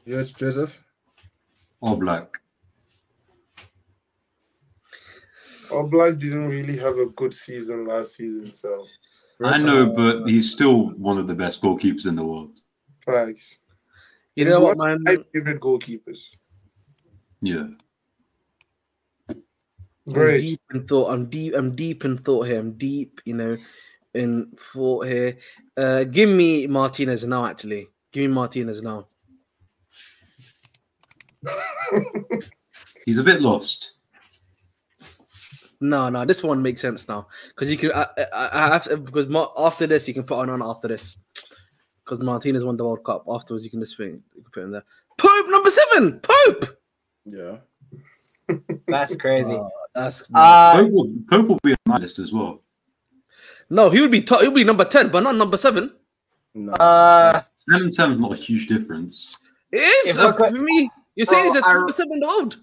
Yes, 0.04 0.30
Joseph. 0.30 0.82
All 1.80 1.96
black. 1.96 2.40
Oblak 5.70 6.18
didn't 6.18 6.48
really 6.48 6.76
have 6.78 6.96
a 6.98 7.06
good 7.06 7.32
season 7.32 7.86
last 7.86 8.16
season, 8.16 8.52
so 8.52 8.86
I 9.42 9.56
know, 9.56 9.86
but 9.86 10.26
he's 10.26 10.50
still 10.50 10.90
one 10.90 11.16
of 11.16 11.28
the 11.28 11.34
best 11.34 11.62
goalkeepers 11.62 12.06
in 12.06 12.16
the 12.16 12.24
world. 12.24 12.58
facts. 13.04 13.60
you 14.34 14.44
He's 14.44 14.52
know 14.52 14.60
what, 14.60 14.78
man? 14.78 14.98
my 15.04 15.16
favorite 15.32 15.60
goalkeepers. 15.60 16.34
Yeah. 17.40 17.68
I'm 19.28 20.12
Great. 20.12 20.40
deep 20.40 20.60
in 20.74 20.86
thought. 20.86 21.12
I'm 21.12 21.26
deep. 21.30 21.54
I'm 21.54 21.76
deep 21.76 22.04
in 22.04 22.18
thought 22.18 22.46
here. 22.48 22.58
I'm 22.58 22.72
deep, 22.72 23.20
you 23.24 23.34
know, 23.34 23.56
in 24.14 24.52
thought 24.58 25.06
here. 25.06 25.38
Uh, 25.76 26.04
give 26.04 26.28
me 26.28 26.66
Martinez 26.66 27.24
now. 27.24 27.46
Actually, 27.46 27.88
give 28.12 28.22
me 28.22 28.28
Martinez 28.34 28.82
now. 28.82 29.06
He's 33.04 33.18
a 33.18 33.22
bit 33.24 33.40
lost. 33.40 33.92
No, 35.80 36.10
no, 36.10 36.26
this 36.26 36.42
one 36.42 36.60
makes 36.60 36.82
sense 36.82 37.08
now 37.08 37.26
because 37.48 37.70
you 37.70 37.78
can. 37.78 37.92
I, 37.92 38.06
I, 38.34 38.48
I 38.52 38.68
have 38.68 38.84
to, 38.84 38.98
because 38.98 39.28
Mar- 39.28 39.52
after 39.56 39.86
this 39.86 40.06
you 40.06 40.12
can 40.12 40.24
put 40.24 40.38
on 40.38 40.50
on 40.50 40.62
after 40.62 40.88
this 40.88 41.16
because 42.04 42.22
Martinez 42.22 42.64
won 42.64 42.76
the 42.76 42.84
World 42.84 43.02
Cup. 43.04 43.24
Afterwards, 43.28 43.64
you 43.64 43.70
can 43.70 43.80
just 43.80 43.96
think 43.96 44.20
you 44.34 44.42
can 44.42 44.50
put 44.52 44.64
in 44.64 44.72
there. 44.72 44.84
Pope 45.16 45.46
number 45.48 45.70
seven. 45.70 46.20
Pope. 46.20 46.78
Yeah. 47.24 47.58
That's 48.88 49.16
crazy. 49.16 49.52
Uh, 49.54 49.68
that's 49.94 50.24
Uh, 50.34 50.74
Pope, 50.74 50.90
will, 50.90 51.12
Pope 51.30 51.48
will 51.48 51.58
be 51.62 51.72
on 51.72 51.76
my 51.86 51.98
list 51.98 52.18
as 52.18 52.32
well. 52.32 52.62
No. 53.70 53.88
He 53.90 54.00
would 54.00 54.10
be 54.10 54.20
top. 54.22 54.40
He 54.42 54.48
would 54.48 54.54
be 54.54 54.64
number 54.64 54.84
ten, 54.84 55.08
but 55.08 55.20
not 55.20 55.36
number 55.36 55.56
seven. 55.56 55.92
No. 56.54 56.72
uh, 56.72 57.42
Ten 57.70 57.82
and 57.82 57.94
seven 57.94 58.12
is 58.14 58.18
not 58.18 58.32
a 58.32 58.36
huge 58.36 58.66
difference. 58.66 59.38
It 59.72 59.80
is 60.08 60.18
uh, 60.18 60.32
for 60.32 60.50
me. 60.50 60.90
You're 61.14 61.26
saying 61.26 61.44
he's 61.44 61.54
a 61.54 61.60
number 61.60 61.92
seven 61.92 62.14
in 62.14 62.20
the 62.20 62.26
world. 62.26 62.58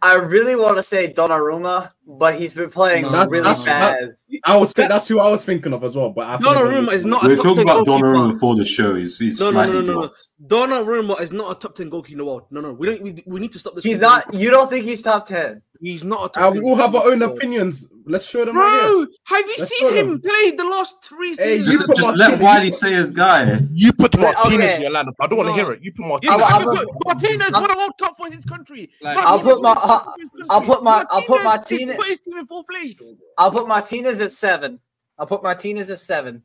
I 0.00 0.14
really 0.14 0.54
want 0.54 0.76
to 0.76 0.82
say 0.82 1.12
Donnarumma, 1.12 1.90
but 2.06 2.38
he's 2.38 2.54
been 2.54 2.70
playing 2.70 3.02
No, 3.04 3.10
That's- 3.12 3.30
really 3.32 3.44
that's- 3.44 3.64
bad. 3.64 4.16
I 4.44 4.56
was 4.56 4.72
thi- 4.72 4.88
that's 4.88 5.06
who 5.08 5.20
I 5.20 5.28
was 5.30 5.44
thinking 5.44 5.72
of 5.72 5.84
as 5.84 5.96
well. 5.96 6.10
But 6.10 6.26
I 6.28 6.36
Donnarumma 6.38 6.92
is 6.92 7.06
not 7.06 7.22
a 7.24 7.28
We 7.28 7.30
were 7.32 7.36
top 7.36 7.44
talking 7.44 7.66
10 7.66 7.76
about 7.76 7.86
goalkeeper. 7.86 8.08
Donnarumma 8.08 8.32
before 8.32 8.56
the 8.56 8.64
show. 8.64 8.94
He's, 8.96 9.18
he's 9.18 9.38
No, 9.40 9.46
no, 9.46 9.52
slightly 9.52 9.74
no, 9.74 9.80
no, 9.82 9.92
no, 9.92 10.00
no. 10.06 10.10
Donnarumma 10.46 11.20
is 11.20 11.32
not 11.32 11.52
a 11.52 11.54
top 11.58 11.74
ten 11.76 11.88
goalkeeper 11.88 12.12
in 12.14 12.18
the 12.18 12.24
world. 12.24 12.42
No, 12.50 12.60
no, 12.60 12.72
we 12.72 12.86
don't. 12.88 13.00
We, 13.02 13.22
we 13.26 13.40
need 13.40 13.52
to 13.52 13.58
stop 13.58 13.74
this. 13.76 13.84
He's 13.84 13.98
not. 13.98 14.34
You 14.34 14.50
don't 14.50 14.68
think 14.68 14.84
he's 14.84 15.00
top 15.00 15.26
ten? 15.26 15.62
He's 15.80 16.02
not 16.04 16.26
a 16.26 16.28
top. 16.28 16.50
Uh, 16.50 16.50
we 16.52 16.60
all 16.60 16.74
have 16.76 16.94
our 16.94 17.04
own 17.06 17.20
goalkeeper. 17.20 17.38
opinions. 17.38 17.88
Let's 18.06 18.26
show 18.28 18.44
them 18.44 18.56
right 18.56 18.80
here. 18.82 18.90
Bro, 18.90 19.06
have 19.24 19.46
you 19.46 19.54
Let's 19.58 19.70
seen 19.78 19.94
him 19.96 20.08
then. 20.08 20.20
play 20.20 20.50
the 20.50 20.64
last 20.64 21.02
three 21.04 21.30
Hey, 21.36 21.58
seasons? 21.58 21.66
you 21.66 21.72
Just, 21.78 21.86
put 21.86 21.96
just 21.96 22.08
let 22.16 22.18
Martinez- 22.32 22.42
Wiley 22.42 22.72
say 22.72 22.92
his 22.92 23.10
guy. 23.10 23.58
You 23.72 23.92
put 23.94 24.18
Martinez 24.18 24.52
okay. 24.60 24.76
in 24.76 24.82
your 24.82 24.90
lineup. 24.90 25.14
I 25.20 25.26
don't 25.26 25.38
want 25.38 25.48
to 25.50 25.54
hear 25.54 25.72
it. 25.72 25.82
You 25.82 25.92
put 25.92 26.06
Martinez. 26.06 26.40
I'll- 26.42 26.68
I'll- 26.68 26.84
Martinez 27.06 27.52
won 27.52 27.70
a 27.70 27.76
World 27.78 27.92
Cup 27.98 28.14
for 28.18 28.30
his 28.30 28.44
country. 28.44 28.90
Like, 29.00 29.16
I'll 29.18 29.38
put 29.38 29.62
my- 29.62 29.70
was 29.72 29.78
for 29.78 29.86
his 29.86 29.90
I'll- 29.90 30.00
country. 30.00 30.28
I'll 30.50 30.60
put 30.60 30.82
my- 30.84 31.06
I'll 31.10 31.22
put 31.22 31.44
Martinez 31.44 31.93
Martinez- 31.96 31.96
Put 31.96 32.08
his 32.08 32.20
team 32.20 32.36
in 32.38 32.46
fourth 32.46 32.66
place. 32.66 33.12
I'll 33.38 33.50
put 33.50 33.66
Martinez 33.68 34.20
at 34.20 34.32
seven. 34.32 34.80
I'll 35.18 35.26
put 35.26 35.42
Martinez 35.42 35.90
at 35.90 35.98
seven. 35.98 36.42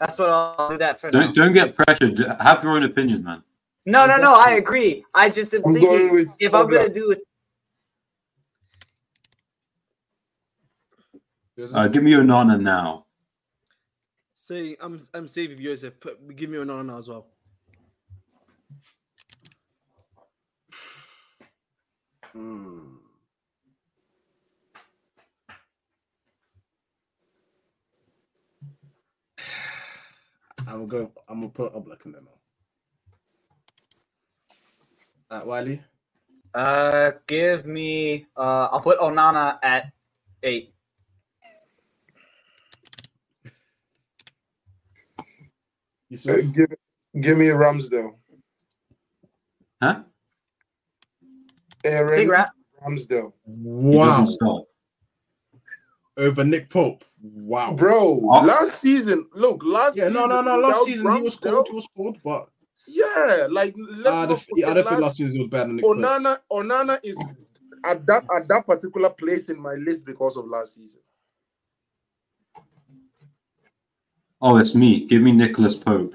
That's 0.00 0.18
what 0.18 0.28
I'll 0.30 0.70
do 0.70 0.78
that 0.78 1.00
for. 1.00 1.10
Don't 1.10 1.34
don't 1.34 1.52
get 1.52 1.74
pressured. 1.74 2.18
Have 2.40 2.62
your 2.62 2.72
own 2.72 2.82
opinion, 2.82 3.24
man. 3.24 3.42
No, 3.86 4.04
no, 4.06 4.16
no. 4.16 4.34
I 4.34 4.52
agree. 4.52 5.04
I 5.14 5.30
just 5.30 5.54
am 5.54 5.62
I'm 5.64 5.72
thinking 5.72 5.90
going 5.90 6.12
with 6.12 6.36
if 6.40 6.52
I'm 6.52 6.66
gonna 6.68 6.88
do 6.88 7.12
it, 7.12 7.20
Uh, 11.72 11.88
give 11.88 12.02
me 12.02 12.12
Onana 12.12 12.60
now. 12.60 13.06
Say, 14.34 14.76
I'm 14.80 15.00
I'm 15.14 15.26
saving 15.26 15.60
Joseph. 15.62 15.98
Put, 15.98 16.36
give 16.36 16.50
me 16.50 16.58
another 16.58 16.84
now 16.84 16.98
as 16.98 17.08
well. 17.08 17.26
Hmm. 22.32 22.96
I'm 30.66 30.86
gonna 30.86 31.04
go. 31.04 31.12
I'm 31.28 31.40
gonna 31.40 31.50
put 31.50 31.74
Oblak 31.74 32.04
in 32.06 32.12
there 32.12 32.22
now. 32.22 32.28
Uh, 35.30 35.42
Wiley. 35.44 35.80
uh, 36.54 37.12
give 37.26 37.66
me. 37.66 38.26
Uh, 38.36 38.68
I'll 38.72 38.80
put 38.80 38.98
Onana 38.98 39.58
at 39.62 39.92
eight. 40.42 40.72
Yusuf. 46.08 46.32
Uh, 46.32 46.42
give, 46.52 46.66
give 47.20 47.38
me 47.38 47.46
Ramsdale. 47.46 48.16
Huh? 49.82 50.02
Big 51.82 51.92
Aaron 51.92 52.28
rap. 52.28 52.50
Ramsdale. 52.82 53.32
Wow. 53.44 54.66
Over 56.16 56.44
Nick 56.44 56.70
Pope. 56.70 57.04
Wow. 57.34 57.74
Bro, 57.74 58.20
Oh. 58.24 58.40
last 58.44 58.80
season, 58.80 59.26
look, 59.34 59.62
last 59.64 59.96
Yeah, 59.96 60.08
no, 60.08 60.26
no, 60.26 60.40
no. 60.42 60.56
Last 60.58 60.84
season 60.84 61.10
he 61.12 61.20
was 61.22 61.36
Ramsdale, 61.38 61.50
called. 61.52 61.68
He 61.68 61.74
was 61.74 61.88
called, 61.96 62.18
but 62.22 62.48
Yeah, 62.86 63.46
like 63.50 63.74
let's 63.76 64.08
uh, 64.08 64.26
not 64.26 64.28
the, 64.28 64.36
forget 64.36 64.68
I 64.68 64.74
don't 64.74 64.84
think 64.84 64.90
last- 64.92 65.02
last 65.02 65.16
season 65.16 65.38
was 65.40 65.48
better 65.48 65.66
than 65.66 65.76
Nick 65.76 65.84
Pope. 65.84 65.96
Onana, 65.96 66.38
Onana 66.52 66.98
is 67.02 67.16
at 67.84 68.04
that 68.06 68.24
at 68.34 68.46
that 68.48 68.66
particular 68.66 69.10
place 69.10 69.48
in 69.48 69.60
my 69.60 69.72
list 69.74 70.04
because 70.04 70.36
of 70.36 70.46
last 70.46 70.74
season. 70.74 71.00
Oh, 74.40 74.56
it's 74.58 74.74
me. 74.74 75.06
Give 75.06 75.22
me 75.22 75.32
Nicholas 75.32 75.74
Pope. 75.74 76.14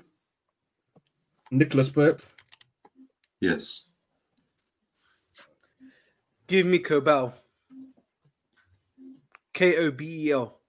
Nicholas 1.50 1.90
Pope. 1.90 2.22
Yes. 3.40 3.86
Give 6.48 6.66
me 6.66 6.80
Kobel. 6.80 7.34
K 9.54 9.78
O 9.78 9.92
B 9.92 10.28
E 10.28 10.32
L. 10.32 10.61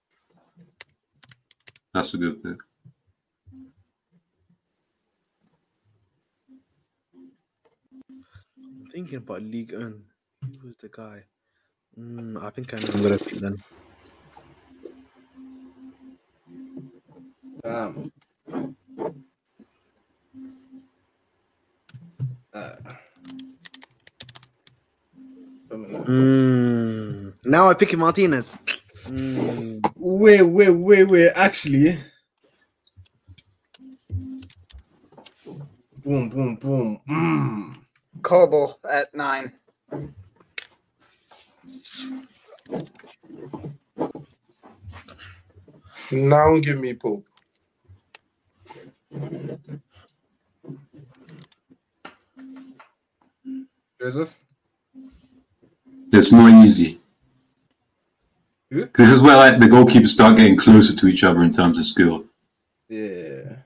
That's 1.95 2.15
a 2.15 2.19
good 2.19 2.43
pick. 2.43 2.57
I'm 8.59 8.87
thinking 8.93 9.17
about 9.17 9.43
League 9.43 9.73
One. 9.73 10.05
Who 10.43 10.67
was 10.67 10.77
the 10.77 10.89
guy? 10.89 11.25
Mm, 11.99 12.43
I 12.43 12.51
think 12.51 12.73
I 12.73 12.79
know. 12.79 12.89
I'm 12.95 13.03
gonna 13.03 13.19
pick 13.19 13.39
them. 13.39 13.57
Um, 17.65 18.13
uh, 22.55 22.73
Mm, 25.73 27.33
now 27.47 27.71
I 27.71 27.75
pick 27.75 27.97
Martinez. 27.97 28.55
Mm. 29.09 29.93
wait, 29.97 30.43
wait, 30.43 30.71
wait, 30.71 31.05
wait. 31.05 31.31
Actually, 31.35 31.99
boom, 36.05 36.29
boom, 36.31 36.57
boom. 36.57 37.01
Mm. 37.09 37.77
Kobo 38.23 38.79
at 38.91 39.15
nine. 39.15 39.53
Now 46.13 46.59
give 46.59 46.79
me 46.81 46.95
Pope. 46.95 47.27
Joseph. 54.01 54.39
It's 56.13 56.33
not 56.33 56.65
easy. 56.65 57.02
Who? 58.73 58.89
This 58.95 59.11
is 59.11 59.21
where 59.21 59.37
like 59.37 59.61
the 59.61 59.67
goalkeepers 59.67 60.09
start 60.09 60.39
getting 60.39 60.57
closer 60.57 60.97
to 60.97 61.07
each 61.07 61.23
other 61.25 61.43
in 61.43 61.53
terms 61.53 61.79
of 61.79 61.85
skill. 61.85 62.25
Yeah. 62.89 63.57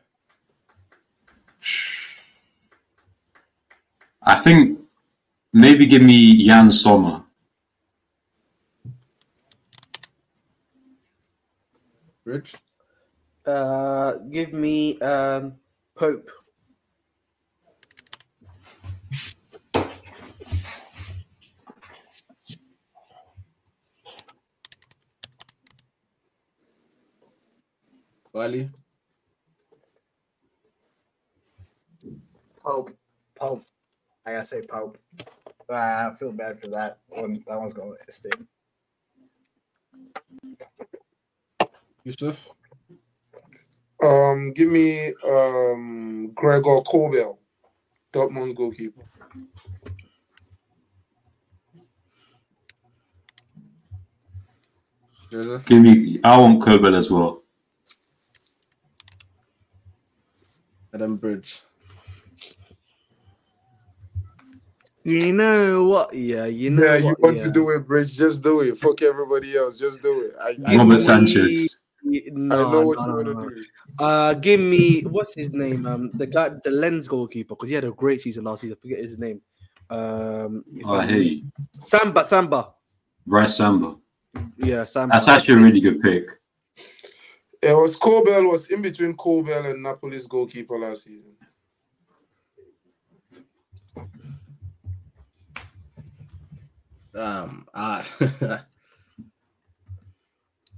I 4.20 4.34
think 4.34 4.80
maybe 5.52 5.86
give 5.86 6.02
me 6.02 6.34
Yann 6.34 6.72
Sommer. 6.72 7.22
Rich. 12.24 12.56
Uh, 13.46 14.14
give 14.28 14.52
me 14.52 14.98
um 14.98 15.54
Pope. 15.94 16.28
Wiley. 28.36 28.68
Pope. 32.62 32.90
Pope. 33.34 33.64
I 34.26 34.32
gotta 34.32 34.44
say 34.44 34.60
Pope. 34.60 34.98
I 35.70 36.10
feel 36.18 36.32
bad 36.32 36.60
for 36.60 36.66
that 36.68 36.98
one. 37.08 37.42
That 37.46 37.58
one's 37.58 37.72
going 37.72 37.96
to 37.96 38.12
stay. 38.12 38.28
Yusuf. 42.04 42.50
Um, 44.02 44.52
give 44.52 44.68
me 44.68 45.14
um 45.26 46.30
Gregor 46.34 46.82
Kobel, 46.82 47.38
Dortmund 48.12 48.54
goalkeeper. 48.54 49.08
Joseph. 55.32 55.64
Give 55.64 55.80
me. 55.80 56.20
I 56.22 56.36
want 56.38 56.62
Kobel 56.62 56.94
as 56.94 57.10
well. 57.10 57.45
Adam 60.96 61.16
Bridge. 61.16 61.60
You 65.04 65.32
know 65.34 65.84
what? 65.84 66.14
Yeah, 66.14 66.46
you 66.46 66.70
know. 66.70 66.84
yeah, 66.84 66.96
you 66.96 67.04
what? 67.06 67.20
want 67.20 67.36
yeah. 67.38 67.44
to 67.44 67.50
do 67.50 67.68
it, 67.70 67.86
Bridge? 67.86 68.16
Just 68.16 68.42
do 68.42 68.62
it. 68.62 68.78
Fuck 68.78 69.02
everybody 69.02 69.56
else. 69.56 69.78
Just 69.78 70.00
do 70.00 70.22
it. 70.22 70.34
I, 70.40 70.72
I, 70.72 70.76
Robert 70.78 70.94
me- 70.94 71.00
Sanchez. 71.00 71.82
No, 72.02 72.68
I 72.68 72.72
know 72.72 72.86
what 72.86 72.98
no, 72.98 73.04
you 73.04 73.08
no, 73.08 73.14
want 73.14 73.26
to 73.26 73.34
no. 73.34 73.48
do. 73.50 73.64
Uh, 73.98 74.34
give 74.34 74.58
me 74.58 75.02
what's 75.02 75.34
his 75.34 75.52
name? 75.52 75.86
Um, 75.86 76.10
the 76.14 76.26
guy, 76.26 76.50
the 76.64 76.70
Lens 76.70 77.08
goalkeeper, 77.08 77.54
because 77.54 77.68
he 77.68 77.74
had 77.74 77.84
a 77.84 77.90
great 77.90 78.22
season 78.22 78.44
last 78.44 78.62
season. 78.62 78.76
I 78.78 78.80
forget 78.80 78.98
his 79.04 79.18
name. 79.18 79.42
Um, 79.90 80.64
if 80.74 80.86
Oh, 80.86 80.94
I 80.94 81.06
hear 81.06 81.18
you. 81.18 81.44
Samba, 81.78 82.24
Samba. 82.24 82.72
Brice 83.26 83.56
Samba. 83.56 83.96
Yeah, 84.56 84.86
Samba. 84.86 85.12
That's 85.12 85.28
actually 85.28 85.54
a 85.54 85.58
really 85.58 85.80
good 85.80 86.00
pick. 86.00 86.30
It 87.66 87.74
was 87.74 87.96
Kobel 87.96 88.50
was 88.50 88.70
in 88.70 88.80
between 88.80 89.14
Kobel 89.16 89.66
and 89.66 89.82
Napoli's 89.82 90.26
goalkeeper 90.26 90.78
last 90.78 91.04
season. 91.04 91.34
Um, 97.14 97.66
ah, 97.74 98.06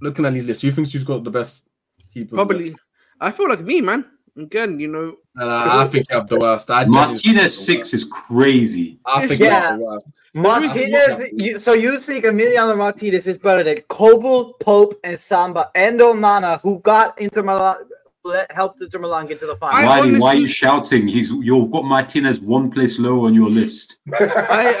looking 0.01 0.25
at 0.25 0.33
these 0.33 0.45
lists, 0.45 0.63
you 0.63 0.71
think 0.71 0.87
she's 0.87 1.03
got 1.03 1.23
the 1.23 1.31
best 1.31 1.67
keeper? 2.13 2.35
Probably. 2.35 2.71
I 3.19 3.31
feel 3.31 3.49
like 3.49 3.61
me, 3.61 3.81
man. 3.81 4.05
Again, 4.37 4.79
you 4.79 4.87
know, 4.87 5.17
And 5.39 5.49
I, 5.49 5.83
I 5.83 5.87
think 5.87 6.07
you 6.09 6.15
have 6.17 6.27
the 6.27 6.39
worst. 6.39 6.69
I 6.69 6.83
genuinely 6.83 7.13
think 7.13 7.25
you 7.25 7.31
have 7.31 7.37
Martinez 7.37 7.57
the 7.57 7.63
six 7.63 7.79
worst. 7.79 7.93
is 7.93 8.03
crazy. 8.05 8.99
I 9.05 9.25
think 9.27 9.39
Yeah. 9.39 9.45
you 9.47 9.51
have 9.53 9.79
the 9.79 9.85
worst. 9.85 10.21
Martinez, 10.33 11.21
you, 11.33 11.59
so 11.59 11.73
you 11.73 11.99
think 11.99 12.25
Emiliano 12.25 12.77
Martinez 12.77 13.25
is 13.25 13.37
better 13.37 13.63
than 13.63 13.77
Kobel, 13.87 14.53
Pope, 14.59 14.99
and 15.03 15.17
Samba, 15.19 15.71
and 15.75 15.99
Onana, 15.99 16.59
who 16.61 16.79
got 16.81 17.19
Inter 17.21 17.43
Milan, 17.43 17.77
let, 18.25 18.51
helped 18.51 18.81
Inter 18.81 18.99
Milan 18.99 19.27
get 19.27 19.39
to 19.39 19.45
the 19.45 19.55
final. 19.55 19.77
I 19.77 20.01
Wiley, 20.01 20.19
why 20.19 20.33
are 20.33 20.35
you 20.35 20.47
shouting? 20.47 21.07
He's 21.07 21.31
you've 21.31 21.71
got 21.71 21.85
Martinez 21.85 22.41
one 22.41 22.69
place 22.69 22.99
lower 22.99 23.27
on 23.27 23.33
your 23.33 23.49
list. 23.49 23.97
I, 24.19 24.75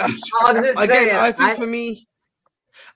I'm 0.45 0.55
just 0.61 0.77
again, 0.81 0.87
saying, 1.07 1.15
I 1.15 1.31
think 1.31 1.49
I- 1.51 1.55
for 1.55 1.67
me, 1.67 2.08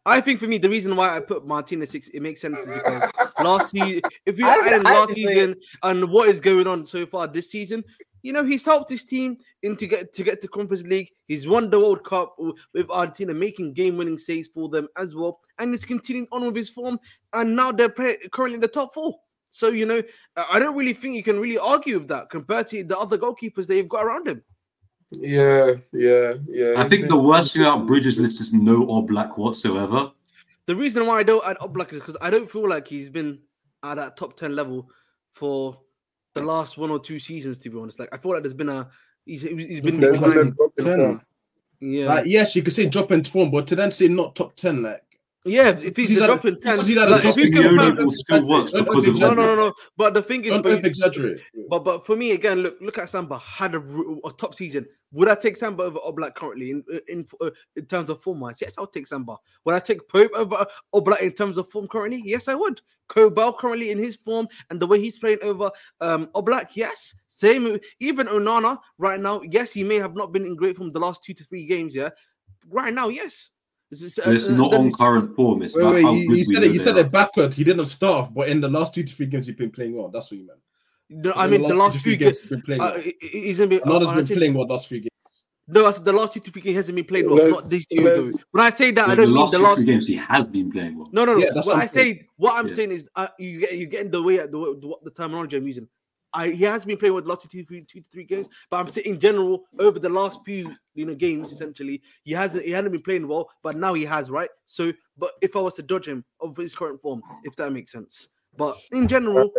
I 0.06 0.20
think 0.20 0.40
for 0.40 0.48
me, 0.48 0.58
the 0.58 0.70
reason 0.70 0.96
why 0.96 1.16
I 1.16 1.22
put 1.22 1.46
Martinez 1.46 1.92
six, 1.92 2.10
it 2.10 2.22
makes 2.22 2.42
sense 2.42 2.58
is 2.58 2.68
because 2.68 3.10
last 3.44 3.72
season, 3.72 4.02
if 4.26 4.38
you 4.38 4.46
add 4.46 4.74
in 4.74 4.84
last 4.84 5.14
season 5.14 5.56
and 5.82 6.10
what 6.10 6.28
is 6.30 6.42
going 6.42 6.68
on 6.68 6.86
so 6.86 7.06
far 7.06 7.28
this 7.28 7.50
season, 7.50 7.84
you 8.22 8.34
know, 8.34 8.44
he's 8.44 8.66
helped 8.66 8.90
his 8.90 9.04
team 9.04 9.38
in 9.62 9.76
to 9.78 9.88
get 9.88 10.14
to 10.14 10.24
get 10.24 10.42
to 10.42 10.48
Conference 10.48 10.84
League. 10.84 11.10
He's 11.28 11.48
won 11.48 11.70
the 11.70 11.80
World 11.80 12.04
Cup 12.04 12.36
with 12.74 12.90
Argentina, 12.90 13.34
making 13.34 13.74
game-winning 13.74 14.18
saves 14.18 14.50
for 14.50 14.70
them 14.70 14.88
as 14.98 15.14
well, 15.14 15.40
and 15.60 15.72
he's 15.72 15.86
continuing 15.86 16.28
on 16.32 16.46
with 16.46 16.56
his 16.56 16.70
form. 16.70 17.00
And 17.34 17.56
now 17.56 17.72
they're 17.72 17.90
currently 17.90 18.56
in 18.56 18.62
the 18.62 18.68
top 18.68 18.94
four. 18.94 19.16
So 19.50 19.68
you 19.68 19.86
know, 19.86 20.02
I 20.36 20.46
I 20.54 20.60
don't 20.60 20.76
really 20.76 20.94
think 20.94 21.16
you 21.16 21.24
can 21.24 21.40
really 21.40 21.58
argue 21.58 22.00
with 22.00 22.08
that 22.10 22.30
compared 22.30 22.68
to 22.68 22.84
the 22.84 22.98
other 22.98 23.18
goalkeepers 23.18 23.68
they've 23.68 23.88
got 23.88 24.06
around 24.06 24.28
him. 24.28 24.44
Yeah, 25.12 25.74
yeah, 25.92 26.34
yeah. 26.48 26.74
I 26.78 26.88
think 26.88 27.04
been- 27.04 27.10
the 27.12 27.18
worst 27.20 27.54
thing 27.54 27.62
about 27.64 27.86
Bridges 27.88 28.20
list 28.20 28.42
is 28.42 28.54
no 28.54 28.86
Oblak 28.88 29.38
whatsoever. 29.38 30.12
The 30.66 30.76
reason 30.76 31.06
why 31.06 31.20
I 31.20 31.24
don't 31.24 31.46
add 31.46 31.58
Oblak 31.58 31.92
is 31.92 32.00
because 32.00 32.18
I 32.22 32.30
don't 32.30 32.50
feel 32.50 32.68
like 32.68 32.88
he's 32.88 33.10
been 33.10 33.40
at 33.84 33.96
that 33.96 34.16
top 34.18 34.36
ten 34.38 34.56
level 34.56 34.90
for 35.32 35.78
the 36.36 36.44
last 36.44 36.78
one 36.78 36.90
or 36.90 37.00
two 37.00 37.20
seasons. 37.20 37.60
To 37.60 37.70
be 37.70 37.78
honest, 37.78 38.00
like 38.00 38.10
I 38.14 38.18
feel 38.18 38.32
like 38.32 38.44
there's 38.44 38.54
been 38.54 38.70
a 38.70 38.90
he's 39.26 39.42
he's 39.42 39.82
been 39.82 40.00
There's 40.00 40.18
been 40.18 40.30
declining. 40.30 40.52
drop 40.52 40.72
in 40.78 40.86
10. 40.86 40.96
form. 41.00 41.22
Yeah, 41.82 42.06
Like, 42.08 42.26
yes, 42.28 42.56
you 42.56 42.64
could 42.64 42.72
say 42.72 42.86
drop 42.86 43.12
in 43.12 43.26
form, 43.26 43.52
but 43.52 43.68
to 43.68 43.76
then 43.76 43.92
say 43.92 44.08
not 44.08 44.36
top 44.38 44.56
10, 44.56 44.84
like, 44.84 45.04
yeah. 45.46 45.70
If 45.70 45.96
he's, 45.96 46.10
he's 46.10 46.18
a 46.20 46.24
at 46.24 46.30
a- 46.30 46.34
drop 46.34 46.46
in 46.46 46.60
ten, 46.60 46.76
because 46.76 46.88
he's 46.88 46.98
at 46.98 47.08
a 47.08 47.12
like, 47.12 47.26
if 47.26 47.36
drop 47.36 47.38
you 47.38 47.44
in 47.46 47.52
The 47.54 47.62
Don't- 47.64 48.00
only 48.00 48.16
still 48.16 48.48
works 48.48 48.72
because 48.72 49.08
of 49.08 49.20
no, 49.20 49.34
no, 49.34 49.46
no, 49.46 49.56
no. 49.56 49.74
But 49.98 50.14
the 50.14 50.22
thing 50.22 50.46
is, 50.46 50.52
don't 50.52 50.62
but, 50.64 50.86
exaggerate. 50.86 51.42
but 51.70 51.84
but 51.84 52.06
for 52.06 52.16
me 52.16 52.32
again, 52.32 52.60
look 52.64 52.78
look 52.82 52.98
at 52.98 53.10
Samba 53.10 53.38
had 53.40 53.76
a 53.76 53.82
top 54.38 54.56
season. 54.56 54.86
Would 55.12 55.30
I 55.30 55.36
take 55.36 55.58
Samba 55.58 55.84
over 55.84 56.00
Oblak 56.00 56.34
currently 56.36 56.72
in 56.72 56.84
in 57.08 57.26
uh, 57.40 57.52
in 57.76 57.86
terms 57.86 58.10
of 58.10 58.22
form 58.22 58.40
wise? 58.40 58.60
Yes, 58.62 58.76
I'll 58.78 58.88
take 58.88 59.06
Samba. 59.08 59.38
Would 59.66 59.76
I 59.76 59.80
take 59.80 60.08
Pope 60.10 60.32
over 60.34 60.66
Oblak 60.94 61.22
in 61.22 61.32
terms 61.34 61.58
of 61.58 61.70
form 61.70 61.88
currently? 61.88 62.22
Yes, 62.26 62.48
I 62.48 62.56
would. 62.56 62.82
Kobel 63.10 63.56
currently 63.56 63.92
in 63.92 64.00
his 64.00 64.16
form 64.16 64.48
and 64.70 64.80
the 64.80 64.88
way 64.88 65.00
he's 65.00 65.20
playing 65.20 65.38
over 65.44 65.70
um 66.02 66.28
Oblak, 66.34 66.70
yes. 66.76 67.14
Same 67.28 67.78
even 68.00 68.28
Onana 68.28 68.80
right 68.98 69.20
now. 69.20 69.42
Yes, 69.44 69.74
he 69.74 69.84
may 69.84 69.98
have 69.98 70.16
not 70.16 70.32
been 70.32 70.46
in 70.46 70.56
great 70.56 70.78
form 70.78 70.92
the 70.92 71.00
last 71.00 71.22
two 71.24 71.34
to 71.34 71.44
three 71.44 71.66
games. 71.68 71.94
Yeah, 71.94 72.10
right 72.70 72.94
now, 72.94 73.10
yes. 73.10 73.50
It's, 73.94 74.02
it's, 74.18 74.20
uh, 74.28 74.32
It's 74.32 74.50
uh, 74.50 74.56
not 74.58 74.74
on 74.74 74.88
it's- 74.88 74.96
current 74.96 75.36
form. 75.36 75.62
It's 75.64 75.76
Wait, 75.76 75.82
about 75.84 75.94
wait, 75.94 76.04
you, 76.28 76.36
you 76.36 76.44
said 76.44 76.56
it. 76.58 76.60
know 76.60 76.66
You 76.74 76.78
they 76.80 76.84
said 76.84 76.98
are. 76.98 77.02
it 77.02 77.12
backwards. 77.12 77.56
He 77.56 77.64
didn't 77.64 77.86
start, 77.86 78.34
but 78.34 78.50
in 78.50 78.60
the 78.62 78.68
last 78.70 78.94
two 78.94 79.04
to 79.04 79.14
three 79.14 79.26
games, 79.28 79.48
he's 79.48 79.56
been 79.56 79.72
playing 79.72 79.96
well. 79.96 80.10
That's 80.10 80.30
what 80.32 80.40
you 80.40 80.48
meant. 80.48 80.60
No, 81.10 81.32
I 81.36 81.48
mean 81.48 81.62
the 81.62 81.68
the 81.70 81.74
last 81.76 81.94
two 81.94 82.00
last 82.00 82.04
few 82.04 82.12
three 82.14 82.18
games. 82.26 82.40
he's 82.42 82.50
been 82.50 82.62
playing 82.62 82.82
Uh, 82.82 82.92
well. 82.96 83.02
he- 83.02 83.16
he- 83.22 83.42
he's 83.48 83.58
gonna 83.60 83.70
be. 83.70 83.80
Ronaldo's 83.80 84.08
uh, 84.10 84.16
been 84.16 84.26
playing 84.38 84.54
well 84.56 84.68
last 84.68 84.88
few 84.88 85.00
games. 85.00 85.10
No, 85.68 85.90
the 85.92 86.12
last 86.12 86.34
two 86.34 86.40
to 86.42 86.52
three 86.52 86.62
games 86.62 86.76
hasn't 86.78 86.96
been 86.96 87.06
playing 87.06 87.26
well. 87.28 87.36
Let's- 87.36 87.52
Not 87.52 87.70
these 87.70 87.86
two. 87.86 88.04
Though. 88.04 88.32
When 88.52 88.64
I 88.66 88.70
say 88.72 88.92
that, 88.92 89.08
I 89.10 89.16
don't 89.16 89.18
the 89.18 89.28
mean 89.28 89.36
last 89.36 89.52
the 89.52 89.60
last. 89.60 89.78
three 89.78 89.86
games 89.86 90.08
he 90.08 90.16
has 90.16 90.48
been 90.48 90.72
playing 90.72 90.98
well. 90.98 91.10
No, 91.12 91.24
no, 91.26 91.34
no. 91.36 91.40
Yeah, 91.40 91.52
what 91.54 91.66
what 91.68 91.76
I 91.78 91.86
say, 91.86 92.28
what 92.38 92.54
I'm 92.58 92.68
Yeah. 92.70 92.74
saying 92.74 92.92
is, 92.92 93.08
uh, 93.16 93.28
you 93.40 93.60
get 93.62 93.74
you 93.78 93.86
getting 93.86 94.12
the 94.12 94.22
way 94.22 94.38
the, 94.38 94.58
way- 94.58 94.74
the, 94.82 94.96
the 95.04 95.12
terminology 95.12 95.56
I'm 95.58 95.68
using. 95.68 95.88
I 96.34 96.50
he 96.50 96.64
has 96.64 96.86
been 96.86 96.98
playing 96.98 97.14
with 97.16 97.26
lots 97.26 97.46
of 97.46 97.52
two, 97.52 97.64
three, 97.64 97.84
two 97.84 98.02
to 98.02 98.10
three 98.10 98.24
games, 98.24 98.48
but 98.70 98.78
I'm 98.78 98.88
saying 98.88 99.08
in 99.08 99.20
general 99.20 99.64
over 99.80 100.00
the 100.00 100.10
last 100.10 100.40
few 100.44 100.74
you 100.96 101.06
know 101.06 101.16
games, 101.16 101.52
essentially 101.52 102.02
he 102.24 102.32
hasn't 102.34 102.66
he 102.66 102.72
hadn't 102.72 102.92
been 102.92 103.02
playing 103.02 103.28
well, 103.28 103.50
but 103.62 103.78
now 103.78 103.94
he 103.94 104.06
has, 104.06 104.30
right? 104.30 104.50
So, 104.66 104.92
but 105.18 105.32
if 105.42 105.56
I 105.56 105.60
was 105.60 105.76
to 105.76 105.84
judge 105.84 106.08
him 106.08 106.26
of 106.40 106.58
his 106.58 106.74
current 106.76 107.02
form, 107.02 107.22
if 107.44 107.56
that 107.58 107.72
makes 107.72 107.92
sense, 107.92 108.30
but 108.58 108.78
in 108.92 109.08
general, 109.08 109.52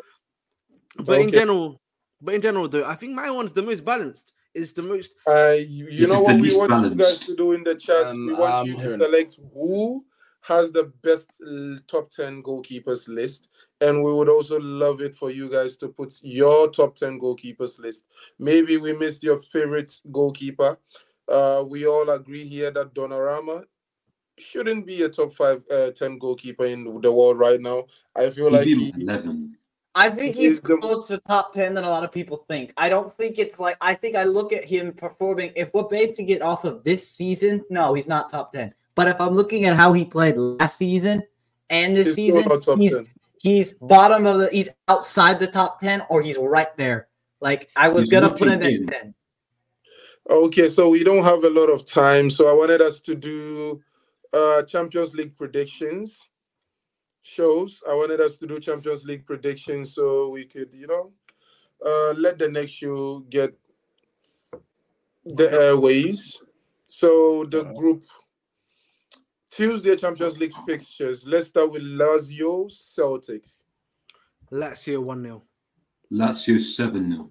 but 1.04 1.20
in 1.20 1.30
general, 1.30 1.80
but 2.20 2.34
in 2.34 2.42
general 2.42 2.68
though, 2.68 2.84
I 2.84 2.94
think 2.94 3.14
my 3.14 3.30
one's 3.30 3.52
the 3.52 3.62
most 3.62 3.84
balanced. 3.84 4.32
Is 4.54 4.72
the 4.72 4.82
most 4.82 5.16
Uh, 5.26 5.56
you, 5.58 5.88
you 5.90 6.06
know 6.06 6.20
what 6.20 6.36
we 6.36 6.42
least 6.42 6.58
want 6.58 6.70
you 6.70 6.94
guys 6.94 7.18
to 7.18 7.34
do 7.34 7.52
in 7.52 7.64
the 7.64 7.74
chat? 7.74 8.06
Um, 8.06 8.26
we 8.26 8.34
want 8.34 8.54
I'm 8.54 8.66
you 8.66 8.76
to 8.76 8.98
select 8.98 9.36
who 9.52 10.04
has 10.46 10.70
the 10.72 10.92
best 11.02 11.42
top 11.86 12.10
10 12.10 12.42
goalkeepers 12.42 13.08
list. 13.08 13.48
And 13.80 14.02
we 14.02 14.12
would 14.12 14.28
also 14.28 14.60
love 14.60 15.00
it 15.00 15.14
for 15.14 15.30
you 15.30 15.48
guys 15.48 15.76
to 15.78 15.88
put 15.88 16.12
your 16.22 16.68
top 16.70 16.96
10 16.96 17.18
goalkeepers 17.18 17.78
list. 17.78 18.04
Maybe 18.38 18.76
we 18.76 18.92
missed 18.92 19.22
your 19.22 19.38
favorite 19.38 19.90
goalkeeper. 20.12 20.78
Uh, 21.26 21.64
we 21.66 21.86
all 21.86 22.10
agree 22.10 22.44
here 22.46 22.70
that 22.70 22.92
Donnarumma 22.94 23.64
shouldn't 24.36 24.84
be 24.86 25.02
a 25.04 25.08
top 25.08 25.32
five, 25.32 25.64
uh, 25.70 25.92
10 25.92 26.18
goalkeeper 26.18 26.66
in 26.66 26.84
the 27.00 27.10
world 27.12 27.38
right 27.38 27.60
now. 27.60 27.84
I 28.14 28.28
feel 28.28 28.50
like 28.50 28.66
He'd 28.66 28.78
he, 28.94 29.02
eleven. 29.02 29.56
I 29.94 30.10
think 30.10 30.34
He's 30.36 30.54
he's 30.54 30.60
the- 30.60 30.76
close 30.76 31.06
to 31.06 31.18
top 31.26 31.54
10 31.54 31.72
than 31.72 31.84
a 31.84 31.88
lot 31.88 32.04
of 32.04 32.12
people 32.12 32.44
think. 32.48 32.74
I 32.76 32.90
don't 32.90 33.16
think 33.16 33.38
it's 33.38 33.58
like, 33.58 33.78
I 33.80 33.94
think 33.94 34.14
I 34.16 34.24
look 34.24 34.52
at 34.52 34.64
him 34.64 34.92
performing. 34.92 35.52
If 35.56 35.72
we're 35.72 35.84
basing 35.84 36.28
it 36.28 36.42
off 36.42 36.64
of 36.64 36.84
this 36.84 37.08
season, 37.08 37.64
no, 37.70 37.94
he's 37.94 38.08
not 38.08 38.28
top 38.30 38.52
10. 38.52 38.74
But 38.94 39.08
if 39.08 39.20
I'm 39.20 39.34
looking 39.34 39.64
at 39.64 39.76
how 39.76 39.92
he 39.92 40.04
played 40.04 40.36
last 40.36 40.78
season 40.78 41.22
and 41.70 41.94
this 41.94 42.14
he's 42.14 42.34
season, 42.34 42.48
he's 42.78 42.94
10. 42.94 43.08
he's 43.40 43.74
bottom 43.74 44.26
of 44.26 44.38
the, 44.38 44.48
he's 44.50 44.70
outside 44.88 45.38
the 45.38 45.46
top 45.46 45.80
10 45.80 46.04
or 46.08 46.22
he's 46.22 46.36
right 46.38 46.74
there. 46.76 47.08
Like 47.40 47.70
I 47.76 47.88
was 47.88 48.04
He's 48.04 48.10
going 48.10 48.22
to 48.22 48.30
put 48.30 48.48
him 48.48 48.62
in 48.62 48.82
in. 48.82 48.86
10. 48.86 49.14
Okay, 50.30 50.68
so 50.68 50.88
we 50.88 51.04
don't 51.04 51.22
have 51.22 51.44
a 51.44 51.50
lot 51.50 51.68
of 51.68 51.84
time, 51.84 52.30
so 52.30 52.48
I 52.48 52.54
wanted 52.54 52.80
us 52.80 53.00
to 53.00 53.14
do 53.14 53.82
uh 54.32 54.62
Champions 54.62 55.14
League 55.14 55.36
predictions 55.36 56.28
shows. 57.22 57.82
I 57.88 57.94
wanted 57.94 58.20
us 58.20 58.38
to 58.38 58.46
do 58.46 58.58
Champions 58.58 59.04
League 59.04 59.26
predictions 59.26 59.94
so 59.94 60.30
we 60.30 60.46
could, 60.46 60.70
you 60.72 60.86
know, 60.86 61.12
uh 61.84 62.14
let 62.16 62.38
the 62.38 62.48
next 62.48 62.72
show 62.72 63.20
get 63.28 63.54
the 65.24 65.52
airways. 65.52 66.42
So 66.86 67.44
the 67.44 67.64
group 67.64 68.04
Tuesday 69.54 69.94
Champions 69.94 70.36
League 70.36 70.52
fixtures. 70.66 71.24
Let's 71.28 71.46
start 71.46 71.70
with 71.70 71.82
Lazio 71.82 72.68
Celtic. 72.68 73.44
Lazio 74.50 75.00
one 75.00 75.22
0 75.22 75.42
Lazio 76.12 76.60
seven 76.60 77.12
0 77.12 77.30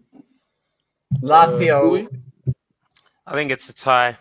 Lazio. 1.21 2.07
Uh, 2.07 2.51
I 3.27 3.33
think 3.33 3.51
it's 3.51 3.67
a 3.67 3.73
tie, 3.73 4.17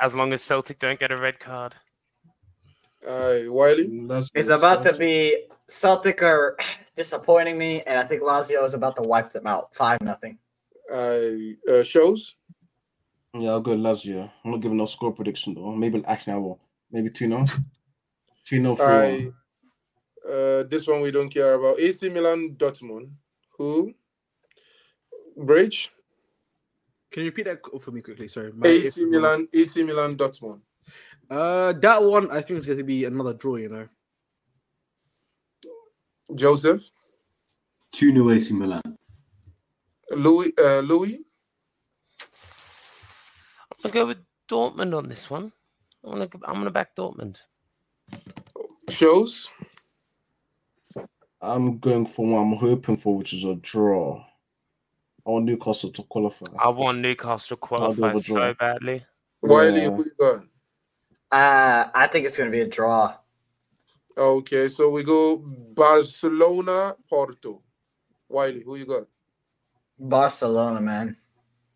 as 0.00 0.14
long 0.14 0.32
as 0.32 0.40
Celtic 0.42 0.78
don't 0.78 0.98
get 0.98 1.10
a 1.10 1.16
red 1.16 1.38
card. 1.38 1.76
Uh, 3.06 3.40
Wiley. 3.46 3.86
Lazio, 3.88 4.30
It's 4.34 4.48
about 4.48 4.82
to 4.84 4.96
be 4.96 5.44
Celtic 5.68 6.22
are 6.22 6.56
disappointing 6.96 7.58
me, 7.58 7.82
and 7.82 7.98
I 7.98 8.04
think 8.04 8.22
Lazio 8.22 8.64
is 8.64 8.72
about 8.72 8.96
to 8.96 9.02
wipe 9.02 9.30
them 9.30 9.46
out. 9.46 9.74
Five 9.74 10.00
nothing. 10.00 10.38
Uh, 10.90 11.70
uh, 11.70 11.82
shows. 11.82 12.36
Yeah, 13.34 13.50
I'll 13.50 13.60
go 13.60 13.76
Lazio. 13.76 14.30
I'm 14.42 14.52
not 14.52 14.60
giving 14.60 14.78
no 14.78 14.86
score 14.86 15.12
prediction 15.12 15.52
though. 15.52 15.70
Maybe 15.76 16.02
actually 16.06 16.32
I 16.32 16.36
will. 16.36 16.60
Maybe 16.92 17.10
2 17.10 17.28
0. 17.28 17.44
2 18.44 18.60
0 18.62 18.76
3 18.76 18.84
I. 18.86 19.30
Uh, 20.28 20.62
this 20.64 20.86
one 20.86 21.00
we 21.00 21.10
don't 21.10 21.28
care 21.30 21.54
about. 21.54 21.80
AC 21.80 22.08
Milan, 22.08 22.54
Dortmund. 22.56 23.10
Who? 23.56 23.94
Bridge. 25.36 25.90
Can 27.10 27.22
you 27.22 27.30
repeat 27.30 27.46
that 27.46 27.60
for 27.82 27.90
me 27.90 28.00
quickly? 28.00 28.28
Sorry. 28.28 28.52
my- 28.52 28.68
AC 28.68 29.04
Milan, 29.06 29.48
AC 29.52 29.82
Milan, 29.82 30.16
Dortmund. 30.16 30.60
Uh, 31.28 31.72
that 31.72 32.02
one 32.02 32.30
I 32.30 32.40
think 32.40 32.58
is 32.58 32.66
going 32.66 32.78
to 32.78 32.84
be 32.84 33.04
another 33.04 33.34
draw. 33.34 33.56
You 33.56 33.68
know. 33.68 33.88
Joseph, 36.34 36.90
2 37.92 38.12
0 38.12 38.30
AC 38.30 38.54
Milan. 38.54 38.82
Louis, 40.10 40.52
uh, 40.58 40.80
Louis. 40.80 41.18
I'm 43.84 43.90
gonna 43.90 43.94
go 43.94 44.06
with 44.06 44.18
Dortmund 44.48 44.96
on 44.96 45.08
this 45.08 45.30
one. 45.30 45.52
I'm 46.04 46.12
gonna 46.12 46.28
I'm 46.44 46.54
gonna 46.54 46.70
back 46.70 46.94
Dortmund. 46.96 47.36
Shows. 48.88 49.48
I'm 51.42 51.78
going 51.78 52.06
for 52.06 52.26
what 52.26 52.38
I'm 52.38 52.52
hoping 52.54 52.96
for, 52.96 53.16
which 53.16 53.32
is 53.32 53.44
a 53.44 53.54
draw. 53.54 54.22
I 55.26 55.30
want 55.30 55.44
Newcastle 55.46 55.90
to 55.90 56.02
qualify. 56.02 56.46
I 56.58 56.68
want 56.68 56.98
Newcastle 56.98 57.56
to 57.56 57.60
qualify 57.60 58.12
with 58.12 58.24
so 58.24 58.34
draw. 58.34 58.52
badly. 58.54 59.04
Wiley, 59.42 59.82
Yeah. 59.82 59.90
who 59.90 60.04
you 60.04 60.12
got? 60.18 60.44
Uh, 61.32 61.90
I 61.94 62.08
think 62.08 62.26
it's 62.26 62.36
going 62.36 62.50
to 62.50 62.54
be 62.54 62.62
a 62.62 62.66
draw. 62.66 63.16
Okay, 64.18 64.68
so 64.68 64.90
we 64.90 65.02
go 65.02 65.36
Barcelona, 65.38 66.94
Porto. 67.08 67.62
Wiley, 68.28 68.62
who 68.64 68.76
you 68.76 68.84
got? 68.84 69.04
Barcelona, 69.98 70.80
man. 70.80 71.16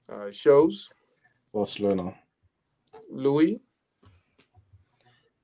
Uh, 0.09 0.31
shows. 0.31 0.91
Barcelona. 1.53 2.15
Louis. 3.11 3.63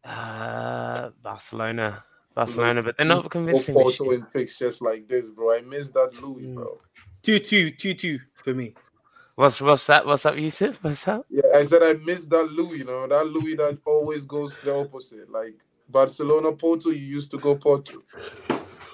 Uh, 0.05 1.10
Barcelona, 1.22 2.05
Barcelona, 2.35 2.82
but 2.82 2.97
they're 2.97 3.06
not 3.06 3.31
convincing 3.31 3.74
me. 3.74 3.82
Porto 3.82 4.10
in 4.12 4.24
fixtures 4.27 4.81
like 4.81 5.06
this, 5.09 5.28
bro. 5.28 5.55
I 5.56 5.60
miss 5.60 5.90
that 5.90 6.14
Louis, 6.22 6.44
Mm. 6.47 6.55
bro. 6.55 6.81
Two 7.22 7.39
two 7.39 7.70
two 7.70 7.94
two 7.94 8.18
for 8.43 8.55
me. 8.55 8.74
What's 9.35 9.60
what's 9.60 9.86
that? 9.86 10.06
What's 10.06 10.24
up, 10.27 10.36
Yusuf? 10.36 10.82
What's 10.82 11.06
up? 11.06 11.27
Yeah, 11.28 11.43
I 11.55 11.62
said 11.64 11.82
I 11.82 11.94
miss 12.05 12.27
that 12.27 12.51
Louis, 12.51 12.78
you 12.78 12.85
know, 12.85 13.06
that 13.06 13.27
Louis 13.27 13.56
that 13.56 13.78
always 13.86 14.24
goes 14.24 14.59
the 14.60 14.74
opposite. 14.74 15.31
Like 15.31 15.60
Barcelona, 15.89 16.52
Porto, 16.52 16.90
you 16.90 17.05
used 17.06 17.31
to 17.32 17.39
go 17.39 17.55
Porto. 17.56 18.02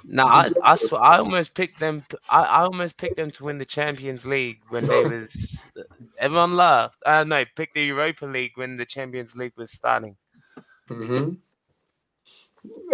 No, 0.04 0.24
I 0.26 0.50
I, 0.62 0.74
sw- 0.76 0.92
I 0.94 1.18
almost 1.18 1.54
picked 1.54 1.80
them. 1.80 2.04
I, 2.28 2.42
I 2.44 2.60
almost 2.62 2.96
picked 2.96 3.16
them 3.16 3.30
to 3.32 3.44
win 3.44 3.58
the 3.58 3.64
Champions 3.64 4.24
League 4.26 4.60
when 4.68 4.84
they 4.84 5.02
was. 5.08 5.72
Everyone 6.18 6.54
laughed. 6.56 6.98
Uh, 7.04 7.24
no, 7.24 7.44
picked 7.56 7.74
the 7.74 7.84
Europa 7.84 8.24
League 8.26 8.52
when 8.56 8.76
the 8.76 8.86
Champions 8.86 9.36
League 9.36 9.52
was 9.56 9.72
starting. 9.72 10.16
Mm-hmm. 10.90 11.34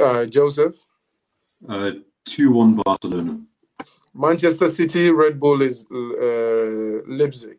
Uh, 0.02 0.26
Joseph. 0.26 0.76
Uh, 1.68 1.90
2 2.24 2.50
1 2.50 2.80
Barcelona. 2.84 3.40
Manchester 4.14 4.68
City, 4.68 5.10
Red 5.10 5.40
Bull 5.40 5.62
is 5.62 5.86
uh, 5.90 7.02
Leipzig. 7.06 7.58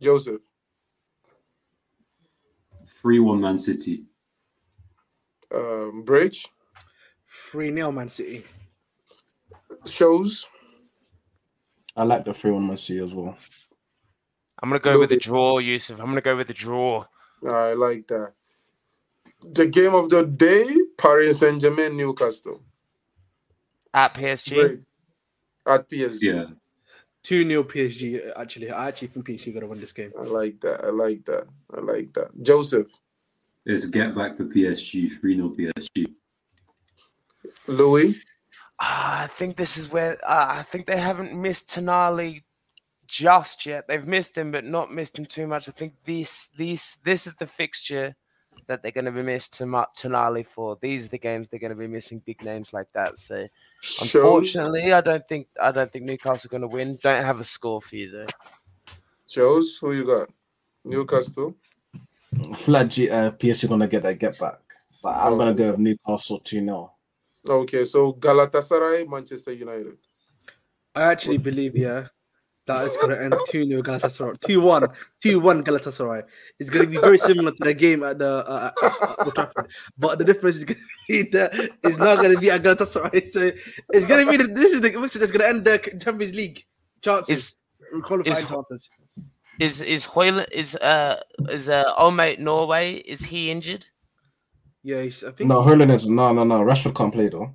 Joseph. 0.00 0.40
3 2.86 3.18
1 3.18 3.40
Man 3.40 3.58
City. 3.58 4.04
Um, 5.52 6.02
Bridge. 6.04 6.46
Three 7.50 7.74
0 7.74 7.92
Man 7.92 8.08
City. 8.08 8.44
Shows. 9.86 10.46
I 11.96 12.04
like 12.04 12.24
the 12.24 12.34
3 12.34 12.52
1 12.52 12.66
Man 12.66 12.76
City 12.76 13.02
as 13.04 13.14
well. 13.14 13.36
I'm 14.62 14.68
gonna 14.68 14.78
go 14.80 14.98
with 14.98 15.10
a 15.10 15.14
Louis. 15.14 15.20
draw, 15.20 15.58
Yusuf. 15.58 15.98
I'm 15.98 16.06
gonna 16.06 16.20
go 16.20 16.36
with 16.36 16.50
a 16.50 16.54
draw. 16.54 17.04
I 17.48 17.72
like 17.72 18.06
that. 18.08 18.34
The 19.42 19.66
game 19.66 19.94
of 19.94 20.10
the 20.10 20.24
day: 20.24 20.66
Paris 20.98 21.40
Saint 21.40 21.60
Germain, 21.62 21.96
Newcastle. 21.96 22.62
At 23.92 24.14
PSG. 24.14 24.54
Bridge. 24.54 24.80
At 25.66 25.88
PSG. 25.88 26.18
Yeah. 26.20 26.44
Two 27.22 27.46
0 27.46 27.64
PSG. 27.64 28.32
Actually, 28.36 28.70
I 28.70 28.88
actually 28.88 29.08
think 29.08 29.26
PSG 29.26 29.52
going 29.52 29.60
to 29.60 29.66
win 29.66 29.80
this 29.80 29.92
game. 29.92 30.12
I 30.18 30.22
like 30.22 30.60
that. 30.60 30.84
I 30.84 30.90
like 30.90 31.24
that. 31.26 31.44
I 31.74 31.80
like 31.80 32.12
that. 32.14 32.30
Joseph. 32.42 32.86
It's 33.66 33.86
get 33.86 34.14
back 34.14 34.36
for 34.36 34.44
PSG. 34.44 35.10
3 35.20 35.36
0 35.36 35.50
PSG. 35.50 36.14
Louis. 37.66 38.24
Ah, 38.80 39.24
I 39.24 39.26
think 39.26 39.56
this 39.56 39.76
is 39.76 39.92
where 39.92 40.18
uh, 40.26 40.46
I 40.48 40.62
think 40.62 40.86
they 40.86 40.96
haven't 40.96 41.34
missed 41.34 41.68
Tonali 41.68 42.42
just 43.06 43.66
yet. 43.66 43.86
They've 43.86 44.06
missed 44.06 44.38
him, 44.38 44.52
but 44.52 44.64
not 44.64 44.90
missed 44.90 45.18
him 45.18 45.26
too 45.26 45.46
much. 45.46 45.68
I 45.68 45.72
think 45.72 45.94
this 46.04 46.48
this 46.56 46.96
this 47.04 47.26
is 47.26 47.34
the 47.34 47.46
fixture 47.46 48.14
that 48.66 48.82
they're 48.82 48.92
going 48.92 49.04
to 49.04 49.12
be 49.12 49.22
missed 49.22 49.56
to 49.58 49.64
Tonali 49.64 50.46
for. 50.46 50.76
These 50.80 51.06
are 51.06 51.10
the 51.10 51.18
games 51.18 51.48
they're 51.48 51.60
going 51.60 51.70
to 51.72 51.76
be 51.76 51.86
missing 51.86 52.22
big 52.24 52.42
names 52.44 52.72
like 52.72 52.92
that. 52.92 53.18
So 53.18 53.46
Shows. 53.80 54.14
unfortunately, 54.14 54.92
I 54.92 55.00
don't 55.00 55.26
think 55.28 55.48
I 55.60 55.72
don't 55.72 55.92
think 55.92 56.04
Newcastle 56.04 56.48
are 56.48 56.50
going 56.50 56.62
to 56.62 56.68
win. 56.68 56.98
Don't 57.02 57.24
have 57.24 57.40
a 57.40 57.44
score 57.44 57.80
for 57.80 57.96
you 57.96 58.10
though. 58.10 58.26
Shows. 59.28 59.78
Who 59.78 59.92
you 59.92 60.04
got? 60.04 60.28
Newcastle. 60.84 61.54
Flat 62.56 62.88
G, 62.88 63.10
uh, 63.10 63.32
PSG 63.32 63.68
gonna 63.68 63.88
get 63.88 64.02
that 64.02 64.18
get 64.18 64.38
back. 64.38 64.60
But 65.02 65.16
I'm 65.16 65.36
gonna 65.36 65.54
go 65.54 65.72
with 65.72 65.80
Newcastle 65.80 66.38
2 66.38 66.64
0. 66.64 66.92
Okay, 67.48 67.84
so 67.84 68.12
Galatasaray, 68.14 69.08
Manchester 69.08 69.52
United. 69.52 69.96
I 70.94 71.02
actually 71.02 71.38
believe, 71.38 71.76
yeah, 71.76 72.06
that 72.66 72.86
is 72.86 72.96
going 72.96 73.10
to 73.10 73.22
end 73.22 73.34
2 73.48 73.64
0 73.64 73.82
Galatasaray. 73.82 74.38
2 74.40 74.60
1. 74.60 74.86
2 75.22 75.40
1 75.40 75.64
Galatasaray. 75.64 76.22
It's 76.58 76.70
going 76.70 76.84
to 76.84 76.90
be 76.90 76.98
very 76.98 77.18
similar 77.18 77.50
to 77.50 77.64
the 77.64 77.74
game 77.74 78.02
at 78.04 78.18
the 78.18 78.46
uh, 78.48 78.70
Old 79.24 79.34
Trafford. 79.34 79.68
But 79.98 80.18
the 80.18 80.24
difference 80.24 80.56
is 80.56 80.64
going 80.64 80.78
to 80.78 80.84
be 81.08 81.22
that 81.30 81.52
it's 81.82 81.98
not 81.98 82.18
going 82.18 82.34
to 82.34 82.40
be 82.40 82.50
at 82.50 82.62
Galatasaray. 82.62 83.26
So 83.32 83.50
it's 83.90 84.06
going 84.06 84.24
to 84.24 84.30
be 84.30 84.36
the, 84.36 84.52
this 84.52 84.72
is 84.72 84.80
the 84.80 84.90
mixture 84.98 85.18
that's 85.18 85.32
going 85.32 85.40
to 85.40 85.48
end 85.48 85.64
the 85.64 85.98
Champions 86.02 86.34
League 86.34 86.64
chances, 87.02 87.56
Is 87.92 88.02
qualifying 88.02 88.36
is- 88.36 88.46
chances. 88.46 88.90
is 89.58 89.80
is 89.80 90.04
Højlund 90.06 90.46
is 90.52 90.76
uh 90.76 91.20
is 91.50 91.68
uh 91.68 91.84
oh 91.98 92.10
mate 92.10 92.38
Norway 92.40 92.94
is 93.14 93.20
he 93.24 93.50
injured? 93.50 93.86
Yeah, 94.82 95.02
he's, 95.02 95.22
I 95.24 95.32
think. 95.32 95.48
No, 95.48 95.60
Hurling 95.62 95.90
is 95.90 96.08
no, 96.08 96.32
no, 96.32 96.44
no. 96.44 96.60
Rashford 96.60 96.94
can't 96.94 97.12
play 97.12 97.28
though. 97.28 97.54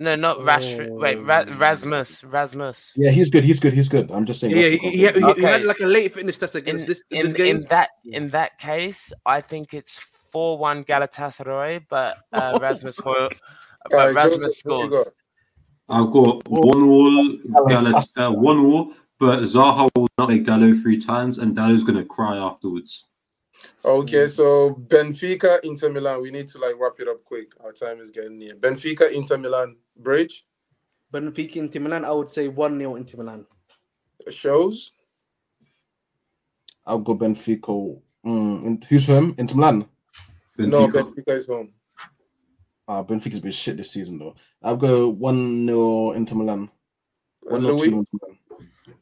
No, 0.00 0.16
not 0.16 0.38
Rashford. 0.38 0.90
Wait, 0.98 1.16
Ra- 1.16 1.44
Rasmus. 1.58 2.24
Rasmus. 2.24 2.94
Yeah, 2.96 3.10
he's 3.10 3.28
good. 3.28 3.44
He's 3.44 3.60
good. 3.60 3.74
He's 3.74 3.86
good. 3.88 4.10
I'm 4.10 4.24
just 4.24 4.40
saying. 4.40 4.56
Yeah, 4.56 4.62
Rashford 4.62 4.78
he, 4.80 4.90
he, 4.90 5.08
play. 5.12 5.34
he, 5.34 5.40
he 5.40 5.42
had 5.46 5.64
like 5.64 5.80
a 5.80 5.86
late 5.86 6.12
fitness 6.12 6.38
test 6.38 6.54
in, 6.54 6.62
against 6.62 6.86
this, 6.86 7.04
in, 7.10 7.22
this 7.22 7.34
game. 7.34 7.56
in 7.56 7.64
that 7.64 7.90
in 8.06 8.30
that 8.30 8.58
case, 8.58 9.12
I 9.26 9.42
think 9.42 9.74
it's 9.74 9.98
four 9.98 10.56
one 10.56 10.84
Galatasaray, 10.84 11.84
but 11.90 12.16
uh, 12.32 12.58
Rasmus 12.62 12.96
Hoyle, 12.98 13.28
but 13.90 14.10
Uh, 14.10 14.12
Rasmus 14.14 14.42
Joseph, 14.42 14.62
who 14.64 14.82
you 14.82 14.90
scores. 14.90 15.04
got? 15.04 15.12
I've 15.90 16.10
got 16.12 16.48
1 16.48 16.82
all, 16.84 17.36
Galat, 17.68 18.08
uh, 18.16 18.30
1 18.30 18.58
all, 18.60 18.94
but 19.18 19.40
Zaha 19.40 19.90
will 19.96 20.06
not 20.18 20.28
make 20.28 20.44
Dalot 20.44 20.80
three 20.80 21.00
times, 21.00 21.38
and 21.38 21.56
Dalot's 21.56 21.82
going 21.82 21.98
to 21.98 22.04
cry 22.04 22.36
afterwards. 22.36 23.06
Okay, 23.84 24.26
so 24.28 24.74
Benfica, 24.86 25.58
Inter 25.64 25.90
Milan. 25.90 26.22
We 26.22 26.30
need 26.30 26.46
to 26.48 26.58
like 26.58 26.76
wrap 26.78 26.92
it 27.00 27.08
up 27.08 27.24
quick. 27.24 27.52
Our 27.62 27.72
time 27.72 27.98
is 27.98 28.10
getting 28.10 28.38
near. 28.38 28.54
Benfica, 28.54 29.10
Inter 29.12 29.36
Milan. 29.38 29.76
Bridge 30.02 30.44
Benfica 31.12 31.56
Inter 31.56 31.80
Milan, 31.80 32.04
I 32.04 32.12
would 32.12 32.30
say 32.30 32.48
1 32.48 32.78
0 32.78 32.96
Inter 32.96 33.18
Milan. 33.18 33.46
shows. 34.28 34.92
I'll 36.86 36.98
go 37.00 37.16
Benfica. 37.16 38.00
Mm, 38.24 38.66
and 38.66 38.84
who's 38.84 39.06
home? 39.06 39.34
Inter 39.38 39.56
Milan. 39.56 39.86
No, 40.58 40.88
Benfica. 40.88 41.02
Benfica 41.02 41.38
is 41.38 41.46
home. 41.46 41.72
Uh, 42.86 43.04
Benfica's 43.04 43.40
been 43.40 43.52
shit 43.52 43.76
this 43.76 43.90
season 43.90 44.18
though. 44.18 44.34
I'll 44.62 44.76
go 44.76 45.08
one 45.08 45.66
0 45.66 46.12
Inter 46.12 46.36
Milan. 46.36 46.70
Uh, 47.46 47.52
One 47.52 47.62
0 47.62 47.74
Louis. 47.74 47.88
Inter 47.88 48.02
Milan. 48.12 48.36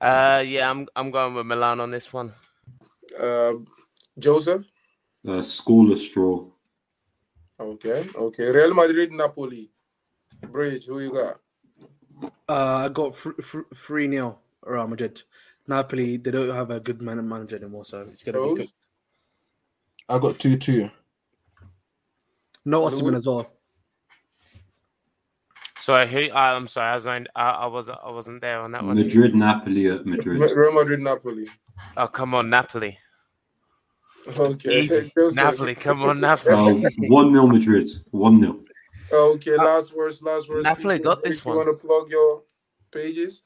Uh, 0.01 0.43
yeah, 0.47 0.71
I'm 0.71 0.87
I'm 0.95 1.11
going 1.11 1.35
with 1.35 1.47
Milan 1.47 1.81
on 1.81 1.91
this 1.91 2.13
one. 2.13 2.33
Uh, 3.19 3.55
Joseph. 4.19 4.65
Uh, 5.27 5.39
of 5.39 5.45
Straw. 5.99 6.47
Okay, 7.61 8.07
okay. 8.15 8.51
Real 8.51 8.73
Madrid, 8.73 9.11
Napoli. 9.13 9.71
Bridge. 10.43 10.87
Who 10.87 11.01
you 11.01 11.13
got? 11.13 11.41
Uh, 12.49 12.87
I 12.87 12.89
got 12.89 13.15
3 13.15 14.11
0 14.11 14.39
Real 14.65 14.89
Madrid. 14.89 15.23
Napoli, 15.67 16.17
they 16.17 16.31
don't 16.31 16.55
have 16.55 16.71
a 16.71 16.81
good 16.81 17.03
man 17.03 17.27
manager 17.29 17.57
anymore, 17.57 17.85
so 17.85 18.07
it's 18.11 18.23
going 18.23 18.35
to 18.35 18.55
be 18.55 18.63
good. 18.63 18.71
I 20.09 20.19
got 20.19 20.39
two 20.39 20.57
two. 20.57 20.91
No 22.65 22.83
Osimhen 22.83 23.15
as 23.15 23.27
well. 23.27 23.53
Sorry, 25.79 26.07
who? 26.07 26.31
I, 26.33 26.55
I'm 26.55 26.67
sorry, 26.67 26.91
I 26.91 26.95
was 26.95 27.07
on, 27.07 27.27
I, 27.37 27.51
I 27.51 27.67
wasn't 27.67 27.99
I 28.05 28.11
wasn't 28.11 28.41
there 28.41 28.61
on 28.61 28.73
that 28.73 28.85
one. 28.85 28.97
Madrid, 28.97 29.35
Napoli 29.35 29.89
at 29.89 30.07
Madrid. 30.07 30.39
Real 30.39 30.73
Madrid, 30.73 31.01
Napoli. 31.01 31.49
Oh 31.97 32.09
come 32.09 32.35
on, 32.35 32.51
Napoli. 32.51 32.99
Okay. 34.37 34.83
Easy. 34.83 35.13
Napoli, 35.17 35.75
come 35.75 36.03
on, 36.03 36.21
Napoli. 36.21 36.85
Uh, 36.85 36.91
one 37.09 37.33
0 37.33 37.47
Madrid. 37.47 37.89
One 38.11 38.41
0 38.41 38.61
Okay, 39.13 39.57
last 39.57 39.95
words, 39.95 40.23
last 40.23 40.49
words. 40.49 40.65
Napoli 40.65 40.99
people. 40.99 41.15
got 41.15 41.25
this 41.25 41.39
If 41.39 41.47
you 41.47 41.55
want 41.55 41.69
to 41.69 41.87
plug 41.87 42.11
your 42.11 42.43
pages? 42.91 43.43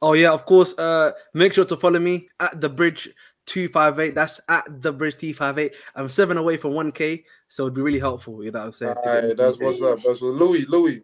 Oh 0.00 0.14
yeah, 0.14 0.32
of 0.32 0.44
course. 0.44 0.76
Uh, 0.76 1.12
make 1.34 1.52
sure 1.52 1.64
to 1.64 1.76
follow 1.76 2.00
me 2.00 2.28
at 2.40 2.60
the 2.60 2.68
bridge 2.68 3.08
two 3.46 3.68
five 3.68 3.98
eight. 4.00 4.14
That's 4.14 4.40
at 4.48 4.82
the 4.82 4.92
bridge 4.92 5.16
two 5.16 5.34
five 5.34 5.58
eight. 5.58 5.74
I'm 5.94 6.08
seven 6.08 6.36
away 6.36 6.56
from 6.56 6.72
one 6.72 6.92
k, 6.92 7.24
so 7.48 7.64
it'd 7.64 7.74
be 7.74 7.82
really 7.82 8.00
helpful. 8.00 8.42
You 8.42 8.50
know 8.50 8.60
what 8.60 8.66
I'm 8.66 8.72
saying? 8.72 8.96
to 9.04 9.06
right, 9.06 9.36
that's 9.36 9.58
what's 9.58 9.82
up. 9.82 10.00
That's 10.00 10.20
what 10.20 10.34
Louis, 10.34 10.66
Louis, 10.66 11.02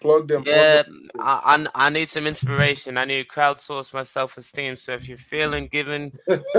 plug 0.00 0.28
them. 0.28 0.44
plug 0.44 0.46
Yeah, 0.46 0.70
them. 0.70 1.08
I, 1.18 1.66
I 1.74 1.86
I 1.86 1.90
need 1.90 2.10
some 2.10 2.26
inspiration. 2.26 2.98
I 2.98 3.04
need 3.04 3.22
to 3.22 3.28
crowdsource 3.28 3.92
my 3.92 4.02
self 4.02 4.36
esteem. 4.36 4.76
So 4.76 4.92
if 4.92 5.08
you're 5.08 5.18
feeling 5.18 5.68
given, 5.68 6.12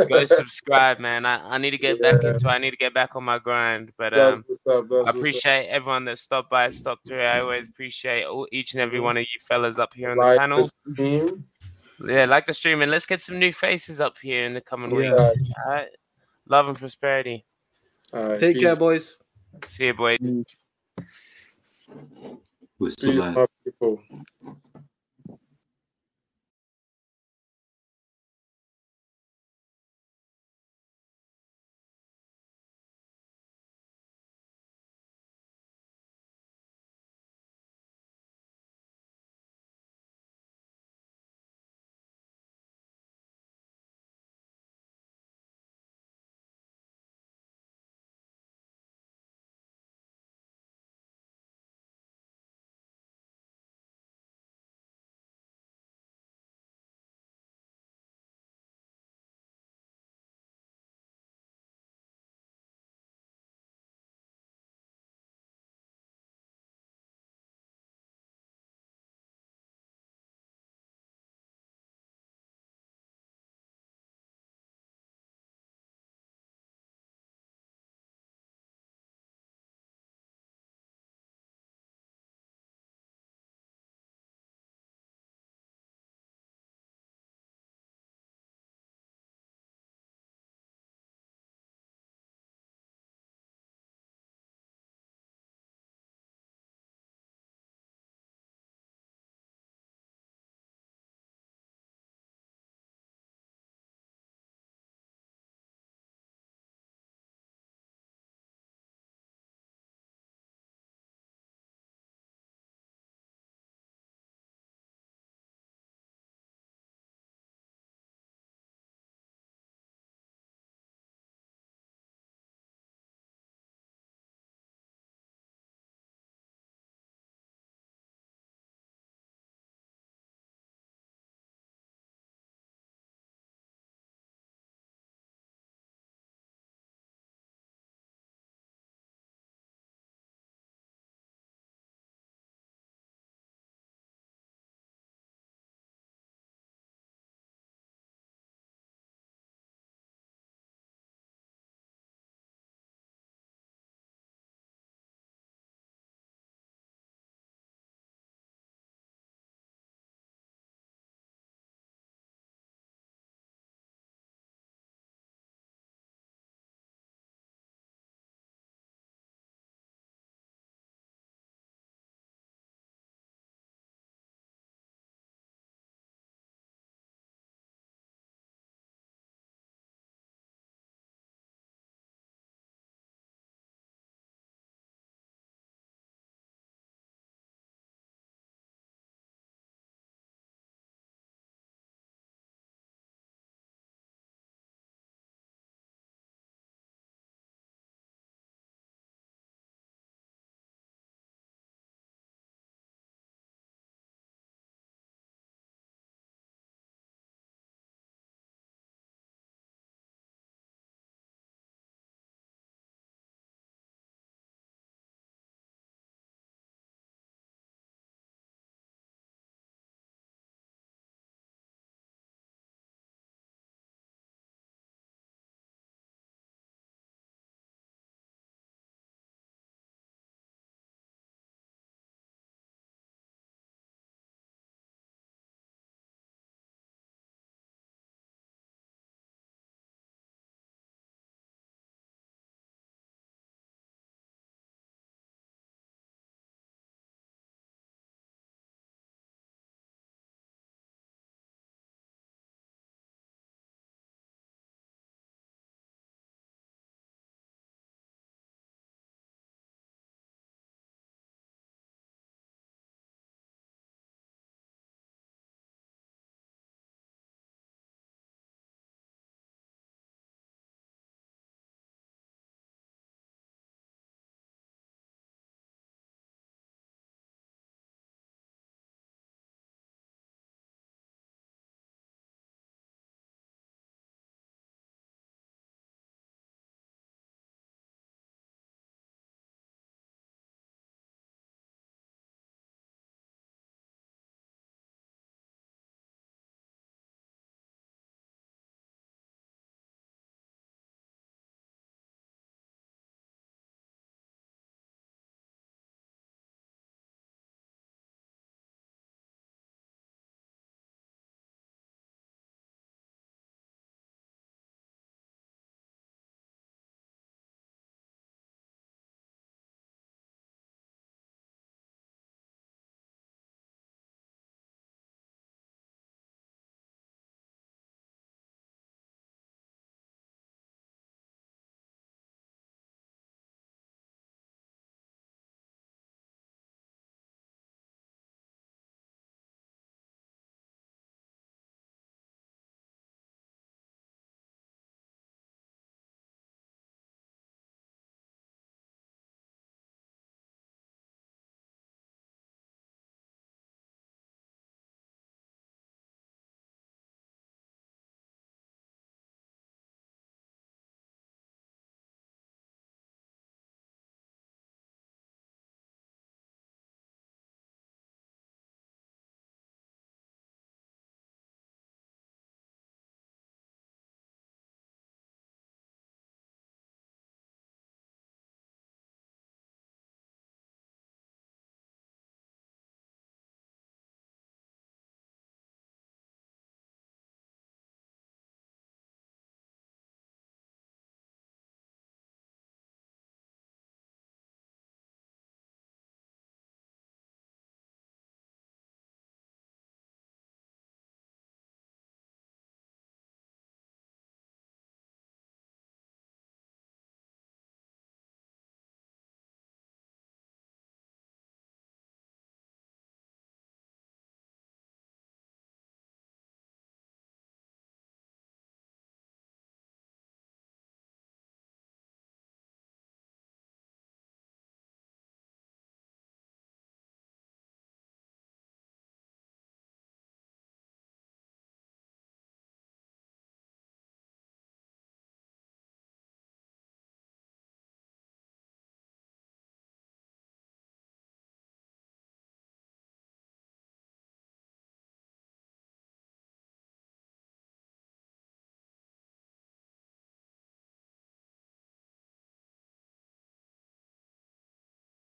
go 0.09 0.25
subscribe, 0.25 0.99
man. 0.99 1.25
I, 1.25 1.55
I 1.55 1.57
need 1.57 1.71
to 1.71 1.77
get 1.77 2.01
back 2.01 2.23
Yeah. 2.23 2.23
into. 2.23 2.49
I 2.49 2.57
need 2.57 2.71
to 2.71 2.77
get 2.77 2.93
back 2.93 3.15
on 3.15 3.23
my 3.23 3.39
grind. 3.39 3.91
But 3.97 4.13
That's 4.13 4.35
um, 4.35 4.45
what's 4.47 4.59
up. 4.67 4.89
That's 4.89 5.05
I 5.05 5.09
what's 5.09 5.09
up. 5.09 5.15
appreciate 5.19 5.67
everyone 5.67 6.05
that 6.05 6.19
stopped 6.19 6.49
by, 6.49 6.69
stopped 6.69 7.07
through. 7.07 7.21
I 7.21 7.39
always 7.41 7.67
appreciate 7.67 8.25
all, 8.25 8.47
each 8.51 8.73
and 8.73 8.81
every 8.81 8.99
one 8.99 9.17
of 9.17 9.21
you 9.23 9.39
fellas 9.41 9.79
up 9.79 9.93
here 9.93 10.11
on 10.11 10.17
the 10.17 10.23
Like 10.23 10.25
panel. 10.25 10.69
the. 10.85 11.37
Yeah, 12.05 12.25
like 12.25 12.45
the 12.45 12.53
stream, 12.53 12.81
and 12.81 12.91
let's 12.91 13.07
get 13.07 13.21
some 13.21 13.39
new 13.39 13.51
faces 13.51 13.99
up 13.99 14.17
here 14.21 14.45
in 14.45 14.53
the 14.53 14.61
coming 14.61 14.91
Yeah. 14.91 14.95
weeks. 14.95 15.51
All 15.65 15.73
right, 15.73 15.87
love 16.47 16.67
and 16.67 16.77
prosperity. 16.77 17.45
All 18.13 18.29
right, 18.29 18.39
Take 18.39 18.59
care, 18.59 18.75
boys. 18.75 19.17
See 19.65 19.87
you, 19.87 19.93
boys. 19.93 20.19
We're 20.21 20.43
still 22.91 23.13
Peace, 23.13 23.21
live. 23.21 23.35
my 23.35 23.45
people. 23.65 24.01